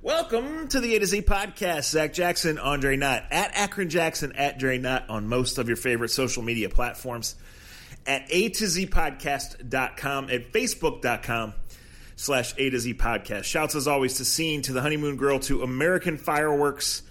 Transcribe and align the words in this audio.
Welcome 0.00 0.68
to 0.68 0.80
the 0.80 0.94
A 0.94 1.00
to 1.00 1.06
Z 1.06 1.22
podcast. 1.22 1.90
Zach 1.90 2.12
Jackson, 2.12 2.56
Andre 2.58 2.96
Knott, 2.96 3.24
at 3.32 3.50
Akron 3.56 3.88
Jackson, 3.88 4.32
at 4.32 4.56
Dre 4.56 4.78
Knott 4.78 5.10
on 5.10 5.26
most 5.26 5.58
of 5.58 5.66
your 5.66 5.76
favorite 5.76 6.10
social 6.10 6.40
media 6.42 6.68
platforms, 6.68 7.34
at 8.06 8.24
A 8.30 8.48
to 8.48 8.66
Z 8.68 8.86
podcast.com, 8.86 10.30
at 10.30 10.52
facebook.com 10.52 11.52
slash 12.14 12.54
A 12.58 12.70
to 12.70 12.78
Z 12.78 12.94
podcast. 12.94 13.42
Shouts 13.42 13.74
as 13.74 13.88
always 13.88 14.14
to 14.18 14.24
Scene, 14.24 14.62
to 14.62 14.72
the 14.72 14.82
Honeymoon 14.82 15.16
Girl, 15.16 15.40
to 15.40 15.64
American 15.64 16.16
Fireworks, 16.16 17.02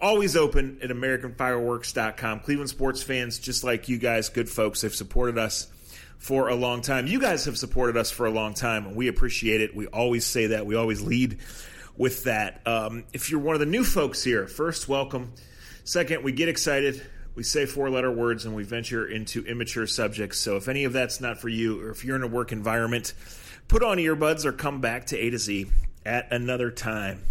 always 0.00 0.36
open 0.36 0.78
at 0.82 0.90
AmericanFireworks.com. 0.90 2.40
Cleveland 2.40 2.70
sports 2.70 3.02
fans, 3.02 3.40
just 3.40 3.64
like 3.64 3.88
you 3.88 3.98
guys, 3.98 4.28
good 4.28 4.48
folks, 4.48 4.82
have 4.82 4.94
supported 4.94 5.36
us 5.36 5.66
for 6.18 6.48
a 6.48 6.54
long 6.54 6.80
time. 6.80 7.08
You 7.08 7.18
guys 7.18 7.46
have 7.46 7.58
supported 7.58 7.96
us 7.96 8.12
for 8.12 8.26
a 8.26 8.30
long 8.30 8.54
time, 8.54 8.86
and 8.86 8.94
we 8.94 9.08
appreciate 9.08 9.60
it. 9.62 9.74
We 9.74 9.88
always 9.88 10.24
say 10.24 10.48
that. 10.48 10.64
We 10.64 10.76
always 10.76 11.00
lead 11.00 11.38
with 12.00 12.24
that. 12.24 12.62
Um, 12.66 13.04
if 13.12 13.30
you're 13.30 13.40
one 13.40 13.54
of 13.54 13.60
the 13.60 13.66
new 13.66 13.84
folks 13.84 14.24
here, 14.24 14.46
first, 14.46 14.88
welcome. 14.88 15.34
Second, 15.84 16.24
we 16.24 16.32
get 16.32 16.48
excited. 16.48 17.02
We 17.34 17.42
say 17.42 17.66
four 17.66 17.90
letter 17.90 18.10
words 18.10 18.46
and 18.46 18.56
we 18.56 18.64
venture 18.64 19.06
into 19.06 19.44
immature 19.44 19.86
subjects. 19.86 20.38
So 20.38 20.56
if 20.56 20.66
any 20.66 20.84
of 20.84 20.94
that's 20.94 21.20
not 21.20 21.38
for 21.42 21.50
you, 21.50 21.78
or 21.78 21.90
if 21.90 22.02
you're 22.02 22.16
in 22.16 22.22
a 22.22 22.26
work 22.26 22.52
environment, 22.52 23.12
put 23.68 23.82
on 23.82 23.98
earbuds 23.98 24.46
or 24.46 24.52
come 24.52 24.80
back 24.80 25.08
to 25.08 25.18
A 25.18 25.28
to 25.28 25.36
Z 25.36 25.66
at 26.06 26.32
another 26.32 26.70
time. 26.70 27.22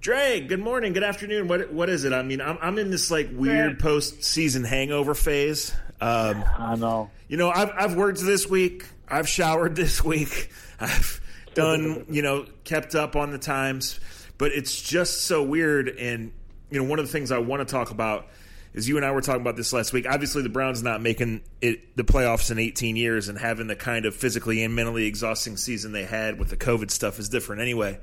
Dre, 0.00 0.42
good 0.42 0.60
morning, 0.60 0.92
good 0.92 1.02
afternoon. 1.02 1.48
What 1.48 1.72
what 1.72 1.90
is 1.90 2.04
it? 2.04 2.12
I 2.12 2.22
mean, 2.22 2.40
I'm 2.40 2.56
I'm 2.62 2.78
in 2.78 2.92
this 2.92 3.10
like 3.10 3.30
weird 3.32 3.80
post 3.80 4.22
season 4.22 4.62
hangover 4.62 5.16
phase. 5.16 5.74
Um, 6.00 6.44
I 6.56 6.76
know. 6.76 7.10
You 7.26 7.36
know, 7.36 7.50
I've 7.50 7.72
I've 7.76 7.96
worked 7.96 8.20
this 8.20 8.48
week. 8.48 8.84
I've 9.08 9.28
showered 9.28 9.74
this 9.74 10.04
week. 10.04 10.52
I've 10.78 11.20
done, 11.58 12.06
you 12.08 12.22
know, 12.22 12.46
kept 12.64 12.94
up 12.94 13.16
on 13.16 13.30
the 13.30 13.38
times, 13.38 14.00
but 14.38 14.52
it's 14.52 14.80
just 14.80 15.22
so 15.22 15.42
weird. 15.42 15.88
And 15.88 16.32
you 16.70 16.80
know, 16.80 16.88
one 16.88 16.98
of 16.98 17.06
the 17.06 17.12
things 17.12 17.32
I 17.32 17.38
want 17.38 17.66
to 17.66 17.70
talk 17.72 17.90
about 17.90 18.26
is 18.74 18.88
you 18.88 18.96
and 18.96 19.04
I 19.04 19.10
were 19.10 19.20
talking 19.20 19.40
about 19.40 19.56
this 19.56 19.72
last 19.72 19.92
week. 19.92 20.06
Obviously, 20.08 20.42
the 20.42 20.48
Browns 20.48 20.82
not 20.82 21.00
making 21.00 21.42
it 21.60 21.96
the 21.96 22.04
playoffs 22.04 22.50
in 22.50 22.58
18 22.58 22.96
years 22.96 23.28
and 23.28 23.38
having 23.38 23.66
the 23.66 23.76
kind 23.76 24.06
of 24.06 24.14
physically 24.14 24.62
and 24.62 24.74
mentally 24.74 25.06
exhausting 25.06 25.56
season 25.56 25.92
they 25.92 26.04
had 26.04 26.38
with 26.38 26.50
the 26.50 26.56
COVID 26.56 26.90
stuff 26.90 27.18
is 27.18 27.28
different 27.28 27.62
anyway. 27.62 27.98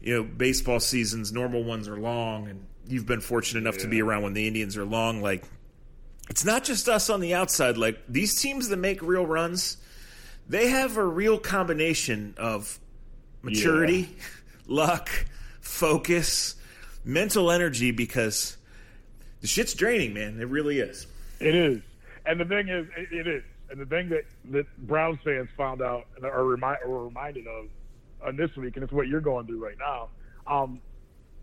You 0.00 0.16
know, 0.16 0.22
baseball 0.22 0.80
seasons, 0.80 1.32
normal 1.32 1.64
ones 1.64 1.88
are 1.88 1.98
long, 1.98 2.48
and 2.48 2.66
you've 2.86 3.06
been 3.06 3.20
fortunate 3.20 3.60
enough 3.60 3.76
yeah. 3.76 3.82
to 3.82 3.88
be 3.88 4.00
around 4.00 4.22
when 4.22 4.32
the 4.32 4.46
Indians 4.46 4.76
are 4.76 4.84
long. 4.84 5.20
Like, 5.20 5.44
it's 6.30 6.44
not 6.44 6.64
just 6.64 6.88
us 6.88 7.10
on 7.10 7.20
the 7.20 7.34
outside. 7.34 7.76
Like, 7.76 7.98
these 8.08 8.40
teams 8.40 8.68
that 8.68 8.78
make 8.78 9.02
real 9.02 9.26
runs, 9.26 9.76
they 10.50 10.68
have 10.68 10.96
a 10.96 11.06
real 11.06 11.38
combination 11.38 12.34
of 12.36 12.80
maturity, 13.40 14.00
yeah. 14.00 14.24
luck, 14.66 15.08
focus, 15.60 16.56
mental 17.04 17.52
energy 17.52 17.92
because 17.92 18.56
the 19.40 19.46
shit's 19.46 19.74
draining, 19.74 20.12
man. 20.12 20.40
It 20.40 20.48
really 20.48 20.80
is. 20.80 21.06
It 21.38 21.54
is. 21.54 21.80
And 22.26 22.40
the 22.40 22.44
thing 22.44 22.68
is, 22.68 22.86
it, 22.96 23.26
is. 23.28 23.44
And 23.70 23.80
the 23.80 23.86
thing 23.86 24.08
that, 24.08 24.24
that 24.50 24.66
Browns 24.88 25.20
fans 25.24 25.48
found 25.56 25.82
out 25.82 26.06
and 26.16 26.24
are, 26.24 26.44
remind, 26.44 26.78
are 26.84 27.04
reminded 27.04 27.46
of 27.46 27.66
on 28.26 28.36
this 28.36 28.54
week, 28.56 28.74
and 28.74 28.82
it's 28.82 28.92
what 28.92 29.06
you're 29.06 29.20
going 29.20 29.46
through 29.46 29.64
right 29.64 29.78
now. 29.78 30.08
Um, 30.48 30.80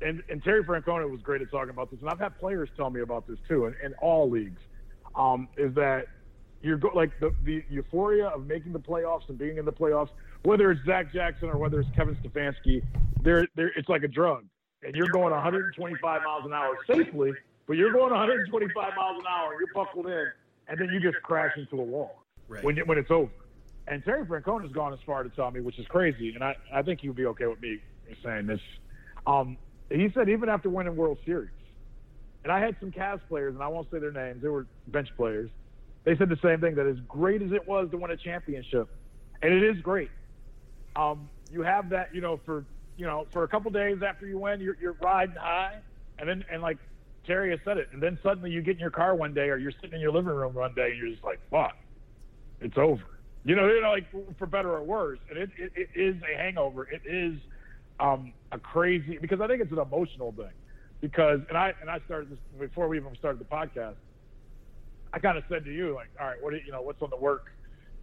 and, 0.01 0.21
and 0.29 0.43
Terry 0.43 0.65
Francona 0.65 1.09
was 1.09 1.21
great 1.21 1.41
at 1.41 1.49
talking 1.49 1.69
about 1.69 1.89
this, 1.91 2.01
and 2.01 2.09
I've 2.09 2.19
had 2.19 2.37
players 2.37 2.69
tell 2.75 2.89
me 2.89 2.99
about 2.99 3.25
this 3.25 3.37
too, 3.47 3.67
in, 3.67 3.75
in 3.81 3.93
all 4.01 4.29
leagues. 4.29 4.59
Um, 5.15 5.47
is 5.55 5.73
that 5.75 6.07
you're 6.67 6.77
go, 6.77 6.91
like 6.93 7.17
the, 7.19 7.33
the 7.43 7.63
euphoria 7.69 8.27
of 8.27 8.45
making 8.45 8.73
the 8.73 8.79
playoffs 8.79 9.27
and 9.29 9.37
being 9.37 9.57
in 9.57 9.65
the 9.65 9.71
playoffs, 9.71 10.09
whether 10.43 10.69
it's 10.69 10.83
Zach 10.85 11.11
Jackson 11.13 11.49
or 11.49 11.57
whether 11.57 11.79
it's 11.79 11.89
Kevin 11.95 12.15
Stefanski, 12.15 12.83
there, 13.23 13.47
there, 13.55 13.71
it's 13.75 13.89
like 13.89 14.03
a 14.03 14.07
drug, 14.07 14.45
and 14.83 14.95
you're 14.95 15.07
going 15.07 15.31
125 15.31 16.21
miles 16.21 16.45
an 16.45 16.53
hour 16.53 16.77
safely, 16.85 17.31
but 17.65 17.77
you're 17.77 17.91
going 17.91 18.11
125 18.11 18.75
miles 18.95 19.19
an 19.19 19.25
hour, 19.27 19.51
and 19.51 19.59
you're 19.59 19.73
buckled 19.73 20.07
in, 20.07 20.27
and 20.67 20.79
then 20.79 20.89
you 20.89 20.99
just 20.99 21.21
crash 21.23 21.57
into 21.57 21.79
a 21.79 21.83
wall 21.83 22.23
right. 22.47 22.63
when 22.63 22.77
when 22.79 22.97
it's 22.97 23.11
over. 23.11 23.31
And 23.87 24.03
Terry 24.03 24.25
Francona 24.25 24.63
has 24.63 24.71
gone 24.73 24.93
as 24.93 24.99
far 25.05 25.23
to 25.23 25.29
tell 25.29 25.49
me, 25.49 25.61
which 25.61 25.79
is 25.79 25.87
crazy, 25.87 26.33
and 26.33 26.43
I, 26.43 26.57
I 26.73 26.81
think 26.81 26.99
he 26.99 27.07
would 27.07 27.15
be 27.15 27.25
okay 27.27 27.47
with 27.47 27.61
me 27.61 27.79
saying 28.21 28.47
this. 28.47 28.59
Um, 29.25 29.57
he 29.89 30.11
said 30.13 30.27
even 30.27 30.49
after 30.49 30.69
winning 30.69 30.97
World 30.97 31.17
Series, 31.25 31.49
and 32.43 32.51
I 32.51 32.59
had 32.59 32.75
some 32.81 32.91
Cavs 32.91 33.21
players, 33.29 33.53
and 33.55 33.63
I 33.63 33.67
won't 33.67 33.89
say 33.89 33.99
their 33.99 34.11
names, 34.11 34.41
they 34.41 34.49
were 34.49 34.67
bench 34.87 35.09
players. 35.15 35.49
They 36.07 36.15
said 36.15 36.29
the 36.29 36.39
same 36.41 36.61
thing 36.61 36.75
that 36.75 36.87
as 36.87 36.95
great 37.05 37.41
as 37.41 37.51
it 37.51 37.67
was 37.67 37.91
to 37.91 37.97
win 37.97 38.11
a 38.11 38.15
championship, 38.15 38.87
and 39.41 39.51
it 39.53 39.61
is 39.61 39.81
great. 39.81 40.09
Um, 40.95 41.29
you 41.51 41.63
have 41.63 41.89
that, 41.89 42.07
you 42.13 42.21
know, 42.21 42.39
for 42.45 42.65
you 42.95 43.05
know, 43.05 43.27
for 43.33 43.43
a 43.43 43.47
couple 43.49 43.69
days 43.71 43.97
after 44.07 44.25
you 44.25 44.39
win, 44.39 44.61
you're, 44.61 44.77
you're 44.81 44.95
riding 45.01 45.35
high, 45.35 45.73
and 46.17 46.29
then 46.29 46.45
and 46.49 46.61
like 46.61 46.77
Terry 47.25 47.49
has 47.51 47.59
said 47.65 47.77
it, 47.77 47.89
and 47.91 48.01
then 48.01 48.17
suddenly 48.23 48.49
you 48.49 48.61
get 48.61 48.75
in 48.75 48.79
your 48.79 48.89
car 48.89 49.15
one 49.15 49.33
day, 49.33 49.49
or 49.49 49.57
you're 49.57 49.73
sitting 49.81 49.95
in 49.95 49.99
your 49.99 50.13
living 50.13 50.31
room 50.31 50.53
one 50.53 50.73
day, 50.73 50.91
and 50.91 50.97
you're 50.97 51.09
just 51.09 51.25
like, 51.25 51.41
"Fuck, 51.51 51.75
it's 52.61 52.77
over." 52.77 53.03
You 53.43 53.57
know, 53.57 53.67
you 53.67 53.81
know, 53.81 53.91
like 53.91 54.05
for 54.37 54.45
better 54.45 54.71
or 54.71 54.83
worse, 54.83 55.19
and 55.29 55.37
it, 55.37 55.49
it, 55.57 55.73
it 55.75 55.89
is 55.93 56.15
a 56.23 56.37
hangover. 56.37 56.87
It 56.89 57.01
is 57.05 57.37
um, 57.99 58.33
a 58.53 58.59
crazy 58.59 59.17
because 59.19 59.41
I 59.41 59.47
think 59.47 59.61
it's 59.61 59.73
an 59.73 59.79
emotional 59.79 60.31
thing. 60.31 60.53
Because 61.01 61.41
and 61.49 61.57
I 61.57 61.73
and 61.81 61.89
I 61.89 61.99
started 62.05 62.31
this 62.31 62.39
before 62.57 62.87
we 62.87 62.97
even 62.97 63.13
started 63.17 63.41
the 63.41 63.45
podcast. 63.45 63.97
I 65.17 65.19
kind 65.19 65.37
of 65.37 65.43
said 65.49 65.65
to 65.65 65.73
you 65.73 65.95
like, 65.95 66.09
all 66.19 66.27
right, 66.27 66.37
what 66.43 66.51
do 66.51 66.57
you, 66.57 66.63
you 66.67 66.71
know, 66.71 66.83
what's 66.83 67.01
on 67.01 67.09
the 67.09 67.17
work 67.17 67.51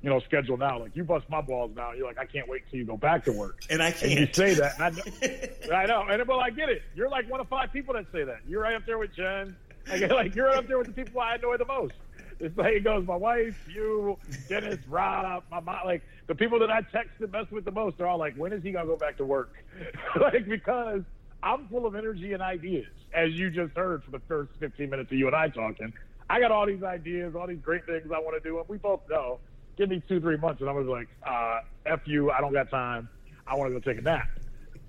you 0.03 0.11
know, 0.11 0.21
schedule 0.21 0.59
now. 0.59 0.81
Like 0.81 0.95
you 0.95 1.03
bust 1.03 1.25
my 1.31 1.41
balls 1.41 1.71
now. 1.75 1.93
You're 1.93 2.07
like, 2.07 2.19
I 2.19 2.27
can't 2.27 2.47
wait 2.47 2.65
till 2.69 2.79
you 2.79 2.85
go 2.85 2.99
back 2.99 3.25
to 3.25 3.33
work. 3.33 3.61
And 3.71 3.83
I 3.83 3.91
can't. 3.91 4.13
And 4.13 4.21
you 4.21 4.29
say 4.35 4.53
that. 4.53 4.79
I, 4.79 4.91
know, 4.91 5.75
I 5.75 5.87
know. 5.87 6.05
And 6.11 6.29
well, 6.29 6.41
I 6.41 6.51
get 6.51 6.69
it. 6.69 6.83
You're 6.95 7.09
like 7.09 7.31
one 7.31 7.41
of 7.41 7.49
five 7.49 7.73
people 7.73 7.95
that 7.95 8.05
say 8.13 8.23
that. 8.23 8.41
You're 8.47 8.61
right 8.61 8.75
up 8.75 8.85
there 8.85 8.99
with 8.99 9.15
Jen. 9.15 9.57
Like, 9.89 10.11
like 10.11 10.35
you're 10.35 10.49
right 10.49 10.59
up 10.59 10.69
there 10.69 10.77
with 10.77 10.89
the 10.89 10.93
people 10.93 11.23
I 11.23 11.37
annoy 11.37 11.57
the 11.57 11.65
most. 11.65 11.95
It's 12.39 12.55
like 12.59 12.75
it 12.75 12.85
goes. 12.85 13.07
My 13.07 13.17
wife, 13.17 13.57
you, 13.75 14.19
Dennis, 14.47 14.79
Rob, 14.89 15.45
my 15.51 15.61
mom. 15.61 15.87
Like 15.87 16.03
the 16.27 16.35
people 16.35 16.59
that 16.59 16.71
I 16.71 16.83
text 16.83 17.13
and 17.21 17.33
mess 17.33 17.51
with 17.51 17.65
the 17.65 17.73
most 17.73 17.99
are 18.01 18.07
all 18.07 18.19
like, 18.19 18.35
when 18.37 18.53
is 18.53 18.63
he 18.63 18.73
gonna 18.73 18.87
go 18.87 18.97
back 18.97 19.17
to 19.19 19.25
work? 19.25 19.55
like 20.21 20.47
because 20.47 21.01
I'm 21.43 21.67
full 21.69 21.87
of 21.87 21.95
energy 21.95 22.35
and 22.35 22.43
ideas, 22.43 22.93
as 23.15 23.33
you 23.33 23.51
just 23.51 23.75
heard 23.75 24.05
for 24.05 24.11
the 24.11 24.21
first 24.29 24.51
15 24.59 24.91
minutes 24.91 25.11
of 25.13 25.17
you 25.17 25.29
and 25.29 25.37
I 25.37 25.49
talking. 25.49 25.95
I 26.29 26.41
got 26.41 26.51
all 26.51 26.67
these 26.67 26.83
ideas, 26.83 27.35
all 27.35 27.47
these 27.47 27.59
great 27.59 27.87
things 27.87 28.11
I 28.15 28.19
want 28.19 28.43
to 28.43 28.49
do, 28.49 28.59
and 28.59 28.69
we 28.69 28.79
both 28.79 29.01
know 29.09 29.39
give 29.77 29.89
me 29.89 30.03
two, 30.09 30.21
three 30.21 30.37
months, 30.37 30.61
and 30.61 30.71
I 30.71 30.73
was 30.73 30.87
like, 30.87 31.09
uh, 31.27 31.61
"F 31.87 32.01
you, 32.07 32.31
I 32.31 32.41
don't 32.41 32.53
got 32.53 32.71
time. 32.71 33.09
I 33.47 33.55
want 33.55 33.73
to 33.73 33.79
go 33.79 33.93
take 33.93 33.99
a 33.99 34.05
nap." 34.05 34.29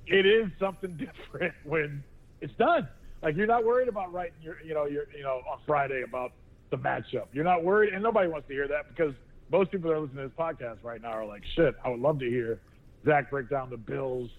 It 0.07 0.25
is 0.25 0.49
something 0.59 0.97
different 0.97 1.53
when 1.63 2.03
it's 2.41 2.53
done. 2.53 2.87
Like 3.21 3.35
you're 3.35 3.47
not 3.47 3.65
worried 3.65 3.87
about 3.87 4.13
writing 4.13 4.35
your, 4.41 4.61
you 4.63 4.73
know, 4.73 4.85
your, 4.85 5.05
you 5.15 5.23
know, 5.23 5.41
on 5.49 5.59
Friday 5.65 6.03
about 6.03 6.31
the 6.69 6.77
matchup. 6.77 7.27
You're 7.33 7.43
not 7.43 7.63
worried, 7.63 7.93
and 7.93 8.03
nobody 8.03 8.27
wants 8.27 8.47
to 8.47 8.53
hear 8.53 8.67
that 8.67 8.89
because 8.89 9.13
most 9.51 9.71
people 9.71 9.89
that 9.89 9.97
are 9.97 9.99
listening 9.99 10.23
to 10.23 10.29
this 10.29 10.37
podcast 10.37 10.77
right 10.83 11.01
now 11.01 11.11
are 11.11 11.25
like, 11.25 11.43
"Shit, 11.55 11.75
I 11.83 11.89
would 11.89 11.99
love 11.99 12.19
to 12.19 12.29
hear 12.29 12.59
Zach 13.05 13.29
break 13.29 13.49
down 13.49 13.69
the 13.69 13.77
Bills 13.77 14.29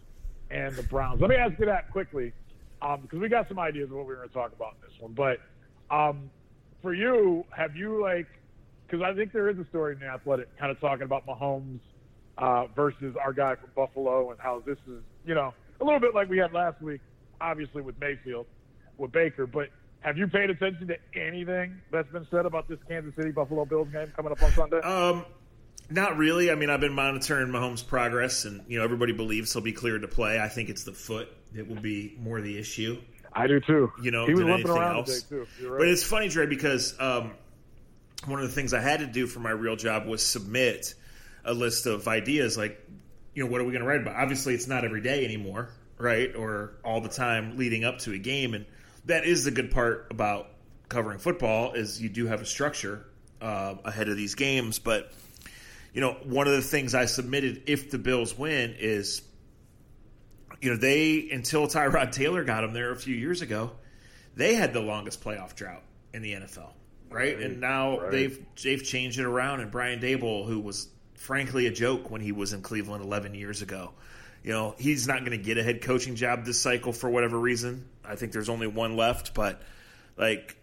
and 0.50 0.74
the 0.74 0.82
Browns." 0.84 1.20
Let 1.20 1.30
me 1.30 1.36
ask 1.36 1.58
you 1.58 1.66
that 1.66 1.90
quickly, 1.90 2.32
um, 2.82 3.02
because 3.02 3.18
we 3.18 3.28
got 3.28 3.48
some 3.48 3.58
ideas 3.58 3.90
of 3.90 3.96
what 3.96 4.06
we 4.06 4.14
are 4.14 4.16
going 4.16 4.28
to 4.28 4.34
talk 4.34 4.52
about 4.52 4.74
in 4.80 4.88
this 4.88 5.00
one. 5.00 5.12
But 5.12 5.40
um, 5.94 6.30
for 6.86 6.94
you, 6.94 7.44
have 7.50 7.74
you 7.74 8.00
like 8.00 8.28
because 8.86 9.04
I 9.04 9.12
think 9.12 9.32
there 9.32 9.48
is 9.48 9.58
a 9.58 9.64
story 9.70 9.94
in 9.94 9.98
the 9.98 10.06
Athletic 10.06 10.56
kind 10.56 10.70
of 10.70 10.78
talking 10.78 11.02
about 11.02 11.26
Mahomes 11.26 11.80
uh, 12.38 12.66
versus 12.76 13.16
our 13.20 13.32
guy 13.32 13.56
from 13.56 13.70
Buffalo 13.74 14.30
and 14.30 14.38
how 14.38 14.62
this 14.64 14.78
is, 14.86 15.02
you 15.24 15.34
know, 15.34 15.52
a 15.80 15.84
little 15.84 15.98
bit 15.98 16.14
like 16.14 16.28
we 16.28 16.38
had 16.38 16.52
last 16.52 16.80
week, 16.80 17.00
obviously 17.40 17.82
with 17.82 17.98
Mayfield, 18.00 18.46
with 18.98 19.10
Baker. 19.10 19.48
But 19.48 19.70
have 19.98 20.16
you 20.16 20.28
paid 20.28 20.48
attention 20.48 20.86
to 20.86 20.96
anything 21.20 21.80
that's 21.90 22.08
been 22.12 22.28
said 22.30 22.46
about 22.46 22.68
this 22.68 22.78
Kansas 22.86 23.16
City 23.16 23.32
Buffalo 23.32 23.64
Bills 23.64 23.88
game 23.92 24.12
coming 24.14 24.30
up 24.30 24.40
on 24.40 24.52
Sunday? 24.52 24.78
Um, 24.78 25.24
not 25.90 26.16
really. 26.16 26.52
I 26.52 26.54
mean, 26.54 26.70
I've 26.70 26.80
been 26.80 26.94
monitoring 26.94 27.48
Mahomes' 27.48 27.84
progress, 27.84 28.44
and 28.44 28.62
you 28.68 28.78
know, 28.78 28.84
everybody 28.84 29.12
believes 29.12 29.52
he'll 29.52 29.62
be 29.62 29.72
cleared 29.72 30.02
to 30.02 30.08
play. 30.08 30.38
I 30.38 30.46
think 30.46 30.68
it's 30.68 30.84
the 30.84 30.92
foot 30.92 31.28
that 31.54 31.66
will 31.66 31.80
be 31.80 32.16
more 32.20 32.40
the 32.40 32.56
issue. 32.56 33.00
I 33.36 33.46
do 33.46 33.60
too. 33.60 33.92
You 34.02 34.10
know, 34.10 34.26
he 34.26 34.32
was 34.32 34.44
limping 34.44 34.70
around 34.70 34.96
else. 34.96 35.22
too. 35.22 35.46
Right. 35.62 35.78
But 35.78 35.88
it's 35.88 36.02
funny, 36.02 36.28
Dre, 36.28 36.46
because 36.46 36.98
um, 36.98 37.32
one 38.24 38.40
of 38.40 38.48
the 38.48 38.54
things 38.54 38.72
I 38.72 38.80
had 38.80 39.00
to 39.00 39.06
do 39.06 39.26
for 39.26 39.40
my 39.40 39.50
real 39.50 39.76
job 39.76 40.06
was 40.06 40.24
submit 40.24 40.94
a 41.44 41.52
list 41.52 41.86
of 41.86 42.08
ideas 42.08 42.56
like, 42.56 42.82
you 43.34 43.44
know, 43.44 43.50
what 43.50 43.60
are 43.60 43.64
we 43.64 43.72
going 43.72 43.82
to 43.82 43.88
write 43.88 44.00
about? 44.00 44.16
Obviously, 44.16 44.54
it's 44.54 44.66
not 44.66 44.84
every 44.84 45.02
day 45.02 45.24
anymore, 45.24 45.68
right? 45.98 46.34
Or 46.34 46.72
all 46.82 47.02
the 47.02 47.10
time 47.10 47.58
leading 47.58 47.84
up 47.84 47.98
to 48.00 48.12
a 48.12 48.18
game. 48.18 48.54
And 48.54 48.64
that 49.04 49.26
is 49.26 49.44
the 49.44 49.50
good 49.50 49.70
part 49.70 50.08
about 50.10 50.48
covering 50.88 51.18
football 51.18 51.74
is 51.74 52.00
you 52.00 52.08
do 52.08 52.26
have 52.26 52.40
a 52.40 52.46
structure 52.46 53.04
uh, 53.42 53.74
ahead 53.84 54.08
of 54.08 54.16
these 54.16 54.34
games. 54.34 54.78
But, 54.78 55.12
you 55.92 56.00
know, 56.00 56.16
one 56.24 56.46
of 56.46 56.54
the 56.54 56.62
things 56.62 56.94
I 56.94 57.04
submitted 57.04 57.64
if 57.66 57.90
the 57.90 57.98
Bills 57.98 58.36
win 58.36 58.74
is, 58.78 59.20
you 60.60 60.70
know, 60.70 60.76
they, 60.76 61.28
until 61.30 61.66
Tyrod 61.66 62.12
Taylor 62.12 62.44
got 62.44 62.62
them 62.62 62.72
there 62.72 62.90
a 62.90 62.96
few 62.96 63.14
years 63.14 63.42
ago, 63.42 63.72
they 64.34 64.54
had 64.54 64.72
the 64.72 64.80
longest 64.80 65.22
playoff 65.22 65.54
drought 65.54 65.82
in 66.12 66.22
the 66.22 66.32
NFL 66.32 66.72
right? 67.10 67.36
right. 67.36 67.44
And 67.44 67.60
now 67.60 68.00
right. 68.00 68.10
they've 68.10 68.46
they've 68.62 68.82
changed 68.82 69.18
it 69.18 69.24
around. 69.24 69.60
And 69.60 69.70
Brian 69.70 70.00
Daboll, 70.00 70.46
who 70.46 70.60
was 70.60 70.88
frankly 71.14 71.66
a 71.66 71.70
joke 71.70 72.10
when 72.10 72.20
he 72.20 72.32
was 72.32 72.52
in 72.52 72.62
Cleveland 72.62 73.04
11 73.04 73.34
years 73.34 73.62
ago. 73.62 73.92
You 74.42 74.52
know, 74.52 74.74
he's 74.78 75.08
not 75.08 75.20
going 75.20 75.32
to 75.32 75.38
get 75.38 75.58
a 75.58 75.62
head 75.62 75.82
coaching 75.82 76.14
job 76.14 76.44
this 76.44 76.60
cycle 76.60 76.92
for 76.92 77.10
whatever 77.10 77.38
reason. 77.38 77.88
I 78.04 78.14
think 78.14 78.30
there's 78.30 78.48
only 78.48 78.68
one 78.68 78.96
left, 78.96 79.34
but 79.34 79.60
like 80.16 80.56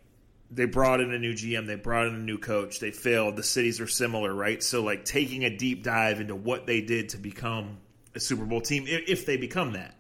they 0.52 0.66
brought 0.66 1.02
in 1.02 1.12
a 1.14 1.20
new 1.20 1.34
GM, 1.34 1.68
they 1.68 1.76
brought 1.76 2.08
in 2.08 2.16
a 2.16 2.20
new 2.20 2.38
coach, 2.38 2.80
they 2.80 2.92
failed. 2.92 3.36
The 3.36 3.44
cities 3.44 3.82
are 3.82 3.88
similar, 3.88 4.34
right? 4.34 4.64
So 4.64 4.84
like 4.84 5.04
taking 5.04 5.44
a 5.44 5.58
deep 5.58 5.84
dive 5.84 6.22
into 6.22 6.36
what 6.36 6.66
they 6.66 6.80
did 6.80 7.10
to 7.10 7.18
become 7.18 7.80
a 8.16 8.20
Super 8.20 8.46
Bowl 8.46 8.62
team, 8.62 8.86
if 8.88 9.26
they 9.26 9.38
become 9.38 9.74
that. 9.74 9.96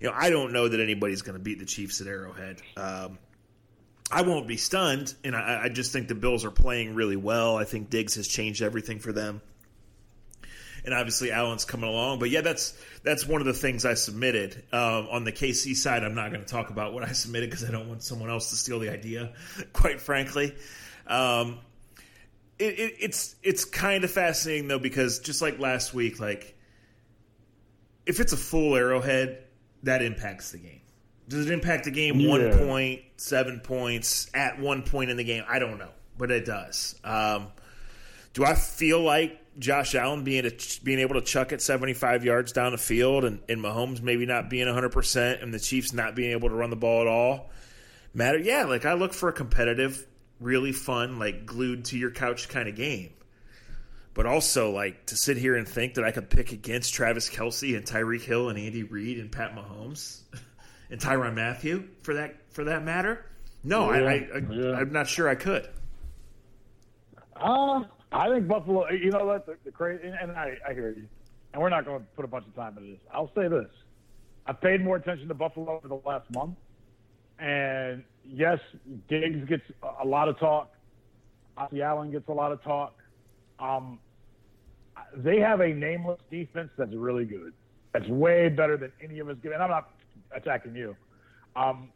You 0.00 0.08
know, 0.08 0.14
I 0.16 0.30
don't 0.30 0.52
know 0.52 0.66
that 0.66 0.80
anybody's 0.80 1.22
going 1.22 1.36
to 1.36 1.42
beat 1.42 1.58
the 1.58 1.66
Chiefs 1.66 2.00
at 2.00 2.06
Arrowhead. 2.06 2.62
Um, 2.76 3.18
I 4.10 4.22
won't 4.22 4.48
be 4.48 4.56
stunned, 4.56 5.14
and 5.22 5.36
I, 5.36 5.64
I, 5.64 5.68
just 5.68 5.92
think 5.92 6.08
the 6.08 6.14
Bills 6.14 6.44
are 6.44 6.50
playing 6.50 6.94
really 6.94 7.16
well. 7.16 7.56
I 7.56 7.64
think 7.64 7.90
Diggs 7.90 8.16
has 8.16 8.26
changed 8.26 8.60
everything 8.60 8.98
for 8.98 9.12
them, 9.12 9.40
and 10.84 10.92
obviously 10.92 11.30
Allen's 11.30 11.64
coming 11.64 11.88
along. 11.88 12.18
But 12.18 12.30
yeah, 12.30 12.40
that's 12.40 12.76
that's 13.04 13.24
one 13.24 13.40
of 13.40 13.46
the 13.46 13.52
things 13.52 13.84
I 13.84 13.94
submitted 13.94 14.64
um, 14.72 15.06
on 15.10 15.24
the 15.24 15.30
KC 15.30 15.76
side. 15.76 16.02
I'm 16.02 16.16
not 16.16 16.32
going 16.32 16.44
to 16.44 16.50
talk 16.50 16.70
about 16.70 16.92
what 16.92 17.04
I 17.04 17.12
submitted 17.12 17.50
because 17.50 17.68
I 17.68 17.70
don't 17.70 17.88
want 17.88 18.02
someone 18.02 18.30
else 18.30 18.50
to 18.50 18.56
steal 18.56 18.80
the 18.80 18.90
idea. 18.90 19.32
Quite 19.72 20.00
frankly, 20.00 20.56
um, 21.06 21.58
it, 22.58 22.80
it, 22.80 22.94
it's 22.98 23.36
it's 23.44 23.64
kind 23.64 24.02
of 24.02 24.10
fascinating 24.10 24.66
though 24.66 24.80
because 24.80 25.20
just 25.20 25.40
like 25.40 25.60
last 25.60 25.94
week, 25.94 26.18
like 26.18 26.56
if 28.06 28.20
it's 28.20 28.32
a 28.32 28.36
full 28.36 28.76
Arrowhead, 28.76 29.44
that 29.82 30.02
impacts 30.02 30.52
the 30.52 30.58
game 30.58 30.80
does 31.30 31.48
it 31.48 31.52
impact 31.52 31.84
the 31.84 31.92
game 31.92 32.18
yeah. 32.18 32.28
one 32.28 32.58
point, 32.58 33.02
seven 33.16 33.60
points 33.60 34.28
at 34.34 34.58
one 34.58 34.82
point 34.82 35.10
in 35.10 35.16
the 35.16 35.24
game? 35.24 35.44
I 35.48 35.60
don't 35.60 35.78
know, 35.78 35.90
but 36.18 36.30
it 36.32 36.44
does. 36.44 36.96
Um, 37.04 37.46
do 38.34 38.44
I 38.44 38.54
feel 38.54 39.00
like 39.00 39.38
Josh 39.58 39.94
Allen 39.94 40.24
being 40.24 40.44
a, 40.44 40.50
being 40.82 40.98
able 40.98 41.14
to 41.14 41.20
chuck 41.20 41.52
it 41.52 41.62
75 41.62 42.24
yards 42.24 42.50
down 42.50 42.72
the 42.72 42.78
field 42.78 43.24
and, 43.24 43.40
and 43.48 43.60
Mahomes 43.60 44.02
maybe 44.02 44.26
not 44.26 44.50
being 44.50 44.66
100% 44.66 45.42
and 45.42 45.54
the 45.54 45.60
Chiefs 45.60 45.92
not 45.92 46.16
being 46.16 46.32
able 46.32 46.48
to 46.48 46.54
run 46.54 46.70
the 46.70 46.76
ball 46.76 47.02
at 47.02 47.06
all 47.06 47.50
matter? 48.12 48.38
Yeah, 48.38 48.64
like 48.64 48.84
I 48.84 48.94
look 48.94 49.14
for 49.14 49.28
a 49.28 49.32
competitive, 49.32 50.04
really 50.40 50.72
fun, 50.72 51.20
like 51.20 51.46
glued 51.46 51.84
to 51.86 51.98
your 51.98 52.10
couch 52.10 52.48
kind 52.48 52.68
of 52.68 52.74
game. 52.74 53.10
But 54.20 54.26
also, 54.26 54.70
like 54.70 55.06
to 55.06 55.16
sit 55.16 55.38
here 55.38 55.56
and 55.56 55.66
think 55.66 55.94
that 55.94 56.04
I 56.04 56.10
could 56.10 56.28
pick 56.28 56.52
against 56.52 56.92
Travis 56.92 57.30
Kelce 57.30 57.74
and 57.74 57.86
Tyreek 57.86 58.20
Hill 58.20 58.50
and 58.50 58.58
Andy 58.58 58.82
Reid 58.82 59.18
and 59.18 59.32
Pat 59.32 59.56
Mahomes. 59.56 60.20
and 60.90 61.00
Tyrann 61.00 61.34
Mathieu 61.34 61.84
for 62.02 62.12
that 62.12 62.36
for 62.50 62.64
that 62.64 62.84
matter? 62.84 63.24
No, 63.64 63.90
yeah, 63.90 64.00
I, 64.02 64.12
I, 64.12 64.38
yeah. 64.50 64.72
I'm 64.74 64.92
not 64.92 65.08
sure 65.08 65.26
I 65.26 65.36
could. 65.36 65.66
Uh, 67.34 67.84
I 68.12 68.28
think 68.28 68.46
Buffalo. 68.46 68.90
You 68.90 69.10
know 69.10 69.24
what? 69.24 69.46
The, 69.46 69.56
the 69.64 69.70
crazy, 69.70 70.02
and 70.04 70.32
I, 70.32 70.58
I 70.68 70.74
hear 70.74 70.90
you. 70.90 71.06
And 71.54 71.62
we're 71.62 71.70
not 71.70 71.86
going 71.86 72.00
to 72.00 72.06
put 72.14 72.26
a 72.26 72.28
bunch 72.28 72.46
of 72.46 72.54
time 72.54 72.76
into 72.76 72.90
this. 72.90 73.00
I'll 73.10 73.32
say 73.34 73.48
this: 73.48 73.70
I've 74.44 74.60
paid 74.60 74.84
more 74.84 74.96
attention 74.96 75.28
to 75.28 75.34
Buffalo 75.34 75.78
over 75.78 75.88
the 75.88 76.02
last 76.04 76.30
month, 76.34 76.58
and 77.38 78.04
yes, 78.28 78.58
Diggs 79.08 79.48
gets 79.48 79.64
a 80.02 80.06
lot 80.06 80.28
of 80.28 80.38
talk. 80.38 80.74
Ozzy 81.56 81.80
Allen 81.80 82.10
gets 82.10 82.28
a 82.28 82.32
lot 82.32 82.52
of 82.52 82.62
talk. 82.62 82.98
Um, 83.58 83.98
they 85.16 85.38
have 85.38 85.60
a 85.60 85.68
nameless 85.68 86.20
defense 86.30 86.70
that's 86.76 86.94
really 86.94 87.24
good. 87.24 87.52
That's 87.92 88.06
way 88.08 88.48
better 88.48 88.76
than 88.76 88.92
any 89.02 89.18
of 89.18 89.28
us 89.28 89.36
give. 89.42 89.52
And 89.52 89.62
I'm 89.62 89.70
not 89.70 89.90
attacking 90.34 90.76
you. 90.76 90.96
Um, 91.56 91.90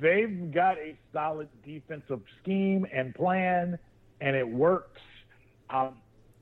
they've 0.00 0.52
got 0.52 0.78
a 0.78 0.96
solid 1.12 1.48
defensive 1.64 2.20
scheme 2.42 2.86
and 2.92 3.14
plan, 3.14 3.78
and 4.20 4.36
it 4.36 4.48
works. 4.48 5.00
Um, 5.70 5.96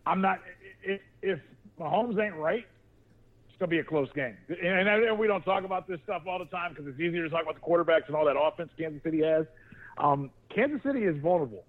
I'm 0.07 0.21
not 0.21 0.41
if, 0.83 1.01
if 1.23 1.39
Mahomes 1.79 2.23
ain't 2.23 2.37
right, 2.37 2.67
it's 3.49 3.59
gonna 3.59 3.69
be 3.69 3.79
a 3.79 3.85
close 3.85 4.09
game. 4.15 4.37
And, 4.49 4.89
and 4.89 5.19
we 5.19 5.27
don't 5.27 5.43
talk 5.43 5.65
about 5.65 5.87
this 5.89 5.99
stuff 6.05 6.23
all 6.27 6.39
the 6.39 6.47
time 6.47 6.73
because 6.73 6.87
it's 6.87 7.01
easier 7.01 7.25
to 7.25 7.31
talk 7.31 7.43
about 7.43 7.55
the 7.55 7.61
quarterbacks 7.61 8.07
and 8.07 8.17
all 8.17 8.25
that 8.25 8.37
offense 8.39 8.71
Kansas 8.79 9.03
City 9.03 9.23
has. 9.23 9.47
Um, 9.99 10.31
Kansas 10.55 10.81
City 10.85 11.05
is 11.05 11.21
vulnerable, 11.21 11.65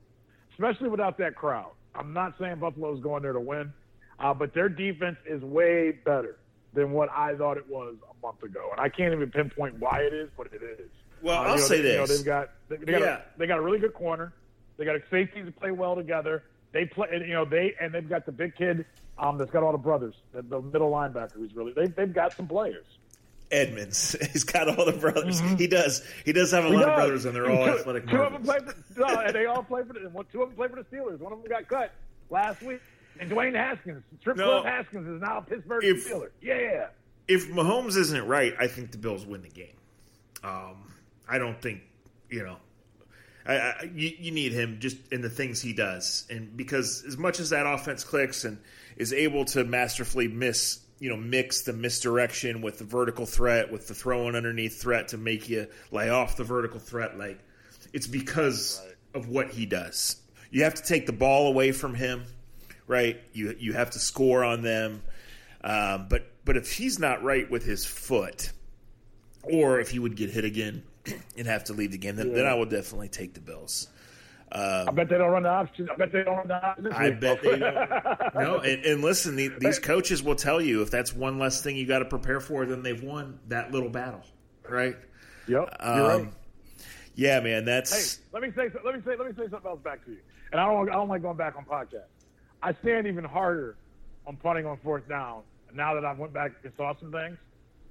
especially 0.54 0.90
without 0.90 1.18
that 1.18 1.36
crowd. 1.36 1.72
I'm 1.96 2.14
not 2.14 2.36
saying 2.40 2.60
Buffalo's 2.60 3.02
going 3.02 3.24
there 3.24 3.34
to 3.34 3.40
win, 3.40 3.74
uh, 4.20 4.34
but 4.34 4.54
their 4.54 4.70
defense 4.70 5.18
is 5.26 5.42
way 5.42 5.92
better 5.92 6.38
than 6.74 6.92
what 6.92 7.10
I 7.10 7.36
thought 7.36 7.58
it 7.58 7.68
was 7.68 7.96
a 8.04 8.26
month 8.26 8.44
ago, 8.44 8.70
and 8.72 8.80
I 8.80 8.90
can't 8.90 9.14
even 9.14 9.32
pinpoint 9.32 9.80
why 9.80 10.02
it 10.02 10.14
is, 10.14 10.30
but 10.38 10.48
it 10.54 10.62
is. 10.62 10.90
Well, 11.22 11.38
uh, 11.38 11.44
I'll 11.44 11.56
know, 11.56 11.62
say 11.62 11.78
they, 11.78 11.82
this: 11.84 11.94
you 11.94 11.98
know, 12.00 12.06
they've 12.08 12.26
got 12.26 12.50
they, 12.70 12.78
they 12.78 12.92
got 12.92 13.02
yeah. 13.02 13.18
a, 13.18 13.40
they 13.40 13.48
got 13.48 13.58
a 13.58 13.62
really 13.62 13.80
good 13.80 13.94
corner. 13.94 14.34
They 14.78 14.86
got 14.86 14.96
a 14.96 15.02
safeties 15.10 15.46
that 15.46 15.60
play 15.60 15.72
well 15.72 15.96
together. 15.96 16.44
They 16.72 16.86
play, 16.86 17.08
you 17.12 17.34
know, 17.34 17.46
they 17.46 17.74
and 17.82 17.94
they've 17.94 18.08
got 18.08 18.26
the 18.26 18.32
big 18.32 18.56
kid 18.56 18.86
um, 19.18 19.38
that's 19.38 19.52
got 19.52 19.64
all 19.64 19.72
the 19.72 19.78
brothers, 19.78 20.16
the, 20.32 20.42
the 20.42 20.62
middle 20.62 20.92
linebacker 20.92 21.34
who's 21.34 21.56
really 21.56 21.74
they, 21.74 21.88
they've 21.88 22.14
got 22.14 22.34
some 22.34 22.48
players. 22.48 22.86
Edmunds. 23.52 24.16
He's 24.32 24.44
got 24.44 24.68
all 24.68 24.86
the 24.86 24.94
brothers. 24.94 25.42
Mm-hmm. 25.42 25.56
He 25.56 25.68
does. 25.68 26.06
He 26.24 26.34
does 26.34 26.52
have 26.52 26.66
a 26.66 26.68
he 26.68 26.76
lot 26.76 26.82
does. 26.82 26.90
of 26.90 26.96
brothers, 26.96 27.26
and 27.26 27.36
they're 27.36 27.50
all 27.50 27.66
two, 27.66 27.80
athletic. 27.80 28.08
Two 28.08 28.22
of 28.22 28.34
them 28.34 28.44
play 28.44 28.60
for. 28.60 29.00
No, 29.00 29.20
and 29.22 29.34
they 29.36 29.46
all 29.46 29.64
play 29.64 29.82
for. 29.82 29.94
The, 29.94 30.02
two 30.32 30.44
of 30.44 30.50
them 30.50 30.56
play 30.56 30.68
for 30.68 30.76
the 30.76 30.84
Steelers. 30.84 31.20
One 31.20 31.34
of 31.34 31.42
them 31.42 31.50
got 31.50 31.68
cut 31.68 31.92
last 32.30 32.62
week. 32.62 32.80
And 33.20 33.30
Dwayne 33.30 33.54
Haskins, 33.54 34.04
Trip 34.24 34.38
no, 34.38 34.64
Haskins, 34.64 35.08
is 35.08 35.22
now 35.22 35.40
a 35.40 35.42
Pittsburgh 35.42 35.84
if, 35.84 36.08
Steeler. 36.08 36.30
Yeah 36.42 36.88
if 37.30 37.48
Mahomes 37.48 37.96
isn't 37.96 38.28
right, 38.28 38.56
I 38.60 38.68
think 38.68 38.92
the 38.92 38.98
Bills 38.98 39.26
win 39.26 39.44
the 39.44 39.50
game. 39.50 39.78
Um, 40.44 40.92
I 41.30 41.38
don't 41.38 41.62
think 41.62 41.82
you 42.30 42.44
know. 42.44 42.58
I, 43.46 43.56
I, 43.56 43.92
you, 43.94 44.12
you, 44.20 44.32
need 44.32 44.52
him 44.52 44.78
just 44.80 44.98
in 45.12 45.22
the 45.22 45.30
things 45.30 45.62
he 45.62 45.72
does, 45.72 46.26
and 46.30 46.58
because 46.58 47.04
as 47.08 47.18
much 47.18 47.40
as 47.40 47.52
that 47.52 47.66
offense 47.66 48.04
clicks 48.04 48.46
and 48.46 48.58
is 48.98 49.14
able 49.14 49.46
to 49.46 49.64
masterfully 49.64 50.28
miss, 50.28 50.80
you 51.00 51.10
know, 51.10 51.18
mix 51.18 51.62
the 51.62 51.74
misdirection 51.74 52.62
with 52.62 52.80
the 52.80 52.84
vertical 52.84 53.26
threat, 53.26 53.72
with 53.72 53.88
the 53.88 53.94
throwing 53.94 54.36
underneath 54.36 54.82
threat 54.82 55.10
to 55.10 55.18
make 55.18 55.48
you 55.50 55.68
lay 55.92 56.10
off 56.10 56.36
the 56.36 56.44
vertical 56.44 56.80
threat, 56.80 57.18
like 57.18 57.40
it's 57.94 58.08
because 58.08 58.82
right. 58.84 59.22
of 59.22 59.30
what 59.30 59.50
he 59.52 59.66
does. 59.66 60.18
You 60.52 60.64
have 60.64 60.76
to 60.76 60.84
take 60.84 61.06
the 61.06 61.14
ball 61.14 61.48
away 61.48 61.72
from 61.72 61.94
him, 61.94 62.26
right? 62.90 63.22
You 63.32 63.56
you 63.58 63.72
have 63.74 63.92
to 63.92 64.00
score 64.00 64.44
on 64.44 64.62
them, 64.64 65.02
um, 65.64 66.08
but 66.10 66.26
but 66.44 66.58
if 66.58 66.74
he's 66.74 67.00
not 67.00 67.24
right 67.24 67.50
with 67.50 67.64
his 67.64 67.86
foot, 67.86 68.52
or 69.44 69.80
if 69.80 69.90
he 69.92 70.00
would 70.00 70.18
get 70.18 70.32
hit 70.32 70.44
again 70.44 70.84
and 71.38 71.48
have 71.48 71.66
to 71.66 71.74
leave 71.74 71.92
the 71.92 71.98
game, 71.98 72.18
then, 72.18 72.30
yeah. 72.30 72.36
then 72.36 72.46
I 72.48 72.56
will 72.56 72.66
definitely 72.66 73.08
take 73.08 73.36
the 73.36 73.40
Bills. 73.40 73.88
Um, 74.52 74.90
I 74.90 74.92
bet 74.92 75.10
they 75.10 75.18
don't 75.20 75.30
run 75.30 75.44
the 75.44 75.50
option. 75.50 75.88
I 75.92 75.96
bet 75.96 76.12
they 76.12 76.24
don't 76.24 76.38
run 76.38 76.48
the 76.48 76.66
option. 76.66 76.92
I 76.92 77.12
bet 77.12 77.44
they 77.44 77.60
don't. 77.60 77.90
no, 78.36 78.58
and, 78.58 78.84
and 78.84 79.02
listen, 79.04 79.36
the, 79.36 79.50
these 79.60 79.78
coaches 79.78 80.24
will 80.24 80.36
tell 80.36 80.60
you 80.60 80.82
if 80.82 80.90
that's 80.90 81.14
one 81.14 81.38
less 81.38 81.62
thing 81.62 81.78
you 81.78 81.86
got 81.86 82.00
to 82.00 82.06
prepare 82.06 82.40
for, 82.40 82.66
then 82.66 82.82
they've 82.82 83.04
won 83.04 83.40
that 83.50 83.72
little 83.72 83.90
battle, 83.90 84.24
right? 84.68 84.98
Yep, 85.48 85.78
um, 85.80 85.98
you're 85.98 86.08
right. 86.08 86.34
Yeah, 87.14 87.40
man, 87.42 87.66
that's. 87.66 88.16
Hey, 88.16 88.24
let 88.34 88.42
me 88.42 88.52
say 88.56 88.70
let 88.84 88.96
me 88.96 89.02
say 89.06 89.16
let 89.16 89.28
me 89.28 89.34
say 89.38 89.52
something 89.52 89.70
else 89.70 89.82
back 89.84 90.04
to 90.06 90.12
you. 90.12 90.20
And 90.52 90.60
I 90.60 90.66
don't 90.66 90.90
I 90.90 90.94
don't 90.94 91.10
like 91.10 91.22
going 91.22 91.38
back 91.38 91.56
on 91.56 91.66
podcast. 91.66 92.08
I 92.62 92.74
stand 92.82 93.08
even 93.08 93.24
harder 93.24 93.78
on 94.28 94.36
punting 94.38 94.66
on 94.66 94.78
fourth 94.84 95.08
down 95.08 95.44
now 95.74 95.94
that 95.94 96.06
I 96.06 96.14
went 96.14 96.34
back 96.34 96.52
and 96.64 96.74
saw 96.76 96.94
some 97.00 97.12
things, 97.12 97.38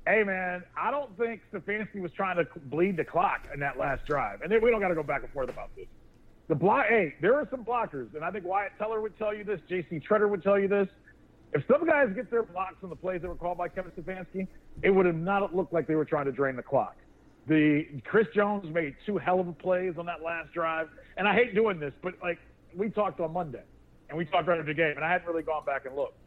hey 0.07 0.23
man, 0.25 0.63
I 0.77 0.91
don't 0.91 1.17
think 1.17 1.43
Stefanski 1.53 2.01
was 2.01 2.13
trying 2.13 2.37
to 2.37 2.47
bleed 2.67 2.97
the 2.97 3.05
clock 3.05 3.47
in 3.53 3.61
that 3.61 3.79
last 3.79 4.07
drive. 4.07 4.43
And 4.43 4.51
we 4.63 4.71
don't 4.71 4.81
got 4.81 4.89
to 4.89 4.95
go 4.95 5.03
back 5.03 5.23
and 5.23 5.33
forth 5.33 5.51
about 5.51 5.75
this. 5.77 5.87
The 6.49 6.55
block, 6.55 6.87
hey, 6.89 7.15
there 7.21 7.35
are 7.35 7.47
some 7.51 7.63
blockers, 7.63 8.15
and 8.15 8.25
I 8.25 8.31
think 8.31 8.47
Wyatt 8.47 8.73
Teller 8.79 9.03
would 9.03 9.19
tell 9.19 9.35
you 9.35 9.45
this. 9.45 9.61
J.C. 9.69 10.01
Tretter 10.01 10.29
would 10.31 10.43
tell 10.43 10.59
you 10.59 10.67
this. 10.67 10.89
If 11.53 11.63
some 11.71 11.87
guys 11.87 12.09
get 12.15 12.31
their 12.31 12.43
blocks 12.43 12.77
on 12.83 12.89
the 12.89 12.97
plays 12.97 13.21
that 13.23 13.29
were 13.29 13.35
called 13.35 13.59
by 13.59 13.69
Kevin 13.69 13.93
Stefanski, 13.93 14.47
it 14.83 14.91
would 14.91 15.05
have 15.07 15.15
not 15.15 15.55
looked 15.55 15.73
like 15.73 15.87
they 15.87 15.95
were 15.95 16.05
trying 16.07 16.25
to 16.25 16.33
drain 16.33 16.57
the 16.57 16.63
clock. 16.63 16.97
The 17.47 17.87
Chris 18.05 18.27
Jones 18.35 18.73
made 18.73 18.95
two 19.07 19.19
hell 19.19 19.41
of 19.41 19.49
a 19.49 19.53
plays 19.53 19.95
on 19.99 20.07
that 20.07 20.23
last 20.23 20.53
drive, 20.53 20.89
and 21.17 21.27
I 21.27 21.35
hate 21.35 21.55
doing 21.55 21.81
this, 21.81 21.93
but 22.03 22.15
like 22.23 22.39
we 22.75 22.91
talked 22.91 23.21
on 23.21 23.33
Monday, 23.33 23.63
and 24.09 24.17
we 24.17 24.25
talked 24.25 24.49
right 24.49 24.59
after 24.59 24.73
the 24.73 24.77
game, 24.77 24.97
and 24.97 25.05
I 25.05 25.11
hadn't 25.11 25.27
really 25.27 25.43
gone 25.43 25.65
back 25.65 25.85
and 25.87 25.95
looked 25.95 26.19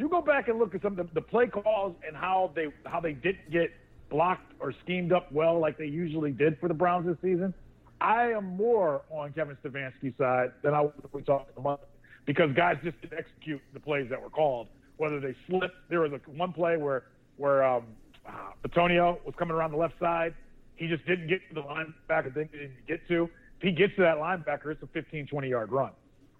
you 0.00 0.08
go 0.08 0.22
back 0.22 0.48
and 0.48 0.58
look 0.58 0.74
at 0.74 0.82
some 0.82 0.98
of 0.98 1.08
the, 1.08 1.14
the 1.14 1.20
play 1.20 1.46
calls 1.46 1.94
and 2.06 2.16
how 2.16 2.50
they 2.54 2.68
how 2.86 3.00
they 3.00 3.12
didn't 3.12 3.50
get 3.50 3.70
blocked 4.08 4.52
or 4.58 4.72
schemed 4.82 5.12
up 5.12 5.30
well 5.30 5.58
like 5.58 5.78
they 5.78 5.86
usually 5.86 6.32
did 6.32 6.58
for 6.58 6.68
the 6.68 6.74
Browns 6.74 7.06
this 7.06 7.16
season. 7.22 7.52
I 8.00 8.30
am 8.30 8.56
more 8.56 9.02
on 9.10 9.32
Kevin 9.34 9.56
Stefanski's 9.62 10.16
side 10.16 10.52
than 10.62 10.72
I 10.72 10.80
was 10.80 10.92
when 11.10 11.20
we 11.20 11.22
talked 11.22 11.56
about 11.56 11.88
because 12.24 12.50
guys 12.54 12.78
just 12.82 13.00
didn't 13.02 13.18
execute 13.18 13.60
the 13.74 13.80
plays 13.80 14.08
that 14.08 14.20
were 14.20 14.30
called. 14.30 14.68
Whether 14.96 15.20
they 15.20 15.34
slipped, 15.48 15.76
there 15.90 16.00
was 16.00 16.12
a 16.12 16.30
one 16.30 16.52
play 16.52 16.76
where 16.76 17.04
where 17.36 17.62
um, 17.62 17.84
uh, 18.26 18.32
Bitonio 18.66 19.22
was 19.24 19.34
coming 19.38 19.54
around 19.54 19.72
the 19.72 19.76
left 19.76 19.98
side. 20.00 20.34
He 20.76 20.88
just 20.88 21.04
didn't 21.06 21.28
get 21.28 21.40
to 21.48 21.54
the 21.54 21.62
linebacker. 21.62 22.32
Didn't, 22.34 22.52
didn't 22.52 22.86
get 22.88 23.06
to. 23.08 23.24
If 23.58 23.62
he 23.62 23.72
gets 23.72 23.94
to 23.96 24.02
that 24.02 24.16
linebacker, 24.16 24.72
it's 24.72 24.82
a 24.82 24.86
15, 24.86 25.26
20 25.26 25.48
yard 25.48 25.70
run. 25.70 25.90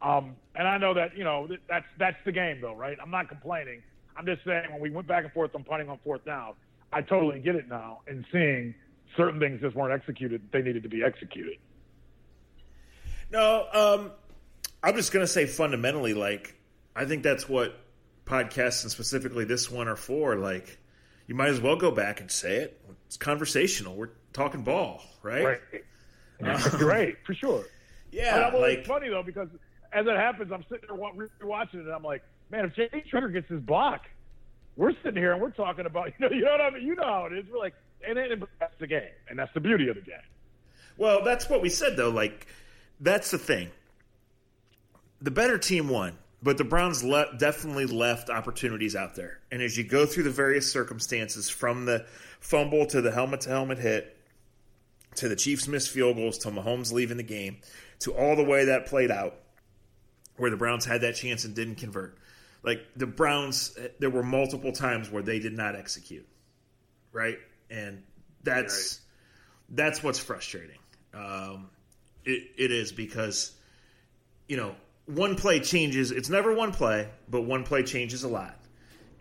Um, 0.02 0.36
and 0.54 0.66
I 0.66 0.78
know 0.78 0.94
that 0.94 1.16
you 1.16 1.24
know 1.24 1.48
that's 1.68 1.86
that's 1.98 2.16
the 2.24 2.32
game 2.32 2.60
though, 2.60 2.74
right? 2.74 2.96
I'm 3.02 3.10
not 3.10 3.28
complaining. 3.28 3.82
I'm 4.16 4.26
just 4.26 4.44
saying 4.44 4.70
when 4.70 4.80
we 4.80 4.90
went 4.90 5.06
back 5.06 5.24
and 5.24 5.32
forth 5.32 5.54
on 5.54 5.64
punting 5.64 5.88
on 5.88 5.98
fourth 6.04 6.24
down, 6.24 6.54
I 6.92 7.02
totally 7.02 7.40
get 7.40 7.54
it 7.54 7.68
now 7.68 8.00
and 8.06 8.24
seeing 8.32 8.74
certain 9.16 9.40
things 9.40 9.60
just 9.60 9.76
weren't 9.76 9.92
executed. 9.92 10.42
They 10.52 10.62
needed 10.62 10.82
to 10.82 10.88
be 10.88 11.04
executed. 11.04 11.58
No, 13.30 13.66
um, 13.72 14.10
I'm 14.82 14.96
just 14.96 15.12
gonna 15.12 15.26
say 15.26 15.46
fundamentally, 15.46 16.14
like 16.14 16.54
I 16.96 17.04
think 17.04 17.22
that's 17.22 17.48
what 17.48 17.78
podcasts 18.24 18.82
and 18.82 18.90
specifically 18.90 19.44
this 19.44 19.70
one 19.70 19.86
are 19.88 19.96
for, 19.96 20.36
like 20.36 20.78
you 21.26 21.34
might 21.34 21.48
as 21.48 21.60
well 21.60 21.76
go 21.76 21.90
back 21.90 22.20
and 22.20 22.30
say 22.30 22.56
it. 22.56 22.80
It's 23.06 23.16
conversational. 23.16 23.94
We're 23.94 24.10
talking 24.32 24.62
ball, 24.62 25.02
right? 25.22 25.44
Right. 25.44 25.60
Um, 26.42 26.58
right, 26.80 27.18
for 27.26 27.34
sure. 27.34 27.66
Yeah, 28.12 28.50
well, 28.50 28.62
like 28.62 28.78
it's 28.78 28.88
funny 28.88 29.10
though 29.10 29.22
because 29.22 29.50
as 29.92 30.06
it 30.06 30.16
happens, 30.16 30.52
I'm 30.52 30.64
sitting 30.70 30.88
there 30.88 30.96
watching 31.42 31.80
it, 31.80 31.86
and 31.86 31.92
I'm 31.92 32.02
like, 32.02 32.22
man, 32.50 32.64
if 32.64 32.74
Jay 32.74 32.88
Tretter 33.12 33.32
gets 33.32 33.48
his 33.48 33.60
block, 33.60 34.02
we're 34.76 34.92
sitting 35.02 35.16
here 35.16 35.32
and 35.32 35.42
we're 35.42 35.50
talking 35.50 35.86
about, 35.86 36.12
you 36.18 36.28
know, 36.28 36.34
you 36.34 36.44
know 36.44 36.52
what 36.52 36.60
I 36.60 36.70
mean? 36.70 36.86
You 36.86 36.94
know 36.94 37.04
how 37.04 37.26
it 37.26 37.32
is. 37.32 37.44
We're 37.50 37.58
like, 37.58 37.74
and, 38.06 38.18
and 38.18 38.44
that's 38.58 38.74
the 38.78 38.86
game, 38.86 39.02
and 39.28 39.38
that's 39.38 39.52
the 39.52 39.60
beauty 39.60 39.88
of 39.88 39.96
the 39.96 40.02
game. 40.02 40.16
Well, 40.96 41.24
that's 41.24 41.48
what 41.48 41.62
we 41.62 41.68
said 41.68 41.96
though. 41.96 42.10
Like, 42.10 42.46
that's 43.00 43.30
the 43.30 43.38
thing. 43.38 43.70
The 45.22 45.30
better 45.30 45.58
team 45.58 45.88
won, 45.88 46.16
but 46.42 46.56
the 46.56 46.64
Browns 46.64 47.04
le- 47.04 47.36
definitely 47.38 47.86
left 47.86 48.30
opportunities 48.30 48.96
out 48.96 49.14
there. 49.14 49.40
And 49.50 49.60
as 49.60 49.76
you 49.76 49.84
go 49.84 50.06
through 50.06 50.24
the 50.24 50.30
various 50.30 50.70
circumstances, 50.70 51.50
from 51.50 51.84
the 51.84 52.06
fumble 52.40 52.86
to 52.86 53.00
the 53.00 53.10
helmet 53.10 53.42
to 53.42 53.50
helmet 53.50 53.78
hit, 53.78 54.16
to 55.16 55.28
the 55.28 55.36
Chiefs 55.36 55.68
missed 55.68 55.90
field 55.90 56.16
goals, 56.16 56.38
to 56.38 56.50
Mahomes 56.50 56.92
leaving 56.92 57.16
the 57.16 57.22
game, 57.22 57.58
to 58.00 58.12
all 58.12 58.36
the 58.36 58.44
way 58.44 58.66
that 58.66 58.86
played 58.86 59.10
out, 59.10 59.34
where 60.40 60.50
the 60.50 60.56
Browns 60.56 60.86
had 60.86 61.02
that 61.02 61.16
chance 61.16 61.44
and 61.44 61.54
didn't 61.54 61.76
convert. 61.76 62.16
Like 62.62 62.80
the 62.96 63.06
Browns, 63.06 63.76
there 63.98 64.10
were 64.10 64.22
multiple 64.22 64.72
times 64.72 65.10
where 65.10 65.22
they 65.22 65.38
did 65.38 65.52
not 65.52 65.76
execute, 65.76 66.26
right? 67.12 67.38
And 67.70 68.02
that's 68.42 69.00
right. 69.00 69.76
that's 69.76 70.02
what's 70.02 70.18
frustrating. 70.18 70.78
Um, 71.12 71.68
it, 72.24 72.50
it 72.56 72.70
is 72.70 72.90
because 72.92 73.52
you 74.48 74.56
know 74.56 74.74
one 75.06 75.36
play 75.36 75.60
changes. 75.60 76.10
It's 76.10 76.28
never 76.28 76.54
one 76.54 76.72
play, 76.72 77.08
but 77.28 77.42
one 77.42 77.64
play 77.64 77.82
changes 77.82 78.24
a 78.24 78.28
lot. 78.28 78.56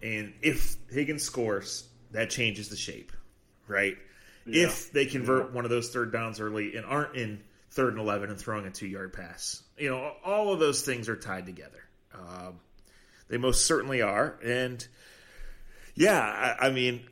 And 0.02 0.34
if 0.42 0.78
Higgins 0.90 1.24
scores, 1.24 1.88
that 2.12 2.30
changes 2.30 2.70
the 2.70 2.78
shape, 2.78 3.12
right? 3.68 3.98
Yeah. 4.46 4.68
If 4.68 4.92
they 4.94 5.06
convert 5.06 5.48
yeah. 5.50 5.56
one 5.56 5.66
of 5.66 5.72
those 5.72 5.90
third 5.90 6.14
downs 6.14 6.40
early 6.40 6.76
and 6.76 6.86
aren't 6.86 7.16
in 7.16 7.42
third 7.72 7.94
and 7.94 8.00
11 8.02 8.30
and 8.30 8.40
throwing 8.40 8.66
a 8.66 8.72
two 8.72 8.88
yard 8.88 9.14
pass, 9.14 9.64
you 9.80 9.90
know, 9.90 10.14
all 10.24 10.54
of 10.54 10.60
those 10.60 10.82
things 10.82 11.10
are 11.10 11.16
tied 11.16 11.46
together. 11.46 11.84
Um, 12.14 12.60
they 13.30 13.38
most 13.38 13.66
certainly 13.66 14.02
are. 14.02 14.38
And 14.44 14.86
yeah, 15.96 16.20
I, 16.20 16.68
I, 16.68 16.70
mean, 16.72 17.08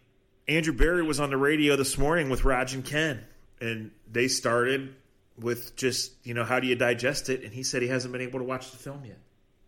Andrew 0.47 0.73
Berry 0.73 1.03
was 1.03 1.19
on 1.19 1.29
the 1.29 1.37
radio 1.37 1.75
this 1.75 1.97
morning 1.97 2.29
with 2.29 2.43
Raj 2.43 2.73
and 2.73 2.83
Ken, 2.83 3.23
and 3.61 3.91
they 4.11 4.27
started 4.27 4.95
with 5.39 5.75
just, 5.75 6.13
you 6.23 6.33
know, 6.33 6.43
how 6.43 6.59
do 6.59 6.67
you 6.67 6.75
digest 6.75 7.29
it? 7.29 7.43
And 7.43 7.53
he 7.53 7.63
said 7.63 7.81
he 7.81 7.87
hasn't 7.87 8.11
been 8.11 8.21
able 8.21 8.39
to 8.39 8.45
watch 8.45 8.71
the 8.71 8.77
film 8.77 9.05
yet. 9.05 9.19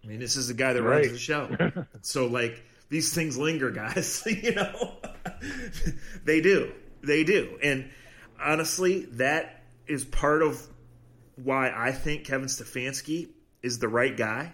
I 0.03 0.07
mean, 0.07 0.19
this 0.19 0.35
is 0.35 0.47
the 0.47 0.53
guy 0.53 0.73
that 0.73 0.81
right. 0.81 1.01
runs 1.01 1.11
the 1.11 1.17
show. 1.17 1.85
so, 2.01 2.27
like, 2.27 2.63
these 2.89 3.13
things 3.13 3.37
linger, 3.37 3.69
guys. 3.69 4.23
you 4.25 4.55
know, 4.55 4.97
they 6.25 6.41
do. 6.41 6.71
They 7.03 7.23
do. 7.23 7.59
And 7.61 7.89
honestly, 8.41 9.05
that 9.13 9.63
is 9.87 10.05
part 10.05 10.41
of 10.41 10.65
why 11.43 11.71
I 11.75 11.91
think 11.91 12.25
Kevin 12.25 12.47
Stefanski 12.47 13.29
is 13.61 13.79
the 13.79 13.87
right 13.87 14.15
guy. 14.15 14.53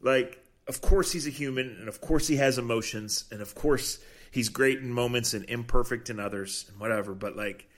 Like, 0.00 0.42
of 0.66 0.80
course 0.80 1.12
he's 1.12 1.26
a 1.26 1.30
human, 1.30 1.76
and 1.78 1.88
of 1.88 2.00
course 2.00 2.26
he 2.26 2.36
has 2.36 2.58
emotions, 2.58 3.24
and 3.30 3.40
of 3.40 3.54
course 3.54 3.98
he's 4.30 4.48
great 4.48 4.78
in 4.78 4.92
moments 4.92 5.34
and 5.34 5.44
imperfect 5.48 6.10
in 6.10 6.20
others 6.20 6.66
and 6.68 6.80
whatever. 6.80 7.14
But 7.14 7.36
like, 7.36 7.68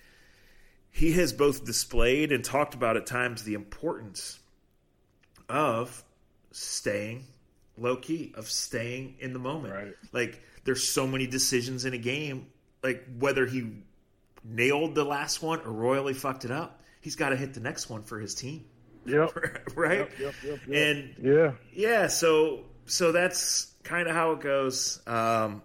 he 0.90 1.12
has 1.12 1.32
both 1.32 1.64
displayed 1.64 2.32
and 2.32 2.44
talked 2.44 2.74
about 2.74 2.96
at 2.96 3.06
times 3.06 3.44
the 3.44 3.54
importance 3.54 4.40
of 5.48 6.02
staying 6.50 7.24
low 7.76 7.96
key, 7.96 8.32
of 8.36 8.50
staying 8.50 9.14
in 9.20 9.32
the 9.32 9.38
moment. 9.38 9.74
Right. 9.74 9.94
Like, 10.12 10.42
there's 10.64 10.86
so 10.86 11.06
many 11.06 11.26
decisions 11.26 11.84
in 11.84 11.94
a 11.94 11.98
game, 11.98 12.46
like 12.82 13.04
whether 13.18 13.46
he 13.46 13.70
nailed 14.44 14.94
the 14.94 15.04
last 15.04 15.42
one 15.42 15.60
or 15.60 15.70
royally 15.70 16.14
fucked 16.14 16.44
it 16.44 16.50
up, 16.50 16.82
he's 17.08 17.16
got 17.16 17.30
to 17.30 17.36
hit 17.36 17.54
the 17.54 17.60
next 17.60 17.88
one 17.88 18.02
for 18.02 18.20
his 18.20 18.34
team. 18.34 18.66
Yep. 19.06 19.72
right. 19.76 20.10
Yep, 20.20 20.34
yep, 20.44 20.58
and 20.70 21.14
yeah, 21.22 21.52
yeah. 21.72 22.06
So 22.08 22.64
so 22.84 23.12
that's 23.12 23.72
kind 23.82 24.08
of 24.08 24.14
how 24.14 24.32
it 24.32 24.40
goes. 24.40 25.00
Um, 25.06 25.62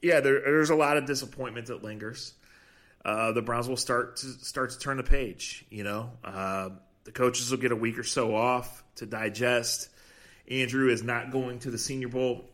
yeah, 0.00 0.20
there, 0.20 0.40
there's 0.40 0.70
a 0.70 0.76
lot 0.76 0.96
of 0.96 1.04
disappointment 1.04 1.66
that 1.66 1.82
lingers. 1.82 2.32
Uh, 3.04 3.32
the 3.32 3.42
Browns 3.42 3.68
will 3.68 3.76
start 3.76 4.18
to 4.18 4.26
start 4.26 4.70
to 4.70 4.78
turn 4.78 4.98
the 4.98 5.02
page. 5.02 5.66
You 5.68 5.82
know, 5.82 6.12
uh, 6.22 6.68
the 7.02 7.10
coaches 7.10 7.50
will 7.50 7.58
get 7.58 7.72
a 7.72 7.76
week 7.76 7.98
or 7.98 8.04
so 8.04 8.36
off 8.36 8.84
to 8.96 9.06
digest. 9.06 9.88
Andrew 10.48 10.90
is 10.90 11.02
not 11.02 11.32
going 11.32 11.58
to 11.60 11.72
the 11.72 11.78
Senior 11.78 12.08
Bowl, 12.08 12.44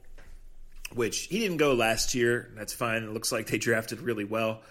which 0.94 1.24
he 1.24 1.40
didn't 1.40 1.58
go 1.58 1.74
last 1.74 2.14
year. 2.14 2.50
That's 2.56 2.72
fine. 2.72 3.02
It 3.02 3.12
looks 3.12 3.32
like 3.32 3.48
they 3.48 3.58
drafted 3.58 4.00
really 4.00 4.24
well. 4.24 4.62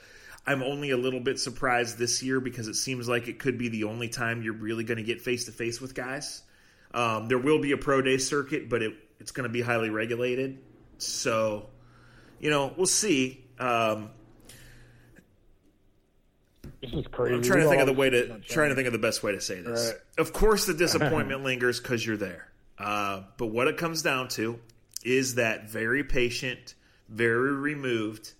I'm 0.45 0.63
only 0.63 0.91
a 0.91 0.97
little 0.97 1.19
bit 1.19 1.39
surprised 1.39 1.97
this 1.97 2.23
year 2.23 2.39
because 2.39 2.67
it 2.67 2.75
seems 2.75 3.07
like 3.07 3.27
it 3.27 3.39
could 3.39 3.57
be 3.57 3.69
the 3.69 3.83
only 3.83 4.09
time 4.09 4.41
you're 4.41 4.53
really 4.53 4.83
going 4.83 4.97
to 4.97 5.03
get 5.03 5.21
face 5.21 5.45
to 5.45 5.51
face 5.51 5.79
with 5.79 5.93
guys. 5.93 6.41
Um, 6.93 7.27
there 7.27 7.37
will 7.37 7.59
be 7.59 7.71
a 7.71 7.77
pro 7.77 8.01
day 8.01 8.17
circuit, 8.17 8.69
but 8.69 8.81
it, 8.81 8.93
it's 9.19 9.31
going 9.31 9.43
to 9.43 9.53
be 9.53 9.61
highly 9.61 9.89
regulated. 9.89 10.59
So, 10.97 11.69
you 12.39 12.49
know, 12.49 12.73
we'll 12.75 12.87
see. 12.87 13.45
Um, 13.59 14.09
this 16.81 16.93
is 16.93 17.07
crazy. 17.07 17.35
I'm 17.35 17.43
trying 17.43 17.63
to 17.63 17.69
think 17.69 17.81
of 17.81 17.87
the 17.87 17.93
way 17.93 18.09
to 18.09 18.39
trying 18.39 18.69
to 18.69 18.75
think 18.75 18.87
of 18.87 18.93
the 18.93 18.99
best 18.99 19.21
way 19.21 19.33
to 19.33 19.41
say 19.41 19.61
this. 19.61 19.93
Right. 19.93 20.01
Of 20.17 20.33
course, 20.33 20.65
the 20.65 20.73
disappointment 20.85 21.43
lingers 21.43 21.79
because 21.79 22.05
you're 22.05 22.17
there. 22.17 22.47
Uh, 22.77 23.23
but 23.37 23.47
what 23.47 23.67
it 23.67 23.77
comes 23.77 24.01
down 24.01 24.29
to 24.29 24.59
is 25.03 25.35
that 25.35 25.69
very 25.69 26.03
patient, 26.03 26.75
very 27.09 27.53
removed, 27.53 28.33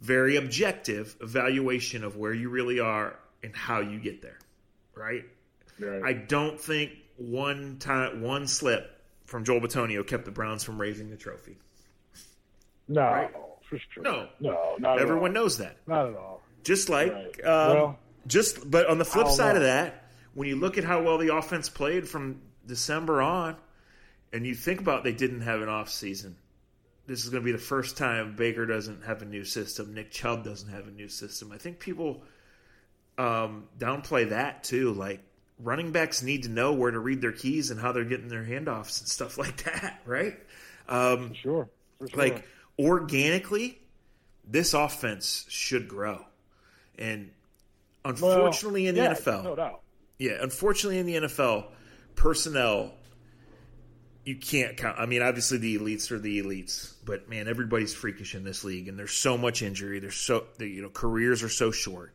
very 0.00 0.36
objective 0.36 1.16
evaluation 1.20 2.04
of 2.04 2.16
where 2.16 2.32
you 2.32 2.48
really 2.48 2.80
are 2.80 3.16
and 3.42 3.54
how 3.54 3.80
you 3.80 3.98
get 3.98 4.22
there. 4.22 4.38
Right. 4.94 5.24
right. 5.78 6.02
I 6.04 6.12
don't 6.12 6.60
think 6.60 6.92
one 7.16 7.78
time 7.78 8.22
one 8.22 8.46
slip 8.46 9.00
from 9.26 9.44
Joel 9.44 9.60
Bitonio 9.60 10.06
kept 10.06 10.24
the 10.24 10.30
Browns 10.30 10.64
from 10.64 10.80
raising 10.80 11.10
the 11.10 11.16
trophy. 11.16 11.56
No, 12.88 13.02
right? 13.02 13.30
for 13.68 13.78
sure. 13.78 14.02
No, 14.02 14.28
no, 14.40 14.76
not 14.78 14.98
everyone 14.98 15.32
knows 15.32 15.58
that. 15.58 15.76
Not 15.86 16.08
at 16.08 16.16
all. 16.16 16.40
Just 16.64 16.88
like, 16.88 17.12
right. 17.12 17.44
um, 17.44 17.76
well, 17.76 17.98
just 18.26 18.70
but 18.70 18.86
on 18.86 18.98
the 18.98 19.04
flip 19.04 19.28
side 19.28 19.52
know. 19.52 19.56
of 19.56 19.62
that, 19.62 20.04
when 20.34 20.48
you 20.48 20.56
look 20.56 20.78
at 20.78 20.84
how 20.84 21.02
well 21.02 21.18
the 21.18 21.34
offense 21.34 21.68
played 21.68 22.08
from 22.08 22.40
December 22.66 23.22
on, 23.22 23.56
and 24.32 24.46
you 24.46 24.54
think 24.54 24.80
about 24.80 25.04
they 25.04 25.12
didn't 25.12 25.42
have 25.42 25.62
an 25.62 25.68
off 25.68 25.90
season. 25.90 26.36
This 27.08 27.24
is 27.24 27.30
going 27.30 27.42
to 27.42 27.44
be 27.44 27.52
the 27.52 27.58
first 27.58 27.96
time 27.96 28.36
Baker 28.36 28.66
doesn't 28.66 29.04
have 29.04 29.22
a 29.22 29.24
new 29.24 29.42
system. 29.42 29.94
Nick 29.94 30.10
Chubb 30.10 30.44
doesn't 30.44 30.68
have 30.68 30.86
a 30.86 30.90
new 30.90 31.08
system. 31.08 31.50
I 31.50 31.56
think 31.56 31.80
people 31.80 32.22
um, 33.16 33.64
downplay 33.78 34.28
that 34.28 34.62
too. 34.62 34.92
Like 34.92 35.20
running 35.58 35.90
backs 35.90 36.22
need 36.22 36.42
to 36.42 36.50
know 36.50 36.74
where 36.74 36.90
to 36.90 36.98
read 36.98 37.22
their 37.22 37.32
keys 37.32 37.70
and 37.70 37.80
how 37.80 37.92
they're 37.92 38.04
getting 38.04 38.28
their 38.28 38.44
handoffs 38.44 39.00
and 39.00 39.08
stuff 39.08 39.38
like 39.38 39.64
that, 39.64 40.02
right? 40.04 40.38
Um, 40.86 41.32
sure. 41.34 41.70
Sure. 41.98 42.08
Like 42.14 42.46
organically, 42.78 43.80
this 44.46 44.74
offense 44.74 45.46
should 45.48 45.88
grow, 45.88 46.24
and 46.96 47.30
unfortunately 48.04 48.82
well, 48.82 48.88
in 48.90 48.94
the 48.94 49.02
yeah, 49.02 49.14
NFL, 49.14 49.44
no 49.44 49.56
doubt. 49.56 49.80
Yeah, 50.18 50.36
unfortunately 50.40 50.98
in 50.98 51.06
the 51.06 51.14
NFL, 51.28 51.66
personnel 52.14 52.92
you 54.28 54.36
can't 54.36 54.76
count. 54.76 54.98
I 54.98 55.06
mean, 55.06 55.22
obviously 55.22 55.58
the 55.58 55.78
elites 55.78 56.10
are 56.10 56.18
the 56.18 56.42
elites, 56.42 56.92
but 57.04 57.28
man, 57.28 57.48
everybody's 57.48 57.94
freakish 57.94 58.34
in 58.34 58.44
this 58.44 58.62
league, 58.62 58.88
and 58.88 58.98
there's 58.98 59.12
so 59.12 59.38
much 59.38 59.62
injury. 59.62 60.00
There's 60.00 60.16
so 60.16 60.44
you 60.58 60.82
know 60.82 60.90
careers 60.90 61.42
are 61.42 61.48
so 61.48 61.70
short 61.70 62.14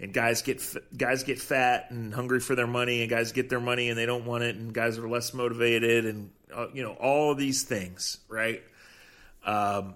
and 0.00 0.12
guys 0.12 0.42
get 0.42 0.62
guys 0.96 1.22
get 1.22 1.40
fat 1.40 1.90
and 1.90 2.12
hungry 2.12 2.40
for 2.40 2.54
their 2.54 2.66
money, 2.66 3.00
and 3.00 3.10
guys 3.10 3.32
get 3.32 3.48
their 3.48 3.60
money 3.60 3.88
and 3.88 3.98
they 3.98 4.06
don't 4.06 4.24
want 4.26 4.44
it, 4.44 4.56
and 4.56 4.72
guys 4.72 4.98
are 4.98 5.08
less 5.08 5.32
motivated, 5.32 6.04
and 6.04 6.30
uh, 6.54 6.66
you 6.72 6.82
know 6.82 6.92
all 6.92 7.32
of 7.32 7.38
these 7.38 7.62
things, 7.62 8.18
right? 8.28 8.62
Um, 9.44 9.94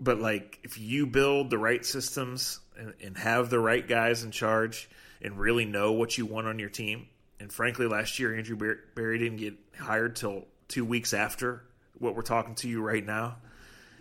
but 0.00 0.18
like 0.18 0.58
if 0.64 0.78
you 0.78 1.06
build 1.06 1.50
the 1.50 1.58
right 1.58 1.84
systems 1.84 2.60
and, 2.76 2.94
and 3.02 3.16
have 3.16 3.50
the 3.50 3.58
right 3.58 3.86
guys 3.86 4.24
in 4.24 4.30
charge 4.30 4.88
and 5.22 5.38
really 5.38 5.64
know 5.64 5.92
what 5.92 6.16
you 6.18 6.26
want 6.26 6.46
on 6.46 6.58
your 6.58 6.70
team, 6.70 7.06
and 7.38 7.52
frankly, 7.52 7.86
last 7.86 8.18
year 8.18 8.36
Andrew 8.36 8.56
Berry 8.94 9.18
didn't 9.18 9.38
get 9.38 9.54
hired 9.78 10.16
till 10.16 10.46
two 10.70 10.84
weeks 10.84 11.12
after 11.12 11.62
what 11.98 12.16
we're 12.16 12.22
talking 12.22 12.54
to 12.54 12.68
you 12.68 12.80
right 12.80 13.04
now 13.04 13.36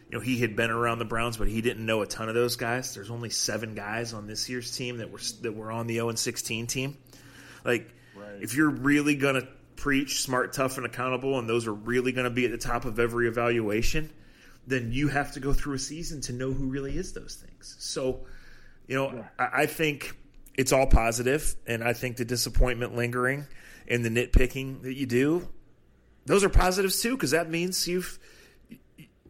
you 0.10 0.18
know, 0.18 0.24
he 0.24 0.40
had 0.40 0.56
been 0.56 0.72
around 0.72 0.98
the 0.98 1.06
Browns, 1.06 1.38
but 1.38 1.48
he 1.48 1.62
didn't 1.62 1.86
know 1.86 2.02
a 2.02 2.08
ton 2.08 2.30
of 2.30 2.36
those 2.36 2.56
guys. 2.56 2.96
There's 2.96 3.12
only 3.12 3.30
seven 3.30 3.76
guys 3.76 4.12
on 4.14 4.26
this 4.26 4.50
year's 4.50 4.76
team 4.76 4.98
that 4.98 5.12
were 5.12 5.20
that 5.42 5.56
were 5.56 5.72
on 5.72 5.86
the 5.86 5.96
0 5.96 6.10
and 6.10 6.18
16 6.18 6.66
team. 6.66 6.98
Like, 7.64 7.94
right. 8.16 8.42
if 8.42 8.56
you're 8.56 8.72
really 8.72 9.16
gonna 9.16 9.48
preach 9.76 10.24
smart, 10.24 10.54
tough, 10.54 10.78
and 10.78 10.86
accountable, 10.86 11.38
and 11.38 11.48
those 11.48 11.68
are 11.68 11.74
really 11.74 12.12
gonna 12.12 12.32
be 12.32 12.46
at 12.46 12.52
the 12.52 12.58
top 12.58 12.86
of 12.86 12.98
every 12.98 13.28
evaluation, 13.28 14.10
then 14.66 14.92
you 14.92 15.10
have 15.10 15.34
to 15.34 15.40
go 15.40 15.54
through 15.54 15.76
a 15.76 15.80
season 15.80 16.22
to 16.22 16.34
know 16.34 16.52
who 16.52 16.66
really 16.66 16.98
is 16.98 17.14
those 17.14 17.36
things. 17.36 17.76
So, 17.78 18.26
you 18.88 18.96
know, 18.96 19.14
yeah. 19.14 19.28
I, 19.38 19.62
I 19.62 19.66
think 19.68 20.18
it's 20.56 20.74
all 20.74 20.88
positive, 20.88 21.56
and 21.68 21.84
I 21.84 21.94
think 21.94 22.18
the 22.18 22.26
disappointment 22.26 22.96
lingering 22.96 23.46
and 23.88 24.04
the 24.04 24.10
nitpicking 24.10 24.82
that 24.82 24.96
you 24.96 25.06
do, 25.06 25.48
those 26.26 26.44
are 26.44 26.50
positives 26.50 27.02
too, 27.02 27.16
because 27.16 27.32
that 27.32 27.50
means 27.50 27.88
you've 27.88 28.20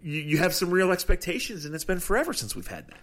you, 0.02 0.38
have 0.38 0.54
some 0.54 0.70
real 0.72 0.92
expectations, 0.92 1.66
and 1.66 1.76
it's 1.76 1.84
been 1.84 2.00
forever 2.00 2.34
since 2.34 2.56
we've 2.56 2.68
had 2.68 2.88
that. 2.88 3.00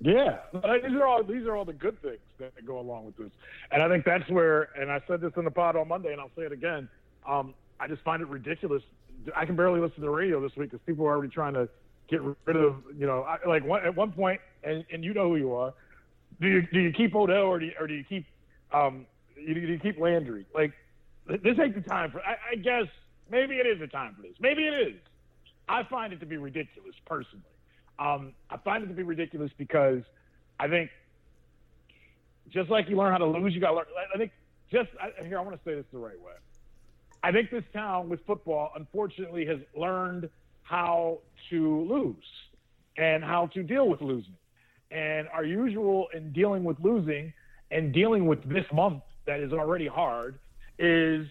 Yeah, 0.00 0.38
these 0.52 0.92
are 0.96 1.06
all 1.06 1.22
these 1.22 1.46
are 1.46 1.56
all 1.56 1.64
the 1.64 1.72
good 1.72 2.00
things 2.02 2.18
that 2.38 2.52
go 2.66 2.78
along 2.78 3.06
with 3.06 3.16
this, 3.16 3.30
and 3.70 3.82
I 3.82 3.88
think 3.88 4.04
that's 4.04 4.28
where. 4.28 4.68
And 4.78 4.90
I 4.90 5.00
said 5.06 5.22
this 5.22 5.32
in 5.36 5.44
the 5.44 5.50
pod 5.50 5.76
on 5.76 5.88
Monday, 5.88 6.12
and 6.12 6.20
I'll 6.20 6.30
say 6.36 6.42
it 6.42 6.52
again. 6.52 6.88
Um, 7.26 7.54
I 7.80 7.88
just 7.88 8.02
find 8.02 8.20
it 8.20 8.28
ridiculous. 8.28 8.82
I 9.34 9.46
can 9.46 9.56
barely 9.56 9.80
listen 9.80 9.96
to 9.96 10.00
the 10.02 10.10
radio 10.10 10.42
this 10.42 10.54
week 10.56 10.72
because 10.72 10.84
people 10.84 11.06
are 11.06 11.12
already 11.12 11.32
trying 11.32 11.54
to 11.54 11.68
get 12.08 12.20
rid 12.22 12.56
of 12.56 12.82
you 12.98 13.06
know 13.06 13.22
I, 13.22 13.38
like 13.48 13.64
one, 13.64 13.82
at 13.82 13.96
one 13.96 14.12
point, 14.12 14.42
and, 14.62 14.84
and 14.92 15.02
you 15.02 15.14
know 15.14 15.28
who 15.28 15.36
you 15.36 15.54
are. 15.54 15.72
Do 16.38 16.48
you 16.48 16.62
do 16.70 16.80
you 16.80 16.92
keep 16.92 17.14
Odell 17.14 17.44
or 17.44 17.58
do 17.58 17.66
you, 17.66 17.72
or 17.80 17.86
do 17.86 17.94
you 17.94 18.04
keep 18.04 18.26
um 18.72 19.06
you, 19.36 19.54
do 19.54 19.60
you 19.60 19.78
keep 19.78 19.98
Landry? 19.98 20.44
Like 20.54 20.72
this 21.26 21.58
ain't 21.58 21.74
the 21.74 21.80
time 21.80 22.10
for. 22.10 22.20
I, 22.20 22.36
I 22.52 22.54
guess 22.56 22.86
maybe 23.30 23.56
it 23.56 23.66
is 23.66 23.80
the 23.80 23.86
time 23.86 24.14
for 24.14 24.22
this. 24.22 24.34
Maybe 24.40 24.66
it 24.66 24.74
is. 24.88 24.94
I 25.68 25.82
find 25.84 26.12
it 26.12 26.20
to 26.20 26.26
be 26.26 26.36
ridiculous 26.36 26.94
personally. 27.06 27.44
Um, 27.98 28.32
I 28.50 28.56
find 28.58 28.84
it 28.84 28.88
to 28.88 28.94
be 28.94 29.02
ridiculous 29.02 29.50
because 29.56 30.02
I 30.60 30.68
think 30.68 30.90
just 32.50 32.70
like 32.70 32.88
you 32.88 32.96
learn 32.96 33.12
how 33.12 33.18
to 33.18 33.26
lose, 33.26 33.54
you 33.54 33.60
got 33.60 33.70
to 33.70 33.76
learn. 33.76 33.86
I 34.14 34.18
think 34.18 34.32
just 34.70 34.90
I, 35.00 35.24
here 35.24 35.38
I 35.38 35.42
want 35.42 35.56
to 35.56 35.62
say 35.64 35.74
this 35.74 35.86
the 35.92 35.98
right 35.98 36.20
way. 36.20 36.32
I 37.22 37.32
think 37.32 37.50
this 37.50 37.64
town 37.72 38.10
with 38.10 38.20
football, 38.26 38.72
unfortunately, 38.76 39.46
has 39.46 39.58
learned 39.74 40.28
how 40.62 41.20
to 41.50 41.80
lose 41.84 42.24
and 42.98 43.24
how 43.24 43.46
to 43.48 43.62
deal 43.62 43.88
with 43.88 44.02
losing. 44.02 44.36
And 44.90 45.28
our 45.28 45.44
usual 45.44 46.08
in 46.12 46.32
dealing 46.32 46.64
with 46.64 46.78
losing 46.80 47.32
and 47.70 47.92
dealing 47.92 48.26
with 48.26 48.46
this 48.48 48.66
month 48.72 49.02
that 49.26 49.40
is 49.40 49.52
already 49.52 49.86
hard 49.86 50.38
is 50.78 51.26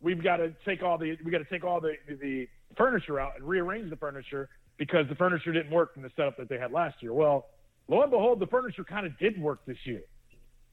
we've 0.00 0.22
got 0.22 0.36
to 0.36 0.54
take 0.64 0.82
all 0.82 0.98
the 0.98 1.16
we 1.24 1.30
got 1.30 1.38
to 1.38 1.44
take 1.44 1.64
all 1.64 1.80
the 1.80 1.94
the 2.20 2.48
furniture 2.76 3.18
out 3.18 3.32
and 3.36 3.44
rearrange 3.44 3.90
the 3.90 3.96
furniture 3.96 4.48
because 4.76 5.06
the 5.08 5.14
furniture 5.14 5.52
didn't 5.52 5.72
work 5.72 5.92
in 5.96 6.02
the 6.02 6.10
setup 6.16 6.36
that 6.36 6.48
they 6.48 6.58
had 6.58 6.72
last 6.72 7.02
year. 7.02 7.12
Well, 7.12 7.46
lo 7.88 8.02
and 8.02 8.10
behold, 8.10 8.40
the 8.40 8.46
furniture 8.46 8.84
kind 8.84 9.06
of 9.06 9.18
did 9.18 9.40
work 9.40 9.60
this 9.66 9.78
year. 9.84 10.02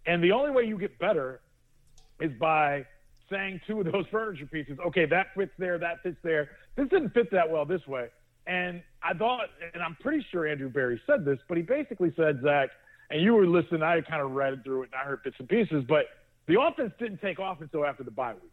And 0.06 0.24
the 0.24 0.32
only 0.32 0.52
way 0.52 0.64
you 0.64 0.78
get 0.78 1.00
better 1.00 1.42
is 2.20 2.32
by 2.40 2.86
saying 3.30 3.62
two 3.66 3.80
of 3.80 3.92
those 3.92 4.06
furniture 4.12 4.46
pieces, 4.46 4.78
okay, 4.88 5.06
that 5.06 5.28
fits 5.36 5.52
there, 5.58 5.78
that 5.80 6.04
fits 6.04 6.18
there. 6.24 6.52
This 6.76 6.88
didn't 6.90 7.10
fit 7.14 7.32
that 7.32 7.50
well 7.50 7.66
this 7.66 7.86
way. 7.88 8.10
And 8.48 8.84
I 9.02 9.14
thought, 9.14 9.48
and 9.74 9.82
I'm 9.82 9.98
pretty 10.00 10.24
sure 10.32 10.46
Andrew 10.46 10.70
Berry 10.70 11.02
said 11.08 11.26
this, 11.26 11.40
but 11.48 11.58
he 11.58 11.64
basically 11.64 12.14
said, 12.16 12.42
Zach, 12.44 12.70
and 13.10 13.22
you 13.22 13.34
were 13.34 13.48
listening, 13.48 13.82
I 13.82 14.02
kind 14.02 14.22
of 14.22 14.32
read 14.32 14.64
through 14.64 14.84
it 14.84 14.90
and 14.94 15.02
I 15.02 15.06
heard 15.06 15.24
bits 15.24 15.36
and 15.40 15.50
pieces, 15.50 15.84
but 15.88 16.06
the 16.48 16.60
offense 16.62 16.94
didn't 17.00 17.22
take 17.22 17.40
off 17.40 17.62
until 17.62 17.86
after 17.86 18.04
the 18.04 18.12
bye 18.12 18.34
week. 18.34 18.52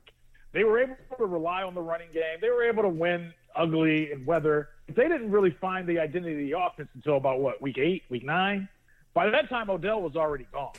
They 0.53 0.65
were 0.65 0.81
able 0.81 0.97
to 1.19 1.25
rely 1.25 1.63
on 1.63 1.75
the 1.75 1.81
running 1.81 2.09
game. 2.13 2.39
They 2.41 2.51
were 2.51 2.69
able 2.69 2.83
to 2.83 2.89
win 2.89 3.33
ugly 3.57 4.13
and 4.13 4.27
weather. 4.27 4.69
They 4.89 5.09
didn't 5.09 5.31
really 5.31 5.57
find 5.61 5.89
the 5.89 5.99
identity 5.99 6.33
of 6.33 6.51
the 6.51 6.59
offense 6.59 6.89
until 6.95 7.17
about 7.17 7.41
what 7.41 7.61
week 7.63 7.79
eight, 7.79 8.03
week 8.11 8.25
nine. 8.25 8.69
By 9.15 9.31
that 9.31 9.49
time, 9.49 9.71
Odell 9.71 10.01
was 10.03 10.17
already 10.17 10.47
gone. 10.53 10.73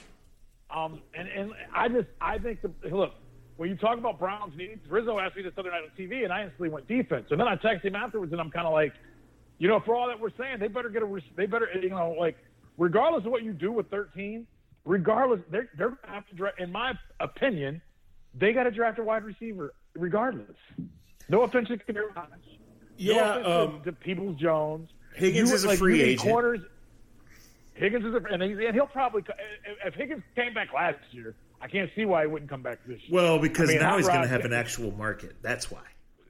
Um, 0.69 1.01
and 1.17 1.27
and 1.27 1.51
I 1.73 1.87
just 1.87 2.07
I 2.19 2.39
think 2.39 2.61
the 2.61 2.71
look 2.89 3.13
when 3.57 3.69
you 3.69 3.75
talk 3.75 3.97
about 3.97 4.19
Browns 4.19 4.53
needs, 4.57 4.81
Rizzo 4.89 5.19
asked 5.19 5.35
me 5.35 5.43
this 5.43 5.53
other 5.57 5.69
night 5.69 5.83
on 5.83 5.91
TV, 5.97 6.23
and 6.23 6.33
I 6.33 6.43
instantly 6.43 6.69
went 6.69 6.87
defense. 6.87 7.27
And 7.29 7.39
then 7.39 7.47
I 7.47 7.55
texted 7.55 7.85
him 7.85 7.95
afterwards, 7.95 8.31
and 8.31 8.41
I'm 8.41 8.49
kind 8.49 8.65
of 8.65 8.73
like, 8.73 8.93
you 9.59 9.67
know, 9.67 9.79
for 9.85 9.95
all 9.95 10.07
that 10.07 10.19
we're 10.19 10.31
saying, 10.37 10.57
they 10.59 10.67
better 10.67 10.89
get 10.89 11.03
a 11.03 11.21
they 11.37 11.45
better 11.45 11.67
you 11.79 11.89
know 11.89 12.15
like 12.19 12.37
regardless 12.77 13.25
of 13.25 13.31
what 13.31 13.43
you 13.43 13.53
do 13.53 13.71
with 13.71 13.89
13, 13.89 14.47
regardless 14.85 15.41
they're 15.49 15.69
they're 15.77 15.89
gonna 15.89 16.13
have 16.13 16.27
to 16.27 16.35
draft. 16.35 16.59
In 16.59 16.71
my 16.71 16.93
opinion, 17.19 17.81
they 18.33 18.53
got 18.53 18.63
to 18.63 18.71
draft 18.71 18.99
a 18.99 19.03
wide 19.03 19.23
receiver 19.23 19.73
regardless. 19.95 20.57
No 21.29 21.43
offense 21.43 21.69
to 21.69 21.79
yeah, 22.97 23.41
no 23.43 23.63
um, 23.63 23.79
to, 23.79 23.85
to 23.85 23.91
Peoples 23.93 24.37
Jones. 24.39 24.89
Higgins 25.15 25.49
you, 25.49 25.55
is 25.55 25.63
a 25.63 25.77
free 25.77 26.01
agent. 26.01 26.21
Corners, 26.21 26.59
Higgins 27.75 28.05
is 28.05 28.13
a, 28.13 28.17
and, 28.31 28.41
he, 28.41 28.65
and 28.65 28.75
he'll 28.75 28.87
probably 28.87 29.23
if 29.85 29.93
Higgins 29.93 30.23
came 30.35 30.53
back 30.53 30.73
last 30.73 30.99
year, 31.11 31.35
I 31.61 31.67
can't 31.67 31.89
see 31.95 32.05
why 32.05 32.21
he 32.21 32.27
wouldn't 32.27 32.49
come 32.49 32.61
back 32.61 32.79
this 32.85 32.99
year. 33.03 33.21
Well, 33.21 33.39
because 33.39 33.69
I 33.69 33.73
mean, 33.73 33.81
now 33.81 33.97
he's 33.97 34.07
going 34.07 34.21
to 34.21 34.27
have 34.27 34.45
an 34.45 34.53
actual 34.53 34.91
market. 34.91 35.35
That's 35.41 35.71
why. 35.71 35.81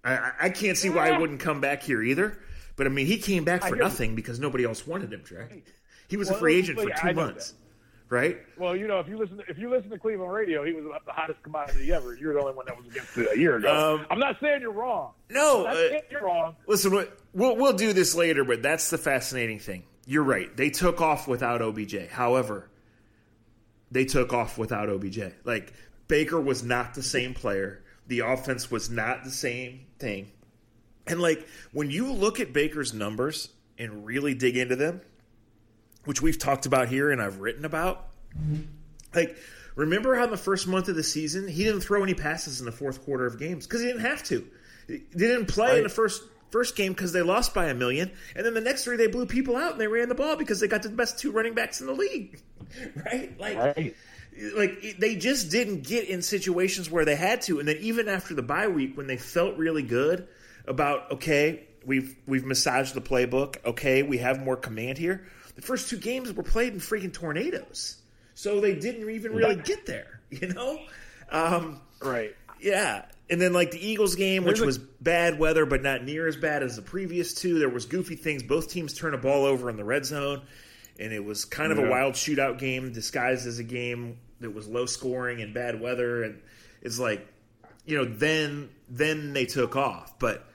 I, 0.06 0.32
I 0.42 0.50
can't 0.50 0.78
see 0.78 0.90
why 0.90 1.12
he 1.14 1.18
wouldn't 1.18 1.40
come 1.40 1.62
back 1.62 1.82
here 1.82 2.02
either. 2.02 2.38
But 2.76 2.88
I 2.88 2.90
mean, 2.90 3.06
he 3.06 3.18
came 3.18 3.44
back 3.46 3.64
for 3.64 3.76
nothing 3.76 4.16
because 4.16 4.40
nobody 4.40 4.66
else 4.66 4.86
wanted 4.86 5.14
him, 5.14 5.24
Trey. 5.24 5.64
He 6.10 6.18
was 6.18 6.28
well, 6.28 6.38
a 6.38 6.40
free 6.40 6.56
agent 6.56 6.80
for 6.80 6.90
two 6.90 7.14
months 7.14 7.54
right? 8.14 8.38
Well, 8.58 8.76
you 8.76 8.88
know, 8.88 9.00
if 9.00 9.08
you 9.10 9.18
listen 9.18 9.38
to, 9.38 9.44
if 9.50 9.58
you 9.58 9.70
listen 9.70 9.90
to 9.90 9.98
Cleveland 9.98 10.32
radio, 10.32 10.64
he 10.64 10.72
was 10.72 10.86
about 10.86 11.06
the 11.06 11.12
hottest 11.12 11.42
commodity 11.42 11.92
ever. 11.92 12.16
You're 12.16 12.36
the 12.36 12.40
only 12.40 12.54
one 12.54 12.66
that 12.68 12.78
was 12.78 12.86
against 12.86 13.18
it 13.18 13.28
a 13.34 13.38
year 13.38 13.58
ago. 13.58 13.96
Um, 13.96 14.06
I'm 14.10 14.20
not 14.20 14.38
saying 14.40 14.62
you're 14.62 14.72
wrong. 14.72 15.14
No, 15.30 15.66
uh, 15.66 16.00
you're 16.10 16.22
wrong. 16.22 16.56
Listen, 16.68 17.08
we'll 17.34 17.56
we'll 17.58 17.74
do 17.74 17.92
this 17.92 18.16
later, 18.16 18.46
but 18.46 18.62
that's 18.62 18.92
the 18.92 19.00
fascinating 19.00 19.60
thing. 19.60 19.84
You're 20.06 20.24
right. 20.24 20.56
They 20.56 20.70
took 20.70 21.02
off 21.02 21.28
without 21.28 21.62
OBJ. 21.62 22.08
However, 22.10 22.70
they 23.92 24.06
took 24.06 24.32
off 24.32 24.58
without 24.58 24.90
OBJ. 24.90 25.20
Like 25.44 25.74
Baker 26.08 26.40
was 26.40 26.64
not 26.64 26.94
the 26.94 27.04
same 27.04 27.34
player. 27.34 27.84
The 28.08 28.20
offense 28.20 28.70
was 28.70 28.90
not 28.90 29.24
the 29.24 29.32
same 29.32 29.88
thing. 29.98 30.32
And 31.08 31.20
like 31.20 31.48
when 31.72 31.90
you 31.90 32.14
look 32.14 32.40
at 32.40 32.54
Baker's 32.54 32.94
numbers 32.94 33.50
and 33.78 34.06
really 34.06 34.36
dig 34.36 34.56
into 34.56 34.76
them, 34.76 35.02
which 36.06 36.22
we've 36.22 36.38
talked 36.38 36.66
about 36.66 36.90
here 36.90 37.12
and 37.12 37.22
I've 37.22 37.40
written 37.40 37.66
about. 37.66 38.08
Mm-hmm. 38.38 38.64
Like, 39.14 39.38
remember 39.76 40.16
how 40.16 40.26
in 40.26 40.32
the 40.32 40.38
first 40.38 40.68
month 40.68 40.88
of 40.90 40.96
the 40.96 41.04
season 41.04 41.48
he 41.48 41.64
didn't 41.64 41.82
throw 41.82 42.04
any 42.04 42.14
passes 42.14 42.60
in 42.60 42.66
the 42.66 42.72
fourth 42.72 43.04
quarter 43.06 43.26
of 43.26 43.40
games 43.40 43.66
because 43.66 43.82
he 43.82 43.88
didn't 43.88 44.02
have 44.02 44.24
to. 44.24 44.46
They 44.88 45.02
didn't 45.16 45.48
play 45.48 45.70
right. 45.70 45.78
in 45.78 45.84
the 45.84 45.90
first 45.90 46.24
first 46.52 46.76
game 46.76 46.94
because 46.94 47.12
they 47.14 47.22
lost 47.22 47.54
by 47.54 47.66
a 47.66 47.74
million, 47.74 48.12
and 48.36 48.46
then 48.46 48.54
the 48.54 48.62
next 48.62 48.84
three 48.84 48.98
they 48.98 49.08
blew 49.08 49.26
people 49.26 49.56
out 49.56 49.72
and 49.72 49.82
they 49.82 49.88
ran 49.88 50.10
the 50.10 50.16
ball 50.16 50.36
because 50.36 50.60
they 50.60 50.68
got 50.68 50.84
the 50.84 50.90
best 50.90 51.18
two 51.20 51.32
running 51.32 51.54
backs 51.54 51.82
in 51.82 51.88
the 51.88 51.94
league, 51.94 52.40
right? 52.96 53.40
Like, 53.40 53.58
right. 53.58 53.96
like 54.56 54.98
they 55.00 55.16
just 55.16 55.50
didn't 55.52 55.88
get 55.88 56.08
in 56.08 56.22
situations 56.22 56.92
where 56.92 57.06
they 57.06 57.16
had 57.16 57.42
to, 57.44 57.60
and 57.60 57.68
then 57.68 57.78
even 57.80 58.10
after 58.10 58.34
the 58.34 58.44
bye 58.44 58.68
week 58.68 58.98
when 58.98 59.08
they 59.08 59.18
felt 59.18 59.58
really 59.58 59.84
good 59.84 60.28
about 60.68 61.12
okay, 61.12 61.64
we've 61.86 62.16
we've 62.28 62.46
massaged 62.46 62.94
the 62.94 63.02
playbook, 63.02 63.58
okay, 63.66 64.04
we 64.04 64.18
have 64.18 64.44
more 64.44 64.58
command 64.58 64.98
here 64.98 65.26
the 65.56 65.62
first 65.62 65.90
two 65.90 65.98
games 65.98 66.32
were 66.34 66.44
played 66.44 66.74
in 66.74 66.80
freaking 66.80 67.14
tornadoes, 67.14 67.98
so 68.34 68.60
they 68.60 68.76
didn't 68.76 69.10
even 69.10 69.34
really 69.34 69.56
get 69.56 69.86
there. 69.86 70.08
You 70.34 70.48
know, 70.48 70.80
um, 71.30 71.80
right? 72.02 72.36
Yeah, 72.60 73.06
and 73.30 73.40
then 73.40 73.54
like 73.54 73.70
the 73.70 73.88
Eagles 73.88 74.16
game, 74.16 74.46
which 74.46 74.60
was 74.60 74.80
bad 74.80 75.38
weather, 75.38 75.66
but 75.68 75.84
not 75.84 76.04
near 76.04 76.28
as 76.28 76.36
bad 76.36 76.64
as 76.64 76.76
the 76.76 76.82
previous 76.82 77.36
two. 77.36 77.60
There 77.60 77.70
was 77.70 77.86
goofy 77.86 78.16
things. 78.16 78.42
Both 78.42 78.72
teams 78.72 78.96
turned 78.96 79.14
a 79.14 79.20
ball 79.20 79.46
over 79.46 79.70
in 79.70 79.78
the 79.78 79.84
red 79.84 80.06
zone, 80.06 80.42
and 80.98 81.14
it 81.14 81.24
was 81.24 81.46
kind 81.46 81.72
of 81.72 81.78
yeah. 81.78 81.86
a 81.86 81.90
wild 81.90 82.16
shootout 82.16 82.58
game 82.58 82.92
disguised 82.94 83.46
as 83.46 83.60
a 83.60 83.64
game 83.64 84.18
that 84.40 84.52
was 84.52 84.68
low 84.68 84.88
scoring 84.88 85.42
and 85.42 85.54
bad 85.54 85.80
weather. 85.80 86.24
And 86.24 86.42
it's 86.82 86.98
like, 86.98 87.28
you 87.86 87.98
know, 87.98 88.06
then 88.06 88.70
then 88.90 89.34
they 89.34 89.46
took 89.46 89.76
off, 89.76 90.18
but 90.18 90.48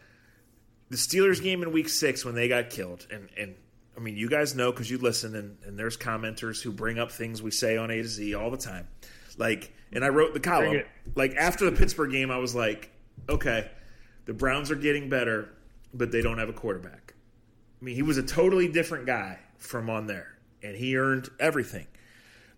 the 0.91 0.97
Steelers 0.97 1.43
game 1.43 1.63
in 1.63 1.73
Week 1.73 1.89
Six 1.89 2.25
when 2.25 2.35
they 2.35 2.49
got 2.49 2.71
killed, 2.71 3.07
and 3.11 3.29
and 3.37 3.55
I 3.99 4.01
mean, 4.01 4.17
you 4.17 4.29
guys 4.29 4.55
know 4.55 4.71
because 4.71 4.89
you 4.89 4.99
listen, 4.99 5.35
and, 5.35 5.59
and 5.65 5.77
there's 5.77 5.97
commenters 5.97 6.63
who 6.63 6.71
bring 6.71 7.01
up 7.01 7.11
things 7.11 7.43
we 7.43 7.51
say 7.51 7.77
on 7.77 7.91
A 7.91 7.97
to 7.97 8.09
Z 8.09 8.33
all 8.35 8.51
the 8.51 8.57
time. 8.57 8.87
Like, 9.37 9.73
and 9.93 10.05
I 10.05 10.09
wrote 10.09 10.35
the 10.35 10.41
column. 10.41 10.83
Like 11.17 11.35
after 11.35 11.69
the 11.69 11.77
Pittsburgh 11.77 12.13
game, 12.13 12.31
I 12.31 12.39
was 12.39 12.55
like, 12.55 12.91
okay, 13.29 13.69
the 14.27 14.35
Browns 14.35 14.71
are 14.71 14.77
getting 14.77 15.09
better, 15.09 15.49
but 15.93 16.13
they 16.13 16.23
don't 16.23 16.39
have 16.39 16.49
a 16.49 16.53
quarterback. 16.53 17.15
I 17.81 17.85
mean, 17.85 17.97
he 17.97 18.03
was 18.03 18.19
a 18.19 18.23
totally 18.23 18.69
different 18.69 19.07
guy 19.07 19.41
from 19.57 19.91
on 19.91 20.07
there, 20.07 20.39
and 20.63 20.77
he 20.77 20.97
earned 20.97 21.29
everything. 21.41 21.87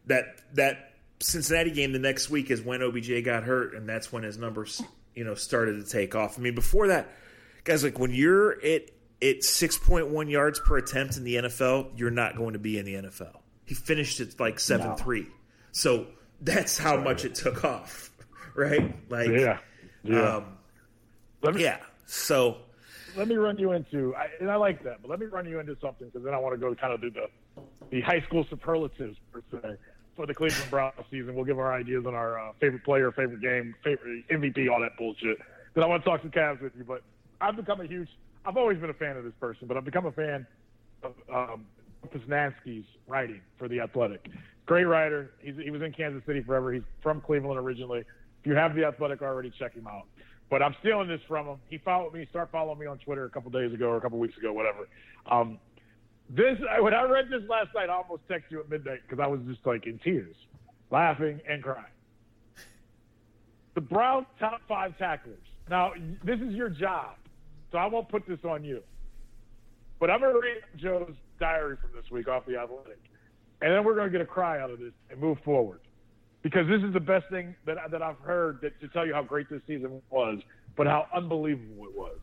That 0.07 0.25
that 0.55 0.93
Cincinnati 1.21 1.71
game 1.71 1.93
the 1.93 1.99
next 1.99 2.29
week 2.29 2.51
is 2.51 2.61
when 2.61 2.83
OBJ 2.83 3.25
got 3.25 3.45
hurt, 3.45 3.75
and 3.75 3.89
that's 3.89 4.13
when 4.13 4.25
his 4.25 4.37
numbers, 4.37 4.83
you 5.15 5.25
know, 5.25 5.35
started 5.35 5.83
to 5.83 5.91
take 5.91 6.15
off. 6.15 6.39
I 6.39 6.43
mean, 6.43 6.55
before 6.55 6.89
that, 6.89 7.09
guys, 7.65 7.83
like 7.83 7.99
when 7.99 8.13
you're 8.13 8.63
at 8.65 8.91
at 9.23 9.41
6.1 9.41 10.31
yards 10.31 10.61
per 10.61 10.79
attempt 10.79 11.17
in 11.17 11.25
the 11.25 11.37
NFL, 11.37 11.91
you're 11.97 12.11
not 12.11 12.37
going 12.37 12.55
to 12.55 12.59
be 12.59 12.79
in 12.79 12.87
the 12.87 12.95
NFL. 12.95 13.37
He 13.67 13.75
finished 13.75 14.21
at 14.21 14.39
like 14.41 14.59
7 14.59 14.87
no. 14.87 14.95
3. 14.97 15.27
So 15.73 16.07
that's 16.41 16.79
how 16.79 16.93
Sorry. 16.93 17.05
much 17.05 17.25
it 17.25 17.35
took 17.35 17.65
off, 17.65 18.11
right? 18.55 18.95
Like, 19.11 19.29
yeah. 19.29 19.59
Yeah. 20.03 20.43
Um, 21.43 21.55
me, 21.55 21.63
yeah. 21.63 21.79
So 22.07 22.59
let 23.17 23.29
me 23.29 23.37
run 23.37 23.59
you 23.59 23.73
into, 23.73 24.15
I, 24.17 24.29
and 24.41 24.51
I 24.51 24.57
like 24.57 24.83
that, 24.85 25.03
but 25.03 25.11
let 25.11 25.21
me 25.21 25.27
run 25.27 25.47
you 25.47 25.61
into 25.61 25.77
something 25.81 26.09
because 26.09 26.25
then 26.25 26.35
I 26.35 26.39
want 26.39 26.55
to 26.55 26.59
go 26.59 26.75
kind 26.75 26.93
of 26.93 27.01
do 27.01 27.11
the, 27.11 27.29
the 27.91 28.01
high 28.01 28.23
school 28.23 28.47
superlatives 28.49 29.19
per 29.33 29.43
se 29.53 29.77
for 30.17 30.27
the 30.27 30.35
Cleveland 30.35 30.71
Browns 30.71 30.95
season. 31.11 31.35
We'll 31.35 31.45
give 31.45 31.59
our 31.59 31.73
ideas 31.73 32.05
on 32.07 32.15
our 32.15 32.39
uh, 32.39 32.53
favorite 32.61 32.85
player, 32.85 33.13
favorite 33.13 33.43
game, 33.43 33.75
favorite 33.85 34.27
MVP, 34.29 34.71
all 34.73 34.81
that 34.81 34.97
bullshit. 34.97 35.39
Then 35.75 35.85
I 35.85 35.87
want 35.87 36.03
to 36.05 36.11
talk 36.11 36.23
some 36.23 36.31
Cavs 36.31 36.61
with 36.61 36.73
you, 36.77 36.85
but 36.85 37.03
I've 37.41 37.57
become 37.57 37.81
a 37.81 37.87
huge 37.87 38.09
I've 38.45 38.57
always 38.57 38.79
been 38.79 38.91
a 38.91 38.95
fan 38.95 39.17
of 39.17 39.25
this 39.25 39.35
person, 39.41 39.67
but 39.69 39.77
I've 39.77 39.85
become 39.85 40.07
a 40.07 40.13
fan 40.13 40.47
of 41.03 41.15
um, 41.33 41.67
writing 43.07 43.41
for 43.59 43.69
The 43.69 43.81
Athletic. 43.81 44.29
Great 44.67 44.85
writer. 44.85 45.33
He's, 45.41 45.55
he 45.63 45.71
was 45.71 45.83
in 45.83 45.93
Kansas 45.93 46.23
City 46.27 46.43
forever. 46.43 46.73
He's 46.73 46.83
from 47.03 47.21
Cleveland 47.21 47.59
originally. 47.59 48.01
If 48.01 48.47
you 48.47 48.55
have 48.55 48.75
The 48.75 48.85
Athletic 48.85 49.21
already, 49.23 49.53
check 49.59 49.75
him 49.75 49.87
out. 49.87 50.07
but 50.51 50.63
I'm 50.63 50.75
stealing 50.81 51.09
this 51.09 51.21
from 51.29 51.47
him. 51.47 51.57
He 51.69 51.79
followed 51.79 52.13
me, 52.13 52.27
start 52.31 52.51
following 52.51 52.79
me 52.79 52.87
on 52.87 52.99
Twitter 52.99 53.25
a 53.25 53.31
couple 53.31 53.51
days 53.51 53.73
ago 53.73 53.87
or 53.87 53.97
a 53.97 54.01
couple 54.01 54.19
weeks 54.19 54.37
ago, 54.37 54.53
whatever. 54.53 54.89
Um, 55.31 55.59
this 56.29 56.59
when 56.81 56.95
I 56.95 57.03
read 57.05 57.27
this 57.31 57.43
last 57.49 57.69
night, 57.75 57.89
I 57.89 57.95
almost 57.95 58.27
texted 58.29 58.51
you 58.51 58.61
at 58.61 58.71
midnight 58.71 59.01
because 59.09 59.23
I 59.23 59.27
was 59.27 59.41
just 59.49 59.65
like 59.67 59.87
in 59.87 59.99
tears, 59.99 60.37
laughing 60.91 61.41
and 61.49 61.63
crying. 61.63 61.85
The 63.75 63.81
Browns 63.81 64.27
top 64.39 64.61
five 64.69 64.97
tacklers. 64.99 65.39
Now 65.69 65.93
this 66.25 66.41
is 66.41 66.55
your 66.55 66.69
job, 66.69 67.17
so 67.71 67.79
I 67.79 67.87
won't 67.87 68.09
put 68.09 68.27
this 68.27 68.41
on 68.45 68.65
you. 68.65 68.83
But 69.99 70.11
I'm 70.11 70.21
going 70.21 70.33
to 70.33 70.41
read 70.41 70.63
Joe's 70.77 71.15
diary 71.39 71.77
from 71.81 71.91
this 71.95 72.11
week 72.11 72.29
off 72.29 72.47
the 72.47 72.57
Athletic, 72.57 72.99
and 73.61 73.73
then 73.73 73.85
we're 73.85 73.95
going 73.95 74.07
to 74.07 74.13
get 74.13 74.23
a 74.23 74.27
cry 74.27 74.61
out 74.61 74.71
of 74.71 74.79
this 74.79 74.93
and 75.11 75.21
move 75.21 75.39
forward 75.45 75.81
because 76.43 76.67
this 76.69 76.83
is 76.83 76.93
the 76.93 77.01
best 77.01 77.27
thing 77.31 77.55
that 77.67 77.77
that 77.91 78.03
I've 78.03 78.19
heard 78.19 78.61
that, 78.63 78.81
to 78.81 78.89
tell 78.89 79.07
you 79.07 79.13
how 79.13 79.23
great 79.23 79.51
this 79.51 79.61
season 79.67 80.01
was, 80.11 80.41
but 80.77 80.87
how 80.87 81.07
unbelievable 81.15 81.85
it 81.85 81.97
was. 81.97 82.17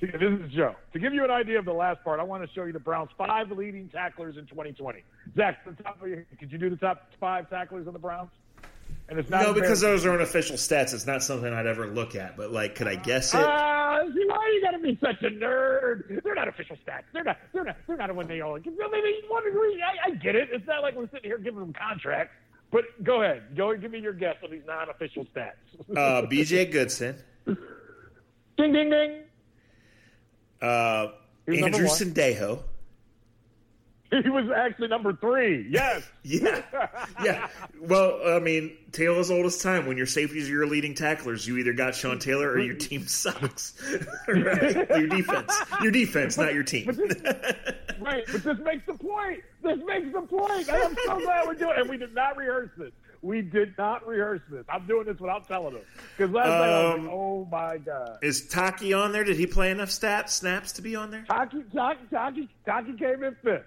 This 0.00 0.10
is 0.12 0.50
Joe. 0.56 0.74
To 0.94 0.98
give 0.98 1.12
you 1.12 1.24
an 1.24 1.30
idea 1.30 1.58
of 1.58 1.66
the 1.66 1.74
last 1.74 2.02
part, 2.02 2.20
I 2.20 2.22
want 2.22 2.42
to 2.42 2.48
show 2.54 2.64
you 2.64 2.72
the 2.72 2.80
Browns' 2.80 3.10
five 3.18 3.50
leading 3.50 3.90
tacklers 3.90 4.38
in 4.38 4.46
2020. 4.46 5.04
Zach, 5.36 5.58
the 5.66 5.82
top 5.82 6.00
of 6.00 6.08
your, 6.08 6.24
could 6.38 6.50
you 6.50 6.56
do 6.56 6.70
the 6.70 6.76
top 6.76 7.10
five 7.20 7.50
tacklers 7.50 7.86
on 7.86 7.92
the 7.92 7.98
Browns? 7.98 8.30
And 9.10 9.18
it's 9.18 9.28
not 9.28 9.42
no, 9.42 9.52
because 9.52 9.80
those 9.80 10.06
are 10.06 10.12
unofficial 10.12 10.54
stats. 10.54 10.94
It's 10.94 11.04
not 11.04 11.24
something 11.24 11.52
I'd 11.52 11.66
ever 11.66 11.88
look 11.88 12.14
at. 12.14 12.36
But 12.36 12.52
like, 12.52 12.76
could 12.76 12.86
I 12.86 12.94
guess 12.94 13.34
it? 13.34 13.40
Uh, 13.40 14.04
see, 14.14 14.24
why 14.28 14.36
are 14.36 14.48
you 14.50 14.62
got 14.62 14.70
to 14.70 14.78
be 14.78 14.96
such 15.00 15.20
a 15.22 15.30
nerd? 15.34 16.22
They're 16.22 16.36
not 16.36 16.46
official 16.46 16.76
stats. 16.86 17.02
They're 17.12 17.24
not. 17.24 17.36
They're 17.52 17.64
not. 17.64 17.76
They're 17.88 17.96
not 17.96 18.14
when 18.14 18.28
they 18.28 18.40
all. 18.40 18.54
Maybe 18.54 19.20
one 19.28 19.44
degree. 19.44 19.82
I, 19.82 20.10
I 20.10 20.10
get 20.12 20.36
it. 20.36 20.50
It's 20.52 20.64
not 20.68 20.82
like 20.82 20.94
we're 20.94 21.10
sitting 21.10 21.28
here 21.28 21.38
giving 21.38 21.58
them 21.58 21.72
contracts. 21.72 22.34
But 22.70 22.84
go 23.02 23.22
ahead. 23.22 23.56
Go 23.56 23.70
and 23.70 23.82
give 23.82 23.90
me 23.90 23.98
your 23.98 24.12
guess 24.12 24.36
on 24.44 24.52
these 24.52 24.62
non-official 24.64 25.26
stats. 25.34 25.96
uh, 25.96 26.26
B.J. 26.26 26.66
Goodson. 26.66 27.16
Ding 27.46 28.72
ding 28.72 28.90
ding. 28.90 29.22
Uh, 30.62 31.08
Andrew 31.48 31.86
Sendejo. 31.86 32.62
He 34.24 34.28
was 34.28 34.50
actually 34.50 34.88
number 34.88 35.12
three. 35.12 35.68
Yes. 35.70 36.02
yeah. 36.24 36.62
Yeah. 37.22 37.48
Well, 37.80 38.20
I 38.26 38.40
mean, 38.40 38.76
tale 38.90 39.18
as 39.20 39.30
old 39.30 39.46
as 39.46 39.62
time. 39.62 39.86
When 39.86 39.96
your 39.96 40.06
safeties 40.06 40.48
are 40.48 40.52
your 40.52 40.66
leading 40.66 40.94
tacklers, 40.94 41.46
you 41.46 41.58
either 41.58 41.72
got 41.72 41.94
Sean 41.94 42.18
Taylor 42.18 42.50
or 42.50 42.58
your 42.58 42.74
team 42.74 43.06
sucks. 43.06 43.80
right? 44.26 44.88
Your 44.90 45.06
defense. 45.06 45.56
Your 45.80 45.92
defense, 45.92 46.36
not 46.36 46.54
your 46.54 46.64
team. 46.64 46.86
But 46.86 46.96
this, 46.96 47.22
right. 48.00 48.24
But 48.32 48.42
this 48.42 48.58
makes 48.58 48.84
the 48.86 48.94
point. 48.94 49.42
This 49.62 49.78
makes 49.86 50.12
the 50.12 50.22
point. 50.22 50.68
I'm 50.72 50.96
so 51.06 51.20
glad 51.20 51.46
we're 51.46 51.54
doing 51.54 51.74
it. 51.76 51.80
And 51.82 51.90
we 51.90 51.96
did 51.96 52.14
not 52.14 52.36
rehearse 52.36 52.70
this. 52.76 52.90
We 53.22 53.42
did 53.42 53.76
not 53.78 54.06
rehearse 54.08 54.40
this. 54.50 54.64
I'm 54.68 54.86
doing 54.86 55.04
this 55.04 55.20
without 55.20 55.46
telling 55.46 55.74
them. 55.74 55.82
Because 56.16 56.32
last 56.32 56.48
um, 56.48 56.58
night 56.58 56.68
I 56.68 56.94
was 56.94 57.02
like, 57.02 57.12
oh 57.12 57.48
my 57.52 57.78
God. 57.78 58.18
Is 58.22 58.48
Taki 58.48 58.92
on 58.92 59.12
there? 59.12 59.24
Did 59.24 59.36
he 59.36 59.46
play 59.46 59.70
enough 59.70 59.90
stats, 59.90 60.30
snaps 60.30 60.72
to 60.72 60.82
be 60.82 60.96
on 60.96 61.10
there? 61.12 61.24
Taki, 61.28 61.62
Taki, 61.72 62.00
Taki, 62.10 62.48
Taki 62.66 62.92
came 62.94 63.22
in 63.22 63.36
fifth. 63.44 63.66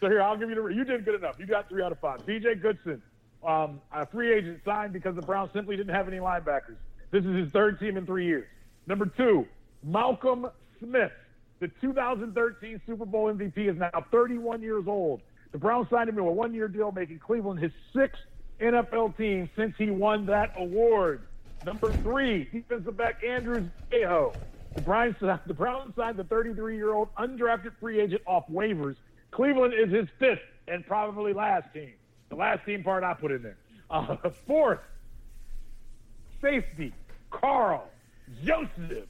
So 0.00 0.08
here, 0.08 0.22
I'll 0.22 0.36
give 0.36 0.50
you 0.50 0.56
the. 0.56 0.74
You 0.74 0.84
did 0.84 1.04
good 1.04 1.14
enough. 1.14 1.36
You 1.38 1.46
got 1.46 1.68
three 1.68 1.82
out 1.82 1.92
of 1.92 1.98
five. 2.00 2.24
B.J. 2.26 2.56
Goodson, 2.56 3.02
um, 3.44 3.80
a 3.92 4.06
free 4.06 4.32
agent 4.32 4.60
signed 4.64 4.92
because 4.92 5.14
the 5.14 5.22
Browns 5.22 5.50
simply 5.54 5.76
didn't 5.76 5.94
have 5.94 6.08
any 6.08 6.18
linebackers. 6.18 6.76
This 7.10 7.24
is 7.24 7.36
his 7.36 7.52
third 7.52 7.80
team 7.80 7.96
in 7.96 8.04
three 8.04 8.26
years. 8.26 8.46
Number 8.86 9.06
two, 9.06 9.46
Malcolm 9.82 10.46
Smith, 10.78 11.12
the 11.60 11.68
2013 11.80 12.80
Super 12.86 13.06
Bowl 13.06 13.32
MVP, 13.32 13.70
is 13.70 13.76
now 13.76 14.04
31 14.10 14.60
years 14.62 14.84
old. 14.86 15.22
The 15.52 15.58
Browns 15.58 15.88
signed 15.90 16.08
him 16.08 16.16
to 16.16 16.22
a 16.22 16.32
one-year 16.32 16.68
deal, 16.68 16.92
making 16.92 17.20
Cleveland 17.20 17.60
his 17.60 17.72
sixth 17.94 18.20
NFL 18.60 19.16
team 19.16 19.48
since 19.56 19.74
he 19.78 19.90
won 19.90 20.26
that 20.26 20.52
award. 20.58 21.22
Number 21.64 21.90
three, 21.92 22.48
defensive 22.52 22.96
back 22.96 23.24
Andrew 23.24 23.68
Sendejo. 23.90 24.34
The 24.74 24.82
Browns, 24.82 25.16
the 25.20 25.54
Browns 25.54 25.94
signed 25.96 26.18
the 26.18 26.24
33-year-old 26.24 27.08
undrafted 27.16 27.72
free 27.80 28.00
agent 28.00 28.20
off 28.26 28.44
waivers 28.48 28.96
Cleveland 29.30 29.74
is 29.74 29.92
his 29.92 30.08
fifth 30.18 30.40
and 30.68 30.86
probably 30.86 31.32
last 31.32 31.72
team. 31.72 31.92
The 32.28 32.36
last 32.36 32.64
team 32.64 32.82
part 32.82 33.04
I 33.04 33.14
put 33.14 33.32
in 33.32 33.42
there. 33.42 33.56
Uh, 33.90 34.16
fourth, 34.46 34.80
safety, 36.40 36.92
Karl 37.30 37.88
Joseph. 38.44 39.06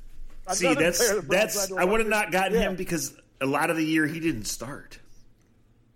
See, 0.53 0.75
that's 0.75 1.21
that's. 1.23 1.73
I 1.73 1.85
would 1.85 2.01
have 2.01 2.09
not 2.09 2.31
gotten 2.31 2.55
yeah. 2.55 2.69
him 2.69 2.77
because 2.77 3.17
a 3.41 3.47
lot 3.47 3.71
of 3.71 3.77
the 3.77 3.85
year 3.85 4.07
he 4.07 4.21
didn't 4.21 4.45
start. 4.45 4.99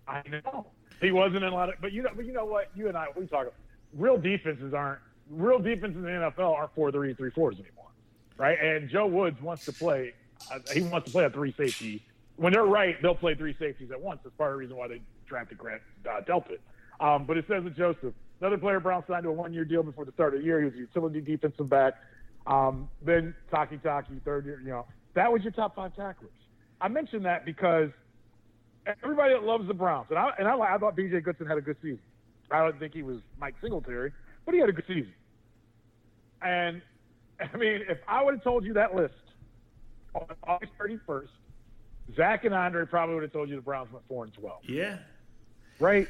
I 0.09 0.23
know 0.29 0.67
he 1.01 1.13
wasn't 1.13 1.45
in 1.45 1.53
a 1.53 1.55
lot 1.55 1.69
of, 1.69 1.77
but 1.81 1.93
you 1.93 2.03
know, 2.03 2.11
but 2.15 2.25
you 2.25 2.33
know 2.33 2.45
what? 2.45 2.71
You 2.75 2.89
and 2.89 2.97
I 2.97 3.07
we 3.17 3.27
talk. 3.27 3.53
Real 3.93 4.17
defenses 4.17 4.75
aren't 4.75 5.01
real 5.31 5.59
defenses 5.59 5.97
in 5.97 6.03
the 6.03 6.09
NFL 6.09 6.55
aren't 6.55 6.75
four 6.75 6.91
three 6.91 7.15
three 7.15 7.31
fours 7.31 7.57
anymore, 7.57 7.91
right? 8.37 8.59
And 8.59 8.89
Joe 8.89 9.07
Woods 9.07 9.41
wants 9.41 9.65
to 9.67 9.73
play. 9.73 10.15
Uh, 10.51 10.59
he 10.73 10.83
wants 10.83 11.07
to 11.07 11.13
play 11.13 11.25
a 11.25 11.31
three 11.31 11.53
safety 11.57 12.03
when 12.41 12.55
they're 12.55 12.65
right, 12.65 12.97
they'll 13.03 13.15
play 13.15 13.35
three 13.35 13.55
safeties 13.59 13.91
at 13.91 14.01
once. 14.01 14.21
That's 14.25 14.35
part 14.37 14.53
of 14.53 14.55
the 14.55 14.61
reason 14.61 14.75
why 14.75 14.89
they 14.89 15.03
drafted 15.27 15.59
Grant 15.59 15.83
uh, 16.09 16.23
Delpit. 16.27 16.59
Um, 16.99 17.27
but 17.27 17.37
it 17.37 17.45
says 17.47 17.65
that 17.65 17.77
Joseph, 17.77 18.15
another 18.41 18.57
player 18.57 18.81
Brown 18.81 19.05
signed 19.07 19.25
to 19.25 19.29
a 19.29 19.33
one-year 19.33 19.67
deal 19.67 19.83
before 19.83 20.07
the 20.07 20.13
start 20.13 20.33
of 20.33 20.41
the 20.41 20.47
year. 20.47 20.59
He 20.61 20.65
was 20.65 20.75
a 20.75 20.79
utility 20.79 21.21
defensive 21.21 21.69
back. 21.69 21.95
Um, 22.47 22.89
then 23.05 23.35
Takitaki, 23.53 24.23
third 24.25 24.47
year. 24.47 24.59
You 24.65 24.71
know, 24.71 24.87
that 25.15 25.31
was 25.31 25.43
your 25.43 25.53
top 25.53 25.77
five 25.77 25.95
tacklers. 25.95 26.33
I 26.81 26.89
mentioned 26.89 27.27
that 27.27 27.45
because 27.45 27.91
everybody 28.87 29.35
that 29.35 29.43
loves 29.43 29.69
the 29.69 29.75
Browns, 29.75 30.07
and 30.09 30.19
I 30.19 30.31
and 30.39 30.49
I, 30.49 30.57
I 30.57 30.79
thought 30.79 30.97
B.J. 30.97 31.21
Goodson 31.21 31.47
had 31.47 31.59
a 31.59 31.63
good 31.63 31.77
season. 31.83 32.01
I 32.51 32.61
don't 32.63 32.79
think 32.79 32.95
he 32.95 33.03
was 33.03 33.19
Mike 33.39 33.55
Singletary, 33.61 34.13
but 34.47 34.55
he 34.55 34.61
had 34.61 34.71
a 34.71 34.73
good 34.73 34.87
season. 34.89 35.13
And 36.41 36.81
I 37.53 37.55
mean, 37.59 37.83
if 37.87 37.99
I 38.09 38.25
would 38.25 38.33
have 38.33 38.43
told 38.43 38.65
you 38.65 38.73
that 38.73 38.95
list 38.95 39.13
on 40.15 40.25
August 40.47 40.73
31st, 40.81 41.29
Zach 42.15 42.45
and 42.45 42.55
Andre 42.55 42.87
probably 42.87 43.15
would 43.15 43.25
have 43.25 43.33
told 43.33 43.49
you 43.49 43.57
the 43.57 43.63
Browns 43.63 43.93
went 43.93 44.07
four 44.09 44.25
and 44.25 44.33
twelve. 44.33 44.61
Yeah. 44.65 44.99
Right. 45.79 46.09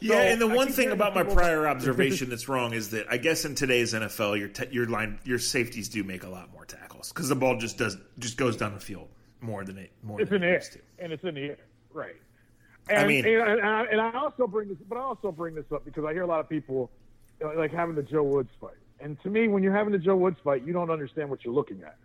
Yeah, 0.00 0.14
so, 0.14 0.18
and 0.18 0.40
the 0.40 0.48
one 0.48 0.72
thing 0.72 0.90
about 0.90 1.14
my 1.14 1.22
prior 1.22 1.68
observation 1.68 2.28
that's 2.30 2.48
wrong 2.48 2.72
is 2.72 2.90
that 2.90 3.06
I 3.10 3.16
guess 3.16 3.44
in 3.44 3.54
today's 3.54 3.94
NFL, 3.94 4.38
your 4.38 4.48
te- 4.48 4.68
your 4.72 4.86
line 4.86 5.20
your 5.24 5.38
safeties 5.38 5.88
do 5.88 6.02
make 6.02 6.24
a 6.24 6.28
lot 6.28 6.52
more 6.52 6.64
tackles 6.64 7.12
because 7.12 7.28
the 7.28 7.36
ball 7.36 7.56
just 7.58 7.78
does 7.78 7.96
just 8.18 8.36
goes 8.36 8.56
down 8.56 8.74
the 8.74 8.80
field 8.80 9.08
more 9.40 9.64
than 9.64 9.78
it 9.78 9.92
more. 10.02 10.20
It's 10.20 10.30
than 10.30 10.42
in 10.42 10.48
the 10.48 10.54
air, 10.54 10.62
and 10.98 11.12
it's 11.12 11.24
in 11.24 11.34
the 11.34 11.40
air, 11.42 11.58
right? 11.92 12.16
And, 12.88 12.98
I 12.98 13.06
mean, 13.06 13.24
and, 13.24 13.60
and, 13.60 13.68
I, 13.68 13.84
and 13.84 14.00
I 14.00 14.12
also 14.12 14.46
bring 14.46 14.68
this, 14.68 14.78
but 14.88 14.98
I 14.98 15.02
also 15.02 15.30
bring 15.30 15.54
this 15.54 15.66
up 15.72 15.84
because 15.84 16.04
I 16.04 16.12
hear 16.12 16.22
a 16.22 16.26
lot 16.26 16.40
of 16.40 16.48
people 16.48 16.90
uh, 17.44 17.56
like 17.56 17.72
having 17.72 17.94
the 17.94 18.02
Joe 18.02 18.22
Woods 18.22 18.50
fight, 18.60 18.74
and 19.00 19.20
to 19.22 19.30
me, 19.30 19.48
when 19.48 19.62
you're 19.62 19.74
having 19.74 19.92
the 19.92 19.98
Joe 19.98 20.16
Woods 20.16 20.38
fight, 20.42 20.64
you 20.64 20.72
don't 20.72 20.90
understand 20.90 21.30
what 21.30 21.44
you're 21.44 21.54
looking 21.54 21.82
at. 21.82 21.96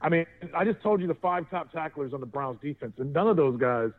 I 0.00 0.08
mean, 0.08 0.26
I 0.54 0.64
just 0.64 0.80
told 0.80 1.00
you 1.00 1.06
the 1.06 1.14
five 1.14 1.50
top 1.50 1.72
tacklers 1.72 2.12
on 2.12 2.20
the 2.20 2.26
Browns 2.26 2.58
defense, 2.62 2.94
and 2.98 3.12
none 3.12 3.28
of 3.28 3.36
those 3.36 3.58
guys 3.58 3.90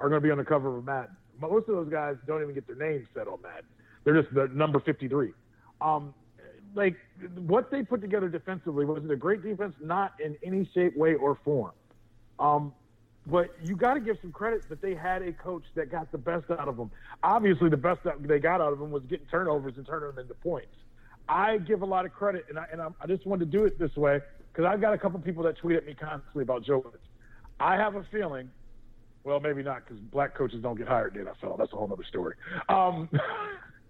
are 0.00 0.08
going 0.08 0.20
to 0.20 0.26
be 0.26 0.30
on 0.30 0.38
the 0.38 0.44
cover 0.44 0.76
of 0.76 0.84
Madden. 0.84 1.16
Most 1.40 1.68
of 1.68 1.74
those 1.74 1.88
guys 1.88 2.16
don't 2.26 2.42
even 2.42 2.54
get 2.54 2.66
their 2.66 2.76
names 2.76 3.06
said 3.14 3.28
on 3.28 3.40
Madden. 3.42 3.68
They're 4.04 4.20
just 4.20 4.32
the 4.34 4.48
number 4.48 4.80
53. 4.80 5.32
Um, 5.80 6.14
like 6.74 6.96
what 7.36 7.70
they 7.70 7.82
put 7.82 8.00
together 8.00 8.28
defensively 8.28 8.84
was 8.84 9.04
it 9.04 9.10
a 9.10 9.16
great 9.16 9.42
defense? 9.42 9.74
Not 9.80 10.14
in 10.24 10.36
any 10.44 10.68
shape, 10.74 10.96
way, 10.96 11.14
or 11.14 11.38
form. 11.44 11.72
Um, 12.38 12.72
but 13.26 13.54
you 13.62 13.76
got 13.76 13.94
to 13.94 14.00
give 14.00 14.16
some 14.22 14.32
credit 14.32 14.68
that 14.68 14.80
they 14.80 14.94
had 14.94 15.22
a 15.22 15.32
coach 15.32 15.64
that 15.74 15.90
got 15.90 16.10
the 16.12 16.18
best 16.18 16.50
out 16.50 16.68
of 16.68 16.76
them. 16.76 16.90
Obviously, 17.22 17.68
the 17.68 17.76
best 17.76 18.02
that 18.04 18.22
they 18.26 18.38
got 18.38 18.60
out 18.60 18.72
of 18.72 18.78
them 18.78 18.90
was 18.90 19.02
getting 19.04 19.26
turnovers 19.26 19.74
and 19.76 19.86
turning 19.86 20.08
them 20.08 20.18
into 20.18 20.34
points. 20.34 20.74
I 21.28 21.58
give 21.58 21.82
a 21.82 21.86
lot 21.86 22.06
of 22.06 22.12
credit, 22.12 22.46
and 22.48 22.58
I, 22.58 22.64
and 22.72 22.80
I 22.80 23.06
just 23.06 23.26
wanted 23.26 23.50
to 23.50 23.58
do 23.58 23.64
it 23.64 23.78
this 23.78 23.94
way 23.96 24.20
because 24.58 24.72
I've 24.72 24.80
got 24.80 24.92
a 24.92 24.98
couple 24.98 25.20
people 25.20 25.44
that 25.44 25.56
tweet 25.56 25.76
at 25.76 25.86
me 25.86 25.94
constantly 25.94 26.42
about 26.42 26.64
Joe 26.64 26.84
I 27.60 27.76
have 27.76 27.94
a 27.94 28.04
feeling, 28.10 28.50
well, 29.22 29.38
maybe 29.38 29.62
not 29.62 29.84
because 29.84 30.02
black 30.10 30.36
coaches 30.36 30.58
don't 30.60 30.76
get 30.76 30.88
hired 30.88 31.14
in 31.14 31.26
NFL. 31.26 31.58
That's 31.58 31.72
a 31.72 31.76
whole 31.76 31.88
other 31.92 32.02
story. 32.08 32.34
Um, 32.68 33.08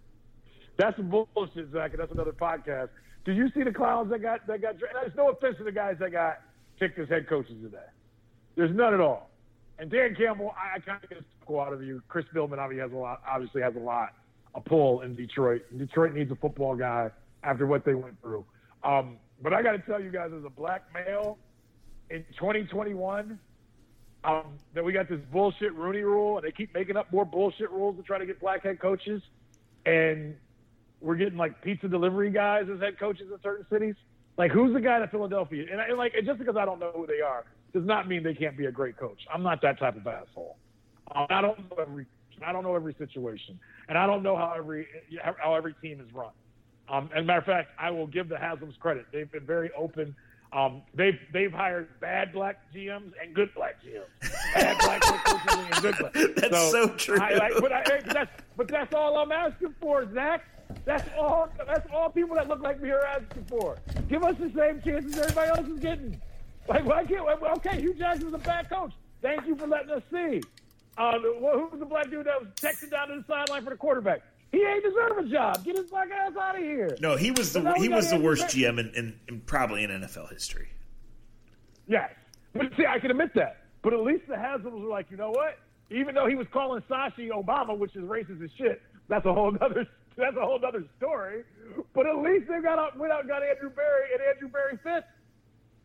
that's 0.79 0.99
bullshit, 1.01 1.73
Zach, 1.73 1.93
and 1.93 2.01
that's 2.01 2.13
another 2.13 2.33
podcast. 2.33 2.91
Did 3.25 3.39
you 3.39 3.49
see 3.55 3.63
the 3.63 3.73
clowns 3.73 4.11
that 4.11 4.21
got 4.21 4.47
that 4.47 4.61
got? 4.61 4.75
There's 4.79 5.17
no 5.17 5.31
offense 5.31 5.57
to 5.57 5.65
the 5.65 5.73
guys 5.73 5.97
that 6.01 6.13
got 6.13 6.41
picked 6.79 6.99
as 6.99 7.09
head 7.09 7.27
coaches 7.31 7.57
today. 7.63 7.79
There's 8.55 8.75
none 8.77 8.93
at 8.93 9.01
all. 9.01 9.31
And 9.79 9.91
Dan 9.91 10.15
Campbell, 10.17 10.53
I, 10.55 10.77
I 10.77 10.81
kind 10.81 11.03
of 11.03 11.09
get 11.09 11.19
a 11.19 11.59
out 11.59 11.73
of 11.73 11.83
you. 11.83 12.03
Chris 12.09 12.27
Spielman 12.35 12.59
obviously 12.59 12.83
has 12.83 12.93
a 12.93 12.97
lot. 12.97 13.23
Obviously 13.27 13.63
has 13.63 13.75
a 13.75 13.81
lot 13.81 14.11
a 14.55 14.61
pull 14.61 15.01
in 15.01 15.15
Detroit. 15.15 15.63
Detroit 15.79 16.13
needs 16.13 16.31
a 16.31 16.37
football 16.37 16.77
guy 16.77 17.11
after 17.43 17.67
what 17.67 17.87
they 17.87 17.95
went 17.95 18.21
through. 18.21 18.45
Um, 18.85 19.17
but 19.43 19.53
I 19.53 19.63
got 19.63 19.73
to 19.73 19.79
tell 19.79 20.01
you 20.01 20.11
guys, 20.11 20.31
as 20.37 20.45
a 20.45 20.51
black 20.51 20.85
male 20.95 21.39
in 22.11 22.25
2021, 22.39 23.39
um, 24.25 24.43
that 24.75 24.85
we 24.85 24.93
got 24.93 25.09
this 25.09 25.21
bullshit 25.33 25.75
Rooney 25.75 26.01
Rule, 26.01 26.39
and 26.39 26.47
they 26.47 26.51
keep 26.51 26.75
making 26.75 26.97
up 26.97 27.13
more 27.13 27.25
bullshit 27.25 27.71
rules 27.71 27.97
to 27.97 28.03
try 28.03 28.19
to 28.19 28.27
get 28.27 28.41
black 28.41 28.65
head 28.65 28.81
coaches, 28.81 29.23
and 29.87 30.35
we're 31.01 31.15
getting 31.15 31.39
like 31.39 31.63
pizza 31.63 31.89
delivery 31.89 32.31
guys 32.31 32.65
as 32.73 32.81
head 32.81 32.99
coaches 32.99 33.29
in 33.33 33.39
certain 33.43 33.67
cities. 33.71 33.95
Like, 34.37 34.51
who's 34.51 34.73
the 34.73 34.81
guy 34.81 35.03
in 35.03 35.09
Philadelphia? 35.09 35.67
And, 35.71 35.81
I, 35.81 35.93
like, 35.93 36.13
just 36.25 36.39
because 36.39 36.57
I 36.57 36.65
don't 36.65 36.79
know 36.79 36.93
who 36.95 37.07
they 37.07 37.21
are 37.21 37.45
does 37.73 37.85
not 37.85 38.09
mean 38.09 38.23
they 38.23 38.35
can't 38.35 38.57
be 38.57 38.67
a 38.67 38.73
great 38.73 38.97
coach. 38.97 39.19
I'm 39.33 39.43
not 39.43 39.61
that 39.63 39.79
type 39.79 39.97
of 39.97 40.07
asshole. 40.07 40.57
Um, 41.15 41.27
I 41.31 41.41
don't 41.41 41.59
know 41.71 41.77
every 41.81 42.07
I 42.47 42.53
don't 42.53 42.63
know 42.63 42.75
every 42.75 42.95
situation, 42.99 43.59
and 43.89 43.99
I 43.99 44.07
don't 44.07 44.23
know 44.23 44.37
how 44.37 44.55
every 44.57 44.87
how 45.39 45.55
every 45.55 45.75
team 45.83 46.01
is 46.01 46.13
run. 46.15 46.31
Um, 46.91 47.11
as 47.15 47.23
a 47.23 47.25
matter 47.25 47.39
of 47.41 47.45
fact, 47.45 47.71
I 47.79 47.91
will 47.91 48.07
give 48.07 48.29
the 48.29 48.39
Haslam's 48.39 48.77
credit. 48.79 49.07
They've 49.13 49.31
been 49.31 49.47
very 49.47 49.71
open 49.77 50.15
Um, 50.53 50.81
they've 50.95 51.19
they've 51.33 51.53
hired 51.53 51.89
bad 52.01 52.33
black 52.33 52.73
GMs 52.75 53.13
and 53.23 53.35
good 53.35 53.53
black 53.55 53.77
GMs, 53.85 54.31
bad 54.55 54.79
black 54.79 55.03
coaches 55.03 55.59
and 55.59 55.83
good 55.83 55.95
black. 55.99 56.13
That's 56.37 56.71
so, 56.71 56.89
true. 56.97 57.19
I, 57.21 57.35
like, 57.35 57.53
but, 57.61 57.71
I, 57.73 58.01
that's, 58.01 58.43
but 58.57 58.69
that's 58.69 58.95
all 58.95 59.19
I'm 59.19 59.31
asking 59.31 59.75
for, 59.79 60.11
Zach. 60.15 60.47
That's 60.87 61.07
all. 61.19 61.51
That's 61.67 61.87
all 61.93 62.09
people 62.09 62.35
that 62.37 62.49
look 62.49 62.61
like 62.61 62.81
me 62.81 62.89
are 62.91 63.05
asking 63.05 63.45
for. 63.45 63.77
Give 64.09 64.25
us 64.25 64.37
the 64.39 64.51
same 64.57 64.81
chances 64.81 65.19
everybody 65.19 65.51
else 65.51 65.69
is 65.69 65.81
getting. 65.81 66.19
Like, 66.67 66.87
why 66.87 67.05
can't? 67.05 67.29
Okay, 67.59 67.81
Hue 67.81 67.93
Jackson's 67.95 68.33
a 68.33 68.39
bad 68.39 68.71
coach. 68.71 68.93
Thank 69.21 69.47
you 69.47 69.55
for 69.55 69.67
letting 69.67 69.91
us 69.91 70.03
see. 70.11 70.41
Uh, 70.97 71.19
who 71.19 71.69
was 71.71 71.79
the 71.79 71.87
black 71.87 72.11
dude 72.11 72.27
that 72.27 72.41
was 72.41 72.49
texting 72.57 72.91
down 72.91 73.09
to 73.09 73.17
the 73.17 73.25
sideline 73.29 73.65
for 73.65 73.71
the 73.71 73.77
quarterback? 73.77 74.23
He 74.51 74.63
ain't 74.63 74.83
deserve 74.83 75.19
a 75.19 75.29
job. 75.29 75.65
Get 75.65 75.77
his 75.77 75.91
black 75.91 76.09
ass 76.11 76.33
out 76.41 76.57
of 76.57 76.63
here. 76.63 76.97
No, 77.01 77.17
he 77.17 77.31
was 77.31 77.53
the 77.53 77.73
he 77.75 77.89
was 77.89 78.11
the 78.11 78.19
worst 78.19 78.47
GM 78.47 78.79
in, 78.79 78.91
in, 78.95 79.21
in, 79.29 79.41
probably 79.43 79.85
in 79.85 79.91
NFL 79.91 80.33
history. 80.33 80.69
Yes, 81.87 82.11
but 82.55 82.67
see, 82.77 82.87
I 82.87 82.99
can 82.99 83.11
admit 83.11 83.35
that. 83.35 83.65
But 83.83 83.93
at 83.93 84.01
least 84.01 84.25
the 84.29 84.37
Haslam's 84.37 84.83
were 84.83 84.89
like, 84.89 85.11
you 85.11 85.17
know 85.17 85.31
what? 85.31 85.59
Even 85.91 86.15
though 86.15 86.27
he 86.27 86.35
was 86.35 86.47
calling 86.53 86.83
Sashi 86.91 87.29
Obama, 87.31 87.77
which 87.77 87.95
is 87.95 88.03
racist 88.03 88.43
as 88.43 88.51
shit, 88.57 88.83
that's 89.09 89.25
a 89.27 89.33
whole 89.33 89.55
other 89.61 89.87
that's 90.17 90.37
a 90.37 90.41
whole 90.41 90.61
other 90.65 90.85
story. 90.97 91.45
But 91.95 92.07
at 92.07 92.17
least 92.17 92.49
they 92.49 92.61
got 92.63 92.79
out, 92.79 92.99
went 92.99 93.13
out 93.13 93.21
and 93.21 93.29
got 93.29 93.43
Andrew 93.43 93.71
Berry, 93.71 94.13
and 94.15 94.23
Andrew 94.23 94.49
Berry 94.49 94.79
fits. 94.83 95.07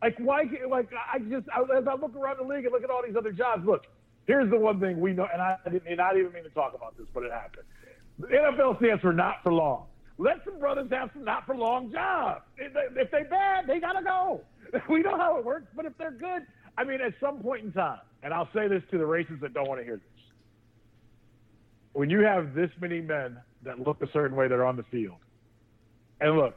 Like 0.02 0.16
why? 0.18 0.44
Like 0.68 0.88
I 0.92 1.18
just 1.18 1.48
as 1.48 1.86
I 1.86 1.94
look 1.94 2.16
around 2.16 2.38
the 2.38 2.44
league 2.44 2.64
and 2.64 2.72
look 2.72 2.84
at 2.84 2.90
all 2.90 3.02
these 3.06 3.16
other 3.16 3.32
jobs, 3.32 3.66
look. 3.66 3.84
Here's 4.26 4.48
the 4.50 4.58
one 4.58 4.80
thing 4.80 5.00
we 5.00 5.12
know, 5.12 5.28
and 5.30 5.42
I 5.42 5.58
didn't, 5.64 5.86
and 5.86 6.00
I 6.00 6.14
didn't 6.14 6.28
even 6.28 6.32
mean 6.32 6.44
to 6.44 6.50
talk 6.50 6.72
about 6.72 6.96
this, 6.96 7.06
but 7.12 7.24
it 7.24 7.30
happened. 7.30 7.66
The 8.18 8.26
NFL 8.28 8.78
stands 8.78 9.02
for 9.02 9.12
not 9.12 9.36
for 9.42 9.52
long. 9.52 9.86
Let 10.18 10.44
some 10.44 10.58
brothers 10.60 10.88
have 10.92 11.10
some 11.12 11.24
not 11.24 11.44
for 11.46 11.56
long 11.56 11.92
jobs. 11.92 12.42
If 12.56 13.10
they 13.10 13.22
bad, 13.24 13.66
they 13.66 13.80
gotta 13.80 14.02
go. 14.02 14.40
We 14.88 15.02
know 15.02 15.16
how 15.16 15.38
it 15.38 15.44
works, 15.44 15.66
but 15.76 15.84
if 15.84 15.96
they're 15.98 16.10
good, 16.10 16.46
I 16.76 16.82
mean, 16.82 17.00
at 17.00 17.12
some 17.20 17.40
point 17.40 17.64
in 17.64 17.72
time, 17.72 18.00
and 18.24 18.34
I'll 18.34 18.48
say 18.52 18.66
this 18.66 18.82
to 18.90 18.98
the 18.98 19.06
races 19.06 19.36
that 19.40 19.54
don't 19.54 19.68
want 19.68 19.80
to 19.80 19.84
hear 19.84 19.96
this. 19.96 20.24
When 21.92 22.10
you 22.10 22.20
have 22.20 22.54
this 22.54 22.70
many 22.80 23.00
men 23.00 23.38
that 23.62 23.78
look 23.78 24.02
a 24.02 24.10
certain 24.12 24.36
way 24.36 24.48
that 24.48 24.54
are 24.54 24.64
on 24.64 24.76
the 24.76 24.82
field, 24.84 25.18
and 26.20 26.36
look, 26.36 26.56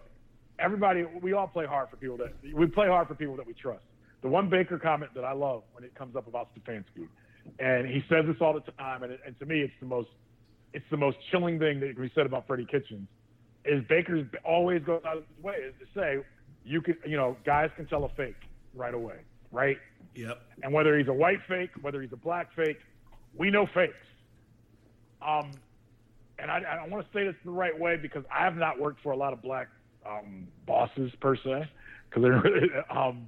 everybody, 0.58 1.06
we 1.22 1.34
all 1.34 1.48
play 1.48 1.66
hard 1.66 1.90
for 1.90 1.98
people 1.98 2.18
that 2.18 2.34
we 2.56 2.66
play 2.66 2.88
hard 2.88 3.08
for 3.08 3.14
people 3.14 3.36
that 3.36 3.46
we 3.46 3.54
trust. 3.54 3.84
The 4.24 4.30
one 4.30 4.50
Baker 4.50 4.80
comment 4.80 5.12
that 5.14 5.24
I 5.24 5.34
love 5.34 5.64
when 5.74 5.84
it 5.84 5.94
comes 5.94 6.16
up 6.16 6.28
about 6.28 6.50
Stefanski, 6.56 7.08
and 7.60 7.88
he 7.88 8.04
says 8.10 8.26
this 8.26 8.38
all 8.42 8.54
the 8.54 8.72
time, 8.72 9.04
and, 9.04 9.18
and 9.26 9.38
to 9.40 9.46
me, 9.46 9.62
it's 9.62 9.74
the 9.80 9.86
most 9.86 10.10
it's 10.74 10.86
the 10.92 10.98
most 10.98 11.18
chilling 11.32 11.60
thing 11.60 11.80
that 11.80 11.94
can 11.94 12.02
be 12.02 12.12
said 12.14 12.26
about 12.26 12.48
Freddie 12.48 12.68
Kitchens 12.70 13.08
is 13.66 13.84
Baker's 13.90 14.26
always 14.46 14.82
goes 14.84 15.02
out 15.06 15.18
of 15.18 15.24
his 15.36 15.44
way 15.44 15.56
is 15.56 15.74
to 15.80 16.00
say 16.00 16.18
you 16.64 16.82
can 16.82 16.96
you 17.06 17.18
know 17.18 17.36
guys 17.46 17.70
can 17.76 17.86
tell 17.88 18.06
a 18.06 18.10
fake 18.10 18.36
right 18.74 18.94
away, 18.94 19.18
right? 19.52 19.78
Yep. 20.16 20.42
And 20.64 20.74
whether 20.74 20.98
he's 20.98 21.08
a 21.08 21.14
white 21.14 21.40
fake, 21.48 21.72
whether 21.82 22.02
he's 22.02 22.14
a 22.14 22.18
black 22.18 22.54
fake, 22.56 22.80
we 23.38 23.50
know 23.52 23.68
fakes. 23.74 23.94
Um, 25.22 25.52
and 26.40 26.52
I, 26.52 26.60
I 26.60 26.88
want 26.88 27.06
to 27.06 27.18
say 27.18 27.26
this 27.26 27.36
the 27.44 27.52
right 27.52 27.78
way 27.78 27.98
because 27.98 28.24
I 28.32 28.44
have 28.44 28.56
not 28.56 28.80
worked 28.80 29.02
for 29.02 29.12
a 29.12 29.18
lot 29.18 29.34
of 29.34 29.42
black 29.42 29.68
um, 30.06 30.48
bosses 30.66 31.12
per 31.20 31.36
se, 31.36 31.70
because 32.10 32.24
they're 32.24 32.42
really, 32.42 32.68
um, 32.90 33.28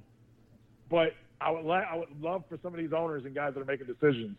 but 0.88 1.14
I 1.40 1.50
would 1.50 1.68
I 1.68 1.96
would 1.96 2.20
love 2.20 2.44
for 2.48 2.58
some 2.62 2.72
of 2.74 2.78
these 2.78 2.92
owners 2.92 3.24
and 3.24 3.34
guys 3.34 3.54
that 3.54 3.60
are 3.60 3.64
making 3.64 3.86
decisions 3.86 4.36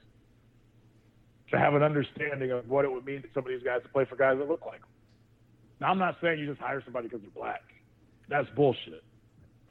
to 1.52 1.60
have 1.60 1.74
an 1.74 1.84
understanding 1.84 2.52
of 2.52 2.68
what 2.70 2.86
it 2.86 2.92
would 2.92 3.06
mean 3.06 3.22
to 3.22 3.28
some 3.34 3.44
of 3.44 3.50
these 3.50 3.64
guys 3.64 3.82
to 3.84 3.90
play 3.90 4.06
for 4.06 4.16
guys 4.16 4.38
that 4.38 4.48
look 4.48 4.66
like 4.66 4.80
them. 4.80 4.90
Now, 5.80 5.92
I'm 5.92 6.00
not 6.00 6.18
saying 6.22 6.40
you 6.40 6.46
just 6.46 6.62
hire 6.62 6.82
somebody 6.84 7.08
because 7.08 7.22
they're 7.22 7.32
black. 7.32 7.62
That's 8.30 8.48
bullshit. 8.56 9.04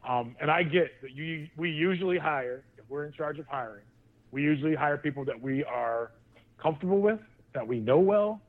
Um, 0.06 0.36
and 0.40 0.50
I 0.50 0.62
get 0.62 1.00
that 1.02 1.12
you, 1.12 1.48
we 1.56 1.70
usually 1.70 2.18
hire, 2.18 2.64
if 2.78 2.84
we're 2.88 3.04
in 3.04 3.12
charge 3.12 3.38
of 3.38 3.46
hiring, 3.46 3.84
we 4.30 4.42
usually 4.42 4.74
hire 4.74 4.96
people 4.96 5.24
that 5.24 5.40
we 5.40 5.64
are 5.64 6.12
comfortable 6.60 7.00
with, 7.00 7.20
that 7.54 7.66
we 7.66 7.80
know 7.80 7.98
well, 7.98 8.40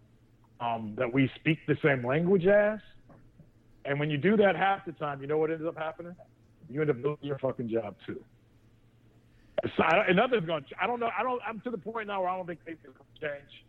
um, 0.59 0.93
that 0.97 1.11
we 1.11 1.29
speak 1.35 1.59
the 1.67 1.77
same 1.83 2.05
language 2.05 2.45
as. 2.45 2.79
And 3.85 3.99
when 3.99 4.09
you 4.09 4.17
do 4.17 4.37
that 4.37 4.55
half 4.55 4.85
the 4.85 4.91
time, 4.93 5.21
you 5.21 5.27
know 5.27 5.37
what 5.37 5.51
ends 5.51 5.65
up 5.65 5.77
happening? 5.77 6.15
You 6.69 6.81
end 6.81 6.89
up 6.89 6.97
losing 6.97 7.17
your 7.21 7.39
fucking 7.39 7.69
job 7.69 7.95
too. 8.05 8.23
I, 9.79 10.05
and 10.07 10.15
nothing's 10.15 10.45
going. 10.45 10.63
to 10.63 10.69
I 10.81 10.87
don't 10.87 10.99
know. 10.99 11.09
I 11.17 11.23
don't. 11.23 11.41
I'm 11.45 11.59
to 11.61 11.71
the 11.71 11.77
point 11.77 12.07
now 12.07 12.21
where 12.21 12.29
I 12.29 12.37
don't 12.37 12.47
think 12.47 12.59
anything's 12.67 12.95
going 12.95 13.07
to 13.15 13.39
change. 13.39 13.65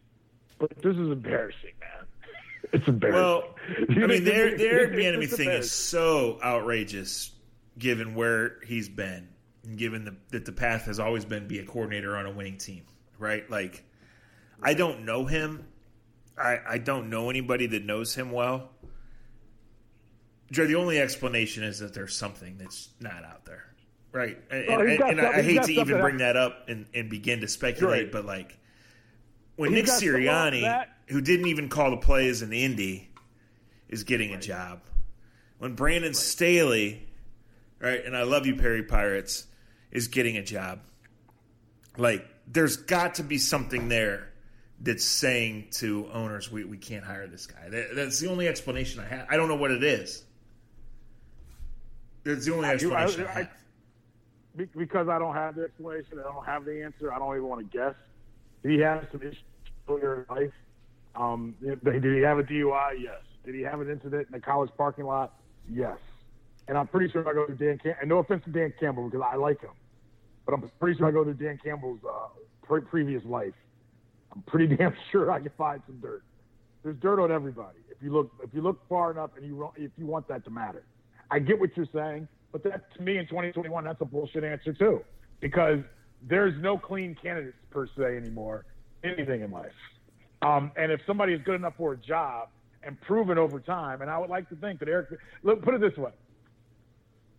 But 0.59 0.71
this 0.83 0.97
is 0.97 1.11
embarrassing, 1.11 1.73
man. 1.81 2.07
It's 2.73 2.87
embarrassing. 2.89 3.21
Well, 3.21 3.55
I 3.91 4.07
mean, 4.07 4.25
the 4.25 4.35
Eric 4.35 4.93
Bieniemy 4.93 5.29
thing 5.29 5.51
is 5.51 5.71
so 5.71 6.39
outrageous, 6.43 7.33
given 7.77 8.15
where 8.15 8.61
he's 8.67 8.89
been, 8.89 9.29
and 9.65 9.77
given 9.77 10.05
the, 10.05 10.15
that 10.31 10.47
the 10.47 10.53
path 10.53 10.87
has 10.87 10.99
always 10.99 11.25
been 11.25 11.49
be 11.49 11.59
a 11.59 11.67
coordinator 11.67 12.17
on 12.17 12.25
a 12.25 12.31
winning 12.31 12.57
team, 12.57 12.85
right? 13.19 13.51
Like, 13.51 13.85
I 14.63 14.75
don't 14.75 15.05
know 15.05 15.27
him. 15.27 15.67
I, 16.39 16.61
I 16.67 16.79
don't 16.79 17.11
know 17.11 17.29
anybody 17.29 17.67
that 17.67 17.85
knows 17.85 18.15
him 18.15 18.31
well. 18.31 18.71
Joe, 20.51 20.67
the 20.67 20.77
only 20.77 20.99
explanation 20.99 21.65
is 21.65 21.81
that 21.81 21.93
there's 21.93 22.17
something 22.17 22.59
that's 22.59 22.91
not 23.01 23.25
out 23.25 23.45
there. 23.45 23.72
Right. 24.13 24.39
And, 24.51 24.69
oh, 24.69 24.81
and, 24.81 25.03
and 25.03 25.21
I 25.21 25.43
hate 25.43 25.63
to 25.63 25.73
even 25.73 26.01
bring 26.01 26.19
that 26.19 26.37
up 26.37 26.69
and, 26.69 26.87
and 26.95 27.09
begin 27.09 27.41
to 27.41 27.49
speculate, 27.49 28.05
right. 28.05 28.13
but 28.13 28.27
like 28.27 28.59
when 29.57 29.73
he's 29.73 29.87
Nick 29.87 30.15
Sirianni, 30.15 30.87
who 31.09 31.21
didn't 31.21 31.47
even 31.47 31.69
call 31.69 31.91
the 31.91 31.97
plays 31.97 32.43
in 32.43 32.53
Indy, 32.53 33.11
is 33.89 34.05
getting 34.05 34.31
right. 34.31 34.39
a 34.39 34.47
job. 34.47 34.81
When 35.59 35.75
Brandon 35.75 36.11
right. 36.11 36.17
Staley, 36.17 37.07
right, 37.81 38.05
and 38.05 38.17
I 38.17 38.25
love 38.25 38.47
you, 38.47 38.57
Perry 38.57 38.83
Pirates, 38.83 39.47
is 39.91 40.09
getting 40.09 40.37
a 40.37 40.43
job. 40.43 40.81
Like, 41.97 42.27
there's 42.47 42.77
got 42.77 43.17
to 43.17 43.23
be 43.23 43.39
something 43.39 43.89
there 43.89 44.31
that's 44.81 45.05
saying 45.05 45.69
to 45.71 46.09
owners, 46.13 46.51
we, 46.51 46.65
we 46.65 46.77
can't 46.77 47.05
hire 47.05 47.27
this 47.29 47.47
guy. 47.47 47.69
That, 47.69 47.95
that's 47.95 48.19
the 48.19 48.29
only 48.29 48.49
explanation 48.49 49.01
I 49.01 49.07
have. 49.07 49.27
I 49.31 49.37
don't 49.37 49.49
know 49.49 49.57
what 49.57 49.71
it 49.71 49.85
is. 49.85 50.25
That's 52.25 52.47
the 52.47 52.55
only 52.55 52.69
explanation 52.69 53.27
I, 53.27 53.31
I, 53.31 53.33
I 53.33 53.39
have 53.39 53.51
because 54.57 55.09
I 55.09 55.19
don't 55.19 55.35
have 55.35 55.55
the 55.55 55.65
explanation, 55.65 56.19
I 56.19 56.23
don't 56.23 56.45
have 56.45 56.65
the 56.65 56.83
answer. 56.83 57.13
I 57.13 57.19
don't 57.19 57.35
even 57.35 57.49
want 57.49 57.71
to 57.71 57.79
guess. 57.79 57.95
Did 58.63 58.73
he 58.73 58.79
have 58.81 59.07
some 59.11 59.23
issues 59.23 59.43
in 59.89 60.25
life? 60.29 60.53
Um, 61.15 61.55
did 61.61 62.05
he 62.05 62.21
have 62.21 62.39
a 62.39 62.43
DUI? 62.43 62.95
Yes. 63.03 63.21
Did 63.45 63.55
he 63.55 63.63
have 63.63 63.81
an 63.81 63.91
incident 63.91 64.29
in 64.29 64.35
a 64.35 64.41
college 64.41 64.71
parking 64.77 65.05
lot? 65.05 65.35
Yes. 65.69 65.99
And 66.69 66.79
I'm 66.79 66.87
pretty 66.87 67.11
sure 67.11 67.29
I 67.29 67.33
go 67.33 67.47
to 67.47 67.55
Dan 67.55 67.79
Campbell. 67.79 67.99
And 68.01 68.09
no 68.09 68.19
offense 68.19 68.45
to 68.45 68.51
Dan 68.51 68.73
Campbell 68.79 69.09
because 69.09 69.27
I 69.31 69.37
like 69.37 69.61
him, 69.61 69.73
but 70.47 70.55
I'm 70.55 70.71
pretty 70.81 70.97
sure 70.99 71.09
I 71.09 71.11
go 71.11 71.25
to 71.25 71.35
Dan 71.35 71.59
Campbell's 71.63 72.01
uh, 72.09 72.29
pre- 72.63 72.83
previous 72.83 73.25
life. 73.25 73.55
I'm 74.35 74.43
pretty 74.43 74.75
damn 74.77 74.95
sure 75.11 75.31
I 75.31 75.41
can 75.41 75.51
find 75.59 75.83
some 75.87 75.99
dirt. 76.01 76.23
There's 76.83 76.97
dirt 76.97 77.21
on 77.21 77.31
everybody 77.31 77.79
if 77.91 78.03
you 78.03 78.13
look 78.13 78.33
if 78.43 78.51
you 78.53 78.61
look 78.61 78.81
far 78.89 79.13
enough 79.13 79.31
and 79.37 79.47
you 79.47 79.71
if 79.77 79.91
you 79.97 80.07
want 80.07 80.27
that 80.29 80.45
to 80.45 80.51
matter. 80.51 80.85
I 81.31 81.39
get 81.39 81.59
what 81.59 81.71
you're 81.77 81.87
saying. 81.93 82.27
But 82.53 82.63
that 82.65 82.95
to 82.95 83.03
me 83.03 83.19
in 83.19 83.27
2021, 83.27 83.85
that's 83.85 84.01
a 84.01 84.05
bullshit 84.05 84.45
answer 84.45 84.73
too, 84.75 85.03
because 85.41 85.79
there's 86.23 86.55
no 86.63 86.79
clean 86.79 87.17
candidates 87.21 87.57
per 87.71 87.87
se 87.87 88.17
anymore. 88.17 88.67
Anything 89.03 89.41
in 89.41 89.51
life, 89.51 89.73
um, 90.43 90.71
and 90.77 90.93
if 90.93 91.01
somebody 91.07 91.33
is 91.33 91.41
good 91.45 91.57
enough 91.57 91.75
for 91.77 91.95
a 91.95 91.97
job 91.97 92.49
and 92.85 93.01
proven 93.01 93.37
over 93.37 93.59
time, 93.59 94.01
and 94.01 94.11
I 94.11 94.19
would 94.19 94.31
like 94.31 94.49
to 94.51 94.57
think 94.57 94.79
that 94.81 94.89
Eric, 94.89 95.09
look, 95.43 95.63
put 95.63 95.75
it 95.75 95.81
this 95.81 95.97
way: 95.97 96.13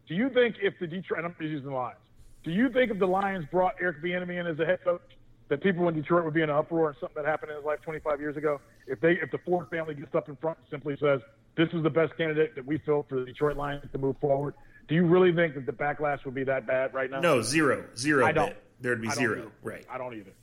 Do 0.07 0.15
you 0.15 0.29
think 0.29 0.55
if 0.61 0.73
the 0.79 0.87
Detroit, 0.87 1.23
I'm 1.23 1.35
using 1.39 1.69
the 1.69 1.75
Lions, 1.75 1.99
do 2.43 2.51
you 2.51 2.69
think 2.69 2.91
if 2.91 2.99
the 2.99 3.07
Lions 3.07 3.45
brought 3.51 3.75
Eric 3.79 4.03
Bieniemy 4.03 4.39
in 4.39 4.47
as 4.47 4.59
a 4.59 4.65
head 4.65 4.83
coach, 4.83 5.01
that 5.47 5.61
people 5.61 5.87
in 5.87 5.95
Detroit 5.95 6.25
would 6.25 6.33
be 6.33 6.41
in 6.41 6.49
an 6.49 6.55
uproar 6.55 6.89
and 6.89 6.97
something 6.99 7.23
that 7.23 7.29
happened 7.29 7.51
in 7.51 7.57
his 7.57 7.65
life 7.65 7.79
25 7.83 8.19
years 8.19 8.35
ago? 8.35 8.59
If 8.87 8.99
they, 8.99 9.13
if 9.13 9.31
the 9.31 9.37
Ford 9.39 9.67
family 9.69 9.95
gets 9.95 10.13
up 10.15 10.27
in 10.27 10.35
front 10.35 10.57
and 10.57 10.67
simply 10.69 10.97
says, 10.99 11.21
"This 11.55 11.69
is 11.71 11.83
the 11.83 11.89
best 11.89 12.17
candidate 12.17 12.55
that 12.55 12.65
we 12.65 12.79
feel 12.79 13.05
for 13.07 13.19
the 13.19 13.25
Detroit 13.25 13.55
Lions 13.55 13.89
to 13.91 13.97
move 13.97 14.17
forward," 14.19 14.55
Do 14.87 14.95
you 14.95 15.05
really 15.05 15.33
think 15.33 15.55
that 15.55 15.65
the 15.65 15.71
backlash 15.71 16.25
would 16.25 16.35
be 16.35 16.43
that 16.43 16.67
bad 16.67 16.93
right 16.93 17.09
now? 17.09 17.19
No, 17.19 17.41
zero, 17.41 17.85
zero. 17.95 18.25
I 18.25 18.31
don't. 18.31 18.49
Bit. 18.49 18.63
There'd 18.81 19.01
be 19.01 19.09
zero, 19.09 19.51
right? 19.61 19.85
I 19.89 19.97
don't 19.97 20.13
either. 20.13 20.33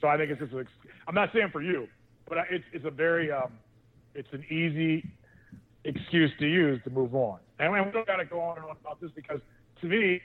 So 0.00 0.08
I 0.08 0.16
think 0.16 0.30
it's 0.30 0.40
just. 0.40 0.52
I'm 1.06 1.14
not 1.14 1.30
saying 1.32 1.50
for 1.52 1.62
you, 1.62 1.88
but 2.28 2.38
it's 2.50 2.64
it's 2.72 2.84
a 2.84 2.90
very 2.90 3.30
um, 3.30 3.52
it's 4.14 4.32
an 4.32 4.44
easy 4.50 5.08
excuse 5.84 6.30
to 6.40 6.46
use 6.46 6.82
to 6.84 6.90
move 6.90 7.14
on. 7.14 7.38
And 7.58 7.72
we 7.72 7.78
don't 7.92 8.06
got 8.06 8.16
to 8.16 8.24
go 8.24 8.40
on 8.40 8.56
and 8.56 8.66
on 8.66 8.76
about 8.80 9.00
this 9.00 9.10
because 9.14 9.40
to 9.80 9.86
me, 9.86 10.20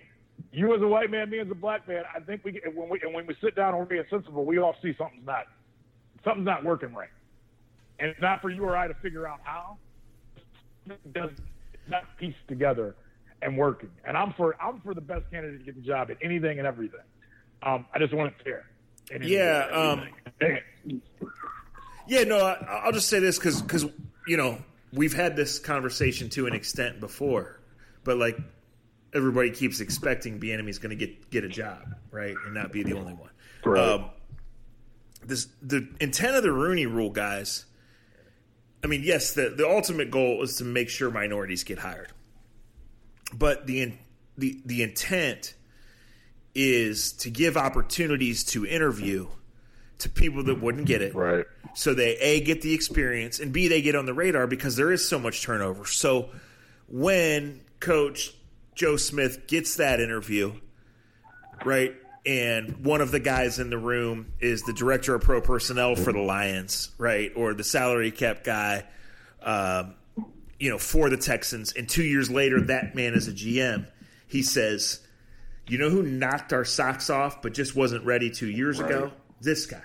you 0.51 0.73
as 0.75 0.81
a 0.81 0.87
white 0.87 1.11
man, 1.11 1.29
me 1.29 1.39
as 1.39 1.49
a 1.51 1.55
black 1.55 1.87
man, 1.87 2.03
I 2.15 2.19
think 2.19 2.43
we 2.43 2.59
when 2.73 2.89
we 2.89 2.99
and 3.01 3.13
when 3.13 3.27
we 3.27 3.35
sit 3.41 3.55
down 3.55 3.69
and 3.69 3.79
we're 3.79 3.85
being 3.85 4.05
sensible, 4.09 4.43
we 4.43 4.57
all 4.57 4.75
see 4.81 4.95
something's 4.97 5.25
not 5.25 5.45
something's 6.23 6.47
not 6.47 6.63
working 6.63 6.93
right, 6.93 7.09
and 7.99 8.09
it's 8.09 8.21
not 8.21 8.41
for 8.41 8.49
you 8.49 8.63
or 8.63 8.75
I 8.75 8.87
to 8.87 8.95
figure 8.95 9.27
out 9.27 9.39
how. 9.43 9.77
It 10.89 11.13
does 11.13 11.29
not 11.87 12.03
pieced 12.17 12.47
together 12.47 12.95
and 13.41 13.57
working. 13.57 13.91
And 14.05 14.17
I'm 14.17 14.33
for 14.33 14.55
I'm 14.61 14.79
for 14.81 14.93
the 14.93 15.01
best 15.01 15.29
candidate 15.31 15.59
to 15.59 15.65
get 15.65 15.75
the 15.75 15.81
job 15.81 16.11
at 16.11 16.17
anything 16.21 16.59
and 16.59 16.67
everything. 16.67 16.99
Um, 17.61 17.85
I 17.93 17.99
just 17.99 18.13
want 18.13 18.33
it 18.33 18.43
fair. 18.43 18.65
Yeah. 19.21 19.67
Um, 19.71 20.07
yeah. 22.07 22.23
No. 22.23 22.37
I, 22.37 22.85
will 22.85 22.93
just 22.93 23.09
say 23.09 23.19
this 23.19 23.37
because 23.37 23.61
because 23.61 23.85
you 24.27 24.37
know 24.37 24.57
we've 24.93 25.13
had 25.13 25.35
this 25.35 25.59
conversation 25.59 26.29
to 26.29 26.47
an 26.47 26.53
extent 26.53 26.99
before, 26.99 27.59
but 28.03 28.17
like 28.17 28.37
everybody 29.13 29.51
keeps 29.51 29.79
expecting 29.79 30.39
Bieniemy's 30.39 30.79
going 30.79 30.97
to 30.97 31.05
get 31.05 31.29
get 31.29 31.43
a 31.43 31.49
job, 31.49 31.95
right, 32.11 32.35
and 32.45 32.53
not 32.53 32.71
be 32.71 32.83
the 32.83 32.93
only 32.93 33.13
one. 33.13 33.29
Right. 33.65 33.89
Um, 33.89 34.09
this 35.25 35.47
the 35.61 35.87
intent 35.99 36.35
of 36.35 36.43
the 36.43 36.51
Rooney 36.51 36.85
Rule, 36.85 37.09
guys. 37.09 37.65
I 38.83 38.87
mean, 38.87 39.01
yes, 39.03 39.33
the 39.33 39.49
the 39.49 39.67
ultimate 39.67 40.11
goal 40.11 40.41
is 40.43 40.57
to 40.57 40.63
make 40.63 40.89
sure 40.89 41.11
minorities 41.11 41.63
get 41.63 41.79
hired, 41.79 42.11
but 43.33 43.67
the 43.67 43.81
in- 43.81 43.97
the 44.37 44.59
the 44.65 44.81
intent 44.83 45.55
is 46.55 47.13
to 47.13 47.29
give 47.29 47.55
opportunities 47.57 48.43
to 48.43 48.65
interview 48.65 49.27
to 49.99 50.09
people 50.09 50.43
that 50.45 50.61
wouldn't 50.61 50.85
get 50.87 51.01
it, 51.01 51.13
Right. 51.13 51.45
so 51.75 51.93
they 51.93 52.15
a 52.17 52.39
get 52.41 52.61
the 52.61 52.73
experience 52.73 53.39
and 53.39 53.51
b 53.51 53.67
they 53.67 53.81
get 53.81 53.95
on 53.95 54.05
the 54.05 54.13
radar 54.13 54.47
because 54.47 54.75
there 54.75 54.91
is 54.91 55.07
so 55.07 55.19
much 55.19 55.43
turnover. 55.43 55.85
So 55.85 56.29
when 56.87 57.61
Coach 57.79 58.33
Joe 58.75 58.95
Smith 58.97 59.45
gets 59.47 59.75
that 59.75 59.99
interview, 59.99 60.53
right, 61.65 61.93
and 62.25 62.83
one 62.85 63.01
of 63.01 63.11
the 63.11 63.19
guys 63.19 63.59
in 63.59 63.69
the 63.69 63.77
room 63.77 64.27
is 64.39 64.63
the 64.63 64.73
director 64.73 65.15
of 65.15 65.21
pro 65.21 65.41
personnel 65.41 65.95
for 65.95 66.11
the 66.13 66.19
Lions, 66.19 66.91
right, 66.97 67.31
or 67.35 67.53
the 67.53 67.63
salary 67.63 68.11
cap 68.11 68.43
guy, 68.43 68.85
um, 69.41 69.95
you 70.59 70.69
know, 70.69 70.77
for 70.77 71.09
the 71.09 71.17
Texans, 71.17 71.71
and 71.73 71.87
two 71.87 72.03
years 72.03 72.29
later 72.29 72.61
that 72.61 72.95
man 72.95 73.13
is 73.13 73.27
a 73.27 73.31
GM. 73.31 73.87
He 74.27 74.43
says, 74.43 74.99
"You 75.67 75.77
know 75.77 75.89
who 75.89 76.03
knocked 76.03 76.53
our 76.53 76.65
socks 76.65 77.09
off, 77.09 77.41
but 77.41 77.53
just 77.53 77.75
wasn't 77.75 78.05
ready 78.05 78.29
two 78.29 78.49
years 78.49 78.79
ago? 78.79 79.11
This 79.41 79.65
guy." 79.65 79.81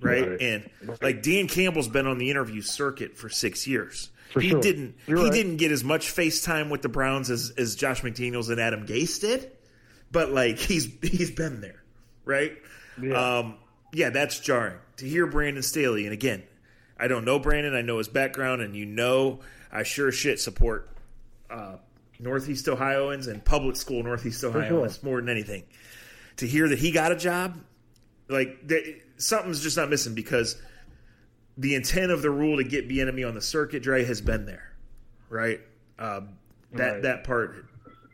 Right? 0.00 0.28
Right. 0.28 0.40
and 0.40 0.70
like 1.00 1.22
Dan 1.22 1.46
Campbell's 1.46 1.88
been 1.88 2.08
on 2.08 2.18
the 2.18 2.30
interview 2.30 2.60
circuit 2.60 3.16
for 3.16 3.28
six 3.28 3.66
years. 3.66 4.10
For 4.32 4.40
he 4.40 4.50
sure. 4.50 4.60
didn't. 4.60 4.96
You're 5.06 5.18
he 5.18 5.24
right. 5.24 5.32
didn't 5.32 5.58
get 5.58 5.70
as 5.70 5.84
much 5.84 6.08
FaceTime 6.08 6.70
with 6.70 6.82
the 6.82 6.88
Browns 6.88 7.30
as, 7.30 7.52
as 7.56 7.76
Josh 7.76 8.02
McDaniels 8.02 8.50
and 8.50 8.58
Adam 8.58 8.86
Gase 8.86 9.20
did, 9.20 9.52
but 10.10 10.30
like 10.30 10.58
he's 10.58 10.88
he's 11.02 11.30
been 11.30 11.60
there, 11.60 11.82
right? 12.24 12.52
Yeah. 13.00 13.38
Um, 13.38 13.56
yeah, 13.92 14.10
that's 14.10 14.40
jarring 14.40 14.78
to 14.96 15.06
hear 15.06 15.26
Brandon 15.26 15.62
Staley. 15.62 16.04
And 16.04 16.12
again, 16.12 16.42
I 16.98 17.08
don't 17.08 17.24
know 17.24 17.38
Brandon. 17.38 17.74
I 17.74 17.82
know 17.82 17.98
his 17.98 18.08
background, 18.08 18.62
and 18.62 18.74
you 18.74 18.86
know, 18.86 19.40
I 19.72 19.82
sure 19.84 20.12
shit 20.12 20.38
support 20.38 20.90
uh, 21.50 21.76
Northeast 22.20 22.68
Ohioans 22.68 23.26
and 23.26 23.44
public 23.44 23.76
school 23.76 24.02
Northeast 24.02 24.44
Ohioans 24.44 25.02
more 25.02 25.20
than 25.20 25.28
anything. 25.30 25.64
To 26.36 26.46
hear 26.46 26.68
that 26.68 26.78
he 26.78 26.92
got 26.92 27.12
a 27.12 27.16
job, 27.16 27.58
like 28.28 28.68
th- 28.68 29.02
something's 29.16 29.62
just 29.62 29.76
not 29.76 29.88
missing 29.90 30.14
because 30.14 30.60
the 31.58 31.74
intent 31.74 32.10
of 32.10 32.22
the 32.22 32.30
rule 32.30 32.56
to 32.58 32.64
get 32.64 32.88
Bieniemy 32.88 33.26
on 33.26 33.34
the 33.34 33.42
circuit, 33.42 33.82
Dre, 33.82 34.04
has 34.04 34.20
been 34.20 34.46
there, 34.46 34.72
right? 35.28 35.60
Um, 35.98 36.30
that 36.72 36.92
Right. 36.94 37.02
that 37.02 37.24
part 37.24 37.66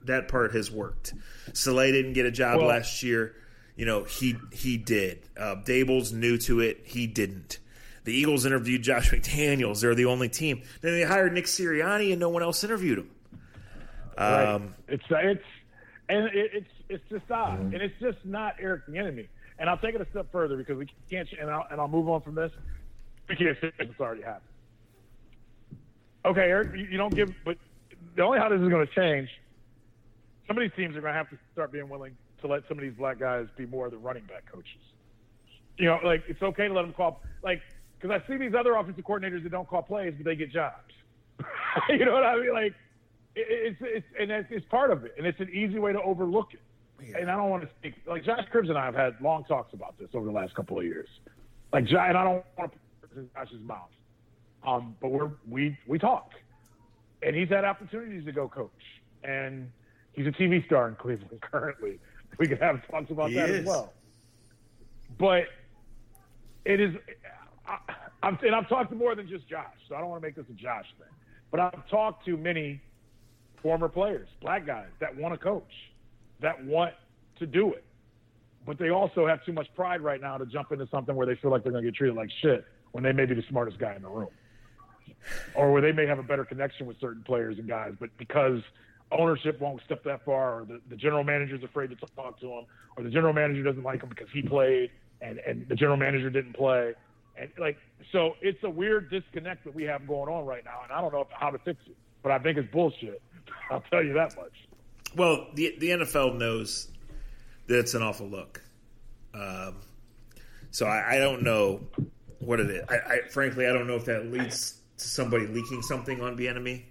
that 0.05 0.29
part 0.29 0.53
has 0.53 0.71
worked. 0.71 1.13
Saleh 1.53 1.93
didn't 1.93 2.15
get 2.15 2.27
a 2.27 2.31
job 2.31 2.59
Well- 2.59 2.69
last 2.69 3.03
year. 3.03 3.35
You 3.77 3.87
know 3.87 4.03
he 4.05 4.37
he 4.53 4.77
did. 4.77 5.21
Uh, 5.37 5.55
Daboll's 5.65 6.13
new 6.13 6.37
to 6.39 6.59
it. 6.61 6.81
He 6.85 7.07
didn't. 7.07 7.59
The 8.09 8.15
Eagles 8.15 8.47
interviewed 8.47 8.81
Josh 8.81 9.11
McDaniels. 9.13 9.83
They're 9.83 9.95
the 9.95 10.07
only 10.07 10.31
team. 10.31 10.63
Then 10.81 10.93
they 10.93 11.03
hired 11.03 11.35
Nick 11.35 11.45
Sirianni, 11.45 12.11
and 12.11 12.19
no 12.19 12.31
one 12.31 12.43
else 12.43 12.65
interviewed 12.65 13.01
him. 13.01 13.11
Right. 14.17 14.47
Um, 14.47 14.75
it's 14.89 15.05
it's 15.11 15.45
and 16.09 16.25
it, 16.29 16.51
it's 16.55 16.71
it's 16.89 17.05
just 17.11 17.31
odd, 17.31 17.61
and 17.61 17.75
it's 17.75 17.95
just 18.01 18.17
not 18.25 18.55
Eric 18.59 18.87
Bieniemy. 18.89 19.29
And 19.59 19.69
I'll 19.69 19.77
take 19.77 19.95
it 19.95 20.01
a 20.01 20.07
step 20.09 20.33
further 20.33 20.57
because 20.57 20.79
we 20.79 20.89
can't, 21.11 21.29
and 21.39 21.51
I'll, 21.51 21.67
and 21.71 21.83
I'll 21.83 21.89
move 21.89 22.09
on 22.09 22.23
from 22.23 22.35
this. 22.35 22.51
We 23.29 23.37
can't 23.37 23.59
say 23.61 23.73
it's 23.79 24.01
already 24.01 24.23
happened. 24.23 24.49
Okay, 26.25 26.49
Eric, 26.49 26.75
you, 26.77 26.87
you 26.87 26.97
don't 26.97 27.15
give, 27.15 27.31
but 27.45 27.59
the 28.17 28.23
only 28.23 28.39
how 28.39 28.49
this 28.49 28.61
is 28.61 28.71
going 28.71 28.87
to 28.87 28.95
change. 28.95 29.29
Some 30.47 30.57
of 30.57 30.63
these 30.63 30.73
teams 30.77 30.97
are 30.97 31.03
going 31.03 31.13
to 31.13 31.19
have 31.19 31.29
to 31.29 31.39
start 31.53 31.73
being 31.73 31.91
willing 31.91 32.17
to 32.41 32.47
let 32.47 32.63
some 32.69 32.79
of 32.79 32.83
these 32.83 32.95
black 32.95 33.19
guys 33.19 33.49
be 33.59 33.67
more 33.67 33.85
of 33.85 33.93
the 33.93 33.99
running 33.99 34.25
back 34.25 34.51
coaches. 34.51 34.81
You 35.77 35.87
know, 35.87 36.01
like 36.03 36.25
it's 36.27 36.43
okay 36.43 36.69
to 36.69 36.73
let 36.73 36.83
them 36.83 36.95
call, 36.95 37.21
like 37.43 37.61
because 38.01 38.21
I 38.23 38.27
see 38.29 38.37
these 38.37 38.55
other 38.59 38.75
offensive 38.77 39.05
coordinators 39.05 39.43
that 39.43 39.51
don't 39.51 39.69
call 39.69 39.83
plays, 39.83 40.15
but 40.17 40.25
they 40.25 40.37
get 40.37 40.53
jobs. 40.53 40.93
you 41.89 42.05
know 42.05 42.13
what 42.13 42.25
I 42.25 42.37
mean? 42.37 42.53
Like 42.53 42.75
it, 43.35 43.47
it's 43.49 43.77
it's 43.81 44.07
and 44.19 44.31
it's, 44.31 44.49
it's 44.51 44.67
part 44.67 44.91
of 44.91 45.05
it, 45.05 45.15
and 45.19 45.27
it's 45.27 45.41
an 45.41 45.49
easy 45.53 45.79
way 45.79 45.93
to 45.93 46.01
overlook 46.03 46.49
it. 46.55 46.61
And 47.17 47.31
I 47.31 47.37
don't 47.37 47.49
want 47.51 47.63
to 47.63 47.69
speak 47.79 47.95
like 48.07 48.25
Josh 48.25 48.45
Cribbs 48.53 48.69
and 48.69 48.77
I 48.77 48.85
have 48.85 48.95
had 48.95 49.15
long 49.21 49.45
talks 49.45 49.73
about 49.73 49.97
this 49.99 50.09
over 50.15 50.27
the 50.27 50.33
last 50.33 50.55
couple 50.55 50.79
of 50.79 50.85
years. 50.85 51.09
Like, 51.73 51.85
and 51.89 51.97
I 51.97 52.13
don't 52.25 52.45
want 52.57 52.73
to 52.73 52.79
put 53.09 53.17
in 53.17 53.31
Josh's 53.35 53.61
mouth, 53.63 53.91
um, 54.67 54.97
but 55.01 55.11
we're 55.11 55.31
we 55.49 55.79
we 55.87 55.99
talk, 55.99 56.33
and 57.23 57.37
he's 57.37 57.49
had 57.49 57.65
opportunities 57.65 58.25
to 58.25 58.33
go 58.33 58.49
coach, 58.49 58.71
and 59.23 59.71
he's 60.13 60.27
a 60.27 60.31
TV 60.33 60.65
star 60.67 60.89
in 60.89 60.97
Cleveland 60.97 61.41
currently. 61.41 61.99
We 62.39 62.47
could 62.49 62.61
have 62.61 62.81
talks 62.91 63.11
about 63.11 63.31
He 63.31 63.37
that 63.37 63.51
is. 63.51 63.61
as 63.61 63.67
well. 63.67 63.93
But 65.19 65.45
it 66.65 66.81
is, 66.81 66.95
I, 67.69 67.79
I'm, 68.23 68.39
and 68.43 68.55
I've 68.55 68.69
talked 68.69 68.91
to 68.91 68.97
more 68.97 69.15
than 69.15 69.29
just 69.29 69.49
Josh, 69.49 69.67
so 69.89 69.95
I 69.95 70.01
don't 70.01 70.09
want 70.09 70.23
to 70.23 70.27
make 70.27 70.35
this 70.37 70.47
a 70.51 70.55
Josh 70.55 70.87
thing. 70.99 71.09
But 71.51 71.61
I've 71.61 71.89
talked 71.89 72.25
to 72.27 72.37
many 72.37 72.81
former 73.63 73.89
players, 73.89 74.29
black 74.41 74.67
guys 74.67 74.89
that 75.01 75.17
want 75.17 75.35
to 75.35 75.39
coach, 75.39 75.73
that 76.41 76.65
want 76.65 76.95
to 77.39 77.47
do 77.47 77.73
it, 77.73 77.85
but 78.67 78.79
they 78.79 78.91
also 78.91 79.27
have 79.27 79.45
too 79.45 79.53
much 79.53 79.69
pride 79.75 80.01
right 80.01 80.21
now 80.21 80.39
to 80.39 80.47
jump 80.47 80.73
into 80.73 80.87
something 80.91 81.15
where 81.15 81.27
they 81.27 81.35
feel 81.37 81.51
like 81.51 81.63
they're 81.63 81.73
going 81.73 81.85
to 81.85 81.91
get 81.91 81.97
treated 81.97 82.17
like 82.17 82.31
shit 82.43 82.65
when 82.93 83.05
they 83.05 83.13
may 83.13 83.27
be 83.27 83.35
the 83.35 83.45
smartest 83.49 83.79
guy 83.79 83.95
in 83.95 84.03
the 84.03 84.09
room, 84.09 84.29
or 85.55 85.73
where 85.73 85.83
they 85.83 85.93
may 85.93 86.07
have 86.07 86.19
a 86.19 86.23
better 86.23 86.45
connection 86.45 86.87
with 86.87 86.99
certain 87.01 87.23
players 87.23 87.59
and 87.59 87.69
guys, 87.69 87.93
but 88.01 88.11
because 88.19 88.61
ownership 89.11 89.61
won't 89.61 89.81
step 89.85 90.05
that 90.05 90.25
far, 90.25 90.61
or 90.61 90.65
the, 90.65 90.81
the 90.91 90.97
general 90.97 91.25
manager's 91.25 91.63
afraid 91.63 91.91
to 91.91 91.97
talk 92.15 92.39
to 92.41 92.47
him, 92.47 92.65
or 92.97 93.03
the 93.03 93.11
general 93.11 93.33
manager 93.33 93.63
doesn't 93.63 93.83
like 93.83 94.03
him 94.03 94.09
because 94.09 94.29
he 94.33 94.43
played 94.43 94.91
and, 95.21 95.39
and 95.47 95.67
the 95.69 95.75
general 95.75 95.97
manager 95.97 96.31
didn't 96.31 96.55
play. 96.55 96.95
And 97.39 97.51
like, 97.59 97.79
so 98.13 98.35
it's 98.41 98.63
a 98.65 98.71
weird 98.71 99.11
disconnect 99.11 99.65
that 99.65 99.75
we 99.75 99.85
have 99.85 100.07
going 100.07 100.29
on 100.29 100.45
right 100.47 100.65
now, 100.65 100.81
and 100.83 100.93
I 100.93 101.01
don't 101.01 101.13
know 101.13 101.27
how 101.31 101.51
to 101.51 101.59
fix 101.59 101.81
it, 101.87 101.97
but 102.23 102.33
I 102.33 102.39
think 102.39 102.59
it's 102.59 102.71
bullshit. 102.71 103.23
I'll 103.71 103.83
tell 103.91 104.03
you 104.03 104.13
that 104.15 104.37
much. 104.37 104.53
Well, 105.17 105.47
the 105.55 105.75
the 105.79 105.91
NFL 105.91 106.37
knows 106.37 106.91
that 107.67 107.79
it's 107.79 107.95
an 107.95 108.03
awful 108.03 108.27
look. 108.29 108.63
Um, 109.35 109.77
so 110.71 110.87
I, 110.87 111.17
I 111.17 111.19
don't 111.19 111.43
know 111.43 111.81
what 112.41 112.61
it 112.61 112.71
is. 112.71 112.85
I, 112.89 112.95
I 112.97 113.21
frankly 113.31 113.67
I 113.67 113.73
don't 113.73 113.87
know 113.87 113.97
if 113.97 114.05
that 114.07 114.27
leads 114.27 114.81
to 114.99 115.05
somebody 115.09 115.47
leaking 115.47 115.83
something 115.83 116.21
on 116.21 116.37
Bieniemy, 116.37 116.83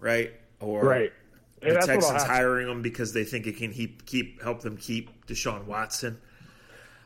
right? 0.00 0.32
Or 0.60 0.84
Right. 0.84 1.12
the 1.60 1.68
Yeah, 1.68 1.72
that's 1.74 1.86
Texans 1.86 2.22
hiring 2.24 2.66
them 2.66 2.82
because 2.82 3.12
they 3.12 3.24
think 3.24 3.46
it 3.46 3.56
can 3.56 3.72
keep, 3.72 4.04
keep 4.06 4.42
help 4.42 4.60
them 4.62 4.76
keep 4.76 5.26
Deshaun 5.26 5.64
Watson. 5.64 6.20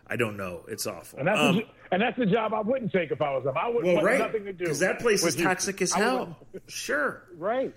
I 0.07 0.17
don't 0.17 0.37
know. 0.37 0.65
It's 0.69 0.87
awful. 0.87 1.19
And 1.19 1.29
that's 1.29 1.41
Um, 1.41 1.63
and 1.93 2.03
that's 2.03 2.19
the 2.19 2.27
job 2.27 2.53
I 2.55 2.61
wouldn't 2.61 2.93
take 2.93 3.11
if 3.11 3.21
I 3.21 3.35
was 3.35 3.45
them. 3.45 3.57
I 3.57 3.69
would 3.69 3.85
well, 3.85 3.95
want 3.95 4.07
right? 4.07 4.19
nothing 4.19 4.45
to 4.45 4.53
do 4.53 4.65
Because 4.65 4.81
that 4.81 5.01
place 5.01 5.25
is 5.25 5.37
toxic 5.37 5.81
as 5.83 5.93
hell. 5.93 6.37
Sure. 6.67 7.23
right. 7.37 7.75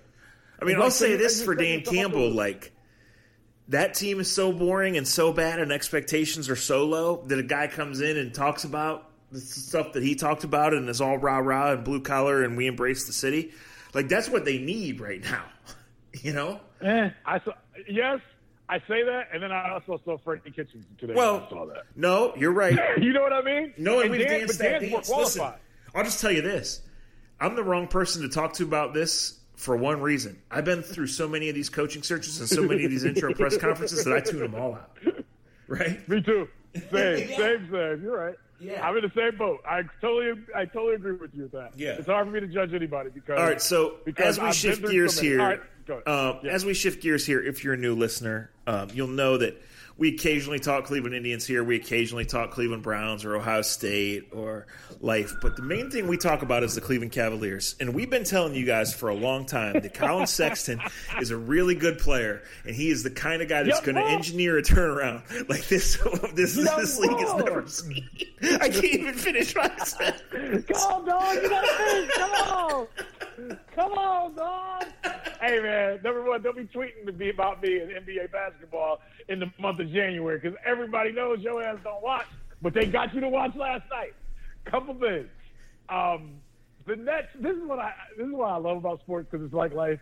I 0.60 0.64
mean, 0.64 0.76
It's 0.76 0.84
I'll 0.84 0.90
say 0.90 1.16
this 1.16 1.42
for 1.42 1.54
Dan 1.54 1.82
Campbell: 1.82 2.30
like 2.30 2.72
that 3.68 3.94
team 3.94 4.20
is 4.20 4.30
so 4.30 4.52
boring 4.52 4.96
and 4.96 5.06
so 5.08 5.32
bad, 5.32 5.58
and 5.58 5.72
expectations 5.72 6.48
are 6.50 6.56
so 6.56 6.84
low 6.86 7.22
that 7.26 7.38
a 7.38 7.42
guy 7.42 7.66
comes 7.66 8.00
in 8.00 8.18
and 8.18 8.34
talks 8.34 8.64
about 8.64 9.10
the 9.32 9.40
stuff 9.40 9.92
that 9.92 10.02
he 10.02 10.14
talked 10.14 10.44
about 10.44 10.74
and 10.74 10.88
is 10.88 11.00
all 11.00 11.16
rah 11.16 11.38
rah 11.38 11.72
and 11.72 11.84
blue 11.84 12.00
collar 12.00 12.42
and 12.42 12.56
we 12.56 12.66
embrace 12.66 13.06
the 13.06 13.12
city. 13.12 13.52
Like 13.94 14.08
that's 14.08 14.28
what 14.28 14.44
they 14.44 14.58
need 14.58 15.00
right 15.00 15.22
now. 15.22 15.44
You 16.24 16.32
know? 16.32 16.58
Eh, 16.82 17.08
I 17.24 17.38
saw, 17.38 17.52
yes, 17.88 18.18
I 18.70 18.78
say 18.86 19.02
that, 19.02 19.28
and 19.32 19.42
then 19.42 19.50
I 19.50 19.70
also 19.72 20.00
saw 20.04 20.16
Freddie 20.18 20.50
Kitchens 20.52 20.86
today. 20.98 21.14
Well, 21.14 21.44
I 21.44 21.50
saw 21.50 21.66
that. 21.66 21.86
No, 21.96 22.32
you're 22.36 22.52
right. 22.52 22.78
you 23.02 23.12
know 23.12 23.20
what 23.22 23.32
I 23.32 23.42
mean? 23.42 23.74
No, 23.76 24.00
and, 24.00 24.10
we've 24.12 24.20
Dan, 24.20 24.40
danced 24.40 24.58
but 24.58 24.64
that 24.64 24.80
Dan's 24.80 24.90
more 24.92 25.00
dance. 25.00 25.36
Listen. 25.36 25.52
I'll 25.92 26.04
just 26.04 26.20
tell 26.20 26.30
you 26.30 26.40
this: 26.40 26.80
I'm 27.40 27.56
the 27.56 27.64
wrong 27.64 27.88
person 27.88 28.22
to 28.22 28.28
talk 28.28 28.52
to 28.54 28.62
about 28.62 28.94
this 28.94 29.40
for 29.56 29.76
one 29.76 30.00
reason. 30.00 30.40
I've 30.50 30.64
been 30.64 30.82
through 30.82 31.08
so 31.08 31.26
many 31.28 31.48
of 31.48 31.54
these 31.56 31.68
coaching 31.68 32.02
searches 32.04 32.38
and 32.38 32.48
so 32.48 32.62
many 32.62 32.84
of 32.84 32.90
these 32.92 33.04
intro 33.04 33.34
press 33.34 33.56
conferences 33.56 34.04
that 34.04 34.14
I 34.16 34.20
tune 34.20 34.40
them 34.40 34.54
all 34.54 34.74
out. 34.74 34.98
Right? 35.66 36.08
Me 36.08 36.22
too. 36.22 36.48
Same, 36.92 37.28
Yeah. 37.28 37.36
same, 37.36 37.68
same. 37.72 38.02
You're 38.02 38.16
right. 38.16 38.36
Yeah. 38.60 38.86
I'm 38.86 38.96
in 38.96 39.02
the 39.02 39.12
same 39.16 39.36
boat. 39.38 39.60
I 39.66 39.82
totally, 40.00 40.42
I 40.54 40.64
totally 40.66 40.94
agree 40.94 41.12
with 41.12 41.34
you 41.34 41.44
with 41.44 41.52
that. 41.52 41.72
Yeah. 41.76 41.92
It's 41.92 42.06
hard 42.06 42.26
for 42.26 42.32
me 42.32 42.40
to 42.40 42.46
judge 42.46 42.74
anybody 42.74 43.10
because. 43.10 43.38
All 43.38 43.44
right, 43.44 43.60
so 43.60 43.96
because 44.04 44.38
as 44.38 44.40
we 44.40 44.46
I've 44.48 44.54
shift 44.54 44.82
gears 44.86 45.18
here, 45.18 45.38
right, 45.38 45.60
um, 46.06 46.40
Yeah. 46.42 46.52
as 46.52 46.64
we 46.64 46.74
shift 46.74 47.02
gears 47.02 47.24
here, 47.26 47.42
if 47.42 47.64
you're 47.64 47.74
a 47.74 47.78
new 47.78 47.94
listener, 47.94 48.50
um, 48.66 48.88
you'll 48.92 49.08
know 49.08 49.36
that 49.38 49.60
we 50.00 50.14
occasionally 50.14 50.58
talk 50.58 50.86
Cleveland 50.86 51.14
Indians 51.14 51.46
here. 51.46 51.62
We 51.62 51.76
occasionally 51.76 52.24
talk 52.24 52.52
Cleveland 52.52 52.82
Browns 52.82 53.22
or 53.26 53.36
Ohio 53.36 53.60
State 53.60 54.30
or 54.32 54.66
life. 55.02 55.34
But 55.42 55.56
the 55.56 55.62
main 55.62 55.90
thing 55.90 56.08
we 56.08 56.16
talk 56.16 56.40
about 56.40 56.62
is 56.62 56.74
the 56.74 56.80
Cleveland 56.80 57.12
Cavaliers. 57.12 57.76
And 57.80 57.92
we've 57.94 58.08
been 58.08 58.24
telling 58.24 58.54
you 58.54 58.64
guys 58.64 58.94
for 58.94 59.10
a 59.10 59.14
long 59.14 59.44
time 59.44 59.74
that 59.74 59.92
Collin 59.92 60.26
Sexton 60.26 60.80
is 61.20 61.30
a 61.30 61.36
really 61.36 61.74
good 61.74 61.98
player, 61.98 62.42
and 62.64 62.74
he 62.74 62.88
is 62.88 63.02
the 63.02 63.10
kind 63.10 63.42
of 63.42 63.48
guy 63.50 63.62
that's 63.62 63.82
going 63.82 63.96
to 63.96 64.02
engineer 64.02 64.56
a 64.56 64.62
turnaround 64.62 65.22
like 65.48 65.68
this. 65.68 65.98
This, 66.34 66.54
this 66.54 66.98
league 66.98 67.18
has 67.18 67.34
never 67.44 67.66
seen. 67.66 68.08
I 68.42 68.68
can't 68.68 68.84
even 68.84 69.14
finish 69.14 69.54
my 69.54 69.70
said. 69.84 70.22
Come 70.30 70.76
on, 70.76 71.04
dog. 71.04 71.34
You 71.34 71.48
gotta 71.50 71.66
think. 71.76 72.12
Come 72.12 72.30
on. 72.32 72.86
Come 73.74 73.92
on, 73.92 74.34
dog. 74.34 74.84
Hey 75.40 75.60
man, 75.60 76.00
number 76.02 76.22
one, 76.22 76.42
don't 76.42 76.56
be 76.56 76.64
tweeting 76.64 77.06
to 77.06 77.12
be 77.12 77.30
about 77.30 77.62
me 77.62 77.80
in 77.80 77.88
NBA 77.88 78.30
basketball 78.32 79.00
in 79.28 79.40
the 79.40 79.50
month 79.58 79.80
of 79.80 79.90
January 79.90 80.38
because 80.38 80.56
everybody 80.64 81.12
knows 81.12 81.40
your 81.40 81.62
ass 81.62 81.78
don't 81.82 82.02
watch, 82.02 82.26
but 82.62 82.74
they 82.74 82.86
got 82.86 83.14
you 83.14 83.20
to 83.20 83.28
watch 83.28 83.54
last 83.56 83.84
night. 83.90 84.12
Couple 84.64 84.94
things. 84.94 85.28
Um, 85.88 86.34
the 86.86 86.96
Nets. 86.96 87.28
This 87.40 87.56
is 87.56 87.62
what 87.64 87.78
I. 87.78 87.92
This 88.16 88.26
is 88.26 88.32
what 88.32 88.50
I 88.50 88.56
love 88.56 88.76
about 88.76 89.00
sports 89.00 89.28
because 89.30 89.44
it's 89.44 89.54
like 89.54 89.72
life. 89.72 89.98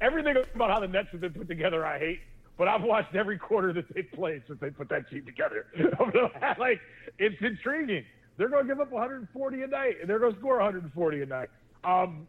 Everything 0.00 0.34
about 0.54 0.70
how 0.70 0.80
the 0.80 0.88
Nets 0.88 1.08
have 1.12 1.20
been 1.20 1.32
put 1.32 1.48
together, 1.48 1.84
I 1.84 1.98
hate. 1.98 2.20
But 2.58 2.68
I've 2.68 2.82
watched 2.82 3.14
every 3.14 3.38
quarter 3.38 3.72
that 3.72 3.84
they 3.94 4.02
played 4.02 4.42
since 4.46 4.60
they 4.60 4.70
put 4.70 4.88
that 4.90 5.08
team 5.10 5.24
together. 5.24 5.66
like 6.58 6.80
it's 7.18 7.40
intriguing. 7.40 8.04
They're 8.36 8.48
going 8.48 8.66
to 8.66 8.68
give 8.68 8.80
up 8.80 8.90
140 8.90 9.62
a 9.62 9.66
night, 9.66 9.96
and 10.00 10.08
they're 10.08 10.18
going 10.18 10.32
to 10.32 10.38
score 10.38 10.56
140 10.56 11.22
a 11.22 11.26
night. 11.26 11.48
Um, 11.84 12.26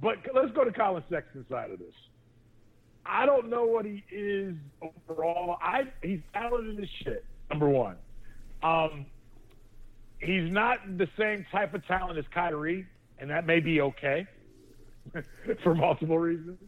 but 0.00 0.16
let's 0.34 0.52
go 0.52 0.64
to 0.64 0.72
Collin 0.72 1.02
Sexton's 1.10 1.48
side 1.48 1.70
of 1.70 1.78
this. 1.78 1.94
I 3.06 3.26
don't 3.26 3.50
know 3.50 3.64
what 3.64 3.84
he 3.84 4.02
is 4.10 4.54
overall. 4.82 5.58
I 5.60 5.84
he's 6.02 6.20
talented 6.32 6.82
as 6.82 6.88
shit. 7.02 7.24
Number 7.50 7.68
one, 7.68 7.96
um, 8.62 9.06
he's 10.18 10.50
not 10.50 10.78
the 10.96 11.08
same 11.18 11.44
type 11.52 11.74
of 11.74 11.86
talent 11.86 12.18
as 12.18 12.24
Kyrie, 12.32 12.86
and 13.18 13.30
that 13.30 13.46
may 13.46 13.60
be 13.60 13.80
okay 13.80 14.26
for 15.62 15.74
multiple 15.74 16.18
reasons. 16.18 16.58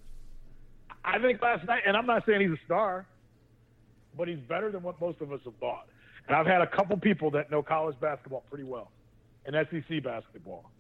I 1.05 1.19
think 1.19 1.41
last 1.41 1.67
night, 1.67 1.83
and 1.87 1.97
I'm 1.97 2.07
not 2.07 2.25
saying 2.27 2.41
he's 2.41 2.51
a 2.51 2.65
star, 2.65 3.07
but 4.17 4.29
he's 4.29 4.41
better 4.49 4.71
than 4.71 4.83
what 4.83 5.01
most 5.01 5.21
of 5.21 5.33
us 5.33 5.41
have 5.45 5.55
thought. 5.57 5.87
And 6.27 6.37
I've 6.37 6.47
had 6.47 6.61
a 6.61 6.67
couple 6.67 6.97
people 6.99 7.31
that 7.31 7.51
know 7.51 7.63
college 7.63 7.99
basketball 8.01 8.45
pretty 8.51 8.65
well, 8.65 8.91
and 9.47 9.55
SEC 9.71 10.03
basketball. 10.03 10.71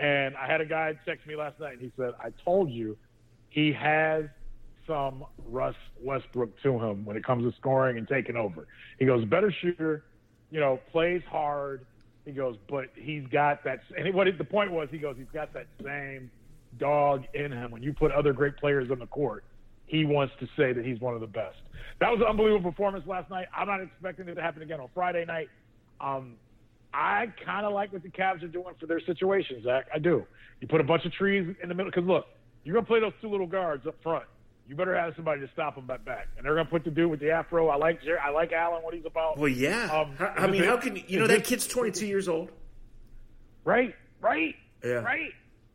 And 0.00 0.34
I 0.36 0.46
had 0.46 0.60
a 0.60 0.66
guy 0.66 0.94
text 1.04 1.26
me 1.26 1.36
last 1.36 1.60
night, 1.60 1.74
and 1.74 1.82
he 1.82 1.92
said, 1.96 2.12
"I 2.18 2.30
told 2.44 2.70
you, 2.70 2.96
he 3.50 3.72
has 3.72 4.24
some 4.86 5.24
Russ 5.46 5.74
Westbrook 6.02 6.50
to 6.62 6.78
him 6.78 7.04
when 7.04 7.16
it 7.16 7.24
comes 7.24 7.50
to 7.50 7.56
scoring 7.58 7.98
and 7.98 8.08
taking 8.08 8.36
over. 8.36 8.66
He 8.98 9.06
goes, 9.06 9.24
better 9.24 9.52
shooter, 9.60 10.04
you 10.50 10.58
know, 10.58 10.80
plays 10.90 11.22
hard. 11.30 11.86
He 12.24 12.32
goes, 12.32 12.56
but 12.68 12.86
he's 12.96 13.24
got 13.30 13.62
that. 13.64 13.80
And 13.96 14.12
what 14.14 14.26
the 14.36 14.44
point 14.44 14.72
was, 14.72 14.88
he 14.90 14.98
goes, 14.98 15.16
he's 15.16 15.30
got 15.32 15.52
that 15.54 15.66
same 15.84 16.30
dog 16.78 17.24
in 17.34 17.52
him. 17.52 17.70
When 17.70 17.82
you 17.82 17.92
put 17.92 18.10
other 18.12 18.32
great 18.32 18.56
players 18.56 18.90
on 18.90 18.98
the 18.98 19.06
court, 19.06 19.44
he 19.86 20.04
wants 20.04 20.34
to 20.40 20.46
say 20.56 20.72
that 20.72 20.84
he's 20.84 21.00
one 21.00 21.14
of 21.14 21.20
the 21.20 21.26
best. 21.26 21.56
That 22.00 22.10
was 22.10 22.20
an 22.20 22.26
unbelievable 22.26 22.70
performance 22.70 23.06
last 23.06 23.30
night. 23.30 23.46
I'm 23.56 23.66
not 23.66 23.80
expecting 23.80 24.28
it 24.28 24.34
to 24.34 24.42
happen 24.42 24.62
again 24.62 24.80
on 24.80 24.88
Friday 24.94 25.24
night. 25.24 25.48
Um, 26.00 26.34
I 26.92 27.26
kind 27.44 27.66
of 27.66 27.72
like 27.72 27.92
what 27.92 28.02
the 28.02 28.08
Cavs 28.08 28.42
are 28.42 28.48
doing 28.48 28.74
for 28.78 28.86
their 28.86 29.00
situation, 29.00 29.62
Zach. 29.62 29.86
I 29.94 29.98
do. 29.98 30.26
You 30.60 30.68
put 30.68 30.80
a 30.80 30.84
bunch 30.84 31.04
of 31.04 31.12
trees 31.12 31.54
in 31.62 31.68
the 31.68 31.74
middle 31.74 31.90
because 31.90 32.08
look, 32.08 32.26
you're 32.64 32.74
gonna 32.74 32.86
play 32.86 33.00
those 33.00 33.12
two 33.20 33.30
little 33.30 33.46
guards 33.46 33.86
up 33.86 33.96
front 34.02 34.24
you 34.70 34.76
better 34.76 34.96
have 34.96 35.14
somebody 35.16 35.40
to 35.40 35.48
stop 35.52 35.74
them 35.74 35.84
back 35.84 36.04
back. 36.04 36.28
And 36.36 36.46
they're 36.46 36.54
going 36.54 36.64
to 36.64 36.70
put 36.70 36.84
the 36.84 36.92
dude 36.92 37.10
with 37.10 37.18
the 37.18 37.32
afro. 37.32 37.68
I 37.68 37.76
like 37.76 37.98
I 38.24 38.30
like 38.30 38.52
Allen, 38.52 38.84
what 38.84 38.94
he's 38.94 39.04
about. 39.04 39.36
Well, 39.36 39.48
yeah. 39.48 39.88
Um, 39.92 40.14
I, 40.20 40.44
I 40.44 40.46
mean, 40.46 40.62
how 40.62 40.76
can 40.76 40.94
you 41.08 41.18
know 41.18 41.26
that 41.26 41.42
kid's 41.42 41.66
22 41.66 42.06
years 42.06 42.28
old? 42.28 42.52
Right, 43.64 43.96
right, 44.20 44.54
yeah. 44.84 44.92
right. 44.92 45.32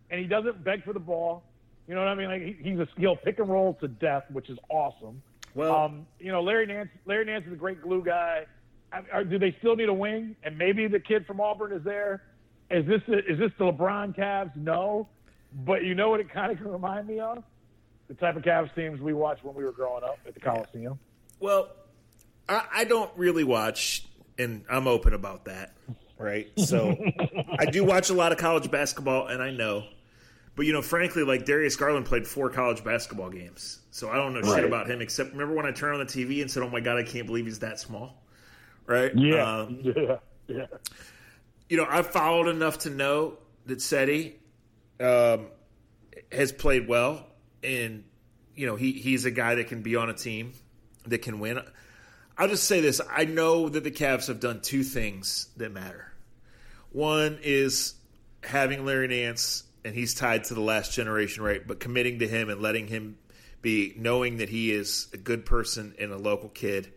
And 0.10 0.22
he 0.22 0.28
doesn't 0.28 0.64
beg 0.64 0.86
for 0.86 0.94
the 0.94 1.00
ball. 1.00 1.44
You 1.90 1.94
know 1.94 2.00
what 2.00 2.08
I 2.08 2.16
mean? 2.16 2.30
Like 2.30 2.42
he, 2.42 2.56
he's 2.70 2.80
a 2.80 2.88
he'll 2.98 3.18
pick 3.18 3.38
and 3.40 3.50
roll 3.50 3.74
to 3.82 3.90
death, 3.90 4.24
which 4.32 4.50
is 4.50 4.58
awesome. 4.70 5.22
Well, 5.54 5.76
um, 5.76 6.08
you 6.18 6.32
know, 6.32 6.42
Larry 6.42 6.66
Nance. 6.66 6.90
Larry 7.06 7.26
Nance 7.26 7.46
is 7.48 7.54
a 7.54 7.58
great 7.58 7.82
glue 7.82 8.02
guy. 8.02 8.46
Do 9.30 9.40
they 9.40 9.56
still 9.60 9.76
need 9.76 9.90
a 9.90 9.94
wing? 9.94 10.36
And 10.44 10.58
maybe 10.58 10.88
the 10.88 11.00
kid 11.00 11.26
from 11.26 11.42
Auburn 11.42 11.74
is 11.74 11.84
there. 11.84 12.24
Is 12.72 12.86
this 12.86 13.02
the, 13.08 13.20
is 13.20 13.38
this 13.38 13.52
the 13.58 13.66
LeBron 13.66 14.18
Cavs? 14.18 14.56
No, 14.56 15.08
but 15.66 15.84
you 15.84 15.96
know 15.96 16.10
what 16.10 16.20
it 16.20 16.30
kind 16.32 16.52
of 16.52 16.58
can 16.58 16.68
remind 16.68 17.08
me 17.08 17.20
of 17.20 17.44
the 18.08 18.14
type 18.14 18.36
of 18.36 18.44
Cavs 18.44 18.74
teams 18.76 19.02
we 19.02 19.14
watched 19.14 19.44
when 19.44 19.56
we 19.56 19.64
were 19.64 19.72
growing 19.72 20.04
up 20.04 20.20
at 20.28 20.34
the 20.34 20.40
Coliseum. 20.40 21.00
Well, 21.40 21.70
I, 22.48 22.66
I 22.74 22.84
don't 22.86 23.12
really 23.16 23.44
watch, 23.44 24.06
and 24.38 24.64
I'm 24.70 24.88
open 24.88 25.14
about 25.14 25.46
that, 25.46 25.76
right? 26.18 26.48
So 26.58 26.96
I 27.60 27.66
do 27.66 27.84
watch 27.84 28.10
a 28.10 28.14
lot 28.14 28.32
of 28.32 28.38
college 28.38 28.70
basketball, 28.70 29.28
and 29.28 29.42
I 29.42 29.52
know. 29.52 29.86
But 30.56 30.66
you 30.66 30.74
know, 30.74 30.82
frankly, 30.82 31.24
like 31.24 31.46
Darius 31.46 31.76
Garland 31.76 32.06
played 32.06 32.26
four 32.26 32.50
college 32.50 32.84
basketball 32.84 33.30
games, 33.30 33.80
so 33.92 34.10
I 34.10 34.16
don't 34.16 34.34
know 34.34 34.42
right. 34.42 34.56
shit 34.56 34.64
about 34.64 34.90
him. 34.90 35.02
Except 35.02 35.32
remember 35.32 35.54
when 35.54 35.66
I 35.66 35.72
turned 35.72 36.00
on 36.00 36.06
the 36.06 36.12
TV 36.12 36.42
and 36.42 36.50
said, 36.50 36.64
"Oh 36.64 36.70
my 36.70 36.80
god, 36.80 36.98
I 36.98 37.04
can't 37.04 37.28
believe 37.28 37.46
he's 37.46 37.60
that 37.60 37.80
small." 37.80 38.24
Right? 38.88 39.12
Yeah, 39.16 39.62
um, 39.62 39.80
yeah, 39.84 40.18
yeah. 40.48 40.66
You 41.70 41.78
know, 41.78 41.88
I've 41.90 42.08
followed 42.08 42.48
enough 42.48 42.80
to 42.80 42.90
know 42.90 43.38
that 43.66 43.82
Seti 43.82 44.36
um, 45.00 45.48
has 46.32 46.52
played 46.52 46.88
well 46.88 47.26
and 47.66 48.04
you 48.56 48.68
know 48.68 48.76
he 48.76 48.94
he's 48.94 49.26
a 49.26 49.32
guy 49.32 49.56
that 49.56 49.68
can 49.68 49.82
be 49.82 49.96
on 49.96 50.10
a 50.10 50.14
team 50.14 50.54
that 51.08 51.20
can 51.20 51.40
win. 51.40 51.60
I'll 52.38 52.48
just 52.48 52.66
say 52.66 52.82
this: 52.82 53.02
I 53.10 53.26
know 53.26 53.70
that 53.70 53.84
the 53.84 53.92
Cavs 53.92 54.28
have 54.28 54.40
done 54.40 54.62
two 54.62 54.84
things 54.84 55.50
that 55.58 55.72
matter. 55.72 56.12
One 56.92 57.40
is 57.44 57.96
having 58.44 58.86
Larry 58.86 59.08
Nance, 59.08 59.64
and 59.84 59.94
he's 59.94 60.14
tied 60.14 60.46
to 60.46 60.54
the 60.54 60.62
last 60.62 60.94
generation, 60.94 61.44
right? 61.44 61.66
But 61.66 61.80
committing 61.80 62.20
to 62.20 62.28
him 62.28 62.50
and 62.50 62.62
letting 62.62 62.88
him 62.88 63.18
be, 63.62 63.94
knowing 63.98 64.38
that 64.38 64.50
he 64.50 64.72
is 64.72 65.08
a 65.14 65.18
good 65.18 65.46
person 65.46 65.96
and 66.00 66.12
a 66.12 66.18
local 66.18 66.50
kid, 66.50 66.94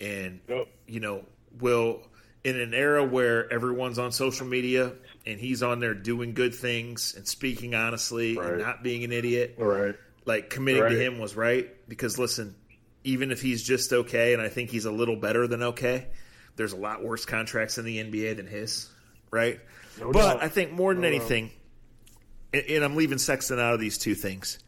and 0.00 0.40
yep. 0.48 0.68
you 0.86 1.00
know 1.00 1.24
will 1.60 2.02
in 2.44 2.60
an 2.60 2.74
era 2.74 3.02
where 3.02 3.50
everyone's 3.52 3.98
on 3.98 4.12
social 4.12 4.46
media 4.46 4.92
and 5.26 5.40
he's 5.40 5.62
on 5.62 5.80
there 5.80 5.94
doing 5.94 6.34
good 6.34 6.54
things 6.54 7.14
and 7.16 7.26
speaking 7.26 7.74
honestly 7.74 8.36
right. 8.36 8.50
and 8.50 8.58
not 8.58 8.82
being 8.82 9.02
an 9.02 9.12
idiot. 9.12 9.54
Right. 9.56 9.94
Like 10.26 10.50
committing 10.50 10.82
right. 10.82 10.90
to 10.90 11.02
him 11.02 11.18
was 11.18 11.34
right 11.36 11.70
because 11.88 12.18
listen, 12.18 12.54
even 13.02 13.30
if 13.30 13.40
he's 13.40 13.62
just 13.62 13.92
okay, 13.92 14.34
and 14.34 14.42
I 14.42 14.48
think 14.48 14.70
he's 14.70 14.84
a 14.84 14.90
little 14.90 15.16
better 15.16 15.46
than 15.46 15.62
okay, 15.62 16.08
there's 16.56 16.72
a 16.72 16.76
lot 16.76 17.02
worse 17.02 17.24
contracts 17.24 17.78
in 17.78 17.84
the 17.84 17.98
NBA 17.98 18.36
than 18.36 18.46
his, 18.46 18.88
right? 19.30 19.60
No 20.00 20.12
but 20.12 20.34
doubt. 20.34 20.42
I 20.42 20.48
think 20.48 20.72
more 20.72 20.94
than 20.94 21.02
no 21.02 21.08
anything, 21.08 21.50
and, 22.52 22.62
and, 22.62 22.84
I'm 22.84 22.96
leaving 22.96 23.18
Sexton 23.18 23.58
out 23.58 23.74
of 23.74 23.80
these 23.80 23.98
two 23.98 24.14
things. 24.14 24.58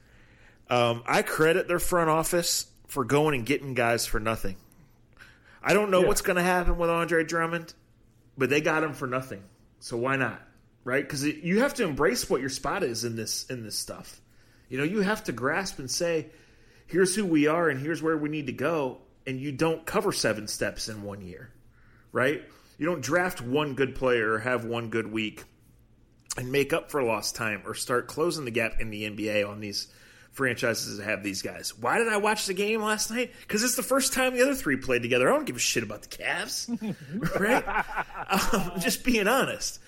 Um, 0.68 1.02
I 1.06 1.22
credit 1.22 1.68
their 1.68 1.78
front 1.78 2.10
office 2.10 2.66
for 2.86 3.04
going 3.04 3.34
and 3.34 3.46
getting 3.46 3.72
guys 3.72 4.04
for 4.04 4.20
nothing. 4.20 4.56
I 5.66 5.74
don't 5.74 5.90
know 5.90 6.02
yeah. 6.02 6.06
what's 6.06 6.22
going 6.22 6.36
to 6.36 6.44
happen 6.44 6.78
with 6.78 6.88
Andre 6.88 7.24
Drummond, 7.24 7.74
but 8.38 8.48
they 8.48 8.60
got 8.60 8.84
him 8.84 8.94
for 8.94 9.08
nothing. 9.08 9.42
So 9.80 9.96
why 9.96 10.14
not? 10.14 10.40
Right? 10.84 11.02
Because 11.02 11.24
you 11.24 11.60
have 11.60 11.74
to 11.74 11.84
embrace 11.84 12.30
what 12.30 12.40
your 12.40 12.50
spot 12.50 12.84
is 12.84 13.04
in 13.04 13.16
this 13.16 13.44
in 13.50 13.64
this 13.64 13.76
stuff. 13.76 14.20
You 14.68 14.78
know, 14.78 14.84
you 14.84 15.00
have 15.00 15.24
to 15.24 15.32
grasp 15.32 15.80
and 15.80 15.90
say, 15.90 16.28
"Here's 16.86 17.16
who 17.16 17.26
we 17.26 17.48
are, 17.48 17.68
and 17.68 17.80
here's 17.80 18.00
where 18.00 18.16
we 18.16 18.28
need 18.28 18.46
to 18.46 18.52
go." 18.52 18.98
And 19.26 19.40
you 19.40 19.50
don't 19.50 19.84
cover 19.84 20.12
seven 20.12 20.46
steps 20.46 20.88
in 20.88 21.02
one 21.02 21.20
year, 21.20 21.50
right? 22.12 22.44
You 22.78 22.86
don't 22.86 23.00
draft 23.00 23.40
one 23.40 23.74
good 23.74 23.96
player 23.96 24.34
or 24.34 24.38
have 24.38 24.64
one 24.64 24.88
good 24.88 25.10
week 25.10 25.42
and 26.36 26.52
make 26.52 26.72
up 26.72 26.92
for 26.92 27.02
lost 27.02 27.34
time 27.34 27.62
or 27.66 27.74
start 27.74 28.06
closing 28.06 28.44
the 28.44 28.52
gap 28.52 28.80
in 28.80 28.90
the 28.90 29.04
NBA 29.04 29.48
on 29.48 29.58
these 29.58 29.88
franchises 30.36 30.98
that 30.98 31.04
have 31.04 31.22
these 31.22 31.40
guys. 31.40 31.76
Why 31.78 31.98
did 31.98 32.08
I 32.08 32.18
watch 32.18 32.44
the 32.46 32.52
game 32.52 32.82
last 32.82 33.10
night? 33.10 33.32
Because 33.40 33.64
it's 33.64 33.74
the 33.74 33.82
first 33.82 34.12
time 34.12 34.34
the 34.34 34.42
other 34.42 34.54
three 34.54 34.76
played 34.76 35.00
together. 35.02 35.30
I 35.30 35.34
don't 35.34 35.46
give 35.46 35.56
a 35.56 35.60
shit 35.60 35.82
about 35.82 36.02
the 36.02 36.08
Cavs, 36.08 36.68
right? 37.40 37.64
um, 38.52 38.78
just 38.80 39.02
being 39.02 39.26
honest. 39.26 39.80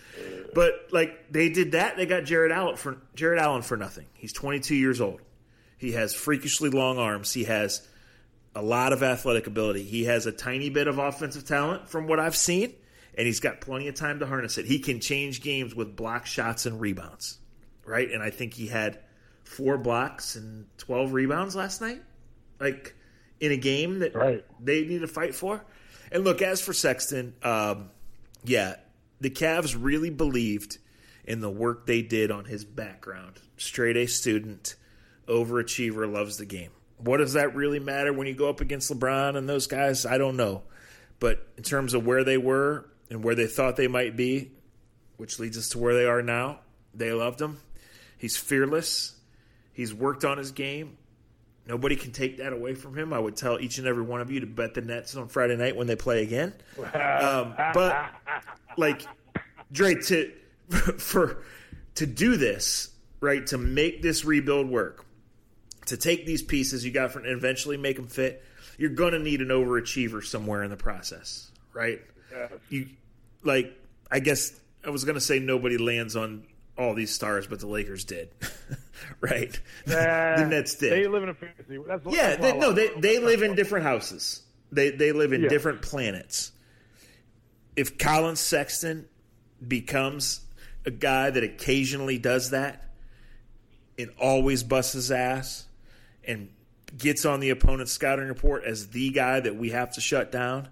But 0.54 0.88
like 0.90 1.30
they 1.30 1.50
did 1.50 1.72
that, 1.72 1.98
they 1.98 2.06
got 2.06 2.24
Jared 2.24 2.50
Allen 2.50 2.76
for 2.76 2.96
Jarrett 3.14 3.38
Allen 3.38 3.60
for 3.62 3.76
nothing. 3.76 4.06
He's 4.14 4.32
22 4.32 4.74
years 4.74 5.00
old. 5.02 5.20
He 5.76 5.92
has 5.92 6.14
freakishly 6.14 6.70
long 6.70 6.98
arms. 6.98 7.32
He 7.32 7.44
has 7.44 7.86
a 8.54 8.62
lot 8.62 8.94
of 8.94 9.02
athletic 9.02 9.46
ability. 9.46 9.84
He 9.84 10.04
has 10.04 10.24
a 10.24 10.32
tiny 10.32 10.70
bit 10.70 10.88
of 10.88 10.98
offensive 10.98 11.46
talent 11.46 11.88
from 11.90 12.08
what 12.08 12.18
I've 12.18 12.34
seen, 12.34 12.72
and 13.14 13.26
he's 13.26 13.38
got 13.40 13.60
plenty 13.60 13.86
of 13.88 13.94
time 13.94 14.18
to 14.20 14.26
harness 14.26 14.56
it. 14.56 14.64
He 14.64 14.78
can 14.78 14.98
change 14.98 15.42
games 15.42 15.74
with 15.74 15.94
block 15.94 16.24
shots 16.24 16.64
and 16.64 16.80
rebounds, 16.80 17.38
right? 17.84 18.10
And 18.10 18.22
I 18.22 18.30
think 18.30 18.54
he 18.54 18.66
had 18.66 18.98
four 19.48 19.78
blocks 19.78 20.36
and 20.36 20.66
12 20.78 21.12
rebounds 21.12 21.56
last 21.56 21.80
night, 21.80 22.02
like 22.60 22.94
in 23.40 23.52
a 23.52 23.56
game 23.56 24.00
that 24.00 24.14
right. 24.14 24.44
they 24.60 24.84
need 24.84 25.00
to 25.00 25.08
fight 25.08 25.34
for. 25.34 25.64
And 26.12 26.24
look, 26.24 26.42
as 26.42 26.60
for 26.60 26.72
Sexton, 26.72 27.34
um, 27.42 27.90
yeah, 28.44 28.76
the 29.20 29.30
Cavs 29.30 29.76
really 29.78 30.10
believed 30.10 30.78
in 31.24 31.40
the 31.40 31.50
work 31.50 31.86
they 31.86 32.02
did 32.02 32.30
on 32.30 32.44
his 32.44 32.64
background. 32.64 33.40
Straight 33.56 33.96
A 33.96 34.06
student, 34.06 34.76
overachiever, 35.26 36.10
loves 36.10 36.36
the 36.36 36.46
game. 36.46 36.70
What 36.98 37.18
does 37.18 37.34
that 37.34 37.54
really 37.54 37.78
matter 37.78 38.12
when 38.12 38.26
you 38.26 38.34
go 38.34 38.48
up 38.48 38.60
against 38.60 38.90
LeBron 38.90 39.36
and 39.36 39.48
those 39.48 39.66
guys? 39.66 40.06
I 40.06 40.18
don't 40.18 40.36
know. 40.36 40.62
But 41.20 41.46
in 41.56 41.62
terms 41.62 41.94
of 41.94 42.06
where 42.06 42.24
they 42.24 42.38
were 42.38 42.88
and 43.10 43.24
where 43.24 43.34
they 43.34 43.46
thought 43.46 43.76
they 43.76 43.88
might 43.88 44.16
be, 44.16 44.52
which 45.16 45.38
leads 45.38 45.58
us 45.58 45.70
to 45.70 45.78
where 45.78 45.94
they 45.94 46.06
are 46.06 46.22
now, 46.22 46.60
they 46.94 47.12
loved 47.12 47.40
him. 47.40 47.58
He's 48.16 48.36
fearless. 48.36 49.17
He's 49.78 49.94
worked 49.94 50.24
on 50.24 50.38
his 50.38 50.50
game. 50.50 50.98
Nobody 51.64 51.94
can 51.94 52.10
take 52.10 52.38
that 52.38 52.52
away 52.52 52.74
from 52.74 52.98
him. 52.98 53.12
I 53.12 53.18
would 53.20 53.36
tell 53.36 53.60
each 53.60 53.78
and 53.78 53.86
every 53.86 54.02
one 54.02 54.20
of 54.20 54.28
you 54.28 54.40
to 54.40 54.46
bet 54.46 54.74
the 54.74 54.80
Nets 54.80 55.14
on 55.14 55.28
Friday 55.28 55.54
night 55.54 55.76
when 55.76 55.86
they 55.86 55.94
play 55.94 56.24
again. 56.24 56.52
Um, 56.78 57.54
but 57.72 58.10
like 58.76 59.02
Dre 59.70 59.94
to 59.94 60.32
for 60.98 61.44
to 61.94 62.06
do 62.06 62.36
this 62.36 62.90
right 63.20 63.46
to 63.46 63.56
make 63.56 64.02
this 64.02 64.24
rebuild 64.24 64.68
work, 64.68 65.06
to 65.86 65.96
take 65.96 66.26
these 66.26 66.42
pieces 66.42 66.84
you 66.84 66.90
got 66.90 67.12
from 67.12 67.22
and 67.22 67.32
eventually 67.32 67.76
make 67.76 67.94
them 67.94 68.08
fit, 68.08 68.42
you're 68.78 68.90
going 68.90 69.12
to 69.12 69.20
need 69.20 69.40
an 69.40 69.48
overachiever 69.48 70.24
somewhere 70.24 70.64
in 70.64 70.70
the 70.70 70.76
process, 70.76 71.52
right? 71.72 72.02
You 72.68 72.88
like 73.44 73.80
I 74.10 74.18
guess 74.18 74.58
I 74.84 74.90
was 74.90 75.04
going 75.04 75.14
to 75.14 75.20
say 75.20 75.38
nobody 75.38 75.78
lands 75.78 76.16
on 76.16 76.47
all 76.78 76.94
these 76.94 77.12
stars, 77.12 77.46
but 77.46 77.60
the 77.60 77.66
Lakers 77.66 78.04
did, 78.04 78.30
right? 79.20 79.60
Nah, 79.86 79.94
the 80.36 80.46
Nets 80.48 80.76
did. 80.76 80.92
They 80.92 81.06
live 81.08 81.22
in 81.24 81.28
a 81.30 81.34
fantasy. 81.34 81.78
That's, 81.86 82.06
yeah, 82.06 82.36
that's 82.36 82.40
they, 82.40 82.58
no, 82.58 82.72
they 82.72 82.88
they 82.98 83.18
live 83.18 83.42
in 83.42 83.54
different 83.54 83.84
houses. 83.84 84.42
They 84.70 84.90
they 84.90 85.12
live 85.12 85.32
in 85.32 85.42
Yeah. 85.42 85.48
different 85.48 85.82
planets. 85.82 86.52
If 87.76 87.98
Collin 87.98 88.36
Sexton 88.36 89.06
becomes 89.66 90.40
a 90.86 90.90
guy 90.90 91.30
that 91.30 91.42
occasionally 91.42 92.18
does 92.18 92.50
that 92.50 92.84
and 93.98 94.10
always 94.20 94.62
busts 94.62 94.92
his 94.94 95.10
ass 95.10 95.66
and 96.24 96.48
gets 96.96 97.24
on 97.24 97.40
the 97.40 97.50
opponent's 97.50 97.92
scouting 97.92 98.26
report 98.28 98.64
as 98.64 98.88
the 98.88 99.10
guy 99.10 99.40
that 99.40 99.56
we 99.56 99.70
have 99.70 99.92
to 99.94 100.00
shut 100.00 100.32
down, 100.32 100.68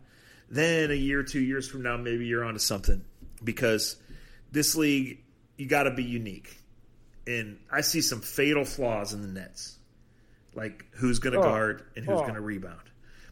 then 0.48 0.90
a 0.90 0.94
year, 0.94 1.22
two 1.22 1.40
years 1.40 1.68
from 1.68 1.82
now, 1.82 1.96
maybe 1.96 2.26
you're 2.26 2.44
onto 2.44 2.58
something. 2.60 3.04
Because 3.44 3.96
this 4.52 4.74
league, 4.76 5.18
you 5.56 5.66
got 5.66 5.84
to 5.84 5.90
be 5.90 6.04
unique. 6.04 6.58
And 7.26 7.58
I 7.70 7.80
see 7.80 8.00
some 8.00 8.20
fatal 8.20 8.64
flaws 8.64 9.12
in 9.12 9.22
the 9.22 9.28
Nets, 9.40 9.76
like 10.54 10.84
who's 10.92 11.18
going 11.18 11.32
to 11.32 11.40
Oh. 11.40 11.42
guard 11.42 11.82
and 11.96 12.04
who's 12.04 12.18
Oh. 12.18 12.22
going 12.22 12.34
to 12.34 12.40
rebound. 12.40 12.80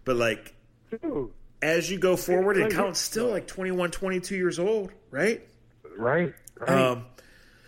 But 0.04 0.16
like 0.16 0.54
Dude, 0.90 1.30
as 1.62 1.90
you 1.90 1.98
go 1.98 2.16
forward, 2.16 2.56
and 2.56 2.66
Like- 2.66 2.74
Collin's 2.74 2.98
still 2.98 3.28
like 3.28 3.46
21, 3.46 3.90
22 3.90 4.34
years 4.36 4.58
old, 4.58 4.90
right? 5.10 5.46
right? 5.96 6.34
right. 6.58 6.68
Um, 6.68 7.06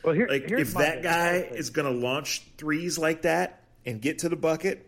well, 0.02 0.14
here, 0.14 0.26
like 0.28 0.50
if 0.50 0.74
that 0.74 0.94
thing. 0.94 1.02
guy 1.02 1.34
is 1.36 1.70
going 1.70 1.92
to 1.92 1.98
launch 1.98 2.42
threes 2.58 2.98
like 2.98 3.22
that 3.22 3.62
and 3.84 4.00
get 4.00 4.18
to 4.20 4.28
the 4.28 4.36
bucket 4.36 4.84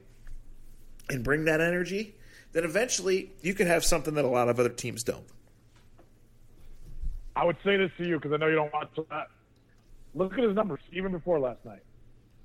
and 1.09 1.23
bring 1.25 1.45
that 1.47 1.61
energy, 1.61 2.15
then 2.53 2.65
eventually 2.65 3.33
you 3.43 3.55
could 3.55 3.67
have 3.67 3.85
something 3.85 4.15
that 4.15 4.25
a 4.25 4.29
lot 4.29 4.49
of 4.49 4.59
other 4.61 4.69
teams 4.69 5.03
don't. 5.05 5.27
I 7.37 7.45
would 7.45 7.57
say 7.65 7.77
this 7.77 7.91
to 7.99 8.05
you 8.05 8.17
because 8.17 8.33
I 8.33 8.37
know 8.37 8.49
you 8.49 8.57
don't 8.57 8.73
watch 8.73 8.91
that. 9.11 9.29
Look 10.15 10.33
at 10.35 10.41
his 10.41 10.55
numbers, 10.55 10.81
even 10.93 11.13
before 11.13 11.39
last 11.39 11.65
night. 11.65 11.83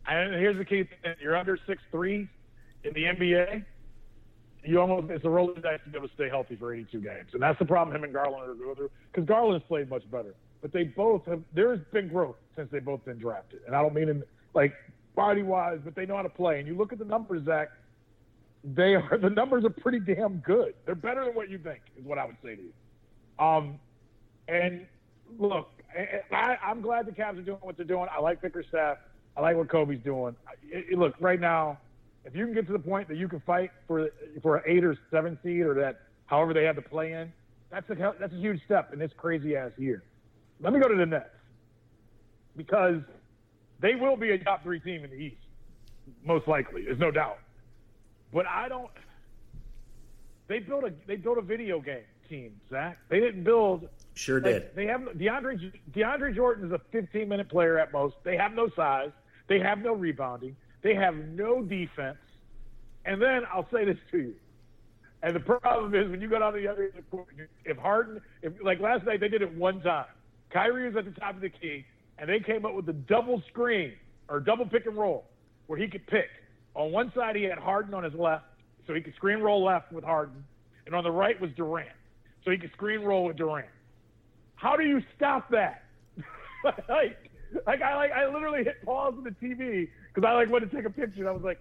And 0.08 0.34
here's 0.36 0.58
the 0.58 0.66
key 0.66 0.84
thing: 0.84 1.16
you're 1.22 1.38
under 1.38 1.58
six 1.68 1.82
three 1.92 2.28
in 2.84 2.94
the 2.94 3.04
NBA. 3.04 3.64
You 4.66 4.80
almost 4.80 5.10
it's 5.10 5.26
a 5.26 5.30
roller 5.30 5.60
dice 5.60 5.80
to 5.84 5.90
be 5.90 5.98
able 5.98 6.08
to 6.08 6.14
stay 6.14 6.30
healthy 6.30 6.56
for 6.56 6.74
82 6.74 7.02
games, 7.02 7.30
and 7.34 7.42
that's 7.42 7.60
the 7.60 7.66
problem 7.66 7.96
him 7.96 8.04
and 8.04 8.14
Garland 8.14 8.50
are 8.50 8.54
going 8.54 8.76
through. 8.76 8.92
Because 9.12 9.28
Garland's 9.28 9.66
played 9.68 9.90
much 9.90 10.10
better, 10.10 10.36
but 10.62 10.72
they 10.72 10.84
both 10.84 11.26
have. 11.26 11.42
There's 11.54 11.80
been 11.92 12.08
growth 12.08 12.36
since 12.56 12.70
they 12.72 12.80
both 12.80 13.04
been 13.06 13.18
drafted, 13.18 13.60
and 13.66 13.76
I 13.76 13.82
don't 13.82 13.94
mean 13.94 14.10
in 14.10 14.24
like 14.54 14.74
body 15.16 15.44
wise, 15.44 15.80
but 15.84 15.96
they 15.96 16.06
know 16.06 16.16
how 16.16 16.22
to 16.22 16.30
play. 16.30 16.60
And 16.60 16.68
you 16.68 16.76
look 16.76 16.94
at 16.94 17.00
the 17.00 17.06
numbers, 17.06 17.46
Zach. 17.46 17.70
They 18.64 18.96
are 18.96 19.18
the 19.22 19.30
numbers 19.30 19.66
are 19.66 19.70
pretty 19.70 20.00
damn 20.00 20.38
good. 20.38 20.74
They're 20.86 20.96
better 20.96 21.26
than 21.26 21.36
what 21.36 21.50
you 21.50 21.58
think, 21.58 21.82
is 21.98 22.06
what 22.06 22.18
I 22.18 22.26
would 22.26 22.38
say 22.42 22.56
to 22.56 22.62
you. 22.62 23.46
Um, 23.46 23.80
and 24.48 24.86
look, 25.38 25.70
I, 26.32 26.58
I'm 26.64 26.82
glad 26.82 27.06
the 27.06 27.12
Cavs 27.12 27.38
are 27.40 27.42
doing 27.44 27.60
what 27.62 27.78
they're 27.78 27.86
doing. 27.86 28.08
I 28.12 28.20
like 28.20 28.42
Bickerstaff. 28.42 28.98
I 29.36 29.42
like 29.42 29.56
what 29.56 29.68
Koby's 29.68 30.04
doing. 30.04 30.36
I- 30.48 30.78
I- 30.92 30.96
look, 30.96 31.16
right 31.20 31.40
now, 31.40 31.78
if 32.26 32.36
you 32.36 32.46
can 32.46 32.54
get 32.54 32.68
to 32.68 32.74
the 32.74 32.80
point 32.80 33.08
that 33.10 33.18
you 33.18 33.28
can 33.28 33.40
fight 33.42 33.72
for 33.88 34.10
for 34.42 34.58
an 34.58 34.64
eight 34.68 34.84
or 34.84 34.96
seven 35.12 35.38
seed 35.44 35.62
or 35.62 35.74
that 35.76 36.02
however 36.28 36.54
they 36.54 36.64
have 36.64 36.76
to 36.78 36.82
play 36.82 37.14
in, 37.14 37.32
that's 37.70 37.90
a 37.90 37.96
that's 38.20 38.34
a 38.34 38.38
huge 38.38 38.64
step 38.66 38.94
in 38.94 39.00
this 39.00 39.12
crazy 39.18 39.56
ass 39.56 39.72
year. 39.78 40.04
Let 40.62 40.72
me 40.74 40.80
go 40.80 40.88
to 40.88 40.96
the 40.96 41.06
Nets 41.06 41.30
because 42.56 43.02
they 43.80 43.96
will 43.96 44.16
be 44.16 44.32
a 44.32 44.38
top 44.38 44.64
three 44.64 44.80
team 44.80 45.04
in 45.04 45.10
the 45.10 45.18
East, 45.18 45.42
most 46.24 46.48
likely. 46.48 46.86
There's 46.86 47.00
no 47.00 47.12
doubt. 47.12 47.40
But 48.32 48.48
I 48.48 48.70
don't. 48.70 48.90
They 50.48 50.60
built 50.60 50.84
a 50.86 50.94
they 51.08 51.16
built 51.18 51.38
a 51.38 51.42
video 51.42 51.80
game 51.82 52.04
team, 52.30 52.60
Zach. 52.70 52.98
They 53.10 53.20
didn't 53.20 53.44
build 53.44 53.90
Sure 54.16 54.40
like, 54.40 54.54
did. 54.54 54.76
They 54.76 54.86
have 54.86 55.02
DeAndre 55.02 55.72
DeAndre 55.92 56.36
Jordan 56.36 56.68
is 56.68 56.72
a 56.72 56.82
15 56.92 57.28
minute 57.28 57.50
player 57.50 57.80
at 57.80 57.92
most. 57.92 58.16
They 58.24 58.38
have 58.38 58.54
no 58.54 58.70
size. 58.76 59.12
They 59.48 59.60
have 59.60 59.80
no 59.80 59.94
rebounding. 59.94 60.56
They 60.82 60.96
have 60.96 61.16
no 61.16 61.62
defense. 61.62 62.18
And 63.06 63.22
then 63.22 63.42
I'll 63.52 63.68
say 63.72 63.86
this 63.86 63.98
to 64.12 64.18
you. 64.18 64.36
And 65.24 65.36
the 65.36 65.40
problem 65.40 65.96
is 65.96 66.10
when 66.10 66.22
you 66.22 66.30
go 66.30 66.40
down 66.40 66.54
to 66.54 66.60
the 66.60 66.68
other 66.68 66.84
end 66.84 66.92
of 66.98 67.06
the 67.06 67.10
court, 67.10 67.28
if 67.66 67.78
Harden, 67.78 68.22
if 68.42 68.54
like 68.64 68.80
last 68.80 69.06
night 69.06 69.20
they 69.20 69.30
did 69.30 69.42
it 69.42 69.54
one 69.56 69.82
time. 69.82 70.06
Kyrie 70.52 70.88
was 70.88 70.96
at 70.98 71.06
the 71.06 71.20
top 71.20 71.34
of 71.34 71.42
the 71.42 71.50
key, 71.50 71.84
and 72.20 72.30
they 72.30 72.40
came 72.40 72.64
up 72.64 72.76
with 72.76 72.88
a 72.88 72.94
double 72.94 73.42
screen 73.50 73.94
or 74.30 74.40
double 74.40 74.68
pick 74.68 74.86
and 74.86 74.96
roll 74.96 75.26
where 75.66 75.80
he 75.80 75.88
could 75.88 76.06
pick. 76.08 76.30
On 76.76 76.92
one 76.92 77.12
side 77.16 77.36
he 77.36 77.44
had 77.44 77.58
Harden 77.58 77.94
on 77.94 78.04
his 78.04 78.14
left, 78.14 78.46
so 78.86 78.94
he 78.94 79.02
could 79.02 79.16
screen 79.16 79.40
roll 79.40 79.64
left 79.64 79.92
with 79.92 80.04
Harden, 80.04 80.44
and 80.86 80.94
on 80.94 81.04
the 81.04 81.12
right 81.12 81.40
was 81.42 81.50
Durant, 81.56 81.90
so 82.46 82.52
he 82.52 82.58
could 82.58 82.72
screen 82.74 83.02
roll 83.02 83.26
with 83.26 83.38
Durant. 83.38 83.68
How 84.64 84.78
do 84.78 84.84
you 84.84 85.02
stop 85.18 85.50
that? 85.50 85.84
like, 86.64 87.18
like 87.68 87.82
I 87.82 87.96
like 87.96 88.12
I 88.14 88.28
literally 88.34 88.64
hit 88.64 88.82
pause 88.86 89.14
on 89.18 89.26
the 89.26 89.32
TV 89.32 89.90
because 90.08 90.26
I 90.26 90.32
like 90.34 90.50
wanted 90.50 90.72
to 90.72 90.78
take 90.78 90.86
a 90.86 90.90
picture. 90.90 91.20
And 91.20 91.28
I 91.28 91.32
was 91.34 91.44
like, 91.44 91.60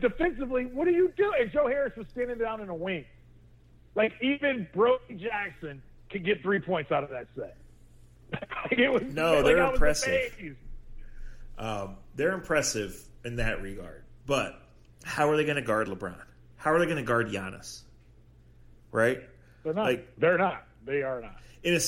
defensively, 0.00 0.66
what 0.66 0.86
are 0.86 0.92
you 0.92 1.12
doing? 1.16 1.32
And 1.40 1.50
Joe 1.50 1.66
Harris 1.66 1.92
was 1.96 2.06
standing 2.12 2.38
down 2.38 2.60
in 2.60 2.68
a 2.68 2.74
wing. 2.74 3.04
Like 3.96 4.12
even 4.22 4.68
Brody 4.72 5.16
Jackson 5.16 5.82
could 6.08 6.24
get 6.24 6.40
three 6.40 6.60
points 6.60 6.92
out 6.92 7.02
of 7.02 7.10
that 7.10 7.26
set. 7.36 7.56
Like, 8.70 8.78
it 8.78 8.88
was, 8.88 9.02
No, 9.12 9.42
they're 9.42 9.62
was 9.62 9.74
impressive. 9.74 10.56
Um, 11.58 11.96
they're 12.14 12.32
impressive 12.32 12.96
in 13.24 13.36
that 13.36 13.60
regard. 13.60 14.04
But 14.24 14.58
how 15.04 15.28
are 15.30 15.36
they 15.36 15.44
going 15.44 15.56
to 15.56 15.62
guard 15.62 15.88
LeBron? 15.88 16.16
How 16.56 16.72
are 16.72 16.78
they 16.78 16.86
going 16.86 16.96
to 16.96 17.02
guard 17.02 17.28
Giannis? 17.28 17.82
Right? 18.90 19.20
They're 19.64 19.74
not. 19.74 19.84
Like- 19.84 20.08
They're 20.16 20.38
not. 20.38 20.64
They 20.84 21.02
are 21.02 21.20
not. 21.20 21.36
in 21.62 21.74
a 21.74 21.80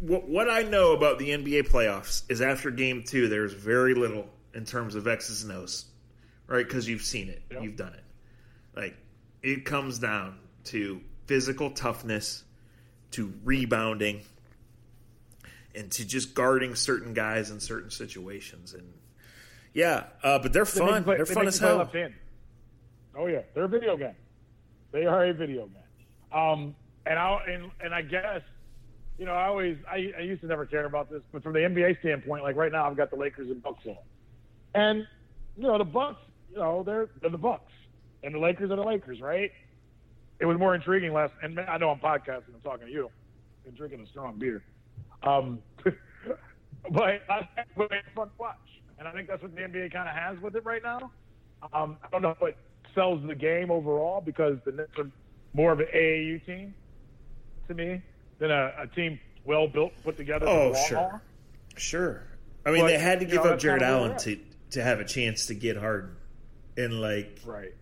what, 0.00 0.28
what 0.28 0.50
I 0.50 0.62
know 0.62 0.92
about 0.92 1.18
the 1.18 1.28
NBA 1.30 1.68
playoffs 1.68 2.22
is 2.30 2.40
after 2.40 2.70
game 2.70 3.04
two, 3.06 3.28
there's 3.28 3.52
very 3.52 3.94
little 3.94 4.26
in 4.54 4.64
terms 4.64 4.94
of 4.94 5.06
X's 5.06 5.42
and 5.44 5.52
O's, 5.52 5.86
right? 6.46 6.66
Because 6.66 6.88
you've 6.88 7.02
seen 7.02 7.28
it, 7.28 7.42
Yep. 7.50 7.62
you've 7.62 7.76
done 7.76 7.94
it. 7.94 8.04
Like 8.76 8.96
it 9.42 9.64
comes 9.64 9.98
down 9.98 10.38
to 10.64 11.00
physical 11.26 11.70
toughness, 11.70 12.44
to 13.12 13.32
rebounding, 13.44 14.22
and 15.74 15.90
to 15.92 16.04
just 16.04 16.34
guarding 16.34 16.74
certain 16.74 17.14
guys 17.14 17.50
in 17.50 17.60
certain 17.60 17.90
situations. 17.90 18.74
And 18.74 18.92
yeah, 19.72 20.04
uh, 20.22 20.38
but 20.38 20.52
they're 20.52 20.64
fun. 20.64 20.98
you 20.98 21.02
play- 21.02 21.16
they're 21.16 21.24
they 21.24 21.34
fun 21.34 21.46
as 21.48 21.58
hell. 21.58 21.90
Oh 23.16 23.26
yeah, 23.26 23.42
they're 23.54 23.64
a 23.64 23.68
video 23.68 23.96
game. 23.96 24.14
They 24.92 25.06
are 25.06 25.24
a 25.26 25.32
video 25.32 25.66
game. 25.68 26.38
Um, 26.38 26.74
and 27.06 27.18
I 27.18 27.38
and 27.48 27.70
and 27.80 27.94
I 27.94 28.02
guess 28.02 28.40
you 29.18 29.26
know 29.26 29.32
I 29.32 29.46
always 29.46 29.76
I, 29.90 30.12
I 30.18 30.22
used 30.22 30.40
to 30.42 30.46
never 30.46 30.66
care 30.66 30.84
about 30.84 31.10
this, 31.10 31.22
but 31.32 31.42
from 31.42 31.52
the 31.52 31.60
NBA 31.60 32.00
standpoint, 32.00 32.42
like 32.42 32.56
right 32.56 32.72
now 32.72 32.88
I've 32.88 32.96
got 32.96 33.10
the 33.10 33.16
Lakers 33.16 33.50
and 33.50 33.62
Bucks 33.62 33.84
on, 33.86 33.96
and 34.74 35.06
you 35.56 35.64
know 35.64 35.78
the 35.78 35.84
Bucks, 35.84 36.20
you 36.50 36.58
know 36.58 36.82
they're 36.82 37.08
they're 37.20 37.30
the 37.30 37.38
Bucks, 37.38 37.72
and 38.22 38.34
the 38.34 38.38
Lakers 38.38 38.70
are 38.70 38.76
the 38.76 38.82
Lakers, 38.82 39.20
right? 39.20 39.50
It 40.40 40.46
was 40.46 40.58
more 40.58 40.74
intriguing 40.74 41.12
last, 41.12 41.32
and 41.42 41.58
I 41.60 41.78
know 41.78 41.90
I'm 41.90 42.00
podcasting, 42.00 42.54
I'm 42.54 42.60
talking 42.62 42.86
to 42.86 42.92
you, 42.92 43.08
and 43.66 43.76
drinking 43.76 44.00
a 44.00 44.06
strong 44.08 44.38
beer. 44.38 44.64
Um, 45.22 45.60
but 45.84 47.22
I 47.30 47.48
it's 47.56 48.08
fun 48.14 48.28
to 48.28 48.32
watch, 48.38 48.56
and 48.98 49.06
I 49.06 49.12
think 49.12 49.28
that's 49.28 49.42
what 49.42 49.54
the 49.54 49.60
NBA 49.60 49.92
kind 49.92 50.08
of 50.08 50.14
has 50.14 50.42
with 50.42 50.56
it 50.56 50.64
right 50.64 50.82
now. 50.82 51.10
Um, 51.72 51.96
I 52.02 52.08
don't 52.10 52.22
know 52.22 52.34
what 52.40 52.56
sells 52.94 53.26
the 53.26 53.34
game 53.34 53.70
overall 53.70 54.20
because 54.20 54.56
the 54.66 54.72
Knicks 54.72 54.98
are 54.98 55.10
more 55.54 55.72
of 55.72 55.80
an 55.80 55.86
AAU 55.94 56.44
team 56.44 56.74
to 57.68 57.74
me 57.74 58.02
than 58.38 58.50
a, 58.50 58.72
a 58.78 58.86
team 58.86 59.18
well 59.44 59.68
built, 59.68 59.92
put 60.04 60.16
together. 60.16 60.46
Oh, 60.48 60.74
sure. 60.88 61.22
Sure. 61.76 62.22
I 62.66 62.70
mean, 62.70 62.82
But, 62.82 62.86
they 62.88 62.98
had 62.98 63.20
to 63.20 63.26
give 63.26 63.44
know, 63.44 63.50
up 63.52 63.58
Jarrett 63.58 63.82
Allen 63.82 64.16
to 64.18 64.38
to 64.70 64.82
have 64.82 64.98
a 65.00 65.04
chance 65.04 65.46
to 65.46 65.54
get 65.54 65.76
Harden, 65.76 66.16
and 66.76 67.00
like 67.00 67.38
Right. 67.44 67.74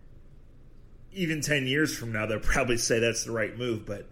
even 1.11 1.41
10 1.41 1.65
years 1.67 1.95
from 1.97 2.11
now, 2.11 2.25
they'll 2.25 2.39
probably 2.39 2.77
say 2.77 2.99
that's 2.99 3.23
the 3.23 3.31
right 3.31 3.57
move. 3.57 3.85
But, 3.85 4.07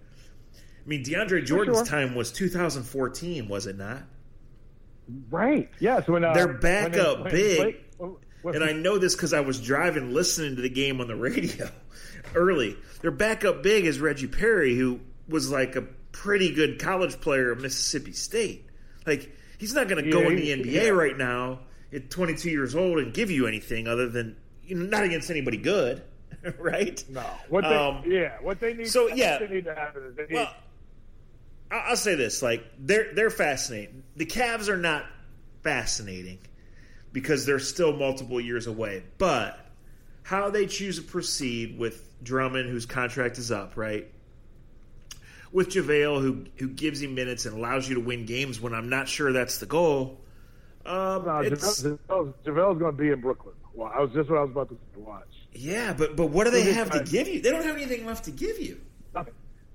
I 0.56 0.88
mean, 0.88 1.04
DeAndre 1.04 1.46
Jordan's 1.46 1.78
sure. 1.80 1.86
time 1.86 2.16
was 2.16 2.32
2014, 2.32 3.48
was 3.48 3.68
it 3.68 3.78
not? 3.78 4.04
Right. 5.30 5.70
Yes. 5.80 6.08
When 6.08 6.24
uh, 6.24 6.34
They're 6.34 6.48
when 6.48 6.60
back 6.60 6.92
they- 6.94 7.00
up 7.00 7.22
when 7.24 7.32
big. 7.32 7.58
Blake- 7.58 7.86
when- 7.98 8.16
when- 8.44 8.56
And 8.56 8.64
I 8.64 8.72
know 8.74 8.98
this 8.98 9.16
because 9.16 9.34
I 9.34 9.42
was 9.42 9.60
driving 9.62 10.14
listening 10.14 10.56
to 10.56 10.62
the 10.62 10.70
game 10.70 11.02
on 11.02 11.08
the 11.08 11.16
radio 11.18 11.70
early. 12.34 12.78
Their 13.02 13.12
backup 13.12 13.62
big 13.62 13.86
is 13.86 14.00
Reggie 14.00 14.28
Perry, 14.28 14.76
who 14.76 15.00
was 15.32 15.50
like 15.52 15.76
a 15.76 15.82
pretty 16.12 16.54
good 16.54 16.80
college 16.80 17.20
player 17.22 17.52
at 17.52 17.58
Mississippi 17.60 18.12
State. 18.12 18.68
Like, 19.06 19.36
he's 19.58 19.74
not 19.74 19.88
going 19.88 20.04
to 20.04 20.12
go 20.12 20.22
in 20.22 20.36
the 20.36 20.50
NBA 20.50 20.72
yeah. 20.72 20.90
right 20.90 21.18
now 21.18 21.60
at 21.94 22.10
22 22.10 22.50
years 22.50 22.76
old 22.76 23.00
and 23.00 23.14
give 23.14 23.32
you 23.32 23.48
anything 23.48 23.88
other 23.88 24.08
than, 24.10 24.36
you 24.64 24.76
know, 24.76 24.86
not 24.86 25.04
against 25.04 25.30
anybody 25.32 25.58
good, 25.58 26.04
right? 26.60 27.04
no. 27.10 27.24
What 27.50 27.64
they 27.64 27.76
Um, 27.76 28.04
yeah. 28.06 28.38
What 28.42 28.60
they 28.60 28.74
need. 28.74 28.88
so, 28.88 29.08
yeah. 29.08 29.40
They 29.40 29.48
need 29.48 29.66
to 29.66 29.76
happen 29.76 30.04
is 30.04 30.16
they 30.16 30.24
need. 30.24 30.34
Well, 30.34 30.54
I- 31.72 31.86
I'll 31.88 31.96
say 31.96 32.16
this: 32.16 32.42
like 32.42 32.66
they're 32.80 33.14
they're 33.14 33.30
fascinating. 33.30 34.04
The 34.18 34.26
Cavs 34.26 34.68
are 34.68 34.76
not 34.76 35.06
fascinating 35.64 36.40
because 37.14 37.46
they're 37.46 37.60
still 37.60 37.94
multiple 37.94 38.42
years 38.42 38.68
away. 38.68 39.04
But 39.18 39.58
how 40.24 40.50
they 40.50 40.66
choose 40.66 40.98
to 40.98 41.02
proceed 41.02 41.80
with 41.80 42.06
Drummond, 42.24 42.70
whose 42.70 42.86
contract 42.86 43.38
is 43.38 43.52
up, 43.52 43.78
right? 43.78 44.12
With 45.52 45.70
JaVale, 45.70 46.22
who 46.22 46.46
who 46.58 46.70
gives 46.70 47.02
you 47.02 47.10
minutes 47.10 47.46
and 47.46 47.58
allows 47.58 47.88
you 47.90 47.96
to 47.96 48.02
win 48.02 48.26
games 48.26 48.62
when 48.62 48.74
I'm 48.74 48.90
not 48.90 49.08
sure 49.10 49.34
that's 49.34 49.58
the 49.60 49.66
goal. 49.66 50.20
Um, 50.86 51.26
No, 51.26 51.42
it's- 51.44 51.82
JaVale's, 51.84 52.34
JaVale's 52.46 52.80
going 52.80 52.96
to 52.96 52.98
be 52.98 53.10
in 53.10 53.20
Brooklyn. 53.22 53.56
Well, 53.74 53.92
I 53.94 54.00
was 54.02 54.12
just 54.14 54.30
what 54.30 54.40
I 54.40 54.42
was 54.42 54.52
about 54.52 54.70
to 54.70 54.78
watch. 55.00 55.28
yeah, 55.54 55.94
but 55.94 56.16
but 56.16 56.28
what 56.28 56.46
do 56.46 56.52
they 56.52 56.74
have 56.74 56.90
to 56.92 57.04
give 57.04 57.28
you? 57.28 57.42
They 57.42 57.52
don't 57.52 57.64
have 57.64 57.76
anything 57.76 58.06
left 58.06 58.26
to 58.26 58.32
give 58.32 58.60
you. 58.60 58.80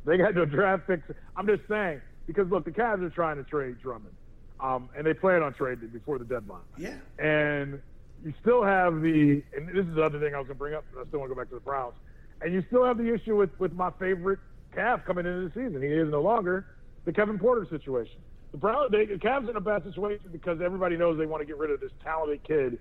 They 0.04 0.16
got 0.18 0.34
no 0.36 0.44
draft 0.44 0.86
picks. 0.86 1.02
I'm 1.36 1.46
just 1.46 1.62
saying 1.68 2.00
because 2.26 2.48
look, 2.50 2.64
the 2.64 2.70
Cavs 2.70 3.02
are 3.02 3.10
trying 3.10 3.36
to 3.36 3.42
trade 3.44 3.80
Drummond, 3.82 4.14
um, 4.60 4.88
and 4.96 5.04
they 5.06 5.14
plan 5.14 5.42
on 5.42 5.52
trading 5.54 5.88
before 5.88 6.18
the 6.18 6.24
deadline. 6.24 6.60
Yeah. 6.78 6.94
And 7.18 7.80
you 8.24 8.32
still 8.40 8.62
have 8.62 9.00
the, 9.02 9.42
and 9.56 9.68
this 9.68 9.84
is 9.86 9.94
the 9.96 10.02
other 10.04 10.20
thing 10.20 10.34
I 10.34 10.38
was 10.38 10.46
going 10.46 10.56
to 10.56 10.58
bring 10.58 10.74
up, 10.74 10.84
but 10.94 11.00
I 11.02 11.08
still 11.08 11.18
want 11.20 11.30
to 11.30 11.34
go 11.34 11.40
back 11.40 11.48
to 11.50 11.54
the 11.56 11.60
Browns. 11.60 11.94
And 12.40 12.52
you 12.54 12.62
still 12.68 12.84
have 12.84 12.98
the 12.98 13.12
issue 13.12 13.36
with 13.36 13.50
with 13.58 13.72
my 13.72 13.90
favorite 13.98 14.38
Cav 14.76 15.04
coming 15.04 15.26
into 15.26 15.48
the 15.48 15.54
season. 15.54 15.82
He 15.82 15.88
is 15.88 16.10
no 16.10 16.20
longer 16.20 16.66
the 17.04 17.12
Kevin 17.12 17.38
Porter 17.38 17.66
situation. 17.70 18.18
The 18.52 18.58
Browns, 18.58 18.90
they, 18.90 19.06
the 19.06 19.14
Cavs 19.14 19.48
in 19.48 19.56
a 19.56 19.60
bad 19.60 19.84
situation 19.84 20.28
because 20.30 20.60
everybody 20.60 20.96
knows 20.96 21.18
they 21.18 21.26
want 21.26 21.40
to 21.40 21.46
get 21.46 21.58
rid 21.58 21.70
of 21.70 21.80
this 21.80 21.92
talented 22.02 22.44
kid 22.44 22.78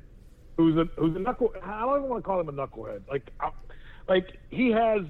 who's 0.58 0.78
a 0.78 0.86
who's 0.98 1.16
a 1.16 1.20
knuckle. 1.20 1.54
I 1.64 1.82
don't 1.82 2.00
even 2.00 2.10
want 2.10 2.24
to 2.24 2.28
call 2.28 2.40
him 2.40 2.50
a 2.50 2.54
knucklehead. 2.54 3.02
Like, 3.10 3.32
I, 3.40 3.50
like 4.08 4.38
he 4.50 4.72
has 4.72 5.02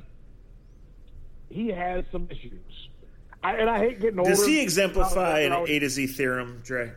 he 1.50 1.70
has 1.70 2.06
some 2.12 2.28
issues. 2.30 2.90
I, 3.44 3.56
and 3.58 3.70
I 3.70 3.80
hate 3.80 4.02
getting 4.02 4.20
older. 4.20 4.32
Does 4.32 4.46
he 4.46 4.62
exemplify 4.62 5.42
an 5.42 5.54
A 5.68 5.80
to 5.80 5.90
Z 5.90 6.08
theorem, 6.08 6.62
Dre? 6.64 6.92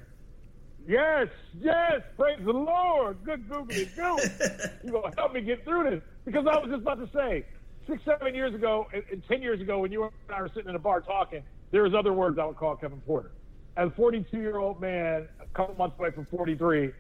Yes, 0.87 1.29
yes, 1.61 2.01
praise 2.17 2.39
the 2.43 2.53
Lord. 2.53 3.19
Good 3.23 3.47
googly 3.51 3.91
goo. 3.95 4.19
You're 4.83 4.93
going 4.93 5.13
to 5.13 5.17
help 5.19 5.35
me 5.35 5.43
get 5.43 5.63
through 5.65 5.91
this. 5.91 6.03
Because 6.25 6.47
I 6.47 6.57
was 6.57 6.71
just 6.71 6.81
about 6.81 6.99
to 6.99 7.09
say, 7.13 7.45
six, 7.89 8.03
seven 8.05 8.35
years 8.35 8.55
ago, 8.55 8.87
and, 8.93 9.03
and 9.11 9.23
10 9.29 9.43
years 9.43 9.61
ago, 9.61 9.81
when 9.81 9.93
you 9.93 10.05
and 10.05 10.13
I 10.35 10.41
were 10.43 10.51
sitting 10.55 10.69
in 10.69 10.77
a 10.77 10.81
bar 10.81 11.01
talking, 11.01 11.43
there 11.71 11.83
was 11.83 11.93
other 11.95 12.13
words 12.13 12.39
I 12.41 12.45
would 12.45 12.57
call 12.57 12.77
Kevin 12.77 13.01
Porter. 13.01 13.33
As 13.77 13.89
a 13.89 13.95
42 13.95 14.37
year 14.39 14.59
old 14.59 14.81
man, 14.81 15.29
a 15.41 15.57
couple 15.57 15.75
months 15.77 15.97
away 15.99 16.11
from 16.11 16.27
43, 16.27 16.91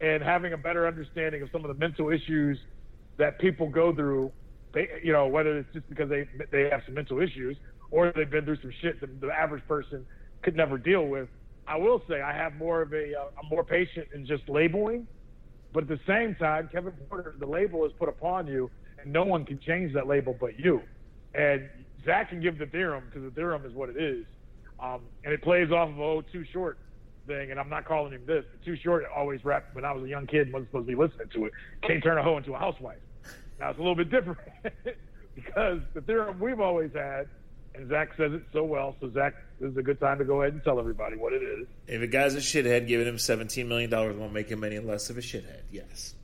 and 0.00 0.22
having 0.22 0.52
a 0.52 0.56
better 0.56 0.86
understanding 0.86 1.42
of 1.42 1.48
some 1.52 1.64
of 1.64 1.68
the 1.68 1.78
mental 1.78 2.10
issues 2.10 2.58
that 3.18 3.38
people 3.38 3.68
go 3.68 3.94
through, 3.94 4.32
they, 4.74 4.88
you 5.02 5.12
know, 5.12 5.26
whether 5.26 5.58
it's 5.58 5.72
just 5.72 5.88
because 5.88 6.08
they 6.08 6.26
they 6.50 6.68
have 6.70 6.80
some 6.86 6.94
mental 6.94 7.20
issues 7.20 7.56
or 7.90 8.12
they've 8.16 8.30
been 8.30 8.44
through 8.44 8.60
some 8.62 8.72
shit 8.80 9.00
that 9.00 9.20
the 9.20 9.30
average 9.30 9.62
person 9.68 10.04
could 10.42 10.56
never 10.56 10.78
deal 10.78 11.06
with. 11.06 11.28
I 11.68 11.76
will 11.76 12.02
say 12.08 12.20
I 12.20 12.32
have 12.32 12.54
more 12.56 12.82
of 12.82 12.92
a, 12.92 13.14
uh, 13.14 13.26
I'm 13.40 13.48
more 13.48 13.62
patient 13.62 14.08
in 14.14 14.26
just 14.26 14.48
labeling, 14.48 15.06
but 15.72 15.84
at 15.84 15.88
the 15.88 16.00
same 16.06 16.34
time, 16.34 16.68
Kevin 16.72 16.92
Porter, 17.08 17.34
the 17.38 17.46
label 17.46 17.84
is 17.86 17.92
put 17.98 18.08
upon 18.08 18.46
you, 18.46 18.70
and 19.02 19.12
no 19.12 19.24
one 19.24 19.44
can 19.44 19.58
change 19.58 19.94
that 19.94 20.06
label 20.06 20.36
but 20.38 20.58
you. 20.58 20.82
And 21.34 21.68
Zach 22.04 22.30
can 22.30 22.40
give 22.40 22.58
the 22.58 22.66
theorem 22.66 23.04
because 23.06 23.22
the 23.22 23.30
theorem 23.30 23.64
is 23.64 23.72
what 23.72 23.88
it 23.88 23.96
is, 23.96 24.26
um, 24.80 25.00
and 25.24 25.32
it 25.32 25.42
plays 25.42 25.70
off 25.70 25.88
of 25.88 25.98
a 25.98 26.02
oh 26.02 26.22
too 26.32 26.44
short 26.52 26.78
thing. 27.26 27.50
And 27.50 27.60
I'm 27.60 27.68
not 27.68 27.84
calling 27.84 28.12
him 28.12 28.22
this. 28.26 28.44
But 28.50 28.64
too 28.64 28.76
short 28.76 29.04
always 29.14 29.44
rapped 29.44 29.74
when 29.74 29.84
I 29.84 29.92
was 29.92 30.04
a 30.04 30.08
young 30.08 30.26
kid 30.26 30.42
and 30.42 30.52
wasn't 30.52 30.70
supposed 30.70 30.88
to 30.88 30.96
be 30.96 31.00
listening 31.00 31.28
to 31.34 31.46
it. 31.46 31.52
Can't 31.82 32.02
turn 32.02 32.18
a 32.18 32.22
hoe 32.22 32.36
into 32.36 32.54
a 32.54 32.58
housewife. 32.58 32.98
Now 33.60 33.70
it's 33.70 33.78
a 33.78 33.82
little 33.82 33.94
bit 33.94 34.10
different 34.10 34.40
because 35.34 35.80
the 35.94 36.00
theorem 36.00 36.40
we've 36.40 36.60
always 36.60 36.92
had, 36.92 37.28
and 37.74 37.88
Zach 37.88 38.10
says 38.16 38.32
it 38.32 38.42
so 38.52 38.64
well. 38.64 38.96
So 39.00 39.10
Zach, 39.10 39.34
this 39.60 39.70
is 39.70 39.76
a 39.76 39.82
good 39.82 40.00
time 40.00 40.18
to 40.18 40.24
go 40.24 40.42
ahead 40.42 40.52
and 40.52 40.64
tell 40.64 40.78
everybody 40.78 41.16
what 41.16 41.32
it 41.32 41.42
is. 41.42 41.66
If 41.86 42.02
a 42.02 42.06
guy's 42.06 42.34
a 42.34 42.38
shithead, 42.38 42.88
giving 42.88 43.06
him 43.06 43.16
$17 43.16 43.66
million 43.66 43.90
won't 43.90 44.32
make 44.32 44.48
him 44.48 44.64
any 44.64 44.78
less 44.80 45.08
of 45.10 45.16
a 45.16 45.20
shithead. 45.20 45.62
Yes. 45.70 46.14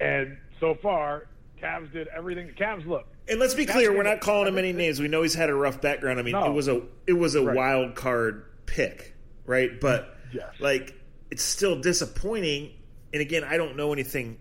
And 0.00 0.38
so 0.60 0.76
far, 0.82 1.28
Cavs 1.62 1.92
did 1.92 2.08
everything. 2.08 2.46
The 2.48 2.52
Cavs 2.52 2.86
look. 2.86 3.06
And 3.28 3.40
let's 3.40 3.54
be 3.54 3.64
clear, 3.66 3.94
we're 3.96 4.02
not 4.02 4.20
calling 4.20 4.48
him 4.48 4.58
any 4.58 4.72
names. 4.72 5.00
We 5.00 5.08
know 5.08 5.22
he's 5.22 5.34
had 5.34 5.48
a 5.48 5.54
rough 5.54 5.80
background. 5.80 6.18
I 6.18 6.22
mean, 6.22 6.32
No. 6.32 6.46
it 6.46 6.52
was 6.52 6.68
a 6.68 6.82
it 7.06 7.14
was 7.14 7.34
a 7.34 7.42
Right. 7.42 7.56
wild 7.56 7.94
card 7.94 8.44
pick, 8.66 9.14
right? 9.46 9.80
But 9.80 10.14
Yes. 10.32 10.48
like 10.60 10.94
it's 11.30 11.42
still 11.42 11.80
disappointing. 11.80 12.70
And 13.12 13.22
again, 13.22 13.44
I 13.44 13.56
don't 13.56 13.76
know 13.76 13.92
anything. 13.92 14.38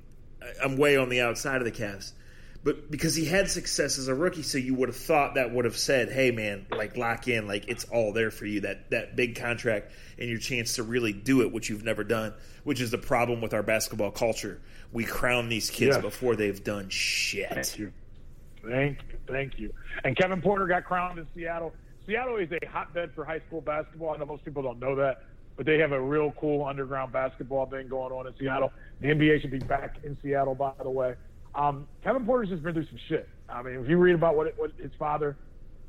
I'm 0.61 0.77
way 0.77 0.97
on 0.97 1.09
the 1.09 1.21
outside 1.21 1.57
of 1.57 1.65
the 1.65 1.71
Cavs. 1.71 2.11
But 2.63 2.89
because 2.89 3.13
he 3.13 3.25
had 3.25 3.49
success 3.49 3.97
as 3.97 4.07
a 4.07 4.15
rookie, 4.15 4.41
so 4.41 4.57
you 4.57 4.73
would 4.75 4.87
have 4.87 4.95
thought 4.95 5.35
that 5.35 5.51
would 5.53 5.65
have 5.65 5.75
said, 5.77 6.09
"Hey, 6.09 6.31
man, 6.31 6.65
like 6.71 6.95
lock 6.95 7.27
in, 7.27 7.45
like 7.45 7.67
it's 7.67 7.83
all 7.85 8.13
there 8.13 8.31
for 8.31 8.45
you 8.45 8.61
that 8.61 8.89
that 8.91 9.17
big 9.17 9.35
contract 9.35 9.91
and 10.17 10.29
your 10.29 10.39
chance 10.39 10.75
to 10.75 10.83
really 10.83 11.11
do 11.11 11.41
it, 11.41 11.51
which 11.51 11.69
you've 11.69 11.83
never 11.83 12.05
done." 12.05 12.33
Which 12.63 12.79
is 12.79 12.91
the 12.91 12.97
problem 12.97 13.41
with 13.41 13.53
our 13.53 13.63
basketball 13.63 14.11
culture. 14.11 14.61
We 14.93 15.03
crown 15.03 15.49
these 15.49 15.69
kids 15.69 15.95
Yes. 15.97 16.01
before 16.01 16.37
they've 16.37 16.63
done 16.63 16.87
shit. 16.87 17.49
Thank 17.49 17.77
you. 17.79 17.91
Thank 18.65 18.97
you. 19.09 19.17
Thank 19.27 19.59
you. 19.59 19.73
And 20.05 20.15
Kevin 20.15 20.41
Porter 20.41 20.65
got 20.65 20.85
crowned 20.85 21.19
in 21.19 21.27
Seattle. 21.35 21.73
Seattle 22.05 22.37
is 22.37 22.49
a 22.51 22.65
hotbed 22.65 23.11
for 23.13 23.25
high 23.25 23.39
school 23.47 23.59
basketball. 23.59 24.13
I 24.13 24.17
know 24.17 24.25
most 24.25 24.45
people 24.45 24.63
don't 24.63 24.79
know 24.79 24.95
that, 24.95 25.23
but 25.57 25.65
they 25.65 25.79
have 25.79 25.91
a 25.91 26.01
real 26.01 26.31
cool 26.39 26.63
underground 26.65 27.11
basketball 27.11 27.65
thing 27.65 27.89
going 27.89 28.13
on 28.13 28.27
in 28.27 28.33
Seattle. 28.37 28.71
The 29.01 29.09
NBA 29.09 29.41
should 29.41 29.51
be 29.51 29.59
back 29.59 29.97
in 30.05 30.17
Seattle, 30.21 30.55
by 30.55 30.71
the 30.81 30.89
way. 30.89 31.15
Um, 31.55 31.87
Kevin 32.03 32.25
Porter's 32.25 32.49
just 32.49 32.63
been 32.63 32.73
through 32.73 32.87
some 32.87 32.99
shit. 33.09 33.29
I 33.49 33.61
mean, 33.61 33.75
if 33.75 33.89
you 33.89 33.97
read 33.97 34.15
about 34.15 34.35
what, 34.35 34.57
what 34.57 34.71
his 34.81 34.91
father 34.97 35.37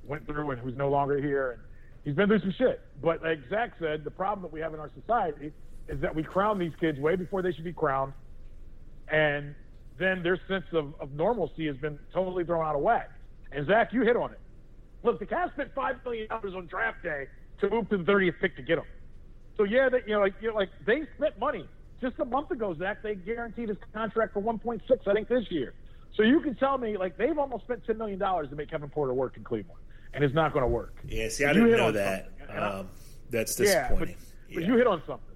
went 0.05 0.27
through 0.27 0.51
and 0.51 0.61
who's 0.61 0.77
no 0.77 0.91
longer 0.91 1.19
here, 1.19 1.53
and 1.53 1.61
he's 2.05 2.15
been 2.15 2.29
through 2.29 2.41
some 2.41 2.55
shit. 2.59 2.81
But 3.03 3.23
like 3.23 3.39
Zach 3.49 3.73
said, 3.79 4.05
the 4.05 4.11
problem 4.11 4.43
that 4.43 4.53
we 4.53 4.61
have 4.61 4.75
in 4.75 4.81
our 4.81 4.91
society 5.01 5.53
is 5.89 6.01
that 6.01 6.15
we 6.15 6.23
crown 6.23 6.59
these 6.59 6.73
kids 6.81 6.99
way 6.99 7.17
before 7.17 7.43
they 7.43 7.53
should 7.53 7.65
be 7.65 7.73
crowned 7.73 8.13
and 9.09 9.55
then 9.99 10.23
their 10.23 10.41
sense 10.49 10.65
of, 10.73 10.95
of 11.01 11.13
normalcy 11.13 11.67
has 11.67 11.77
been 11.77 11.99
totally 12.13 12.45
thrown 12.45 12.65
out 12.65 12.75
of 12.75 12.83
whack. 12.83 13.11
And 13.53 13.67
Zach, 13.67 13.93
you 13.93 14.03
hit 14.03 14.17
on 14.17 14.33
it. 14.33 14.41
Look, 15.03 15.19
the 15.19 15.27
Cavs 15.27 15.53
spent 15.53 15.73
five 15.75 15.97
million 16.05 16.29
dollars 16.29 16.55
on 16.57 16.67
draft 16.67 17.03
day 17.03 17.27
to 17.61 17.71
move 17.71 17.89
to 17.91 17.99
the 17.99 18.05
30th 18.05 18.41
pick 18.41 18.57
to 18.57 18.63
get 18.63 18.79
him. 18.79 18.85
So 19.57 19.65
yeah, 19.65 19.89
they, 19.89 19.99
you 20.07 20.15
know, 20.15 20.21
like 20.21 20.35
you 20.41 20.49
know, 20.49 20.55
like 20.55 20.71
they 20.87 21.03
spent 21.17 21.39
money. 21.39 21.69
Just 22.05 22.19
a 22.19 22.25
month 22.27 22.51
ago, 22.51 22.75
Zach, 22.79 23.03
they 23.03 23.15
guaranteed 23.15 23.71
his 23.71 23.79
contract 23.95 24.35
for 24.35 24.43
1.6, 24.43 24.83
I 25.09 25.13
think, 25.15 25.27
this 25.27 25.51
year. 25.51 25.73
So 26.15 26.23
you 26.23 26.39
can 26.41 26.55
tell 26.55 26.77
me, 26.77 26.99
like, 26.99 27.17
they've 27.17 27.39
almost 27.39 27.65
spent 27.65 27.83
10 27.87 27.97
million 27.97 28.19
dollars 28.19 28.51
to 28.51 28.57
make 28.57 28.71
Kevin 28.71 28.91
Porter 28.91 29.15
work 29.15 29.39
in 29.39 29.43
Cleveland, 29.43 29.81
and 30.13 30.23
it's 30.23 30.35
not 30.35 30.53
going 30.53 30.65
to 30.65 30.69
work. 30.69 30.97
Yeah, 31.09 31.31
see, 31.31 31.47
I 31.47 31.53
You 31.53 31.65
didn't 31.65 31.79
know 31.79 31.93
that. 31.93 32.25
something, 32.27 32.47
and 32.57 32.59
I- 32.65 32.69
Um, 32.81 32.89
that's 33.31 33.59
Yeah, 33.59 33.89
but, 33.89 34.01
disappointing. 34.01 34.17
but 34.55 34.65
you 34.65 34.77
hit 34.77 34.87
on 34.87 35.03
something. 35.07 35.35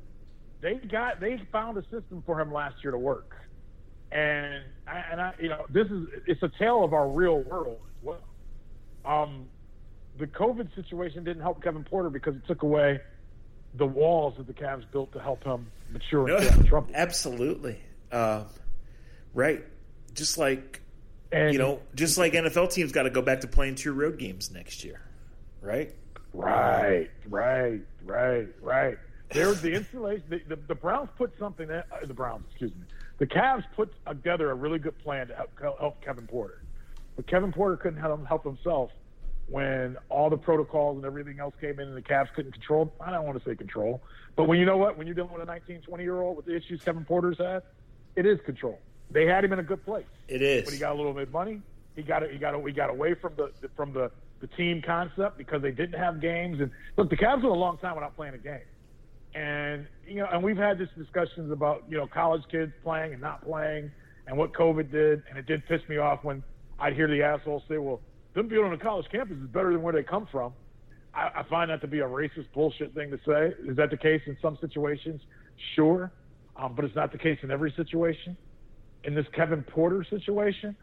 They 0.60 0.74
got 0.74 1.20
they 1.20 1.38
found 1.50 1.78
a 1.78 1.82
system 1.84 2.22
for 2.26 2.38
him 2.38 2.52
last 2.52 2.84
year 2.84 2.90
to 2.90 2.98
work, 2.98 3.34
and 4.12 4.62
I, 4.86 4.98
and 5.10 5.20
I 5.22 5.32
you 5.40 5.48
know 5.48 5.64
this 5.70 5.86
is 5.88 6.06
it's 6.26 6.42
a 6.42 6.48
tale 6.58 6.82
of 6.84 6.92
our 6.92 7.08
real 7.08 7.38
world 7.44 7.78
as 7.88 8.02
well. 8.04 8.24
Um, 9.06 9.46
the 10.18 10.26
COVID 10.26 10.74
situation 10.74 11.22
didn't 11.24 11.42
help 11.42 11.62
Kevin 11.62 11.84
Porter 11.84 12.10
because 12.10 12.34
it 12.36 12.44
took 12.46 12.62
away 12.64 13.00
the 13.74 13.86
walls 13.86 14.34
that 14.38 14.46
the 14.46 14.52
Cavs 14.52 14.84
built 14.90 15.12
to 15.12 15.20
help 15.20 15.44
him 15.44 15.70
mature 15.90 16.28
and 16.28 16.66
trouble. 16.66 16.90
Absolutely. 16.94 17.78
Um, 18.10 18.46
right. 19.34 19.64
Just 20.14 20.38
like 20.38 20.80
And 21.32 21.52
you 21.52 21.58
know, 21.58 21.80
just 21.94 22.18
like 22.18 22.32
NFL 22.32 22.72
teams 22.72 22.92
got 22.92 23.04
to 23.04 23.10
go 23.10 23.22
back 23.22 23.40
to 23.42 23.46
playing 23.46 23.76
two 23.76 23.92
road 23.92 24.18
games 24.18 24.50
next 24.50 24.84
year, 24.84 25.00
right? 25.60 25.94
Right, 26.32 27.10
right, 27.28 27.80
right, 28.04 28.48
right. 28.60 28.98
There 29.30 29.48
was 29.48 29.60
the 29.60 29.72
installation. 29.72 30.24
The, 30.28 30.40
the, 30.48 30.56
the 30.68 30.74
Browns 30.74 31.10
put 31.16 31.32
something. 31.38 31.68
In, 31.68 31.76
uh, 31.76 31.84
the 32.06 32.14
Browns, 32.14 32.44
excuse 32.50 32.70
me. 32.72 32.82
The 33.18 33.26
Cavs 33.26 33.64
put 33.74 33.92
together 34.06 34.50
a 34.50 34.54
really 34.54 34.78
good 34.78 34.98
plan 34.98 35.28
to 35.28 35.34
help, 35.34 35.78
help 35.80 36.00
Kevin 36.02 36.26
Porter, 36.26 36.62
but 37.16 37.26
Kevin 37.26 37.52
Porter 37.52 37.76
couldn't 37.76 38.00
help, 38.00 38.26
help 38.26 38.44
himself 38.44 38.90
when 39.50 39.96
all 40.10 40.28
the 40.30 40.36
protocols 40.36 40.96
and 40.96 41.06
everything 41.06 41.40
else 41.40 41.54
came 41.60 41.80
in, 41.80 41.88
and 41.88 41.96
the 41.96 42.02
Cavs 42.02 42.32
couldn't 42.34 42.52
control. 42.52 42.92
I 43.00 43.10
don't 43.10 43.24
want 43.24 43.42
to 43.42 43.48
say 43.48 43.56
control, 43.56 44.02
but 44.36 44.44
when 44.44 44.58
you 44.58 44.64
know 44.66 44.76
what, 44.76 44.98
when 44.98 45.06
you're 45.06 45.14
dealing 45.14 45.32
with 45.32 45.42
a 45.42 45.46
19, 45.46 45.82
20 45.82 46.02
year 46.02 46.20
old 46.20 46.36
with 46.36 46.46
the 46.46 46.54
issues 46.56 46.82
Kevin 46.82 47.04
Porter's 47.04 47.38
had, 47.38 47.62
it 48.16 48.26
is 48.26 48.38
control. 48.44 48.78
They 49.10 49.26
had 49.26 49.42
him 49.44 49.54
in 49.54 49.58
a 49.58 49.62
good 49.62 49.82
place 49.84 50.04
It 50.28 50.42
is. 50.42 50.64
but 50.64 50.74
he 50.74 50.78
got 50.78 50.92
a 50.92 50.96
little 50.96 51.14
bit 51.14 51.24
of 51.24 51.32
money. 51.32 51.62
He 51.96 52.02
got 52.02 52.22
it. 52.22 52.30
he 52.30 52.38
got 52.38 52.54
he 52.64 52.72
got 52.72 52.90
away 52.90 53.14
from 53.14 53.32
the 53.36 53.50
from 53.74 53.92
the 53.92 54.10
the 54.40 54.46
team 54.48 54.82
concept 54.82 55.36
because 55.38 55.62
they 55.62 55.70
didn't 55.72 55.98
have 55.98 56.20
games. 56.20 56.60
And 56.60 56.70
look, 56.96 57.10
the 57.10 57.16
Cavs 57.16 57.42
went 57.42 57.46
a 57.46 57.52
long 57.54 57.78
time 57.78 57.94
without 57.96 58.14
playing 58.14 58.34
a 58.34 58.38
game. 58.38 58.60
And 59.34 59.86
you 60.06 60.16
know, 60.16 60.28
and 60.30 60.42
we've 60.42 60.56
had 60.56 60.78
this 60.78 60.88
discussions 60.96 61.50
about 61.50 61.84
you 61.88 61.96
know 61.96 62.06
college 62.06 62.42
kids 62.50 62.72
playing 62.84 63.12
and 63.14 63.20
not 63.22 63.44
playing, 63.44 63.90
and 64.26 64.36
what 64.38 64.52
COVID 64.52 64.90
did. 64.92 65.22
And 65.28 65.38
it 65.38 65.46
did 65.46 65.66
piss 65.66 65.80
me 65.88 65.96
off 65.96 66.22
when 66.22 66.42
I'd 66.78 66.92
hear 66.94 67.08
the 67.08 67.22
assholes 67.22 67.62
say, 67.68 67.78
"Well, 67.78 68.00
them 68.38 68.48
being 68.48 68.64
on 68.64 68.72
a 68.72 68.78
college 68.78 69.06
campus 69.10 69.36
is 69.36 69.48
better 69.48 69.72
than 69.72 69.82
where 69.82 69.92
they 69.92 70.02
come 70.02 70.26
from." 70.30 70.52
I, 71.14 71.40
I 71.40 71.42
find 71.48 71.70
that 71.70 71.80
to 71.82 71.86
be 71.86 72.00
a 72.00 72.08
racist 72.08 72.52
bullshit 72.54 72.94
thing 72.94 73.10
to 73.10 73.18
say. 73.26 73.54
Is 73.70 73.76
that 73.76 73.90
the 73.90 73.96
case 73.96 74.22
in 74.26 74.36
some 74.40 74.58
situations? 74.60 75.20
Sure, 75.74 76.10
um, 76.56 76.74
but 76.74 76.84
it's 76.84 76.96
not 76.96 77.12
the 77.12 77.18
case 77.18 77.38
in 77.42 77.50
every 77.50 77.72
situation 77.76 78.36
in 79.04 79.14
this 79.14 79.26
Kevin 79.34 79.62
Porter 79.62 80.04
situation, 80.08 80.76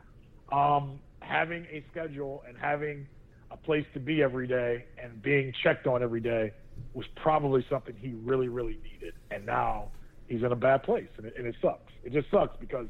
um, 0.52 1.00
having 1.20 1.66
a 1.66 1.84
schedule 1.92 2.44
and 2.48 2.58
having 2.58 3.08
a 3.52 3.58
place 3.58 3.86
to 3.94 4.00
be 4.00 4.22
every 4.22 4.48
day 4.48 4.86
and 5.02 5.22
being 5.22 5.54
checked 5.64 5.88
on 5.88 6.02
every 6.02 6.22
day 6.22 6.52
was 6.94 7.06
probably 7.16 7.66
something 7.70 7.96
he 8.00 8.14
really, 8.24 8.48
really 8.48 8.80
needed. 8.84 9.14
And 9.32 9.46
now 9.46 9.90
he's 10.28 10.44
in 10.44 10.52
a 10.52 10.56
bad 10.56 10.84
place, 10.84 11.08
and 11.18 11.26
it, 11.26 11.36
and 11.38 11.46
it 11.46 11.56
sucks. 11.62 11.94
It 12.04 12.14
just 12.14 12.30
sucks 12.32 12.56
because 12.60 12.88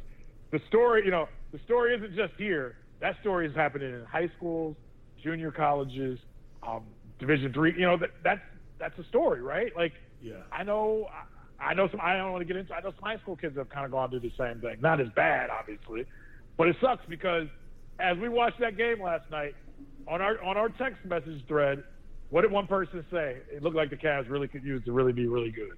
the 0.52 0.60
story, 0.68 1.04
you 1.06 1.12
know, 1.12 1.28
the 1.52 1.60
story 1.66 1.96
isn't 1.96 2.16
just 2.16 2.34
here. 2.38 2.78
That 3.02 3.16
story 3.22 3.48
is 3.48 3.56
happening 3.56 3.94
in 3.94 4.04
high 4.06 4.30
schools, 4.38 4.76
junior 5.22 5.52
colleges, 5.52 6.20
um, 6.66 6.84
Division 7.20 7.54
three. 7.54 7.74
You 7.78 7.86
know, 7.86 7.98
that 7.98 8.10
that's 8.24 8.42
that's 8.80 8.98
a 9.00 9.04
story, 9.06 9.42
right? 9.42 9.72
Like, 9.76 9.94
Yeah. 10.22 10.34
I 10.52 10.64
know, 10.64 11.08
I 11.60 11.74
know 11.74 11.88
some. 11.90 12.02
I 12.02 12.18
don't 12.18 12.32
want 12.32 12.42
to 12.42 12.46
get 12.46 12.58
into. 12.58 12.74
I 12.74 12.82
know 12.82 12.92
some 12.92 13.04
high 13.04 13.18
school 13.20 13.36
kids 13.38 13.58
have 13.58 13.70
kind 13.70 13.86
of 13.86 13.92
gone 13.92 14.10
through 14.10 14.20
the 14.22 14.34
same 14.38 14.60
thing. 14.60 14.78
Not 14.82 15.00
as 15.00 15.08
bad, 15.16 15.50
obviously, 15.50 16.06
but 16.58 16.68
it 16.68 16.76
sucks 16.82 17.04
because 17.08 17.48
as 18.00 18.18
we 18.18 18.28
watched 18.28 18.60
that 18.60 18.76
game 18.76 19.02
last 19.02 19.30
night 19.32 19.56
on 20.08 20.22
our 20.22 20.44
on 20.44 20.58
our 20.58 20.70
text 20.70 21.06
message 21.06 21.42
thread, 21.48 21.84
what 22.30 22.42
did 22.42 22.52
one 22.52 22.68
person 22.68 23.06
say? 23.12 23.38
It 23.52 23.64
looked 23.64 23.78
like 23.78 23.90
the 23.90 23.96
Cavs 23.96 24.30
really 24.30 24.48
could 24.48 24.64
use 24.64 24.84
to 24.86 24.92
really 24.92 25.14
be 25.14 25.28
really 25.28 25.52
good. 25.52 25.78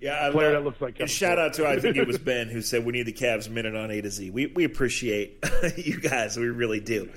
Yeah, 0.00 0.28
I 0.28 0.30
Player 0.30 0.52
love- 0.52 0.62
that 0.62 0.64
looks 0.64 0.80
like 0.80 0.94
Kevin 0.94 1.08
shout 1.08 1.38
out 1.38 1.54
to 1.54 1.66
I 1.66 1.80
think 1.80 1.96
it 1.96 2.06
was 2.06 2.18
Ben 2.30 2.48
who 2.48 2.62
said 2.62 2.84
we 2.86 2.92
need 2.92 3.04
the 3.06 3.12
Cavs 3.12 3.48
minute 3.50 3.74
on 3.74 3.90
A 3.90 4.00
to 4.00 4.10
Z. 4.10 4.30
We 4.30 4.46
we 4.46 4.64
appreciate 4.64 5.44
you 5.76 6.00
guys. 6.00 6.36
We 6.36 6.46
really 6.46 6.80
do. 6.80 7.10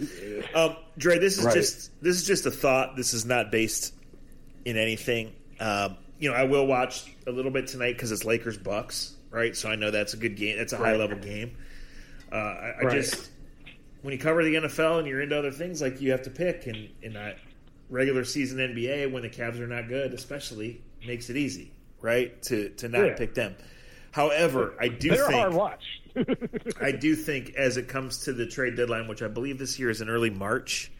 Um, 0.55 0.75
Dre, 0.97 1.19
this 1.19 1.37
is 1.37 1.45
Right. 1.45 1.53
just 1.53 1.91
this 2.01 2.15
is 2.15 2.25
just 2.25 2.45
a 2.47 2.51
thought. 2.51 2.95
This 2.95 3.13
is 3.13 3.25
not 3.25 3.51
based 3.51 3.93
in 4.65 4.77
anything. 4.77 5.33
Um, 5.59 5.97
you 6.19 6.29
know, 6.29 6.35
I 6.35 6.43
will 6.43 6.65
watch 6.65 7.15
a 7.27 7.31
little 7.31 7.51
bit 7.51 7.67
tonight 7.67 7.93
because 7.93 8.11
it's 8.11 8.25
Lakers 8.25 8.57
Bucks, 8.57 9.15
right? 9.29 9.55
So 9.55 9.69
I 9.69 9.75
know 9.75 9.91
that's 9.91 10.13
a 10.13 10.17
good 10.17 10.35
game. 10.35 10.57
That's 10.57 10.73
a 10.73 10.77
high 10.77 10.95
level 10.95 11.17
game. 11.17 11.55
Uh, 12.31 12.35
I, 12.35 12.39
I 12.79 12.83
Right. 12.85 12.93
just 12.95 13.29
when 14.01 14.11
you 14.13 14.19
cover 14.19 14.43
the 14.43 14.55
NFL 14.55 14.99
and 14.99 15.07
you're 15.07 15.21
into 15.21 15.37
other 15.37 15.51
things, 15.51 15.81
like 15.81 16.01
you 16.01 16.11
have 16.11 16.23
to 16.23 16.29
pick, 16.31 16.65
and 16.65 16.89
in 17.03 17.13
that 17.13 17.37
regular 17.89 18.23
season 18.23 18.57
NBA, 18.59 19.11
when 19.11 19.21
the 19.21 19.29
Cavs 19.29 19.59
are 19.59 19.67
not 19.67 19.87
good, 19.87 20.13
especially 20.13 20.81
makes 21.05 21.29
it 21.29 21.37
easy, 21.37 21.71
right? 22.01 22.41
To 22.43 22.69
to 22.69 22.87
not 22.89 23.05
Yeah. 23.05 23.15
pick 23.15 23.33
them. 23.33 23.55
However, 24.11 24.75
I 24.79 24.89
do 24.89 25.09
They're 25.09 25.27
think 25.27 25.39
hard 25.39 25.53
watch. 25.53 25.83
I 26.81 26.91
do 26.91 27.15
think 27.15 27.55
as 27.55 27.77
it 27.77 27.87
comes 27.87 28.25
to 28.25 28.33
the 28.33 28.45
trade 28.45 28.75
deadline, 28.75 29.07
which 29.07 29.21
I 29.21 29.27
believe 29.29 29.57
this 29.57 29.79
year 29.79 29.89
is 29.89 30.01
in 30.01 30.09
early 30.09 30.29
March, 30.29 30.91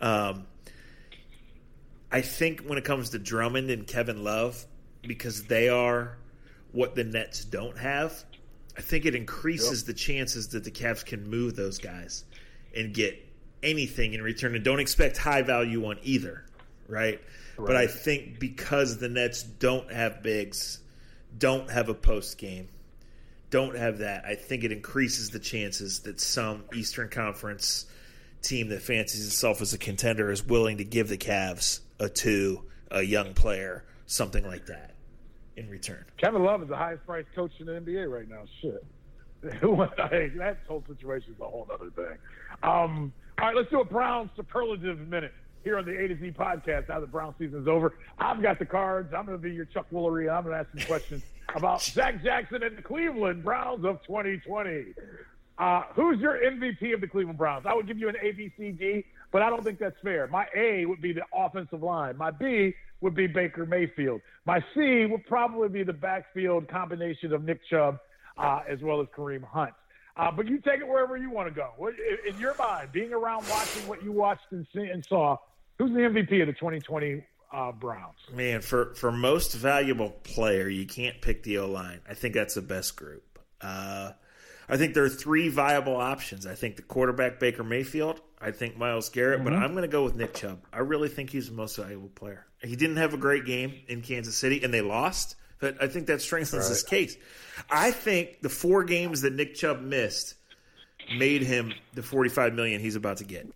um, 0.00 0.46
I 2.10 2.20
think 2.22 2.62
when 2.62 2.78
it 2.78 2.84
comes 2.84 3.10
to 3.10 3.18
Drummond 3.18 3.70
and 3.70 3.86
Kevin 3.86 4.24
Love, 4.24 4.64
because 5.02 5.44
they 5.44 5.68
are 5.68 6.16
what 6.72 6.94
the 6.94 7.04
Nets 7.04 7.44
don't 7.44 7.76
have, 7.76 8.24
I 8.76 8.80
think 8.80 9.04
it 9.04 9.14
increases 9.14 9.84
the 9.84 9.92
chances 9.94 10.48
that 10.48 10.64
the 10.64 10.70
Cavs 10.70 11.04
can 11.04 11.28
move 11.28 11.56
those 11.56 11.78
guys 11.78 12.24
and 12.74 12.94
get 12.94 13.20
anything 13.62 14.14
in 14.14 14.22
return. 14.22 14.54
And 14.54 14.64
don't 14.64 14.80
expect 14.80 15.16
high 15.16 15.42
value 15.42 15.84
on 15.86 15.98
either, 16.02 16.44
right? 16.88 17.20
But 17.56 17.76
I 17.76 17.86
think 17.86 18.38
because 18.38 18.98
the 18.98 19.08
Nets 19.08 19.42
don't 19.42 19.90
have 19.92 20.22
bigs, 20.22 20.80
don't 21.36 21.70
have 21.70 21.88
a 21.88 21.94
post 21.94 22.38
game, 22.38 22.68
don't 23.50 23.76
have 23.76 23.98
that, 23.98 24.24
I 24.24 24.34
think 24.34 24.64
it 24.64 24.72
increases 24.72 25.30
the 25.30 25.38
chances 25.38 26.00
that 26.00 26.20
some 26.20 26.64
Eastern 26.74 27.08
Conference 27.08 27.86
team 28.42 28.68
that 28.68 28.82
fancies 28.82 29.26
itself 29.26 29.60
as 29.60 29.72
a 29.72 29.78
contender 29.78 30.30
is 30.30 30.44
willing 30.44 30.78
to 30.78 30.84
give 30.84 31.08
the 31.08 31.16
Cavs 31.16 31.80
a 31.98 32.08
two, 32.08 32.64
a 32.90 33.02
young 33.02 33.34
player, 33.34 33.84
something 34.06 34.46
like 34.46 34.66
that 34.66 34.94
in 35.56 35.68
return. 35.68 36.04
Kevin 36.18 36.42
Love 36.42 36.62
is 36.62 36.68
the 36.68 36.76
highest 36.76 37.06
priced 37.06 37.32
coach 37.34 37.52
in 37.60 37.66
the 37.66 37.72
NBA 37.72 38.10
right 38.10 38.28
now. 38.28 38.42
Shit. 38.60 38.84
That 40.38 40.56
whole 40.66 40.82
situation 40.88 41.34
is 41.34 41.40
a 41.40 41.44
whole 41.44 41.68
other 41.72 41.90
thing. 41.90 42.16
Um, 42.62 43.12
all 43.38 43.48
right, 43.48 43.56
let's 43.56 43.70
do 43.70 43.80
a 43.80 43.84
Brown 43.84 44.30
superlative 44.36 44.98
minute 45.08 45.32
here 45.64 45.78
on 45.78 45.84
the 45.84 45.98
A 45.98 46.08
to 46.08 46.18
Z 46.18 46.32
podcast. 46.38 46.88
Now 46.88 47.00
the 47.00 47.06
Brown 47.06 47.34
season 47.38 47.62
is 47.62 47.68
over, 47.68 47.98
I've 48.18 48.40
got 48.42 48.58
the 48.58 48.66
cards. 48.66 49.12
I'm 49.14 49.26
going 49.26 49.38
to 49.38 49.42
be 49.42 49.52
your 49.52 49.64
Chuck 49.64 49.86
Woolery. 49.92 50.32
I'm 50.32 50.44
going 50.44 50.54
to 50.54 50.60
ask 50.60 50.70
some 50.76 50.86
questions 50.86 51.22
about 51.54 51.82
Zach 51.82 52.22
Jackson 52.22 52.62
and 52.62 52.76
the 52.76 52.82
Cleveland 52.82 53.42
Browns 53.42 53.84
of 53.84 54.02
2020. 54.06 54.94
Uh, 55.56 55.82
who's 55.94 56.20
your 56.20 56.38
MVP 56.38 56.94
of 56.94 57.00
the 57.00 57.06
Cleveland 57.06 57.38
Browns? 57.38 57.64
I 57.66 57.74
would 57.74 57.86
give 57.86 57.98
you 57.98 58.08
an 58.08 58.16
A, 58.20 58.32
B, 58.32 58.52
C, 58.58 58.70
D, 58.72 59.04
but 59.32 59.42
I 59.42 59.50
don't 59.50 59.64
think 59.64 59.78
that's 59.78 59.96
fair. 60.02 60.26
My 60.26 60.46
A 60.54 60.84
would 60.84 61.00
be 61.00 61.12
the 61.12 61.24
offensive 61.32 61.82
line. 61.82 62.16
My 62.16 62.30
B 62.30 62.74
would 63.00 63.14
be 63.14 63.26
Baker 63.26 63.64
Mayfield. 63.64 64.20
My 64.46 64.64
C 64.74 65.06
would 65.06 65.24
probably 65.26 65.68
be 65.68 65.82
the 65.82 65.92
backfield 65.92 66.68
combination 66.68 67.32
of 67.32 67.44
Nick 67.44 67.60
Chubb 67.68 67.98
uh, 68.36 68.60
as 68.68 68.80
well 68.82 69.00
as 69.00 69.06
Kareem 69.16 69.44
Hunt. 69.44 69.74
Uh, 70.16 70.30
but 70.30 70.46
you 70.46 70.58
take 70.58 70.80
it 70.80 70.86
wherever 70.86 71.16
you 71.16 71.30
want 71.30 71.48
to 71.48 71.54
go. 71.54 71.90
In 72.28 72.38
your 72.38 72.54
mind, 72.56 72.92
being 72.92 73.12
around 73.12 73.48
watching 73.48 73.86
what 73.88 74.02
you 74.02 74.12
watched 74.12 74.46
and, 74.52 74.66
see, 74.72 74.82
and 74.82 75.04
saw, 75.04 75.36
who's 75.78 75.90
the 75.90 76.00
MVP 76.00 76.40
of 76.40 76.46
the 76.46 76.52
2020 76.52 77.24
uh, 77.52 77.72
Browns? 77.72 78.18
Man, 78.32 78.60
for 78.60 78.94
for 78.94 79.12
most 79.12 79.54
valuable 79.54 80.10
player, 80.10 80.68
you 80.68 80.86
can't 80.86 81.20
pick 81.20 81.42
the 81.42 81.58
O 81.58 81.66
line. 81.68 82.00
I 82.08 82.14
think 82.14 82.34
that's 82.34 82.54
the 82.54 82.62
best 82.62 82.96
group. 82.96 83.38
Uh, 83.60 84.12
I 84.68 84.76
think 84.76 84.94
there 84.94 85.04
are 85.04 85.10
three 85.10 85.48
viable 85.48 85.96
options. 85.96 86.46
I 86.46 86.54
think 86.54 86.76
the 86.76 86.82
quarterback 86.82 87.38
Baker 87.38 87.62
Mayfield. 87.62 88.20
I 88.40 88.50
think 88.50 88.76
Myles 88.76 89.08
Garrett, 89.08 89.42
but 89.42 89.54
I'm 89.54 89.70
going 89.70 89.82
to 89.82 89.88
go 89.88 90.04
with 90.04 90.16
Nick 90.16 90.34
Chubb. 90.34 90.58
I 90.70 90.80
really 90.80 91.08
think 91.08 91.30
he's 91.30 91.48
the 91.48 91.54
most 91.54 91.76
valuable 91.76 92.10
player. 92.10 92.44
He 92.62 92.76
didn't 92.76 92.96
have 92.96 93.14
a 93.14 93.16
great 93.16 93.46
game 93.46 93.74
in 93.88 94.02
Kansas 94.02 94.36
City, 94.36 94.62
and 94.62 94.72
they 94.72 94.82
lost. 94.82 95.36
But 95.60 95.82
I 95.82 95.88
think 95.88 96.08
that 96.08 96.20
strengthens 96.20 96.68
his 96.68 96.82
case. 96.82 97.16
I 97.70 97.90
think 97.90 98.42
the 98.42 98.50
four 98.50 98.84
games 98.84 99.22
that 99.22 99.32
Nick 99.32 99.54
Chubb 99.54 99.80
missed 99.80 100.34
made 101.16 101.42
him 101.42 101.72
the 101.94 102.02
45 102.02 102.52
million 102.52 102.80
he's 102.82 102.96
about 102.96 103.18
to 103.18 103.24
get. 103.24 103.48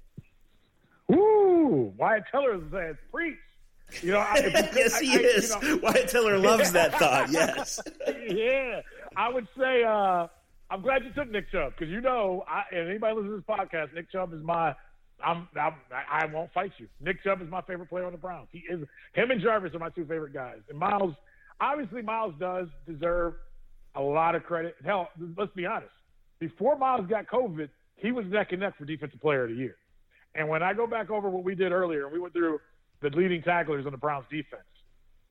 Ooh, 1.89 1.95
Wyatt 1.97 2.25
Teller 2.31 2.61
says, 2.73 2.97
preach. 3.13 3.37
You 4.03 4.13
know, 4.13 4.19
I, 4.19 4.37
yes, 4.77 4.99
he 4.99 5.13
I- 5.13 5.17
I- 5.17 5.21
you 5.21 5.27
is. 5.29 5.51
know- 5.63 5.77
Wyatt 5.83 6.09
Teller 6.09 6.39
loves 6.39 6.73
that 6.73 6.95
thought. 6.99 7.31
Yes. 7.33 7.81
yeah, 8.29 8.81
I 9.17 9.29
would 9.29 9.49
say 9.59 9.83
uh, 9.85 10.27
I'm 10.71 10.83
glad 10.83 11.05
you 11.05 11.11
took 11.13 11.31
Nick 11.31 11.51
Chubb 11.51 11.73
because 11.79 11.91
you 11.91 12.01
know, 12.01 12.45
I, 12.47 12.63
and 12.75 12.89
anybody 12.89 13.15
listening 13.17 13.33
to 13.33 13.37
this 13.39 13.47
podcast, 13.47 13.95
Nick 13.95 14.11
Chubb 14.13 14.33
is 14.35 14.43
my. 14.43 14.75
I'm, 15.25 15.49
I'm 15.61 15.75
I 16.09 16.27
won't 16.27 16.53
fight 16.53 16.71
you. 16.79 16.87
Nick 17.01 17.25
Chubb 17.25 17.43
is 17.43 17.49
my 17.51 17.61
favorite 17.63 17.89
player 17.89 18.05
on 18.07 18.13
the 18.13 18.19
Browns. 18.19 18.47
He 18.53 18.61
is 18.71 18.87
him 19.15 19.31
and 19.33 19.41
Jarvis 19.41 19.75
are 19.75 19.81
my 19.81 19.89
two 19.91 20.05
favorite 20.05 20.33
guys. 20.33 20.59
And 20.71 20.79
Myles, 20.79 21.13
obviously, 21.61 22.03
Myles 22.03 22.35
does 22.39 22.69
deserve 22.87 23.35
a 23.97 24.01
lot 24.01 24.37
of 24.37 24.45
credit. 24.45 24.77
Hell, 24.85 25.09
let's 25.37 25.51
be 25.57 25.67
honest. 25.67 25.91
Before 26.39 26.77
Myles 26.79 27.07
got 27.09 27.27
COVID, 27.27 27.69
he 27.97 28.13
was 28.13 28.27
neck 28.27 28.53
and 28.53 28.61
neck 28.61 28.79
for 28.79 28.85
Defensive 28.85 29.21
Player 29.21 29.43
of 29.45 29.51
the 29.51 29.57
Year. 29.57 29.75
And 30.39 30.49
when 30.49 30.63
I 30.63 30.73
go 30.73 30.87
back 30.87 31.11
over 31.11 31.29
what 31.29 31.43
we 31.43 31.55
did 31.55 31.73
earlier, 31.73 32.09
we 32.09 32.21
went 32.21 32.33
through 32.33 32.61
the 33.03 33.11
leading 33.11 33.43
tacklers 33.43 33.87
on 33.87 33.93
the 33.93 33.99
Browns 33.99 34.27
defense. 34.31 34.63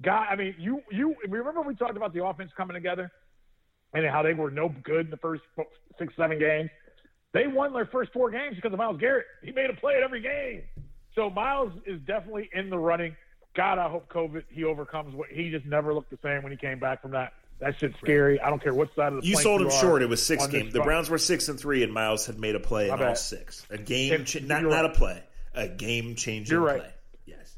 God, 0.03 0.27
I 0.29 0.35
mean, 0.35 0.53
you 0.59 0.81
you 0.91 1.15
remember 1.27 1.61
we 1.61 1.75
talked 1.75 1.97
about 1.97 2.13
the 2.13 2.23
offense 2.23 2.51
coming 2.55 2.75
together 2.75 3.09
and 3.93 4.05
how 4.05 4.21
they 4.21 4.33
were 4.33 4.51
no 4.51 4.73
good 4.83 5.05
in 5.05 5.11
the 5.11 5.17
first 5.17 5.41
six 5.97 6.13
seven 6.15 6.37
games. 6.37 6.69
They 7.33 7.47
won 7.47 7.73
their 7.73 7.87
first 7.87 8.11
four 8.13 8.29
games 8.29 8.55
because 8.55 8.73
of 8.73 8.77
Myles 8.77 8.99
Garrett. 8.99 9.25
He 9.41 9.51
made 9.51 9.69
a 9.69 9.73
play 9.73 9.95
at 9.95 10.03
every 10.03 10.21
game. 10.21 10.63
So 11.15 11.29
Myles 11.29 11.71
is 11.85 11.99
definitely 12.05 12.49
in 12.53 12.69
the 12.69 12.77
running. 12.77 13.15
God, 13.55 13.79
I 13.79 13.89
hope 13.89 14.07
COVID 14.09 14.43
he 14.49 14.65
overcomes 14.65 15.15
what 15.15 15.29
he 15.31 15.49
just 15.49 15.65
never 15.65 15.93
looked 15.93 16.11
the 16.11 16.19
same 16.21 16.43
when 16.43 16.51
he 16.51 16.57
came 16.57 16.79
back 16.79 17.01
from 17.01 17.11
that. 17.11 17.31
That 17.59 17.77
shit's 17.79 17.97
scary. 17.97 18.39
I 18.39 18.49
don't 18.49 18.61
care 18.61 18.73
what 18.73 18.93
side 18.95 19.13
of 19.13 19.21
the 19.21 19.27
You 19.27 19.35
sold 19.37 19.61
him 19.61 19.67
are 19.67 19.71
short. 19.71 20.01
It 20.03 20.09
was 20.09 20.23
six 20.23 20.45
games. 20.47 20.73
The. 20.73 20.81
Browns 20.81 21.09
were 21.09 21.17
six 21.17 21.49
and 21.49 21.59
three, 21.59 21.83
and 21.83 21.91
Myles 21.91 22.25
had 22.25 22.39
made 22.39 22.55
a 22.55 22.59
play 22.59 22.89
in 22.89 23.01
all 23.01 23.15
six. 23.15 23.65
A 23.71 23.77
game, 23.77 24.13
And 24.13 24.27
cha- 24.27 24.39
not 24.43 24.61
you're 24.61 24.69
not 24.69 24.85
a 24.85 24.89
play, 24.89 25.23
a 25.55 25.67
game 25.67 26.15
changing 26.15 26.53
You're 26.53 26.63
right. 26.63 26.81
play. 26.81 26.91
Yes. 27.25 27.57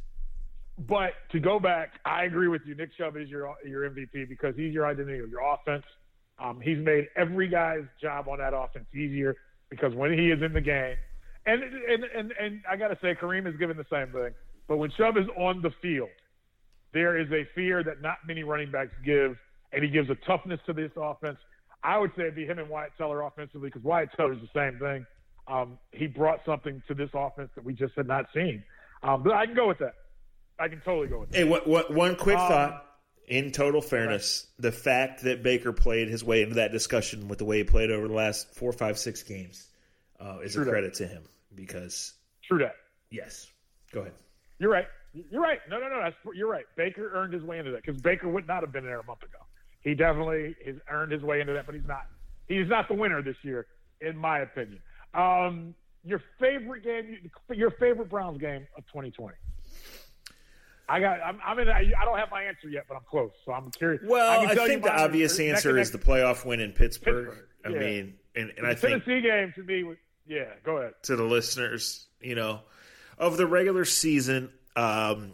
But 0.77 1.13
to 1.31 1.39
go 1.41 1.59
back, 1.59 1.99
I 2.05 2.23
agree 2.23 2.47
with 2.47 2.61
you. 2.65 2.75
Nick 2.75 2.95
Chubb 2.97 3.17
is 3.17 3.29
your 3.29 3.53
your 3.65 3.89
MVP 3.89 4.29
because 4.29 4.55
he's 4.55 4.73
your 4.73 4.85
identity 4.85 5.19
of 5.19 5.29
your 5.29 5.41
offense. 5.41 5.83
Um, 6.39 6.61
he's 6.61 6.77
made 6.77 7.07
every 7.17 7.49
guy's 7.49 7.83
job 8.01 8.29
on 8.29 8.37
that 8.37 8.53
offense 8.53 8.85
easier 8.95 9.35
because 9.69 9.93
when 9.93 10.13
he 10.13 10.31
is 10.31 10.41
in 10.41 10.53
the 10.53 10.61
game, 10.61 10.95
and 11.45 11.61
and 11.61 12.03
and, 12.15 12.33
and 12.39 12.61
I 12.69 12.77
got 12.77 12.87
to 12.87 12.97
say, 13.01 13.15
Kareem 13.15 13.47
is 13.47 13.57
given 13.57 13.75
the 13.75 13.85
same 13.91 14.13
thing. 14.13 14.33
But 14.69 14.77
when 14.77 14.91
Chubb 14.91 15.17
is 15.17 15.25
on 15.35 15.61
the 15.61 15.71
field, 15.81 16.09
there 16.93 17.17
is 17.19 17.29
a 17.33 17.43
fear 17.53 17.83
that 17.83 18.01
not 18.01 18.19
many 18.25 18.43
running 18.43 18.71
backs 18.71 18.93
give, 19.03 19.35
and 19.71 19.83
he 19.83 19.89
gives 19.89 20.09
a 20.09 20.15
toughness 20.27 20.59
to 20.65 20.73
this 20.73 20.91
offense. 20.97 21.37
I 21.83 21.97
would 21.97 22.11
say 22.15 22.23
it'd 22.23 22.35
be 22.35 22.45
him 22.45 22.59
and 22.59 22.69
Wyatt 22.69 22.91
Teller 22.97 23.21
offensively 23.21 23.69
because 23.69 23.83
Wyatt 23.83 24.09
Teller 24.17 24.33
is 24.33 24.39
the 24.41 24.49
same 24.53 24.79
thing. 24.79 25.05
Um, 25.47 25.77
he 25.91 26.07
brought 26.07 26.39
something 26.45 26.81
to 26.87 26.93
this 26.93 27.09
offense 27.13 27.49
that 27.55 27.63
we 27.63 27.73
just 27.73 27.93
had 27.95 28.07
not 28.07 28.25
seen. 28.33 28.63
Um, 29.01 29.23
but 29.23 29.33
I 29.33 29.45
can 29.45 29.55
go 29.55 29.67
with 29.67 29.79
that. 29.79 29.93
I 30.59 30.67
can 30.67 30.81
totally 30.81 31.07
go 31.07 31.21
with 31.21 31.31
that. 31.31 31.37
Hey, 31.37 31.43
what, 31.45 31.65
what, 31.67 31.93
one 31.93 32.15
quick 32.15 32.37
Um, 32.37 32.47
thought. 32.49 32.85
In 33.27 33.51
total 33.51 33.79
fairness, 33.79 34.47
the 34.57 34.71
fact 34.71 35.21
that 35.21 35.43
Baker 35.43 35.71
played 35.71 36.07
his 36.09 36.23
way 36.23 36.41
into 36.41 36.55
that 36.55 36.71
discussion 36.71 37.27
with 37.27 37.37
the 37.37 37.45
way 37.45 37.59
he 37.59 37.63
played 37.63 37.91
over 37.91 38.07
the 38.07 38.13
last 38.15 38.55
four, 38.55 38.71
five, 38.73 38.97
six 38.97 39.21
games 39.21 39.67
uh, 40.19 40.39
is 40.43 40.53
True 40.53 40.63
a 40.63 40.65
that. 40.65 40.71
credit 40.71 40.93
to 40.95 41.05
him 41.07 41.21
because, 41.53 42.13
True 42.43 42.57
that. 42.57 42.73
yes. 43.11 43.47
Go 43.93 43.99
ahead. 44.01 44.13
You're 44.57 44.71
right. 44.71 44.87
You're 45.13 45.43
right. 45.43 45.59
No, 45.69 45.79
no, 45.79 45.89
no. 45.89 46.01
That's, 46.01 46.15
you're 46.33 46.49
right. 46.49 46.65
Baker 46.75 47.11
earned 47.13 47.33
his 47.33 47.43
way 47.43 47.59
into 47.59 47.69
that 47.69 47.83
because 47.85 48.01
Baker 48.01 48.27
would 48.27 48.47
not 48.47 48.61
have 48.63 48.71
been 48.71 48.83
there 48.83 48.99
a 48.99 49.05
month 49.05 49.21
ago. 49.21 49.37
He 49.81 49.95
definitely 49.95 50.55
has 50.65 50.75
earned 50.89 51.11
his 51.11 51.21
way 51.21 51.41
into 51.41 51.53
that, 51.53 51.65
but 51.65 51.75
he's 51.75 51.87
not. 51.87 52.05
He's 52.47 52.67
not 52.67 52.87
the 52.87 52.95
winner 52.95 53.21
this 53.21 53.37
year, 53.43 53.67
in 54.01 54.17
my 54.17 54.39
opinion. 54.39 54.79
Um, 55.13 55.75
your 56.03 56.21
favorite 56.39 56.83
game, 56.83 57.29
your 57.53 57.71
favorite 57.71 58.09
Browns 58.09 58.39
game 58.39 58.67
of 58.77 58.85
2020. 58.87 59.35
I 60.89 60.99
got. 60.99 61.19
I'm, 61.23 61.39
I'm 61.45 61.59
in. 61.59 61.69
I 61.69 61.83
don't 62.03 62.17
have 62.17 62.31
my 62.31 62.43
answer 62.43 62.67
yet, 62.67 62.85
but 62.87 62.95
I'm 62.95 63.03
close. 63.09 63.31
So 63.45 63.51
I'm 63.51 63.69
curious. 63.71 64.01
Well, 64.05 64.47
can 64.47 64.59
I, 64.59 64.67
think 64.67 64.83
the 64.83 64.91
obvious 64.91 65.39
answer 65.39 65.77
is 65.77 65.91
the 65.91 65.99
playoff 65.99 66.45
win 66.45 66.59
in 66.59 66.71
Pittsburgh. 66.71 67.27
Pittsburgh, 67.27 67.47
I 67.65 67.69
yeah. 67.69 67.79
mean, 67.79 68.13
and, 68.35 68.51
and 68.57 68.65
I 68.65 68.73
the 68.73 68.79
think 68.79 69.03
Tennessee 69.03 69.27
game 69.27 69.53
to 69.55 69.63
me 69.63 69.83
was 69.83 69.97
yeah. 70.27 70.45
Go 70.63 70.77
ahead. 70.77 70.93
to 71.03 71.15
the 71.15 71.23
listeners, 71.23 72.07
you 72.21 72.35
know, 72.35 72.61
of 73.17 73.37
the 73.37 73.45
regular 73.45 73.85
season, 73.85 74.51
um, 74.75 75.33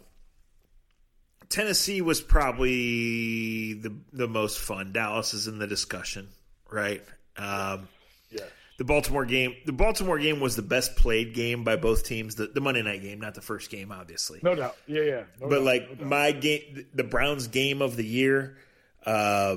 Tennessee 1.48 2.00
was 2.00 2.20
probably 2.20 3.74
the 3.74 3.94
the 4.12 4.28
most 4.28 4.58
fun. 4.58 4.92
Dallas 4.92 5.34
is 5.34 5.46
in 5.46 5.58
the 5.58 5.66
discussion, 5.66 6.28
right? 6.70 7.02
Um, 7.36 7.88
Yeah. 8.30 8.40
the 8.78 8.84
Baltimore 8.84 9.24
game, 9.24 9.54
the 9.64 9.72
Baltimore 9.72 10.18
game 10.18 10.40
was 10.40 10.56
the 10.56 10.62
best 10.62 10.96
played 10.96 11.34
game 11.34 11.64
by 11.64 11.76
both 11.76 12.04
teams. 12.04 12.34
The, 12.34 12.46
the 12.48 12.60
Monday 12.60 12.82
night 12.82 13.02
game, 13.02 13.20
not 13.20 13.34
the 13.34 13.40
first 13.42 13.70
game, 13.70 13.92
obviously. 13.92 14.40
No 14.42 14.54
doubt. 14.54 14.76
Yeah, 14.86 15.02
yeah. 15.02 15.22
No 15.40 15.48
but 15.48 15.56
doubt, 15.56 15.64
like 15.64 16.00
no 16.00 16.06
my 16.06 16.32
game, 16.32 16.86
the 16.94 17.04
Browns 17.04 17.46
game 17.48 17.80
of 17.82 17.96
the 17.96 18.04
year, 18.04 18.56
uh, 19.04 19.56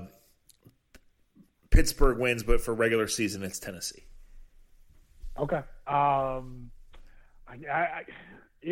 Pittsburgh 1.72 2.18
wins, 2.18 2.44
but 2.44 2.62
for 2.62 2.74
regular 2.74 3.08
season, 3.08 3.44
it's 3.44 3.60
Tennessee. 3.60 4.04
Okay. 5.38 5.62
Um, 5.88 6.72
I, 7.48 7.56
I, 7.72 7.74
I, 7.74 8.04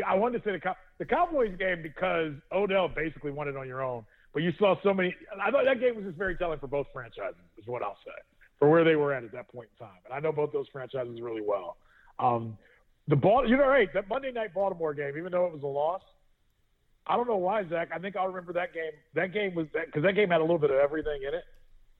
I 0.05 0.15
wanted 0.15 0.43
to 0.43 0.49
say 0.49 0.51
the 0.51 0.59
the 0.99 1.05
Cowboys 1.05 1.55
game 1.57 1.81
because 1.81 2.33
Odell 2.51 2.87
basically 2.87 3.31
won 3.31 3.47
it 3.47 3.55
on 3.55 3.67
your 3.67 3.83
own. 3.83 4.05
But 4.33 4.43
you 4.43 4.51
saw 4.59 4.75
so 4.83 4.93
many. 4.93 5.15
I 5.41 5.51
thought 5.51 5.65
that 5.65 5.79
game 5.79 5.95
was 5.95 6.05
just 6.05 6.17
very 6.17 6.35
telling 6.35 6.59
for 6.59 6.67
both 6.67 6.87
franchises. 6.93 7.39
Is 7.57 7.65
what 7.65 7.81
I'll 7.81 7.97
say 8.05 8.11
for 8.59 8.69
where 8.69 8.83
they 8.83 8.95
were 8.95 9.13
at 9.13 9.23
at 9.23 9.31
that 9.31 9.47
point 9.49 9.69
in 9.73 9.85
time. 9.85 9.97
And 10.05 10.13
I 10.13 10.19
know 10.19 10.31
both 10.31 10.51
those 10.51 10.67
franchises 10.71 11.21
really 11.21 11.41
well. 11.41 11.77
Um, 12.19 12.57
the 13.07 13.15
ball, 13.15 13.47
you're 13.47 13.67
right. 13.67 13.91
That 13.93 14.09
Monday 14.09 14.31
night 14.31 14.53
Baltimore 14.53 14.93
game, 14.93 15.13
even 15.17 15.31
though 15.31 15.45
it 15.45 15.53
was 15.53 15.63
a 15.63 15.67
loss, 15.67 16.01
I 17.05 17.15
don't 17.15 17.27
know 17.27 17.37
why, 17.37 17.67
Zach. 17.69 17.89
I 17.93 17.99
think 17.99 18.15
I'll 18.15 18.27
remember 18.27 18.53
that 18.53 18.73
game. 18.73 18.91
That 19.15 19.33
game 19.33 19.55
was 19.55 19.67
that 19.73 19.85
because 19.85 20.03
that 20.03 20.13
game 20.13 20.29
had 20.29 20.39
a 20.39 20.43
little 20.43 20.57
bit 20.57 20.71
of 20.71 20.77
everything 20.77 21.21
in 21.27 21.33
it. 21.33 21.43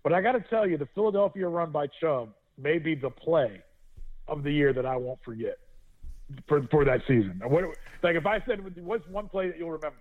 But 0.04 0.14
I 0.14 0.22
got 0.22 0.34
to 0.34 0.44
tell 0.50 0.68
you, 0.68 0.78
the 0.78 0.88
Philadelphia 0.94 1.48
run 1.48 1.72
by 1.72 1.88
Chubb 2.02 2.30
may 2.58 2.78
be 2.78 2.96
the 2.96 3.10
play 3.10 3.62
of 4.28 4.44
the 4.44 4.52
year 4.52 4.74
that 4.74 4.86
I 4.86 4.98
won't 4.98 5.20
forget 5.24 5.58
for 6.48 6.62
for 6.70 6.86
that 6.86 7.02
season. 7.08 7.42
What, 7.44 7.64
like 8.04 8.16
if 8.16 8.26
I 8.26 8.44
said 8.48 8.60
what's 8.84 9.08
one 9.08 9.28
play 9.30 9.48
that 9.48 9.58
you'll 9.58 9.72
remember? 9.72 9.98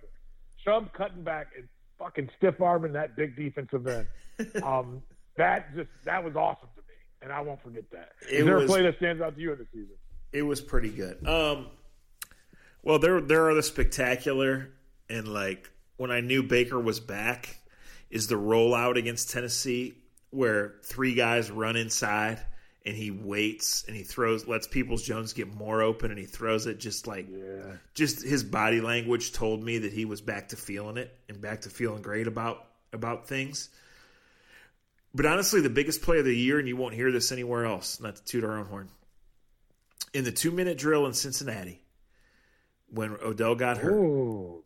Chubb 0.63 0.91
cutting 0.93 1.23
back 1.23 1.47
and 1.57 1.67
fucking 1.99 2.29
stiff 2.37 2.59
arming 2.61 2.93
that 2.93 3.15
big 3.15 3.35
defensive 3.35 3.87
end. 3.87 4.07
um, 4.63 5.01
that 5.37 5.73
just 5.75 5.89
that 6.05 6.23
was 6.23 6.35
awesome 6.35 6.69
to 6.75 6.81
me, 6.81 6.95
and 7.21 7.31
I 7.31 7.41
won't 7.41 7.61
forget 7.61 7.89
that. 7.91 8.11
Is 8.29 8.41
It 8.41 8.45
there 8.45 8.55
was- 8.55 8.65
a 8.65 8.67
play 8.67 8.83
that 8.83 8.97
stands 8.97 9.21
out 9.21 9.35
to 9.35 9.41
you 9.41 9.53
in 9.53 9.59
the 9.59 9.67
season? 9.71 9.95
It 10.33 10.41
was 10.43 10.59
pretty 10.61 10.89
good. 10.89 11.25
Um, 11.25 11.67
well, 12.83 12.99
there 12.99 13.21
there 13.21 13.49
are 13.49 13.53
the 13.53 13.63
spectacular 13.63 14.69
and 15.09 15.27
like 15.27 15.69
when 15.95 16.11
I 16.11 16.19
knew 16.21 16.43
Baker 16.43 16.79
was 16.79 16.99
back, 16.99 17.57
is 18.09 18.27
the 18.27 18.35
rollout 18.35 18.97
against 18.97 19.31
Tennessee 19.31 19.95
where 20.29 20.75
three 20.83 21.13
guys 21.15 21.49
run 21.49 21.75
inside 21.75 22.39
and 22.87 22.95
he 22.95 23.11
waits 23.11 23.83
and 23.87 23.95
he 23.95 24.01
throws 24.03 24.47
lets 24.47 24.65
Peoples 24.65 25.03
Jones 25.03 25.33
get 25.33 25.53
more 25.53 25.81
open 25.81 26.09
and 26.09 26.17
he 26.19 26.25
throws 26.25 26.65
it 26.65 26.79
just 26.79 27.05
like 27.05 27.27
Yeah. 27.29 27.73
just 27.93 28.23
his 28.23 28.43
body 28.43 28.79
language 28.81 29.33
told 29.33 29.61
me 29.61 29.79
that 29.79 29.91
he 29.93 30.05
was 30.05 30.21
back 30.21 30.49
to 30.49 30.55
feeling 30.55 30.97
it 30.97 31.13
and 31.27 31.39
back 31.41 31.61
to 31.61 31.69
feeling 31.69 32.01
great 32.01 32.27
about 32.27 32.65
about 32.93 33.27
things. 33.27 33.69
But 35.13 35.25
honestly, 35.25 35.61
the 35.61 35.69
biggest 35.69 36.01
play 36.01 36.19
of 36.19 36.25
the 36.25 36.35
year, 36.35 36.59
and 36.59 36.67
you 36.67 36.77
won't 36.77 36.93
hear 36.93 37.11
this 37.11 37.31
anywhere 37.31 37.65
else, 37.65 37.99
not 37.99 38.15
to 38.15 38.23
toot 38.23 38.43
our 38.43 38.57
own 38.57 38.65
horn, 38.65 38.89
in 40.13 40.23
the 40.23 40.31
two 40.31 40.51
minute 40.51 40.77
drill 40.77 41.05
in 41.07 41.13
Cincinnati, 41.13 41.81
when 42.89 43.17
Odell 43.23 43.55
got 43.55 43.77
hurt, 43.77 43.91
Ooh. 43.93 44.63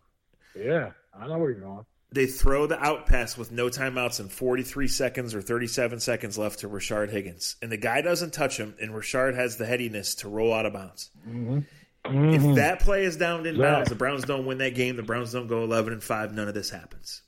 Yeah, 0.55 0.91
I 1.17 1.27
know 1.27 1.37
where 1.37 1.51
you're 1.51 1.59
going. 1.61 1.85
They 2.13 2.25
throw 2.25 2.67
the 2.67 2.77
out 2.83 3.05
pass 3.05 3.37
with 3.37 3.51
no 3.51 3.67
timeouts 3.67 4.19
and 4.19 4.29
43 4.31 4.87
seconds 4.89 5.33
or 5.33 5.41
37 5.41 5.99
seconds 6.01 6.37
left 6.37 6.59
to 6.59 6.67
Rashard 6.69 7.09
Higgins. 7.09 7.55
And 7.61 7.71
the 7.71 7.77
guy 7.77 8.01
doesn't 8.01 8.33
touch 8.33 8.57
him, 8.57 8.75
and 8.81 8.91
Rashard 8.91 9.35
has 9.35 9.55
the 9.57 9.65
headiness 9.65 10.15
to 10.15 10.27
roll 10.29 10.53
out 10.53 10.65
of 10.65 10.73
bounds. 10.73 11.09
Mm-hmm. 11.27 11.59
If 12.03 12.55
that 12.55 12.81
play 12.81 13.03
is 13.05 13.15
downed 13.15 13.45
in 13.47 13.55
Yeah. 13.55 13.61
bounds, 13.71 13.89
the 13.89 13.95
Browns 13.95 14.25
don't 14.25 14.45
win 14.45 14.57
that 14.57 14.75
game. 14.75 14.97
The 14.97 15.03
Browns 15.03 15.31
don't 15.31 15.47
go 15.47 15.63
11 15.63 15.93
and 15.93 16.03
5. 16.03 16.33
None 16.33 16.47
of 16.47 16.53
this 16.53 16.69
happens. 16.69 17.21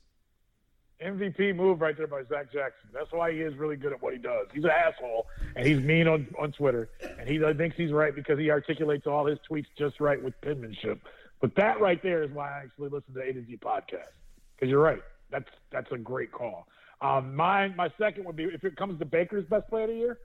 MVP 1.02 1.54
move 1.54 1.80
right 1.80 1.96
there 1.96 2.06
by 2.06 2.22
Zach 2.24 2.52
Jackson. 2.52 2.88
That's 2.92 3.10
why 3.12 3.32
he 3.32 3.40
is 3.40 3.54
really 3.56 3.76
good 3.76 3.92
at 3.92 4.02
what 4.02 4.12
he 4.12 4.18
does. 4.18 4.48
He's 4.52 4.64
an 4.64 4.70
asshole 4.70 5.26
and 5.54 5.66
he's 5.66 5.80
mean 5.80 6.08
on, 6.08 6.26
on 6.38 6.52
Twitter, 6.52 6.88
and 7.18 7.28
he 7.28 7.38
thinks 7.56 7.76
he's 7.76 7.92
right 7.92 8.14
because 8.14 8.38
he 8.38 8.50
articulates 8.50 9.06
all 9.06 9.26
his 9.26 9.38
tweets 9.50 9.66
just 9.78 10.00
right 10.00 10.22
with 10.22 10.38
penmanship. 10.40 11.00
But 11.40 11.54
that 11.56 11.80
right 11.80 12.02
there 12.02 12.22
is 12.22 12.30
why 12.30 12.48
I 12.50 12.64
actually 12.64 12.88
listen 12.90 13.12
to 13.14 13.20
A 13.22 13.32
to 13.32 13.44
Z 13.44 13.58
podcast 13.62 14.12
because 14.54 14.70
you're 14.70 14.82
right. 14.82 15.02
That's 15.30 15.48
that's 15.72 15.90
a 15.92 15.98
great 15.98 16.32
call. 16.32 16.66
Um, 17.00 17.34
mine, 17.34 17.74
my 17.76 17.90
second 17.98 18.24
would 18.24 18.36
be 18.36 18.44
if 18.44 18.64
it 18.64 18.76
comes 18.76 18.98
to 18.98 19.04
Baker's 19.04 19.44
best 19.46 19.68
play 19.68 19.82
of 19.82 19.88
the 19.88 19.96
year. 19.96 20.18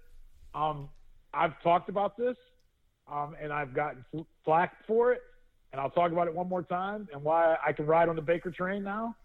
Um, 0.53 0.89
I've 1.33 1.61
talked 1.61 1.89
about 1.89 2.17
this, 2.17 2.35
um, 3.11 3.35
and 3.41 3.51
I've 3.51 3.73
gotten 3.73 4.05
fl- 4.11 4.21
flack 4.45 4.73
for 4.87 5.11
it, 5.11 5.21
and 5.71 5.81
I'll 5.81 5.89
talk 5.89 6.11
about 6.11 6.27
it 6.27 6.33
one 6.33 6.49
more 6.49 6.63
time 6.63 7.07
and 7.13 7.23
why 7.23 7.57
I 7.65 7.71
can 7.71 7.85
ride 7.85 8.09
on 8.09 8.15
the 8.15 8.21
Baker 8.21 8.51
train 8.51 8.83
now 8.83 9.15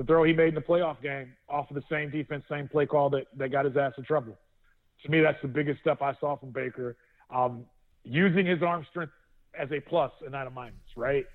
the 0.00 0.06
throw 0.06 0.24
he 0.24 0.32
made 0.32 0.48
in 0.48 0.54
the 0.54 0.62
playoff 0.62 1.02
game 1.02 1.30
off 1.46 1.70
of 1.70 1.74
the 1.76 1.82
same 1.90 2.10
defense, 2.10 2.42
same 2.48 2.66
play 2.66 2.86
call 2.86 3.10
that, 3.10 3.26
that 3.36 3.52
got 3.52 3.66
his 3.66 3.76
ass 3.76 3.92
in 3.98 4.04
trouble. 4.04 4.38
To 5.02 5.10
me, 5.10 5.20
that's 5.20 5.40
the 5.42 5.48
biggest 5.48 5.78
step 5.80 6.00
I 6.00 6.14
saw 6.20 6.36
from 6.36 6.52
Baker. 6.52 6.96
Um, 7.28 7.66
using 8.02 8.46
his 8.46 8.62
arm 8.62 8.86
strength 8.88 9.12
as 9.58 9.70
a 9.72 9.78
plus 9.78 10.10
and 10.22 10.32
not 10.32 10.46
a 10.46 10.50
minus, 10.50 10.74
right? 10.96 11.26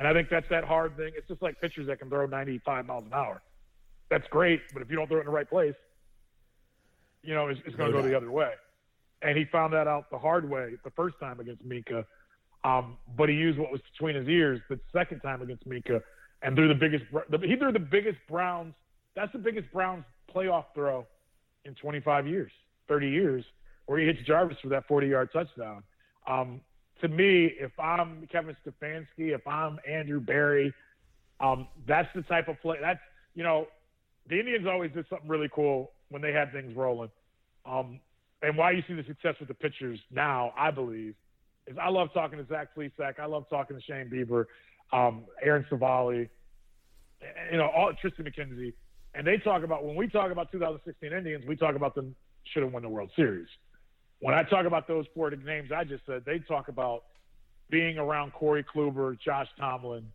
And 0.00 0.08
I 0.08 0.14
think 0.14 0.30
that's 0.30 0.48
that 0.48 0.64
hard 0.64 0.96
thing. 0.96 1.12
It's 1.14 1.28
just 1.28 1.42
like 1.42 1.60
pitchers 1.60 1.86
that 1.88 1.98
can 1.98 2.08
throw 2.08 2.24
95 2.24 2.86
miles 2.86 3.04
an 3.04 3.12
hour. 3.12 3.42
That's 4.08 4.26
great, 4.28 4.62
but 4.72 4.80
if 4.80 4.88
you 4.88 4.96
don't 4.96 5.06
throw 5.06 5.18
it 5.18 5.20
in 5.20 5.26
the 5.26 5.32
right 5.32 5.48
place, 5.48 5.74
you 7.22 7.34
know, 7.34 7.48
it's, 7.48 7.60
it's 7.66 7.76
going 7.76 7.92
to 7.92 8.00
go 8.00 8.02
the 8.02 8.16
other 8.16 8.30
way. 8.30 8.52
And 9.20 9.36
he 9.36 9.44
found 9.44 9.74
that 9.74 9.86
out 9.86 10.10
the 10.10 10.16
hard 10.16 10.48
way 10.48 10.70
the 10.84 10.90
first 10.92 11.16
time 11.20 11.38
against 11.38 11.68
Minkah. 11.68 12.06
Um, 12.64 12.96
but 13.14 13.28
he 13.28 13.34
used 13.34 13.58
what 13.58 13.70
was 13.70 13.82
between 13.92 14.16
his 14.16 14.26
ears 14.26 14.62
the 14.70 14.80
second 14.90 15.20
time 15.20 15.42
against 15.42 15.68
Minkah 15.68 16.00
and 16.40 16.56
threw 16.56 16.66
the 16.66 16.74
biggest. 16.74 17.04
He 17.44 17.56
threw 17.56 17.70
the 17.70 17.78
biggest 17.78 18.18
Browns. 18.26 18.72
That's 19.14 19.32
the 19.32 19.38
biggest 19.38 19.70
Browns 19.70 20.04
playoff 20.34 20.64
throw 20.74 21.06
in 21.66 21.74
25 21.74 22.26
years, 22.26 22.52
30 22.88 23.06
years, 23.06 23.44
where 23.84 23.98
he 23.98 24.06
hits 24.06 24.20
Jarvis 24.26 24.56
for 24.62 24.70
that 24.70 24.88
40-yard 24.88 25.28
touchdown. 25.30 25.82
Um, 26.26 26.62
to 27.00 27.08
me, 27.08 27.52
if 27.58 27.72
I'm 27.78 28.26
Kevin 28.30 28.56
Stefanski, 28.66 29.34
if 29.34 29.46
I'm 29.46 29.78
Andrew 29.88 30.20
Berry, 30.20 30.72
um, 31.40 31.68
that's 31.86 32.08
the 32.14 32.22
type 32.22 32.48
of 32.48 32.60
play. 32.60 32.78
That's 32.80 33.00
you 33.34 33.42
know, 33.42 33.66
the 34.28 34.38
Indians 34.38 34.66
always 34.66 34.92
did 34.92 35.06
something 35.08 35.28
really 35.28 35.48
cool 35.54 35.92
when 36.10 36.22
they 36.22 36.32
had 36.32 36.52
things 36.52 36.74
rolling. 36.76 37.10
Um, 37.64 38.00
and 38.42 38.56
why 38.56 38.72
you 38.72 38.82
see 38.88 38.94
the 38.94 39.04
success 39.04 39.34
with 39.38 39.48
the 39.48 39.54
pitchers 39.54 39.98
now, 40.10 40.52
I 40.56 40.70
believe, 40.70 41.14
is 41.66 41.76
I 41.80 41.88
love 41.88 42.08
talking 42.12 42.38
to 42.38 42.46
Zach 42.46 42.68
Plesac. 42.76 43.18
I 43.18 43.26
love 43.26 43.44
talking 43.50 43.76
to 43.76 43.82
Shane 43.82 44.10
Bieber, 44.10 44.46
um, 44.92 45.24
Aaron 45.42 45.64
Civale, 45.70 46.28
you 47.50 47.58
know, 47.58 47.68
all 47.68 47.92
Triston 48.02 48.26
McKenzie. 48.26 48.72
And 49.14 49.26
they 49.26 49.38
talk 49.38 49.62
about 49.62 49.84
when 49.84 49.96
we 49.96 50.08
talk 50.08 50.30
about 50.30 50.50
2016 50.52 51.12
Indians, 51.12 51.44
we 51.46 51.56
talk 51.56 51.74
about 51.74 51.94
them 51.94 52.14
should 52.44 52.62
have 52.62 52.72
won 52.72 52.82
the 52.82 52.88
World 52.88 53.10
Series. 53.14 53.48
When 54.20 54.34
I 54.34 54.42
talk 54.42 54.66
about 54.66 54.86
those 54.86 55.06
four 55.14 55.30
names 55.30 55.70
I 55.74 55.84
just 55.84 56.04
said, 56.06 56.24
they 56.24 56.38
talk 56.40 56.68
about 56.68 57.04
being 57.70 57.98
around 57.98 58.32
Corey 58.32 58.64
Kluber, 58.64 59.18
Josh 59.18 59.48
Tomlin 59.58 60.06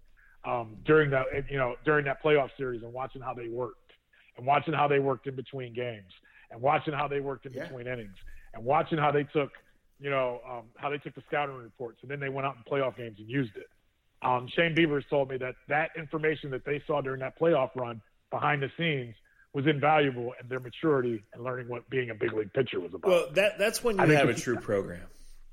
um, 0.46 0.78
during 0.86 1.10
that 1.12 1.26
you 1.50 1.58
know 1.58 1.76
during 1.86 2.06
that 2.06 2.22
playoff 2.24 2.50
series 2.58 2.84
and 2.84 2.94
watching 2.94 3.22
how 3.22 3.34
they 3.34 3.48
worked 3.50 3.92
and 4.38 4.46
watching 4.46 4.74
how 4.74 4.88
they 4.88 5.00
worked 5.00 5.28
in 5.28 5.36
between 5.36 5.74
games 5.74 6.12
and 6.52 6.62
watching 6.62 6.94
how 6.94 7.08
they 7.08 7.20
worked 7.20 7.46
in 7.46 7.54
Yeah. 7.54 7.64
between 7.64 7.88
innings 7.88 8.16
and 8.54 8.64
watching 8.64 8.98
how 8.98 9.12
they 9.12 9.24
took 9.24 9.52
you 10.00 10.10
know 10.10 10.40
um, 10.48 10.64
how 10.78 10.90
they 10.90 10.98
took 11.00 11.16
the 11.16 11.24
scouting 11.28 11.56
reports 11.56 12.00
and 12.04 12.12
then 12.12 12.20
they 12.20 12.30
went 12.30 12.46
out 12.46 12.56
in 12.58 12.64
playoff 12.72 12.96
games 12.98 13.18
and 13.18 13.28
used 13.30 13.56
it. 13.56 13.68
Um, 14.22 14.48
Shane 14.56 14.76
Bieber's 14.76 15.06
told 15.10 15.30
me 15.30 15.38
that 15.38 15.56
that 15.68 15.92
information 15.98 16.52
that 16.52 16.66
they 16.66 16.82
saw 16.86 17.02
during 17.02 17.20
that 17.22 17.40
playoff 17.40 17.70
run 17.76 18.02
behind 18.32 18.62
the 18.62 18.72
scenes 18.78 19.16
was 19.56 19.66
invaluable 19.68 20.34
in 20.42 20.50
their 20.50 20.60
maturity 20.60 21.24
and 21.34 21.42
learning 21.44 21.70
what 21.70 21.90
being 21.90 22.10
a 22.10 22.14
big 22.14 22.34
league 22.34 22.52
pitcher 22.52 22.78
was 22.80 22.94
about. 22.94 23.10
Well, 23.10 23.28
that 23.36 23.58
that's 23.58 23.82
when 23.82 23.96
you 23.98 24.06
think 24.06 24.20
have 24.20 24.28
a 24.30 24.34
true 24.36 24.58
program, 24.58 25.02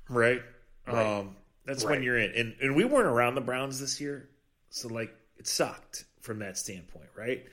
right? 0.09 0.41
Right. 0.85 1.19
Um, 1.19 1.37
that's 1.65 1.85
when 1.85 2.03
you're 2.03 2.17
in, 2.17 2.31
and 2.35 2.55
and 2.61 2.75
we 2.75 2.83
weren't 2.83 3.07
around 3.07 3.35
the 3.35 3.41
Browns 3.41 3.79
this 3.79 4.01
year, 4.01 4.27
so 4.69 4.89
like 4.89 5.15
it 5.37 5.47
sucked 5.47 6.03
from 6.19 6.39
that 6.39 6.57
standpoint, 6.57 7.07
right? 7.15 7.45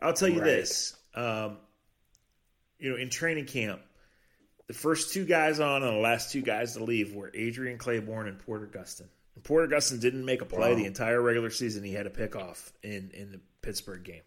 I'll 0.00 0.14
tell 0.14 0.28
you 0.28 0.40
Right. 0.40 0.44
this, 0.46 0.96
um, 1.14 1.58
you 2.78 2.90
know, 2.90 2.96
in 2.96 3.10
training 3.10 3.44
camp, 3.44 3.82
the 4.68 4.74
first 4.74 5.12
two 5.12 5.26
guys 5.26 5.60
on 5.60 5.82
and 5.82 5.92
the 5.94 6.00
last 6.00 6.32
two 6.32 6.40
guys 6.40 6.72
to 6.74 6.82
leave 6.84 7.14
were 7.14 7.30
Adrian 7.34 7.76
Clayborn 7.78 8.28
and 8.28 8.38
Porter 8.38 8.66
Gustin. 8.66 9.08
And 9.34 9.44
Porter 9.44 9.68
Gustin 9.68 10.00
didn't 10.00 10.24
make 10.24 10.40
a 10.40 10.46
play 10.46 10.70
Wow. 10.70 10.76
the 10.76 10.86
entire 10.86 11.20
regular 11.20 11.50
season. 11.50 11.84
He 11.84 11.92
had 11.92 12.06
a 12.06 12.10
pick 12.10 12.34
off 12.34 12.72
in 12.82 13.10
in 13.12 13.30
the 13.32 13.40
Pittsburgh 13.60 14.02
game. 14.02 14.22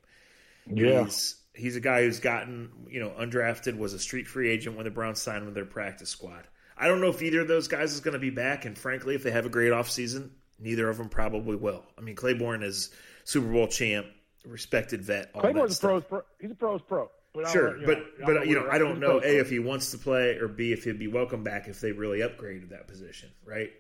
yeah, 0.67 1.03
He's 1.03 1.35
he's 1.55 1.75
a 1.75 1.79
guy 1.79 2.03
who's 2.03 2.19
gotten 2.19 2.69
you 2.89 2.99
know 2.99 3.09
undrafted, 3.09 3.77
was 3.77 3.93
a 3.93 3.99
street 3.99 4.27
free 4.27 4.49
agent 4.49 4.75
when 4.75 4.85
the 4.85 4.91
Browns 4.91 5.21
signed 5.21 5.39
him 5.39 5.45
with 5.45 5.55
their 5.55 5.65
practice 5.65 6.09
squad. 6.09 6.43
I 6.77 6.87
don't 6.87 7.01
know 7.01 7.09
if 7.09 7.21
either 7.21 7.41
of 7.41 7.47
those 7.47 7.67
guys 7.67 7.93
is 7.93 8.01
going 8.01 8.13
to 8.13 8.19
be 8.19 8.29
back, 8.29 8.65
and 8.65 8.77
frankly, 8.77 9.15
if 9.15 9.23
they 9.23 9.31
have 9.31 9.45
a 9.45 9.49
great 9.49 9.71
offseason, 9.71 10.29
neither 10.59 10.89
of 10.89 10.97
them 10.97 11.09
probably 11.09 11.55
will. 11.55 11.85
I 11.97 12.01
mean, 12.01 12.15
Clayborn 12.15 12.63
is 12.63 12.89
Super 13.23 13.47
Bowl 13.47 13.67
champ, 13.67 14.07
respected 14.45 15.01
vet. 15.01 15.31
All 15.33 15.41
Clayborn's 15.41 15.79
that 15.79 15.87
a 15.87 15.89
pro's 15.89 16.03
pro. 16.03 16.21
He's 16.39 16.51
a 16.51 16.55
pro's 16.55 16.81
pro. 16.81 17.09
But 17.33 17.49
sure, 17.49 17.77
you 17.79 17.85
but 17.85 17.97
know, 17.97 18.25
but 18.25 18.47
you 18.47 18.55
know, 18.55 18.67
I 18.71 18.77
don't 18.77 18.99
know 18.99 19.19
a 19.21 19.39
if 19.39 19.49
he 19.49 19.59
wants 19.59 19.91
to 19.91 19.97
play 19.97 20.37
or 20.37 20.47
b 20.47 20.71
if 20.71 20.85
he'd 20.85 20.97
be 20.99 21.07
welcome 21.07 21.43
back 21.43 21.67
if 21.67 21.81
they 21.81 21.91
really 21.91 22.19
upgraded 22.19 22.69
that 22.69 22.87
position, 22.87 23.29
right? 23.45 23.71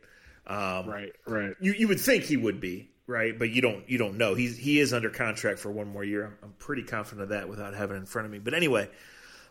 Um, 0.47 0.87
Right, 0.87 1.11
right. 1.25 1.55
You 1.61 1.71
you 1.73 1.87
would 1.87 1.99
think 1.99 2.25
he 2.25 2.37
would 2.37 2.59
be 2.59 2.89
right, 3.07 3.37
but 3.37 3.49
you 3.49 3.61
don't 3.61 3.89
you 3.89 3.97
don't 3.97 4.17
know. 4.17 4.33
He's 4.35 4.57
he 4.57 4.79
is 4.79 4.93
under 4.93 5.09
contract 5.09 5.59
for 5.59 5.71
one 5.71 5.87
more 5.87 6.03
year. 6.03 6.25
I'm, 6.25 6.37
I'm 6.43 6.53
pretty 6.53 6.83
confident 6.83 7.23
of 7.23 7.29
that 7.29 7.49
without 7.49 7.73
having 7.73 7.97
it 7.97 7.99
in 7.99 8.05
front 8.05 8.25
of 8.25 8.31
me. 8.31 8.39
But 8.39 8.53
anyway, 8.53 8.89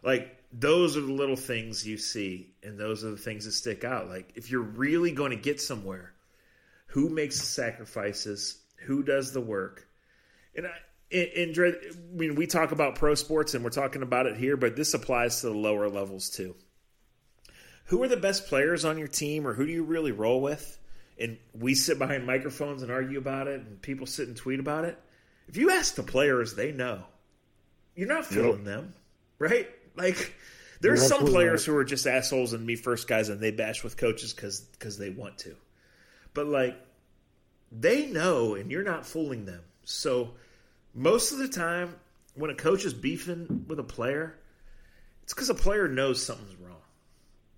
like 0.02 0.36
those 0.52 0.96
are 0.96 1.00
the 1.00 1.12
little 1.12 1.36
things 1.36 1.86
you 1.86 1.96
see, 1.96 2.54
and 2.62 2.78
those 2.78 3.04
are 3.04 3.10
the 3.10 3.16
things 3.16 3.44
that 3.44 3.52
stick 3.52 3.84
out. 3.84 4.08
Like 4.08 4.32
if 4.34 4.50
you're 4.50 4.62
really 4.62 5.12
going 5.12 5.30
to 5.30 5.36
get 5.36 5.60
somewhere, 5.60 6.12
who 6.86 7.08
makes 7.08 7.38
the 7.40 7.46
sacrifices? 7.46 8.58
Who 8.86 9.02
does 9.02 9.32
the 9.32 9.40
work? 9.40 9.86
And 10.56 10.66
I. 10.66 10.72
And, 11.12 11.56
and 11.56 11.58
I 11.58 12.16
mean, 12.16 12.34
we 12.34 12.46
talk 12.46 12.72
about 12.72 12.96
pro 12.96 13.14
sports 13.14 13.54
and 13.54 13.62
we're 13.62 13.70
talking 13.70 14.02
about 14.02 14.26
it 14.26 14.36
here, 14.36 14.56
but 14.56 14.74
this 14.74 14.94
applies 14.94 15.42
to 15.42 15.48
the 15.48 15.54
lower 15.54 15.88
levels 15.88 16.30
too. 16.30 16.56
Who 17.84 18.02
are 18.02 18.08
the 18.08 18.16
best 18.16 18.46
players 18.48 18.84
on 18.84 18.98
your 18.98 19.06
team, 19.06 19.46
or 19.46 19.52
who 19.52 19.66
do 19.66 19.70
you 19.70 19.84
really 19.84 20.12
roll 20.12 20.40
with? 20.40 20.78
And 21.18 21.38
we 21.52 21.74
sit 21.74 21.98
behind 21.98 22.26
microphones 22.26 22.82
and 22.82 22.90
argue 22.90 23.18
about 23.18 23.46
it, 23.46 23.60
and 23.60 23.80
people 23.80 24.06
sit 24.06 24.28
and 24.28 24.36
tweet 24.36 24.60
about 24.60 24.84
it. 24.84 24.98
If 25.48 25.56
you 25.56 25.70
ask 25.70 25.94
the 25.94 26.02
players, 26.02 26.54
they 26.54 26.72
know. 26.72 27.04
You're 27.94 28.08
not 28.08 28.24
fooling 28.24 28.64
them, 28.64 28.94
right? 29.38 29.68
Like, 29.94 30.34
there's 30.80 31.00
You're 31.00 31.08
some 31.08 31.18
absolutely 31.18 31.32
players 31.32 31.64
who 31.64 31.76
are 31.76 31.84
just 31.84 32.06
assholes 32.06 32.52
and 32.52 32.66
me 32.66 32.76
first 32.76 33.06
guys, 33.06 33.28
and 33.28 33.40
they 33.40 33.52
bash 33.52 33.84
with 33.84 33.96
coaches 33.96 34.32
because 34.32 34.60
because 34.60 34.98
they 34.98 35.10
want 35.10 35.38
to. 35.38 35.54
But 36.32 36.46
like, 36.46 36.76
they 37.70 38.06
know, 38.06 38.54
and 38.54 38.70
you're 38.70 38.82
not 38.82 39.06
fooling 39.06 39.44
them. 39.44 39.62
So 39.84 40.32
most 40.94 41.32
of 41.32 41.38
the 41.38 41.48
time, 41.48 41.94
when 42.34 42.50
a 42.50 42.54
coach 42.54 42.84
is 42.84 42.94
beefing 42.94 43.66
with 43.68 43.78
a 43.78 43.84
player, 43.84 44.34
it's 45.22 45.32
because 45.32 45.50
a 45.50 45.54
player 45.54 45.88
knows 45.88 46.24
something's 46.24 46.56
wrong. 46.56 46.82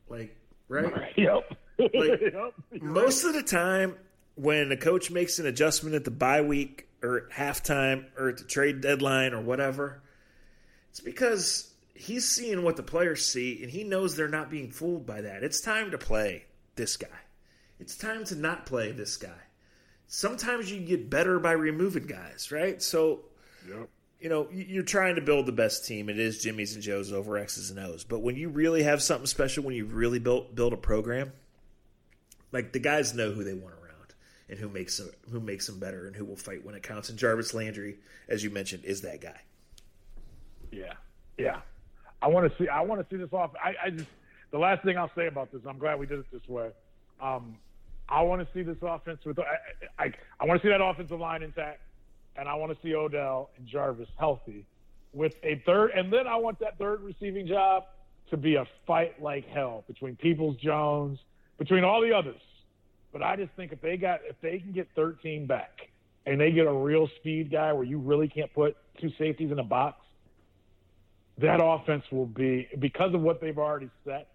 Like, 0.09 0.37
right? 0.69 1.13
Yep. 1.17 1.57
Like, 1.79 1.93
yep. 2.21 2.55
Most 2.81 3.25
of 3.25 3.35
the 3.35 3.43
time, 3.43 3.97
when 4.35 4.71
a 4.73 4.77
coach 4.77 5.11
makes 5.11 5.39
an 5.39 5.47
adjustment 5.47 5.95
at 5.95 6.05
the 6.05 6.11
bye 6.11 6.43
week 6.43 6.89
or 7.03 7.19
at 7.19 7.31
halftime 7.31 8.05
or 8.19 8.29
at 8.31 8.39
the 8.39 8.45
trade 8.45 8.81
deadline 8.81 9.33
or 9.35 9.41
whatever, 9.41 10.03
it's 10.91 11.01
because 11.01 11.73
he's 11.95 12.29
seeing 12.29 12.63
what 12.63 12.77
the 12.77 12.83
players 12.83 13.25
see 13.25 13.63
and 13.63 13.71
he 13.71 13.85
knows 13.85 14.17
they're 14.17 14.29
not 14.29 14.51
being 14.51 14.71
fooled 14.71 15.07
by 15.07 15.23
that. 15.23 15.43
It's 15.43 15.61
time 15.61 15.91
to 15.93 15.99
play 15.99 16.45
this 16.75 16.97
guy. 16.97 17.09
It's 17.81 17.97
time 17.97 18.25
to 18.27 18.35
not 18.35 18.67
play 18.67 18.93
this 18.93 19.17
guy. 19.17 19.39
Sometimes 20.09 20.71
you 20.71 20.81
get 20.81 21.11
better 21.11 21.39
by 21.39 21.53
removing 21.53 22.07
guys, 22.07 22.51
right? 22.53 22.81
So, 22.83 23.21
Yep. 23.69 23.89
you 24.21 24.29
know, 24.29 24.49
you're 24.53 24.83
trying 24.85 25.17
to 25.17 25.21
build 25.21 25.47
the 25.47 25.53
best 25.53 25.87
team. 25.87 26.09
It 26.09 26.19
is 26.19 26.43
Jimmy's 26.43 26.75
and 26.75 26.83
Joe's 26.83 27.13
over 27.13 27.37
X's 27.39 27.71
and 27.71 27.79
O's. 27.81 28.05
But 28.05 28.21
when 28.21 28.37
you 28.37 28.49
really 28.49 28.85
have 28.85 29.03
something 29.03 29.27
special, 29.27 29.65
when 29.65 29.75
you 29.75 29.85
really 29.87 30.19
built 30.21 30.55
build 30.55 30.73
a 30.73 30.77
program, 30.77 31.33
like 32.57 32.73
the 32.73 32.79
guys 32.79 33.15
know 33.15 33.33
who 33.33 33.45
they 33.45 33.53
want 33.53 33.75
around 33.75 34.15
and 34.49 34.59
who 34.59 34.69
makes 34.69 34.97
them 34.97 35.11
who 35.31 35.41
makes 35.41 35.67
them 35.67 35.79
better 35.79 36.07
and 36.07 36.17
who 36.17 36.25
will 36.25 36.37
fight 36.37 36.65
when 36.65 36.75
it 36.75 36.83
counts. 36.83 37.11
And 37.11 37.19
Jarvis 37.19 37.53
Landry, 37.53 37.97
as 38.29 38.43
you 38.43 38.51
mentioned, 38.51 38.85
is 38.85 39.03
that 39.03 39.21
guy. 39.21 39.41
Yeah, 40.73 40.95
yeah. 41.37 41.61
I 42.23 42.29
want 42.29 42.51
to 42.51 42.59
see. 42.59 42.69
I 42.69 42.81
want 42.81 43.07
to 43.07 43.15
see 43.15 43.21
this 43.21 43.33
off. 43.33 43.51
I, 43.63 43.75
I 43.87 43.91
just 43.91 44.09
the 44.51 44.59
last 44.59 44.83
thing 44.85 44.97
I'll 44.97 45.11
say 45.15 45.27
about 45.27 45.53
this. 45.53 45.61
I'm 45.69 45.79
glad 45.79 45.99
we 45.99 46.07
did 46.07 46.21
it 46.21 46.27
this 46.33 46.49
way. 46.49 46.71
Um, 47.21 47.57
I 48.09 48.23
want 48.23 48.41
to 48.41 48.49
see 48.55 48.63
this 48.63 48.79
offense 48.81 49.19
with. 49.25 49.39
I, 49.39 50.05
I, 50.05 50.13
I 50.41 50.47
want 50.47 50.63
to 50.63 50.67
see 50.67 50.71
that 50.71 50.83
offensive 50.83 51.21
line 51.21 51.43
intact, 51.43 51.83
and 52.37 52.49
I 52.49 52.55
want 52.55 52.73
to 52.73 52.79
see 52.83 52.95
Odell 52.95 53.51
and 53.59 53.67
Jarvis 53.67 54.09
healthy, 54.19 54.65
with 55.13 55.35
a 55.43 55.63
third. 55.67 55.91
And 55.91 56.11
then 56.11 56.27
I 56.27 56.37
want 56.37 56.59
that 56.61 56.79
third 56.79 57.03
receiving 57.03 57.47
job 57.47 57.85
to 58.31 58.37
be 58.37 58.55
a 58.55 58.65
fight 58.87 59.21
like 59.23 59.47
hell 59.49 59.85
between 59.87 60.17
Peoples 60.17 60.57
Jones, 60.57 61.19
between 61.59 61.85
all 61.85 62.01
the 62.01 62.13
others. 62.13 62.41
But 63.13 63.23
I 63.23 63.37
just 63.37 63.53
think 63.57 63.73
if 63.73 63.81
they 63.81 63.97
got 63.97 64.21
if 64.29 64.37
they 64.43 64.59
can 64.59 64.73
get 64.73 64.89
13 64.95 65.47
back 65.47 65.71
and 66.27 66.41
they 66.41 66.51
get 66.51 66.67
a 66.67 66.73
real 66.73 67.09
speed 67.17 67.51
guy 67.51 67.73
where 67.73 67.85
you 67.85 67.99
really 67.99 68.29
can't 68.29 68.53
put 68.53 68.77
two 69.01 69.11
safeties 69.19 69.51
in 69.51 69.59
a 69.59 69.65
box, 69.65 69.99
that 71.39 71.61
offense 71.63 72.05
will 72.11 72.27
be 72.27 72.69
because 72.79 73.15
of 73.15 73.21
what 73.21 73.41
they've 73.41 73.59
already 73.59 73.91
set. 74.05 74.29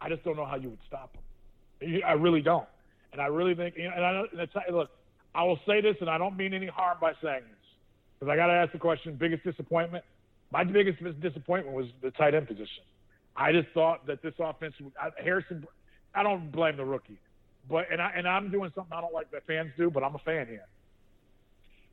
I 0.00 0.08
just 0.08 0.24
don't 0.24 0.36
know 0.36 0.44
how 0.44 0.56
you 0.56 0.70
would 0.70 0.78
stop 0.86 1.12
them. 1.12 2.00
I 2.06 2.12
really 2.12 2.42
don't, 2.42 2.68
and 3.12 3.20
I 3.20 3.26
really 3.26 3.54
think. 3.54 3.76
And 3.76 4.04
I 4.04 4.22
and 4.32 4.40
it's, 4.40 4.52
look, 4.70 4.90
I 5.34 5.44
will 5.44 5.58
say 5.66 5.80
this, 5.80 5.96
and 6.00 6.08
I 6.08 6.18
don't 6.18 6.36
mean 6.36 6.54
any 6.54 6.66
harm 6.66 6.98
by 7.00 7.12
saying 7.22 7.42
this, 7.42 7.68
because 8.18 8.32
I 8.32 8.36
got 8.36 8.46
to 8.46 8.52
ask 8.52 8.72
the 8.72 8.78
question: 8.78 9.16
biggest 9.18 9.44
disappointment. 9.44 10.04
My 10.52 10.64
biggest 10.64 10.98
disappointment 11.20 11.76
was 11.76 11.86
the 12.02 12.10
tight 12.12 12.34
end 12.34 12.48
position. 12.48 12.84
I 13.36 13.52
just 13.52 13.68
thought 13.72 14.06
that 14.06 14.22
this 14.22 14.34
offense, 14.38 14.74
Harrison. 15.22 15.66
I 16.14 16.22
don't 16.22 16.50
blame 16.50 16.76
the 16.76 16.84
rookie, 16.84 17.18
but 17.68 17.86
and 17.90 18.00
I 18.00 18.12
and 18.16 18.26
I'm 18.26 18.50
doing 18.50 18.70
something 18.74 18.92
I 18.96 19.00
don't 19.00 19.14
like 19.14 19.30
that 19.30 19.46
fans 19.46 19.70
do, 19.76 19.90
but 19.90 20.02
I'm 20.02 20.14
a 20.14 20.18
fan 20.20 20.46
here. 20.46 20.66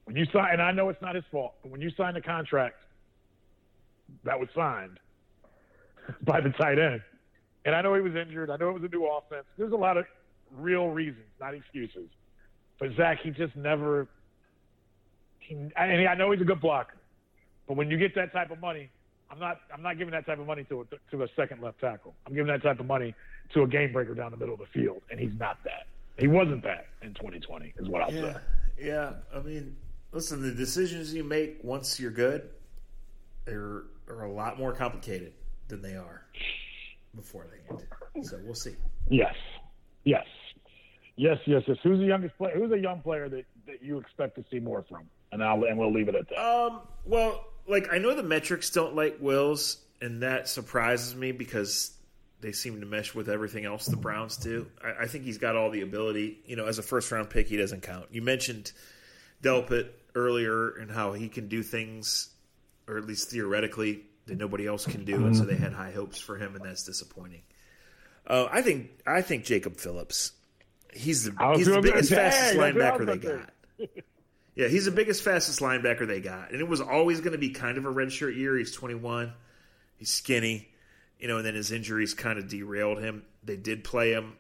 When 0.06 0.16
you 0.16 0.26
sign, 0.32 0.54
and 0.54 0.62
I 0.62 0.72
know 0.72 0.90
it's 0.90 1.02
not 1.02 1.16
his 1.16 1.26
fault, 1.32 1.56
but 1.62 1.72
when 1.72 1.82
you 1.82 1.92
sign 1.98 2.14
the 2.14 2.22
contract 2.22 2.78
that 4.24 4.40
was 4.40 4.48
signed 4.56 5.00
by 6.24 6.42
the 6.42 6.50
tight 6.50 6.80
end. 6.80 7.02
And 7.66 7.76
I 7.76 7.82
know 7.82 7.94
he 7.96 8.02
was 8.02 8.16
injured. 8.16 8.50
I 8.50 8.56
know 8.56 8.70
it 8.70 8.82
was 8.82 8.84
a 8.84 8.88
new 8.88 9.06
offense. 9.06 9.46
There's 9.58 9.74
a 9.74 9.78
lot 9.78 9.98
of 9.98 10.06
real 10.56 10.88
reasons, 10.88 11.26
not 11.40 11.54
excuses. 11.54 12.08
But 12.80 12.90
Zach, 12.96 13.20
he 13.22 13.32
just 13.32 13.56
never. 13.56 14.08
He, 15.40 15.56
and 15.56 15.74
I 15.76 16.16
know 16.16 16.32
he's 16.32 16.42
a 16.42 16.46
good 16.46 16.62
blocker, 16.62 16.98
but 17.68 17.76
when 17.76 17.90
you 17.90 17.98
get 17.98 18.16
that 18.16 18.32
type 18.32 18.52
of 18.52 18.60
money, 18.60 18.90
I'm 19.30 19.40
not. 19.40 19.60
I'm 19.74 19.82
not 19.82 19.98
giving 19.98 20.12
that 20.14 20.26
type 20.26 20.40
of 20.40 20.48
money 20.48 20.64
to 20.66 20.82
a, 20.82 20.86
to 21.16 21.24
a 21.24 21.28
second 21.36 21.62
left 21.62 21.80
tackle. 21.80 22.16
I'm 22.26 22.34
giving 22.34 22.48
that 22.48 22.64
type 22.64 22.80
of 22.80 22.86
money 22.86 23.14
to 23.54 23.64
a 23.64 23.68
game 23.68 23.92
breaker 23.94 24.14
down 24.14 24.32
the 24.32 24.38
middle 24.38 24.54
of 24.54 24.60
the 24.60 24.66
field, 24.68 25.02
and 25.12 25.20
he's 25.20 25.38
not 25.38 25.58
that. 25.66 25.88
He 26.18 26.28
wasn't 26.28 26.64
that 26.64 26.88
in 27.02 27.14
2020, 27.14 27.74
is 27.78 27.88
what 27.90 28.02
I'll 28.02 28.12
Yeah, 28.14 28.34
say. 28.34 28.40
yeah. 28.80 29.14
I 29.36 29.40
mean, 29.42 29.76
listen, 30.12 30.42
the 30.42 30.52
decisions 30.52 31.14
you 31.14 31.24
make 31.24 31.60
once 31.62 32.00
you're 32.00 32.10
good 32.12 32.50
are 33.48 33.86
are 34.10 34.24
a 34.24 34.32
lot 34.32 34.58
more 34.58 34.74
complicated 34.74 35.34
than 35.68 35.82
they 35.82 35.96
are 35.96 36.24
beforehand. 37.16 37.86
So 38.24 38.40
we'll 38.44 38.56
see. 38.56 38.76
Yes, 39.10 39.36
yes, 40.06 40.26
yes, 41.18 41.38
yes, 41.46 41.64
yes. 41.68 41.78
Who's 41.84 42.00
the 42.00 42.06
youngest 42.06 42.38
player? 42.38 42.56
Who's 42.58 42.72
a 42.72 42.80
young 42.80 43.02
player 43.02 43.30
that, 43.30 43.46
that 43.68 43.84
you 43.84 43.98
expect 44.00 44.36
to 44.38 44.46
see 44.52 44.60
more 44.60 44.84
from? 44.90 45.04
And 45.32 45.44
I'll 45.44 45.64
and 45.66 45.78
we'll 45.78 45.94
leave 45.94 46.08
it 46.10 46.16
at 46.16 46.28
that. 46.30 46.40
Um. 46.40 46.82
Well, 47.06 47.46
like 47.68 47.92
I 47.92 47.98
know 47.98 48.16
the 48.16 48.24
metrics 48.24 48.70
don't 48.70 48.96
like 48.96 49.18
Wills, 49.20 49.78
and 50.02 50.24
that 50.24 50.48
surprises 50.48 51.16
me 51.16 51.32
because 51.32 51.92
they 52.40 52.52
seem 52.52 52.80
to 52.82 52.86
mesh 52.86 53.16
with 53.16 53.30
everything 53.30 53.66
else 53.66 53.86
the 53.86 53.98
Browns 53.98 54.38
do. 54.38 54.68
I, 54.84 55.04
I 55.04 55.08
think 55.08 55.24
he's 55.24 55.38
got 55.38 55.56
all 55.56 55.70
the 55.70 55.82
ability. 55.82 56.40
You 56.46 56.56
know, 56.56 56.66
as 56.66 56.80
a 56.80 56.84
first 56.84 57.12
round 57.12 57.30
pick, 57.30 57.48
he 57.48 57.58
doesn't 57.58 57.82
count. 57.82 58.08
You 58.12 58.22
mentioned 58.22 58.72
Delpit 59.42 59.90
earlier 60.16 60.70
and 60.70 60.90
how 60.92 61.14
he 61.14 61.30
can 61.30 61.48
do 61.48 61.64
things, 61.64 62.30
or 62.88 62.98
at 62.98 63.06
least 63.06 63.32
theoretically, 63.32 64.04
that 64.28 64.38
nobody 64.38 64.68
else 64.68 64.86
can 64.86 65.06
do, 65.06 65.26
and 65.26 65.36
so 65.36 65.46
they 65.46 65.56
had 65.56 65.74
high 65.74 65.92
hopes 65.92 66.20
for 66.20 66.38
him, 66.38 66.56
and 66.56 66.64
that's 66.64 66.84
disappointing. 66.84 67.42
Uh, 68.26 68.48
I 68.52 68.62
think 68.62 68.90
I 69.06 69.22
think 69.22 69.46
Jacob 69.46 69.78
Phillips. 69.78 70.34
He's 70.94 71.26
the 71.26 71.54
he's 71.56 71.68
the 71.68 71.82
biggest, 71.82 72.12
fastest 72.12 72.58
Dang, 72.58 72.76
that's 72.76 73.00
what 73.00 73.10
I 73.10 73.18
linebacker 73.18 73.22
they 73.78 73.88
got. 73.88 74.00
Yeah, 74.58 74.70
he's 74.70 74.86
the 74.86 74.92
biggest, 74.92 75.22
fastest 75.22 75.60
linebacker 75.60 76.08
they 76.08 76.20
got, 76.20 76.50
and 76.50 76.60
it 76.60 76.68
was 76.68 76.82
always 76.82 77.22
going 77.22 77.34
to 77.34 77.38
be 77.38 77.52
kind 77.52 77.78
of 77.78 77.86
a 77.86 77.94
redshirt 77.94 78.36
year. 78.36 78.58
He's 78.58 78.72
21, 78.72 79.32
he's 79.98 80.10
skinny, 80.10 80.68
you 81.20 81.28
know, 81.28 81.38
and 81.38 81.46
then 81.46 81.54
his 81.54 81.72
injuries 81.72 82.16
kind 82.16 82.40
of 82.40 82.48
derailed 82.50 82.98
him. 82.98 83.24
They 83.44 83.56
did 83.56 83.84
play 83.84 84.14
him 84.14 84.34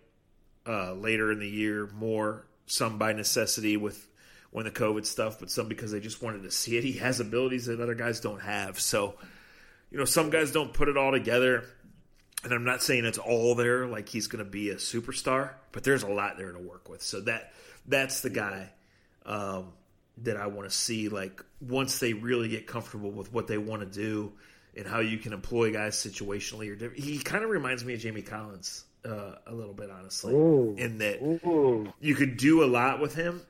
uh, 0.66 0.94
later 0.94 1.32
in 1.32 1.38
the 1.38 1.48
year 1.48 1.88
more, 1.94 2.48
some 2.66 2.98
by 2.98 3.14
necessity 3.14 3.78
with 3.78 4.08
when 4.50 4.66
the 4.66 4.72
COVID 4.72 5.06
stuff, 5.06 5.40
but 5.40 5.52
some 5.52 5.68
because 5.68 5.92
they 5.92 6.00
just 6.00 6.20
wanted 6.20 6.42
to 6.44 6.52
see 6.52 6.78
it. 6.78 6.84
He 6.84 6.94
has 6.94 7.20
abilities 7.20 7.68
that 7.68 7.80
other 7.80 7.94
guys 7.94 8.20
don't 8.20 8.42
have, 8.42 8.80
so 8.80 9.14
you 9.92 10.00
know, 10.00 10.06
some 10.06 10.32
guys 10.32 10.52
don't 10.52 10.74
put 10.74 10.88
it 10.88 10.98
all 10.98 11.12
together. 11.12 11.64
And 12.44 12.54
I'm 12.54 12.64
not 12.64 12.82
saying 12.82 13.06
it's 13.06 13.20
all 13.20 13.54
there, 13.54 13.86
like 13.86 14.10
he's 14.10 14.26
going 14.26 14.44
to 14.44 14.50
be 14.50 14.72
a 14.72 14.76
superstar, 14.78 15.52
but 15.72 15.84
there's 15.84 16.02
a 16.02 16.10
lot 16.10 16.38
there 16.38 16.52
to 16.52 16.60
work 16.60 16.90
with. 16.90 17.04
So 17.04 17.22
that 17.22 17.54
that's 17.88 18.22
the 18.22 18.32
guy 18.32 18.72
um, 19.28 19.74
that 20.24 20.38
I 20.38 20.48
want 20.48 20.70
to 20.70 20.76
see. 20.76 21.10
Like 21.10 21.44
once 21.62 22.00
they 22.00 22.14
really 22.14 22.50
get 22.50 22.68
comfortable 22.68 23.12
with 23.12 23.32
what 23.32 23.48
they 23.48 23.58
want 23.58 23.82
to 23.82 23.88
do 23.88 24.34
and 24.76 24.88
how 24.88 25.00
you 25.00 25.18
can 25.18 25.34
employ 25.34 25.74
guys 25.74 25.96
situationally 25.96 26.72
or 26.72 26.76
different. 26.76 27.04
He 27.04 27.20
kind 27.20 27.44
of 27.44 27.50
reminds 27.50 27.84
me 27.84 27.96
of 27.96 28.00
Jamie 28.00 28.22
Collins 28.22 28.86
uh, 29.06 29.36
a 29.46 29.54
little 29.54 29.74
bit, 29.74 29.90
honestly, 29.90 30.34
Ooh. 30.34 30.76
in 30.78 31.00
that 31.00 31.22
Ooh. 31.22 31.92
you 32.00 32.16
could 32.16 32.38
do 32.38 32.64
a 32.64 32.68
lot 32.68 33.00
with 33.00 33.16
him. 33.16 33.42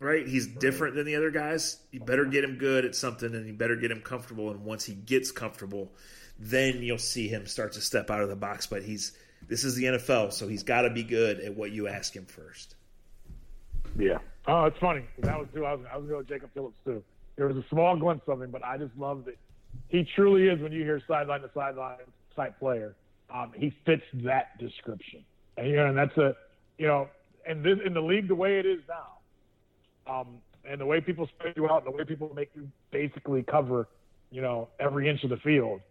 Right, 0.00 0.28
he's 0.28 0.46
different 0.46 0.94
than 0.94 1.06
the 1.06 1.16
other 1.16 1.32
guys. 1.32 1.76
You 1.90 1.98
better 1.98 2.24
get 2.24 2.44
him 2.44 2.56
good 2.56 2.84
at 2.84 2.94
something, 2.94 3.34
and 3.34 3.48
you 3.48 3.52
better 3.52 3.74
get 3.74 3.90
him 3.90 4.00
comfortable. 4.00 4.52
And 4.52 4.64
once 4.64 4.84
he 4.84 4.94
gets 4.94 5.32
comfortable, 5.32 5.90
then 6.38 6.84
you'll 6.84 6.98
see 6.98 7.26
him 7.26 7.46
start 7.46 7.72
to 7.72 7.80
step 7.80 8.08
out 8.08 8.20
of 8.20 8.28
the 8.28 8.36
box. 8.36 8.68
But 8.68 8.84
he's 8.84 9.10
this 9.48 9.64
is 9.64 9.74
the 9.74 9.84
NFL, 9.84 10.32
so 10.32 10.46
he's 10.46 10.62
got 10.62 10.82
to 10.82 10.90
be 10.90 11.02
good 11.02 11.40
at 11.40 11.56
what 11.56 11.72
you 11.72 11.88
ask 11.88 12.14
him 12.14 12.26
first. 12.26 12.76
Yeah. 13.98 14.18
Oh, 14.48 14.64
it's 14.64 14.78
funny. 14.78 15.04
That 15.18 15.38
was 15.38 15.46
too. 15.54 15.66
I 15.66 15.74
was, 15.74 15.86
I 15.92 15.98
was 15.98 16.08
going 16.08 16.24
to 16.24 16.32
Jacob 16.32 16.50
Phillips 16.54 16.78
too. 16.84 17.04
There 17.36 17.46
was 17.46 17.56
a 17.56 17.64
small 17.68 17.96
glimpse 17.96 18.24
of 18.28 18.40
him, 18.40 18.50
but 18.50 18.64
I 18.64 18.78
just 18.78 18.96
love 18.96 19.26
that 19.26 19.36
he 19.88 20.08
truly 20.16 20.48
is 20.48 20.58
when 20.60 20.72
you 20.72 20.82
hear 20.82 21.02
sideline 21.06 21.42
to 21.42 21.50
sideline 21.54 21.98
type 22.34 22.58
player. 22.58 22.96
Um, 23.32 23.52
he 23.54 23.74
fits 23.84 24.02
that 24.24 24.58
description, 24.58 25.22
and 25.58 25.68
you 25.68 25.76
know, 25.76 25.86
and 25.88 25.98
that's 25.98 26.16
a 26.16 26.34
you 26.78 26.86
know, 26.86 27.08
and 27.46 27.62
this 27.62 27.78
in 27.84 27.92
the 27.92 28.00
league 28.00 28.26
the 28.26 28.34
way 28.34 28.58
it 28.58 28.64
is 28.64 28.80
now, 28.88 30.12
um, 30.20 30.38
and 30.64 30.80
the 30.80 30.86
way 30.86 31.02
people 31.02 31.26
spread 31.26 31.52
you 31.54 31.68
out, 31.68 31.84
and 31.84 31.92
the 31.92 31.96
way 31.96 32.04
people 32.04 32.32
make 32.34 32.48
you 32.54 32.66
basically 32.90 33.42
cover, 33.42 33.86
you 34.30 34.40
know, 34.40 34.68
every 34.80 35.10
inch 35.10 35.22
of 35.24 35.30
the 35.30 35.36
field. 35.36 35.82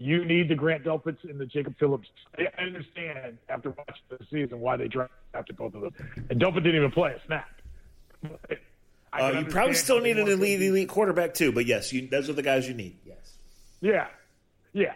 You 0.00 0.24
need 0.24 0.48
the 0.48 0.54
Grant 0.54 0.84
Delpits 0.84 1.24
and 1.24 1.40
the 1.40 1.46
Jacob 1.46 1.74
Phillips. 1.78 2.08
I 2.38 2.62
understand 2.62 3.36
after 3.48 3.70
watching 3.70 4.04
the 4.08 4.18
season 4.30 4.60
why 4.60 4.76
they 4.76 4.86
drafted 4.86 5.56
both 5.56 5.74
of 5.74 5.82
them. 5.82 5.92
And 6.30 6.40
Delpit 6.40 6.62
didn't 6.62 6.76
even 6.76 6.92
play 6.92 7.10
a 7.10 7.26
snap. 7.26 7.48
Uh, 9.12 9.32
you 9.38 9.44
probably 9.46 9.74
still 9.74 10.00
need 10.00 10.18
an 10.18 10.28
elite, 10.28 10.60
elite 10.60 10.88
quarterback 10.88 11.34
too, 11.34 11.50
but 11.50 11.66
yes, 11.66 11.92
you, 11.92 12.06
those 12.08 12.28
are 12.28 12.34
the 12.34 12.42
guys 12.42 12.68
you 12.68 12.74
need. 12.74 12.96
Yes. 13.04 13.16
Yeah, 13.80 14.06
yeah, 14.72 14.92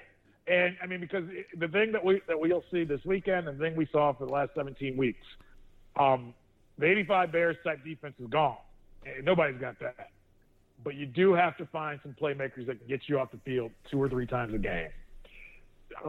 and 0.46 0.76
I 0.82 0.86
mean 0.86 1.00
because 1.00 1.24
the 1.56 1.68
thing 1.68 1.92
that 1.92 2.04
we 2.04 2.20
that 2.28 2.38
we'll 2.38 2.64
see 2.70 2.84
this 2.84 3.00
weekend, 3.04 3.48
and 3.48 3.58
the 3.58 3.64
thing 3.64 3.76
we 3.76 3.86
saw 3.90 4.12
for 4.12 4.26
the 4.26 4.32
last 4.32 4.50
17 4.54 4.96
weeks, 4.96 5.24
um, 5.98 6.34
the 6.78 6.86
85 6.86 7.32
Bears 7.32 7.56
type 7.64 7.82
defense 7.84 8.14
is 8.20 8.28
gone. 8.28 8.56
Nobody's 9.22 9.60
got 9.60 9.78
that, 9.80 10.10
but 10.84 10.94
you 10.94 11.06
do 11.06 11.32
have 11.32 11.56
to 11.56 11.66
find 11.66 11.98
some 12.02 12.14
playmakers 12.20 12.66
that 12.66 12.78
can 12.78 12.88
get 12.88 13.02
you 13.08 13.18
off 13.18 13.30
the 13.30 13.38
field 13.38 13.70
two 13.90 14.00
or 14.00 14.08
three 14.08 14.26
times 14.26 14.52
a 14.54 14.58
game. 14.58 14.90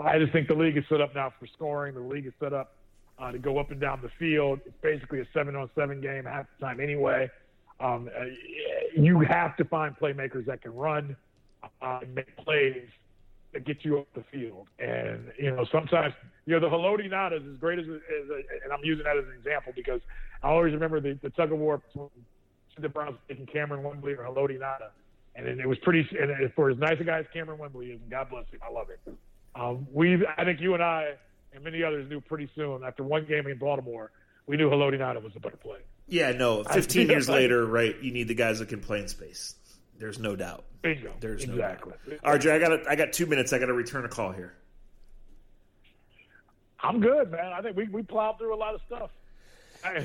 I 0.04 0.18
just 0.20 0.32
think 0.32 0.48
the 0.48 0.56
league 0.56 0.78
is 0.78 0.84
set 0.90 1.02
up 1.02 1.16
now 1.16 1.32
for 1.40 1.48
scoring. 1.48 1.96
The 1.96 2.02
league 2.02 2.26
is 2.26 2.34
set 2.40 2.54
up 2.54 2.76
uh, 3.20 3.32
to 3.32 3.38
go 3.38 3.58
up 3.58 3.72
and 3.72 3.80
down 3.80 4.00
the 4.02 4.12
field. 4.20 4.60
It's 4.66 4.76
basically 4.82 5.22
a 5.22 5.26
seven 5.34 5.56
on 5.56 5.70
seven 5.76 6.02
game 6.02 6.26
half 6.26 6.46
the 6.60 6.66
time 6.66 6.80
anyway. 6.80 7.30
Um, 7.80 8.10
uh, 8.18 8.26
you 8.96 9.20
have 9.22 9.58
to 9.58 9.66
find 9.66 9.96
playmakers 9.98 10.46
that 10.46 10.62
can 10.62 10.74
run 10.74 11.16
uh, 11.82 12.00
and 12.02 12.14
make 12.16 12.36
plays 12.38 12.88
that 13.54 13.66
get 13.66 13.84
you 13.84 14.00
up 14.00 14.08
the 14.16 14.24
field. 14.32 14.68
And 14.80 15.32
you 15.38 15.52
know, 15.52 15.66
sometimes 15.72 16.14
you 16.46 16.54
know 16.54 16.60
the 16.60 16.74
Haloti 16.74 17.10
Ngata 17.10 17.38
is 17.38 17.54
as 17.54 17.60
great 17.60 17.80
as, 17.80 17.86
as 17.86 18.30
a, 18.30 18.36
and 18.64 18.74
I'm 18.74 18.84
using 18.84 19.04
that 19.06 19.18
as 19.18 19.26
an 19.26 19.34
example 19.38 19.74
because 19.76 20.02
I 20.42 20.50
always 20.50 20.74
remember 20.74 21.00
the, 21.00 21.18
the 21.22 21.30
tug 21.32 21.52
of 21.52 21.60
war 21.60 21.78
between 21.78 22.10
the 22.80 22.90
Browns 22.90 23.18
taking 23.28 23.46
Kamerion 23.46 23.84
Wimbley 23.84 24.18
or 24.18 24.24
Haloti 24.24 24.60
Ngata, 24.60 24.90
and 25.36 25.48
it, 25.48 25.60
it 25.60 25.68
was 25.68 25.78
pretty. 25.80 26.08
And 26.20 26.52
for 26.54 26.70
as 26.70 26.78
nice 26.78 27.00
a 27.00 27.04
guy 27.04 27.20
as 27.20 27.26
Kamerion 27.36 27.60
Wimbley 27.60 27.94
is, 27.94 28.02
and 28.02 28.10
God 28.10 28.30
bless 28.30 28.46
him, 28.50 28.60
I 28.68 28.72
love 28.72 28.88
it. 28.90 29.00
Um, 29.56 29.88
we, 29.94 30.26
I 30.38 30.44
think 30.44 30.60
you 30.60 30.74
and 30.74 30.82
I 30.82 31.14
and 31.54 31.64
many 31.64 31.84
others 31.84 32.10
knew 32.10 32.22
pretty 32.22 32.50
soon 32.56 32.84
after 32.84 33.04
one 33.04 33.26
game 33.26 33.48
in 33.48 33.58
Baltimore, 33.58 34.12
we 34.46 34.58
knew 34.58 34.70
Haloti 34.70 35.00
Ngata 35.00 35.22
was 35.24 35.36
a 35.36 35.40
better 35.40 35.58
player. 35.58 35.84
Yeah, 36.08 36.32
no. 36.32 36.64
Fifteen 36.64 37.10
years 37.10 37.30
later, 37.30 37.66
right? 37.66 37.96
You 38.02 38.12
need 38.12 38.28
the 38.28 38.34
guys 38.34 38.60
that 38.60 38.70
can 38.70 38.82
play 38.82 39.00
in 39.00 39.08
space. 39.08 39.56
There's 40.00 40.20
no 40.20 40.36
doubt. 40.36 40.66
Bingo. 40.82 41.14
There's 41.20 41.44
exactly. 41.44 41.94
no 42.08 42.18
doubt. 42.18 42.42
RJ, 42.42 42.52
I 42.52 42.60
got 42.60 42.90
I 42.90 42.96
got 42.96 43.14
two 43.14 43.26
minutes. 43.26 43.54
I 43.54 43.60
got 43.60 43.68
to 43.68 43.74
return 43.74 44.06
a 44.06 44.10
call 44.10 44.32
here. 44.32 44.54
I'm 46.82 47.00
good, 47.00 47.32
man. 47.32 47.54
I 47.54 47.62
think 47.62 47.78
we, 47.78 47.88
we 47.88 48.04
plowed 48.04 48.38
through 48.38 48.54
a 48.54 48.58
lot 48.58 48.76
of 48.76 48.82
stuff. 48.88 49.10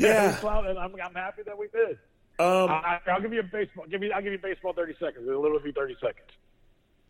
Yeah, 0.00 0.36
plowed, 0.40 0.66
and 0.66 0.76
I'm, 0.76 0.92
I'm 1.00 1.14
happy 1.14 1.42
that 1.46 1.56
we 1.56 1.68
did. 1.68 1.98
Um, 2.40 2.68
I, 2.68 2.98
will 3.06 3.20
give 3.20 3.32
you 3.32 3.40
a 3.40 3.44
baseball. 3.44 3.84
Give 3.88 4.00
me. 4.00 4.10
I'll 4.10 4.22
give 4.22 4.32
you 4.32 4.38
baseball. 4.38 4.72
Thirty 4.72 4.94
seconds. 4.98 5.28
It'll 5.28 5.40
literally 5.40 5.62
be 5.62 5.72
thirty 5.72 5.94
seconds. 6.00 6.30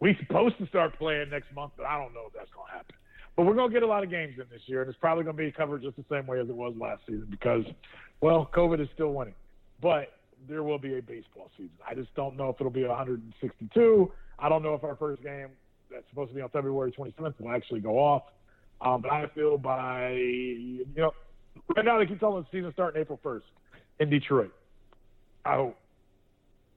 We 0.00 0.14
supposed 0.20 0.58
to 0.58 0.66
start 0.66 0.98
playing 0.98 1.30
next 1.30 1.50
month, 1.54 1.72
but 1.78 1.86
I 1.86 1.98
don't 1.98 2.12
know 2.12 2.24
if 2.26 2.34
that's 2.34 2.50
going 2.50 2.66
to 2.66 2.72
happen. 2.72 2.94
But 3.38 3.46
we're 3.46 3.54
going 3.54 3.70
to 3.70 3.72
get 3.72 3.84
a 3.84 3.86
lot 3.86 4.02
of 4.02 4.10
games 4.10 4.34
in 4.36 4.46
this 4.50 4.62
year, 4.66 4.82
and 4.82 4.90
it's 4.90 4.98
probably 4.98 5.22
going 5.22 5.36
to 5.36 5.42
be 5.44 5.52
covered 5.52 5.82
just 5.82 5.96
the 5.96 6.04
same 6.10 6.26
way 6.26 6.40
as 6.40 6.48
it 6.48 6.56
was 6.56 6.74
last 6.76 7.02
season 7.06 7.28
because, 7.30 7.62
well, 8.20 8.50
COVID 8.52 8.80
is 8.80 8.88
still 8.94 9.12
winning. 9.12 9.36
But 9.80 10.08
there 10.48 10.64
will 10.64 10.80
be 10.80 10.98
a 10.98 11.00
baseball 11.00 11.48
season. 11.56 11.70
I 11.88 11.94
just 11.94 12.12
don't 12.16 12.36
know 12.36 12.48
if 12.48 12.56
it'll 12.58 12.72
be 12.72 12.84
162. 12.84 14.12
I 14.40 14.48
don't 14.48 14.64
know 14.64 14.74
if 14.74 14.82
our 14.82 14.96
first 14.96 15.22
game 15.22 15.50
that's 15.88 16.02
supposed 16.10 16.30
to 16.30 16.34
be 16.34 16.40
on 16.40 16.48
February 16.48 16.90
27th 16.90 17.34
will 17.38 17.52
actually 17.52 17.78
go 17.78 17.96
off. 17.96 18.24
Um, 18.80 19.02
but 19.02 19.12
I 19.12 19.28
feel 19.36 19.56
by, 19.56 20.14
you 20.14 20.84
know, 20.96 21.12
right 21.76 21.84
now 21.84 21.96
they 22.00 22.06
keep 22.06 22.18
telling 22.18 22.42
the 22.42 22.48
season 22.50 22.72
starting 22.72 23.00
April 23.00 23.20
1st 23.24 23.42
in 24.00 24.10
Detroit. 24.10 24.52
I 25.44 25.54
hope. 25.54 25.78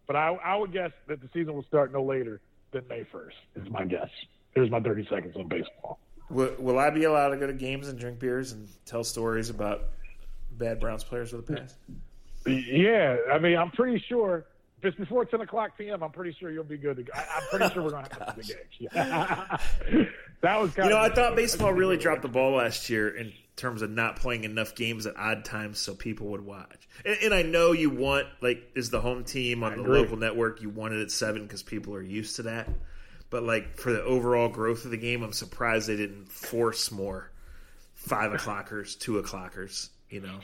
But 0.05 0.15
I, 0.15 0.27
I 0.45 0.57
would 0.57 0.71
guess 0.71 0.91
that 1.07 1.21
the 1.21 1.29
season 1.33 1.55
will 1.55 1.65
start 1.67 1.91
no 1.91 2.03
later 2.03 2.39
than 2.71 2.87
May 2.87 3.03
1st, 3.11 3.63
is 3.63 3.71
my 3.71 3.83
guess. 3.83 4.09
Here's 4.53 4.69
my 4.69 4.79
30 4.79 5.07
seconds 5.09 5.35
on 5.35 5.47
baseball. 5.47 5.97
Will, 6.31 6.55
will 6.57 6.79
I 6.79 6.89
be 6.89 7.03
allowed 7.03 7.29
to 7.29 7.37
go 7.37 7.47
to 7.47 7.53
games 7.53 7.87
and 7.87 7.99
drink 7.99 8.19
beers 8.19 8.51
and 8.51 8.67
tell 8.85 9.03
stories 9.03 9.49
about 9.49 9.83
bad 10.57 10.79
Browns 10.79 11.03
players 11.03 11.33
of 11.33 11.45
the 11.45 11.55
past? 11.55 11.75
Yeah, 12.45 13.17
I 13.31 13.37
mean, 13.37 13.57
I'm 13.57 13.71
pretty 13.71 14.03
sure 14.07 14.45
if 14.81 14.85
it's 14.85 14.97
before 14.97 15.25
10 15.25 15.41
o'clock 15.41 15.77
p.m., 15.77 16.01
I'm 16.01 16.11
pretty 16.11 16.35
sure 16.39 16.49
you'll 16.49 16.63
be 16.63 16.77
good 16.77 16.97
to 16.97 17.03
go. 17.03 17.13
I, 17.15 17.19
am 17.19 17.43
pretty 17.51 17.73
sure 17.73 17.83
we're 17.83 17.91
going 17.91 18.05
to 18.05 18.15
have 18.15 18.35
to 18.35 18.41
the 18.41 18.47
games. 18.47 18.59
Yeah. 18.79 19.57
that 20.41 20.59
was 20.59 20.71
kind 20.73 20.89
You 20.89 20.95
know, 20.95 21.05
of 21.05 21.11
I 21.11 21.13
thought 21.13 21.35
baseball 21.35 21.71
really 21.71 21.97
dropped 21.97 22.23
the 22.23 22.27
ball 22.27 22.55
last 22.55 22.89
year 22.89 23.15
in 23.15 23.31
terms 23.55 23.83
of 23.83 23.91
not 23.91 24.15
playing 24.15 24.43
enough 24.43 24.73
games 24.73 25.05
at 25.05 25.15
odd 25.17 25.45
times 25.45 25.77
so 25.77 25.93
people 25.93 26.27
would 26.29 26.41
watch. 26.41 26.87
And, 27.05 27.15
and 27.23 27.33
I 27.33 27.43
know 27.43 27.73
you 27.73 27.91
want, 27.91 28.25
like, 28.41 28.71
is 28.73 28.89
the 28.89 29.01
home 29.01 29.23
team 29.23 29.63
on 29.63 29.73
I 29.73 29.75
the 29.75 29.83
agree. 29.83 29.99
local 29.99 30.17
network, 30.17 30.63
you 30.63 30.69
want 30.69 30.95
it 30.95 31.01
at 31.01 31.11
7 31.11 31.43
because 31.43 31.61
people 31.61 31.93
are 31.93 32.01
used 32.01 32.37
to 32.37 32.43
that. 32.43 32.67
But, 33.31 33.41
like, 33.43 33.77
for 33.77 33.91
the 33.91 34.03
overall 34.03 34.49
growth 34.49 34.85
of 34.85 34.91
the 34.91 34.97
game, 34.97 35.23
I'm 35.23 35.33
surprised 35.33 35.87
they 35.87 35.95
didn't 35.97 36.29
force 36.31 36.91
more 36.91 37.31
5 37.95 38.33
o'clockers, 38.33 38.99
2 38.99 39.17
o'clockers, 39.19 39.89
you 40.09 40.19
know? 40.21 40.39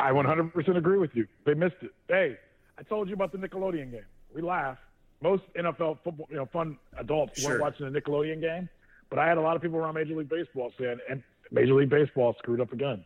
I 0.00 0.10
100% 0.10 0.76
agree 0.76 0.98
with 0.98 1.14
you. 1.14 1.26
They 1.46 1.54
missed 1.54 1.76
it. 1.80 1.92
Hey, 2.08 2.36
I 2.78 2.82
told 2.82 3.08
you 3.08 3.14
about 3.14 3.30
the 3.32 3.38
Nickelodeon 3.38 3.92
game. 3.92 4.04
We 4.34 4.42
laugh. 4.42 4.78
Most 5.22 5.44
NFL 5.56 5.98
football, 6.02 6.26
you 6.28 6.36
know, 6.36 6.46
fun 6.46 6.76
adults 6.98 7.40
Sure. 7.40 7.50
weren't 7.50 7.62
watching 7.62 7.90
the 7.90 7.98
Nickelodeon 8.00 8.40
game, 8.40 8.68
but 9.08 9.18
I 9.20 9.28
had 9.28 9.38
a 9.38 9.40
lot 9.40 9.54
of 9.56 9.62
people 9.62 9.78
around 9.78 9.94
Major 9.94 10.16
League 10.16 10.28
Baseball 10.28 10.72
saying, 10.78 10.98
and 11.08 11.22
Major 11.52 11.74
League 11.74 11.88
Baseball 11.88 12.34
screwed 12.40 12.60
up 12.60 12.72
again. 12.72 13.04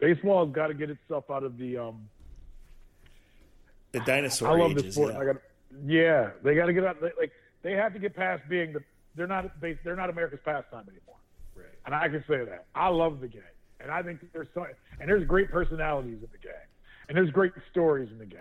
Baseball 0.00 0.46
has 0.46 0.54
got 0.54 0.68
to 0.68 0.74
get 0.74 0.88
itself 0.88 1.30
out 1.30 1.44
of 1.44 1.58
the. 1.58 1.76
Um, 1.76 2.08
The 3.92 4.00
dinosaur 4.00 4.48
I 4.48 4.52
love 4.58 4.70
ages, 4.72 4.84
the 4.84 4.92
sport. 4.92 5.12
yeah. 5.14 5.20
I 5.20 5.24
got. 5.26 5.36
Yeah, 5.86 6.30
they 6.42 6.54
got 6.54 6.66
to 6.66 6.72
get 6.72 6.84
out. 6.84 7.00
They, 7.00 7.10
like 7.20 7.32
they 7.62 7.72
have 7.72 7.92
to 7.94 7.98
get 7.98 8.14
past 8.14 8.42
being 8.48 8.72
the. 8.72 8.80
They're 9.16 9.26
not. 9.26 9.60
They, 9.60 9.78
they're 9.84 9.96
not 9.96 10.10
America's 10.10 10.40
pastime 10.44 10.86
anymore. 10.88 11.16
Right. 11.54 11.66
And 11.86 11.94
I 11.94 12.08
can 12.08 12.24
say 12.28 12.44
that. 12.44 12.66
I 12.74 12.88
love 12.88 13.20
the 13.20 13.28
game. 13.28 13.42
And 13.80 13.90
I 13.90 14.02
think 14.02 14.20
there's 14.32 14.48
so, 14.54 14.66
and 15.00 15.08
there's 15.08 15.26
great 15.26 15.50
personalities 15.50 16.18
in 16.22 16.28
the 16.32 16.38
game. 16.38 16.52
And 17.08 17.16
there's 17.16 17.30
great 17.30 17.52
stories 17.70 18.10
in 18.12 18.18
the 18.18 18.26
game. 18.26 18.40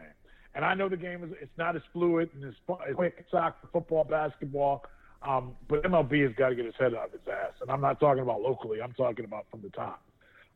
And 0.54 0.66
I 0.66 0.74
know 0.74 0.90
the 0.90 0.98
game 0.98 1.24
is 1.24 1.32
it's 1.42 1.58
not 1.58 1.76
as 1.76 1.82
fluid 1.94 2.30
and 2.36 2.44
as 2.46 2.54
quick 2.96 3.26
soccer, 3.32 3.68
football, 3.72 4.04
basketball. 4.04 4.84
Um, 5.22 5.56
but 5.68 5.84
MLB 5.84 6.24
has 6.24 6.36
got 6.38 6.50
to 6.50 6.56
get 6.56 6.66
his 6.66 6.76
head 6.80 6.94
out 6.94 7.10
of 7.10 7.14
its 7.14 7.28
ass. 7.28 7.54
And 7.62 7.70
I'm 7.70 7.82
not 7.82 8.00
talking 8.00 8.24
about 8.24 8.42
locally. 8.42 8.82
I'm 8.82 8.94
talking 8.94 9.26
about 9.26 9.46
from 9.52 9.62
the 9.62 9.70
top. 9.70 10.02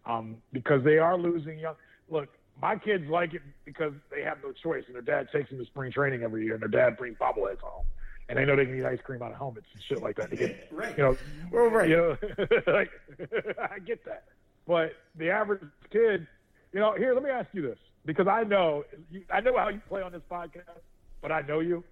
Um, 0.06 0.38
because 0.52 0.84
they 0.84 0.98
are 0.98 1.18
losing 1.18 1.60
young. 1.60 1.76
Look, 2.10 2.30
my 2.62 2.76
kids 2.76 3.06
like 3.10 3.34
it 3.34 3.42
because 3.66 3.94
they 4.12 4.22
have 4.22 4.38
no 4.44 4.52
choice, 4.52 4.84
and 4.88 4.96
their 4.96 5.02
dad 5.02 5.28
takes 5.32 5.50
them 5.50 5.60
to 5.60 5.66
spring 5.66 5.92
training 5.92 6.24
every 6.24 6.44
year, 6.44 6.54
and 6.54 6.62
their 6.62 6.70
dad 6.70 6.98
brings 6.98 7.18
bobbleheads 7.18 7.62
home, 7.62 7.86
and 8.30 8.38
they 8.38 8.46
know 8.46 8.56
they 8.56 8.66
can 8.66 8.78
eat 8.78 8.86
ice 8.86 9.00
cream 9.04 9.22
out 9.22 9.32
of 9.32 9.38
helmets 9.38 9.68
and 9.74 9.84
shit 9.84 10.02
like 10.02 10.16
that. 10.18 10.30
To 10.32 10.36
get, 10.36 10.68
Right. 10.72 10.98
You 10.98 11.04
know, 11.04 11.18
Well, 11.52 11.68
right. 11.68 11.90
You 11.90 11.98
know, 11.98 12.18
like, 12.68 12.90
I 13.72 13.80
get 13.80 14.04
that, 14.06 14.26
but 14.68 14.94
the 15.16 15.30
average 15.30 15.62
kid, 15.92 16.28
you 16.72 16.80
know, 16.80 16.94
here, 16.94 17.14
let 17.14 17.24
me 17.24 17.30
ask 17.30 17.48
you 17.54 17.62
this 17.62 17.78
because 18.06 18.28
I 18.28 18.44
know, 18.44 18.84
I 19.32 19.42
know 19.42 19.58
how 19.58 19.70
you 19.70 19.82
play 19.88 20.02
on 20.02 20.12
this 20.12 20.22
podcast, 20.30 20.82
but 21.22 21.32
I 21.32 21.42
know 21.42 21.60
you, 21.60 21.84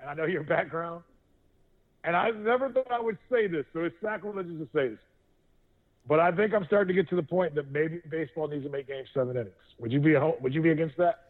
and 0.00 0.08
I 0.08 0.14
know 0.14 0.24
your 0.24 0.42
background, 0.56 1.02
and 2.04 2.16
I 2.16 2.30
never 2.30 2.70
thought 2.70 2.90
I 2.90 3.00
would 3.00 3.18
say 3.30 3.46
this, 3.46 3.66
so 3.72 3.84
it's 3.84 3.96
sacrilegious 4.02 4.58
to 4.58 4.68
say 4.74 4.88
this. 4.88 4.98
But 6.08 6.20
I 6.20 6.30
think 6.30 6.54
I'm 6.54 6.64
starting 6.66 6.94
to 6.94 7.02
get 7.02 7.10
to 7.10 7.16
the 7.16 7.22
point 7.22 7.56
that 7.56 7.72
maybe 7.72 8.00
baseball 8.08 8.46
needs 8.46 8.64
to 8.64 8.70
make 8.70 8.86
games 8.86 9.08
seven 9.12 9.36
innings. 9.36 9.54
Would 9.80 9.90
you 9.90 9.98
be 9.98 10.14
a, 10.14 10.32
would 10.40 10.54
you 10.54 10.62
be 10.62 10.70
against 10.70 10.96
that? 10.98 11.24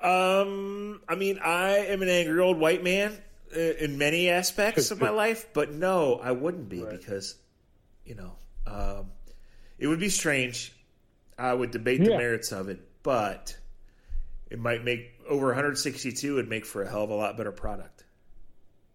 Um, 0.00 1.00
I 1.08 1.14
mean, 1.14 1.38
I 1.38 1.76
am 1.86 2.02
an 2.02 2.08
angry 2.08 2.40
old 2.40 2.58
white 2.58 2.82
man 2.82 3.16
in 3.54 3.98
many 3.98 4.28
aspects 4.28 4.90
of 4.90 5.00
my 5.00 5.10
life, 5.24 5.46
but 5.52 5.72
no, 5.72 6.16
I 6.22 6.32
wouldn't 6.32 6.68
be 6.68 6.82
Right. 6.82 6.98
because, 6.98 7.36
you 8.04 8.14
know, 8.14 8.36
um, 8.66 9.10
it 9.78 9.86
would 9.86 10.00
be 10.00 10.08
strange. 10.10 10.72
I 11.38 11.52
would 11.54 11.70
debate 11.70 12.00
the 12.04 12.10
Yeah. 12.10 12.18
merits 12.18 12.52
of 12.52 12.68
it, 12.68 12.80
but 13.02 13.56
it 14.50 14.58
might 14.58 14.84
make 14.84 15.18
over 15.28 15.46
162 15.48 16.34
would 16.34 16.48
make 16.48 16.66
for 16.66 16.82
a 16.82 16.88
hell 16.88 17.04
of 17.04 17.10
a 17.10 17.14
lot 17.14 17.36
better 17.36 17.52
product. 17.52 18.04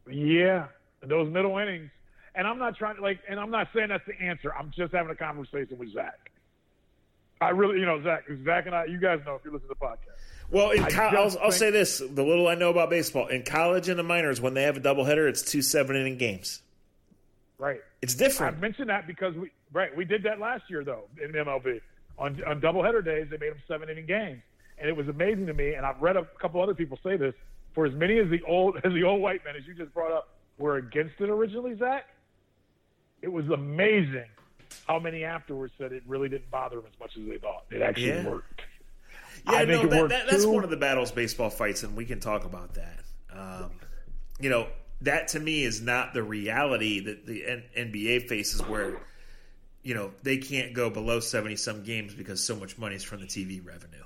Yeah, 0.09 0.67
those 1.01 1.31
middle 1.31 1.57
innings. 1.57 1.89
And 2.35 2.45
I'm 2.45 2.59
not 2.59 2.75
trying 2.75 2.97
to 2.97 3.01
like, 3.01 3.19
and 3.29 3.39
I'm 3.39 3.49
not 3.49 3.69
saying 3.73 3.87
that's 3.89 4.05
the 4.05 4.21
answer. 4.21 4.53
I'm 4.53 4.71
just 4.75 4.93
having 4.93 5.09
a 5.11 5.15
conversation 5.15 5.77
with 5.77 5.93
Zach. 5.93 6.31
I 7.41 7.49
really, 7.49 7.79
you 7.79 7.85
know, 7.85 8.01
Zach, 8.03 8.25
Zach 8.43 8.65
and 8.65 8.75
I, 8.75 8.85
you 8.85 8.99
guys 8.99 9.21
know 9.25 9.35
if 9.35 9.45
you 9.45 9.51
listen 9.51 9.67
to 9.69 9.73
the 9.79 9.85
podcast. 9.85 10.19
Well, 10.51 10.71
in 10.71 10.83
co- 10.85 11.01
I'll, 11.03 11.37
I'll 11.43 11.51
say 11.51 11.71
this: 11.71 11.99
the 11.99 12.23
little 12.23 12.47
I 12.47 12.55
know 12.55 12.69
about 12.69 12.89
baseball 12.89 13.27
in 13.27 13.43
college 13.43 13.89
and 13.89 13.97
the 13.97 14.03
minors, 14.03 14.39
when 14.39 14.53
they 14.53 14.63
have 14.63 14.77
a 14.77 14.79
doubleheader, 14.79 15.27
it's 15.27 15.41
two 15.41 15.61
seven 15.61 15.95
inning 15.95 16.17
games. 16.17 16.61
Right. 17.57 17.81
It's 18.01 18.15
different. 18.15 18.57
I 18.57 18.59
mentioned 18.59 18.89
that 18.89 19.07
because 19.07 19.33
we, 19.35 19.49
right, 19.73 19.95
we 19.95 20.05
did 20.05 20.23
that 20.23 20.39
last 20.39 20.63
year 20.69 20.83
though 20.83 21.05
in 21.23 21.31
MLB 21.31 21.81
on 22.17 22.41
on 22.45 22.61
doubleheader 22.61 23.03
days. 23.03 23.27
They 23.29 23.37
made 23.37 23.51
them 23.51 23.61
seven 23.67 23.89
inning 23.89 24.05
games, 24.05 24.41
and 24.77 24.87
it 24.89 24.95
was 24.95 25.07
amazing 25.07 25.47
to 25.47 25.53
me. 25.53 25.73
And 25.73 25.85
I've 25.85 26.01
read 26.01 26.17
a 26.17 26.25
couple 26.39 26.61
other 26.61 26.75
people 26.75 26.99
say 27.03 27.17
this. 27.17 27.33
For 27.73 27.85
as 27.85 27.93
many 27.93 28.19
as 28.19 28.29
the 28.29 28.41
old 28.43 28.77
as 28.83 28.93
the 28.93 29.03
old 29.03 29.21
white 29.21 29.43
men, 29.45 29.55
as 29.55 29.65
you 29.65 29.73
just 29.73 29.93
brought 29.93 30.11
up, 30.11 30.29
were 30.57 30.77
against 30.77 31.15
it 31.19 31.29
originally, 31.29 31.75
Zach, 31.77 32.05
it 33.21 33.31
was 33.31 33.49
amazing 33.49 34.25
how 34.87 34.99
many 34.99 35.23
afterwards 35.23 35.73
said 35.77 35.91
it 35.91 36.03
really 36.05 36.29
didn't 36.29 36.49
bother 36.51 36.75
them 36.77 36.85
as 36.91 36.99
much 36.99 37.11
as 37.17 37.27
they 37.27 37.37
thought. 37.37 37.63
It 37.71 37.81
actually 37.81 38.07
Yeah. 38.07 38.27
worked. 38.29 38.61
Yeah, 39.47 39.57
I 39.57 39.65
no, 39.65 39.81
it 39.81 39.89
that, 39.89 39.99
worked 39.99 40.09
that, 40.11 40.29
that's 40.29 40.43
too. 40.43 40.51
one 40.51 40.63
of 40.63 40.69
the 40.69 40.77
battles 40.77 41.11
baseball 41.11 41.49
fights, 41.49 41.83
and 41.83 41.95
we 41.95 42.05
can 42.05 42.19
talk 42.19 42.45
about 42.45 42.75
that. 42.75 42.99
Um, 43.31 43.71
you 44.39 44.49
know, 44.49 44.67
that 45.01 45.29
to 45.29 45.39
me 45.39 45.63
is 45.63 45.81
not 45.81 46.13
the 46.13 46.23
reality 46.23 47.01
that 47.01 47.25
the 47.25 47.45
N- 47.45 47.63
NBA 47.77 48.27
faces, 48.27 48.61
where 48.61 48.97
you 49.83 49.93
know 49.93 50.11
they 50.23 50.37
can't 50.37 50.73
go 50.73 50.89
below 50.89 51.19
seventy 51.19 51.55
some 51.55 51.83
games 51.83 52.13
because 52.13 52.43
so 52.43 52.55
much 52.55 52.77
money 52.77 52.95
is 52.95 53.03
from 53.03 53.21
the 53.21 53.27
TV 53.27 53.63
revenue, 53.65 54.03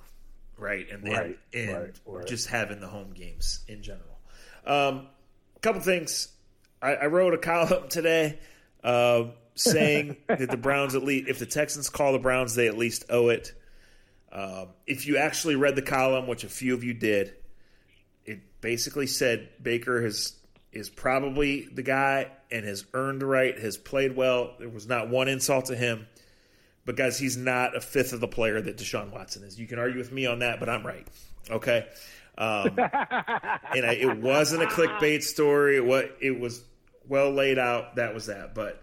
right? 0.57 0.87
And 0.91 1.03
Right, 1.03 1.39
and, 1.53 1.73
right, 1.73 1.99
right. 2.05 2.27
just 2.27 2.47
having 2.47 2.79
the 2.81 2.87
home 2.87 3.13
games 3.13 3.63
in 3.67 3.81
general. 3.81 4.19
Um, 4.65 5.07
a 5.55 5.59
couple 5.61 5.81
things. 5.81 6.29
I, 6.81 6.95
I 6.95 7.05
wrote 7.07 7.33
a 7.33 7.37
column 7.37 7.89
today 7.89 8.39
uh, 8.83 9.25
saying 9.55 10.17
that 10.27 10.49
the 10.49 10.57
Browns 10.57 10.95
at 10.95 11.03
least, 11.03 11.29
if 11.29 11.39
the 11.39 11.45
Texans 11.45 11.89
call 11.89 12.13
the 12.13 12.19
Browns, 12.19 12.55
they 12.55 12.67
at 12.67 12.77
least 12.77 13.05
owe 13.09 13.29
it. 13.29 13.53
Um, 14.31 14.67
if 14.85 15.07
you 15.07 15.17
actually 15.17 15.55
read 15.55 15.75
the 15.75 15.81
column, 15.81 16.27
which 16.27 16.43
a 16.43 16.49
few 16.49 16.73
of 16.73 16.83
you 16.83 16.93
did, 16.93 17.33
it 18.25 18.39
basically 18.61 19.07
said 19.07 19.49
Baker 19.61 20.01
has 20.01 20.33
is 20.71 20.89
probably 20.89 21.67
the 21.71 21.81
guy 21.81 22.27
and 22.51 22.63
has 22.63 22.85
earned 22.93 23.21
the 23.21 23.25
right, 23.25 23.57
has 23.57 23.77
played 23.77 24.15
well. 24.15 24.53
There 24.59 24.69
was 24.69 24.87
not 24.87 25.09
one 25.09 25.27
insult 25.27 25.65
to 25.65 25.75
him, 25.75 26.07
but 26.85 26.95
guys, 26.95 27.17
he's 27.17 27.37
not 27.37 27.75
a 27.75 27.81
fifth 27.81 28.13
of 28.13 28.19
the 28.19 28.27
player 28.27 28.61
that 28.61 28.77
Deshaun 28.77 29.11
Watson 29.11 29.43
is. 29.43 29.59
You 29.59 29.67
can 29.67 29.79
argue 29.79 29.97
with 29.97 30.11
me 30.11 30.27
on 30.27 30.39
that, 30.39 30.59
but 30.59 30.69
I'm 30.69 30.85
right. 30.85 31.07
Okay. 31.49 31.87
Um, 32.37 32.67
and 32.77 33.85
I, 33.85 33.97
it 33.99 34.17
wasn't 34.19 34.63
a 34.63 34.67
clickbait 34.67 35.23
story. 35.23 35.75
It 35.75 35.85
was, 35.85 36.05
it 36.21 36.39
was 36.39 36.63
well 37.07 37.31
laid 37.31 37.57
out. 37.57 37.95
That 37.95 38.13
was 38.13 38.27
that. 38.27 38.53
But 38.53 38.81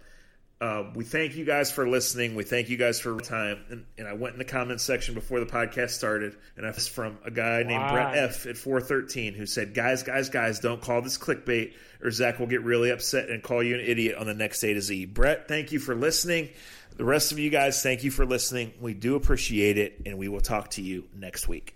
uh, 0.59 0.85
we 0.95 1.03
thank 1.03 1.35
you 1.35 1.45
guys 1.45 1.71
for 1.71 1.87
listening. 1.87 2.33
We 2.33 2.43
thank 2.43 2.69
you 2.69 2.77
guys 2.77 2.99
for 2.99 3.11
your 3.11 3.19
time. 3.19 3.59
And, 3.69 3.85
and 3.97 4.07
I 4.07 4.13
went 4.13 4.33
in 4.33 4.39
the 4.39 4.45
comments 4.45 4.83
section 4.83 5.13
before 5.13 5.39
the 5.39 5.45
podcast 5.45 5.91
started, 5.91 6.35
and 6.55 6.65
I 6.65 6.71
was 6.71 6.87
from 6.87 7.19
a 7.23 7.29
guy 7.29 7.61
named 7.61 7.81
Wow. 7.81 7.93
Brett 7.93 8.17
F 8.17 8.47
at 8.47 8.57
413 8.57 9.33
who 9.35 9.45
said, 9.45 9.75
"Guys, 9.75 10.01
guys, 10.01 10.29
guys, 10.29 10.59
don't 10.59 10.81
call 10.81 11.03
this 11.03 11.17
clickbait, 11.17 11.73
or 12.01 12.09
Zach 12.09 12.39
will 12.39 12.47
get 12.47 12.63
really 12.63 12.89
upset 12.89 13.29
and 13.29 13.43
call 13.43 13.61
you 13.61 13.75
an 13.75 13.81
idiot 13.81 14.15
on 14.17 14.25
the 14.25 14.33
next 14.33 14.63
A 14.63 14.73
to 14.73 14.81
Z." 14.81 15.05
Brett, 15.05 15.47
thank 15.47 15.71
you 15.71 15.79
for 15.79 15.93
listening. 15.93 16.49
The 16.95 17.05
rest 17.05 17.31
of 17.31 17.37
you 17.37 17.51
guys, 17.51 17.83
thank 17.83 18.03
you 18.03 18.09
for 18.09 18.25
listening. 18.25 18.73
We 18.81 18.95
do 18.95 19.13
appreciate 19.15 19.77
it, 19.77 20.01
and 20.07 20.17
we 20.17 20.27
will 20.27 20.41
talk 20.41 20.71
to 20.71 20.81
you 20.81 21.03
next 21.15 21.47
week. 21.47 21.75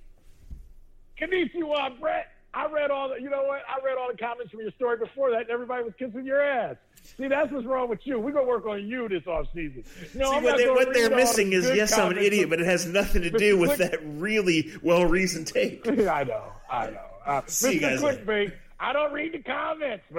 Konnichiwa, 1.19 1.99
Brett. 1.99 2.29
I 2.53 2.65
read 2.69 2.91
all 2.91 3.09
the, 3.09 3.21
you 3.21 3.29
know 3.29 3.43
what? 3.43 3.61
I 3.69 3.85
read 3.85 3.97
all 3.97 4.11
the 4.11 4.17
comments 4.17 4.51
from 4.51 4.61
your 4.61 4.71
story 4.71 4.97
before 4.97 5.29
that, 5.31 5.41
and 5.41 5.49
everybody 5.51 5.83
was 5.83 5.93
kissing 5.97 6.25
your 6.25 6.41
ass. 6.41 6.75
See, 7.03 7.27
that's 7.27 7.51
what's 7.51 7.65
wrong 7.65 7.89
with 7.89 7.99
you. 8.05 8.19
We're 8.19 8.31
gonna 8.31 8.47
work 8.47 8.65
on 8.65 8.85
you 8.87 9.09
this 9.09 9.25
off 9.27 9.47
season. 9.53 9.83
No, 10.13 10.29
See, 10.31 10.37
I'm 10.37 10.43
what, 10.43 10.57
they, 10.57 10.69
what 10.69 10.93
they're 10.93 11.09
missing 11.09 11.53
is 11.53 11.65
yes, 11.73 11.97
I'm 11.97 12.11
an 12.11 12.17
idiot, 12.17 12.49
but 12.49 12.59
it 12.59 12.65
has 12.65 12.85
nothing 12.85 13.23
to 13.23 13.31
do 13.31 13.57
with 13.57 13.75
Click- 13.75 13.91
that 13.91 13.99
really 14.03 14.71
well 14.81 15.05
reasoned 15.05 15.47
take. 15.47 15.87
I 16.07 16.23
know, 16.23 16.43
I 16.69 16.91
know. 16.91 16.99
Uh, 17.25 17.41
See 17.47 17.73
you 17.73 17.79
Mr. 17.79 17.81
guys 17.81 18.03
later. 18.03 18.25
Clickbait. 18.25 18.53
I 18.79 18.93
don't 18.93 19.13
read 19.13 19.33
the 19.33 19.39
comments, 19.39 20.03
but 20.09 20.09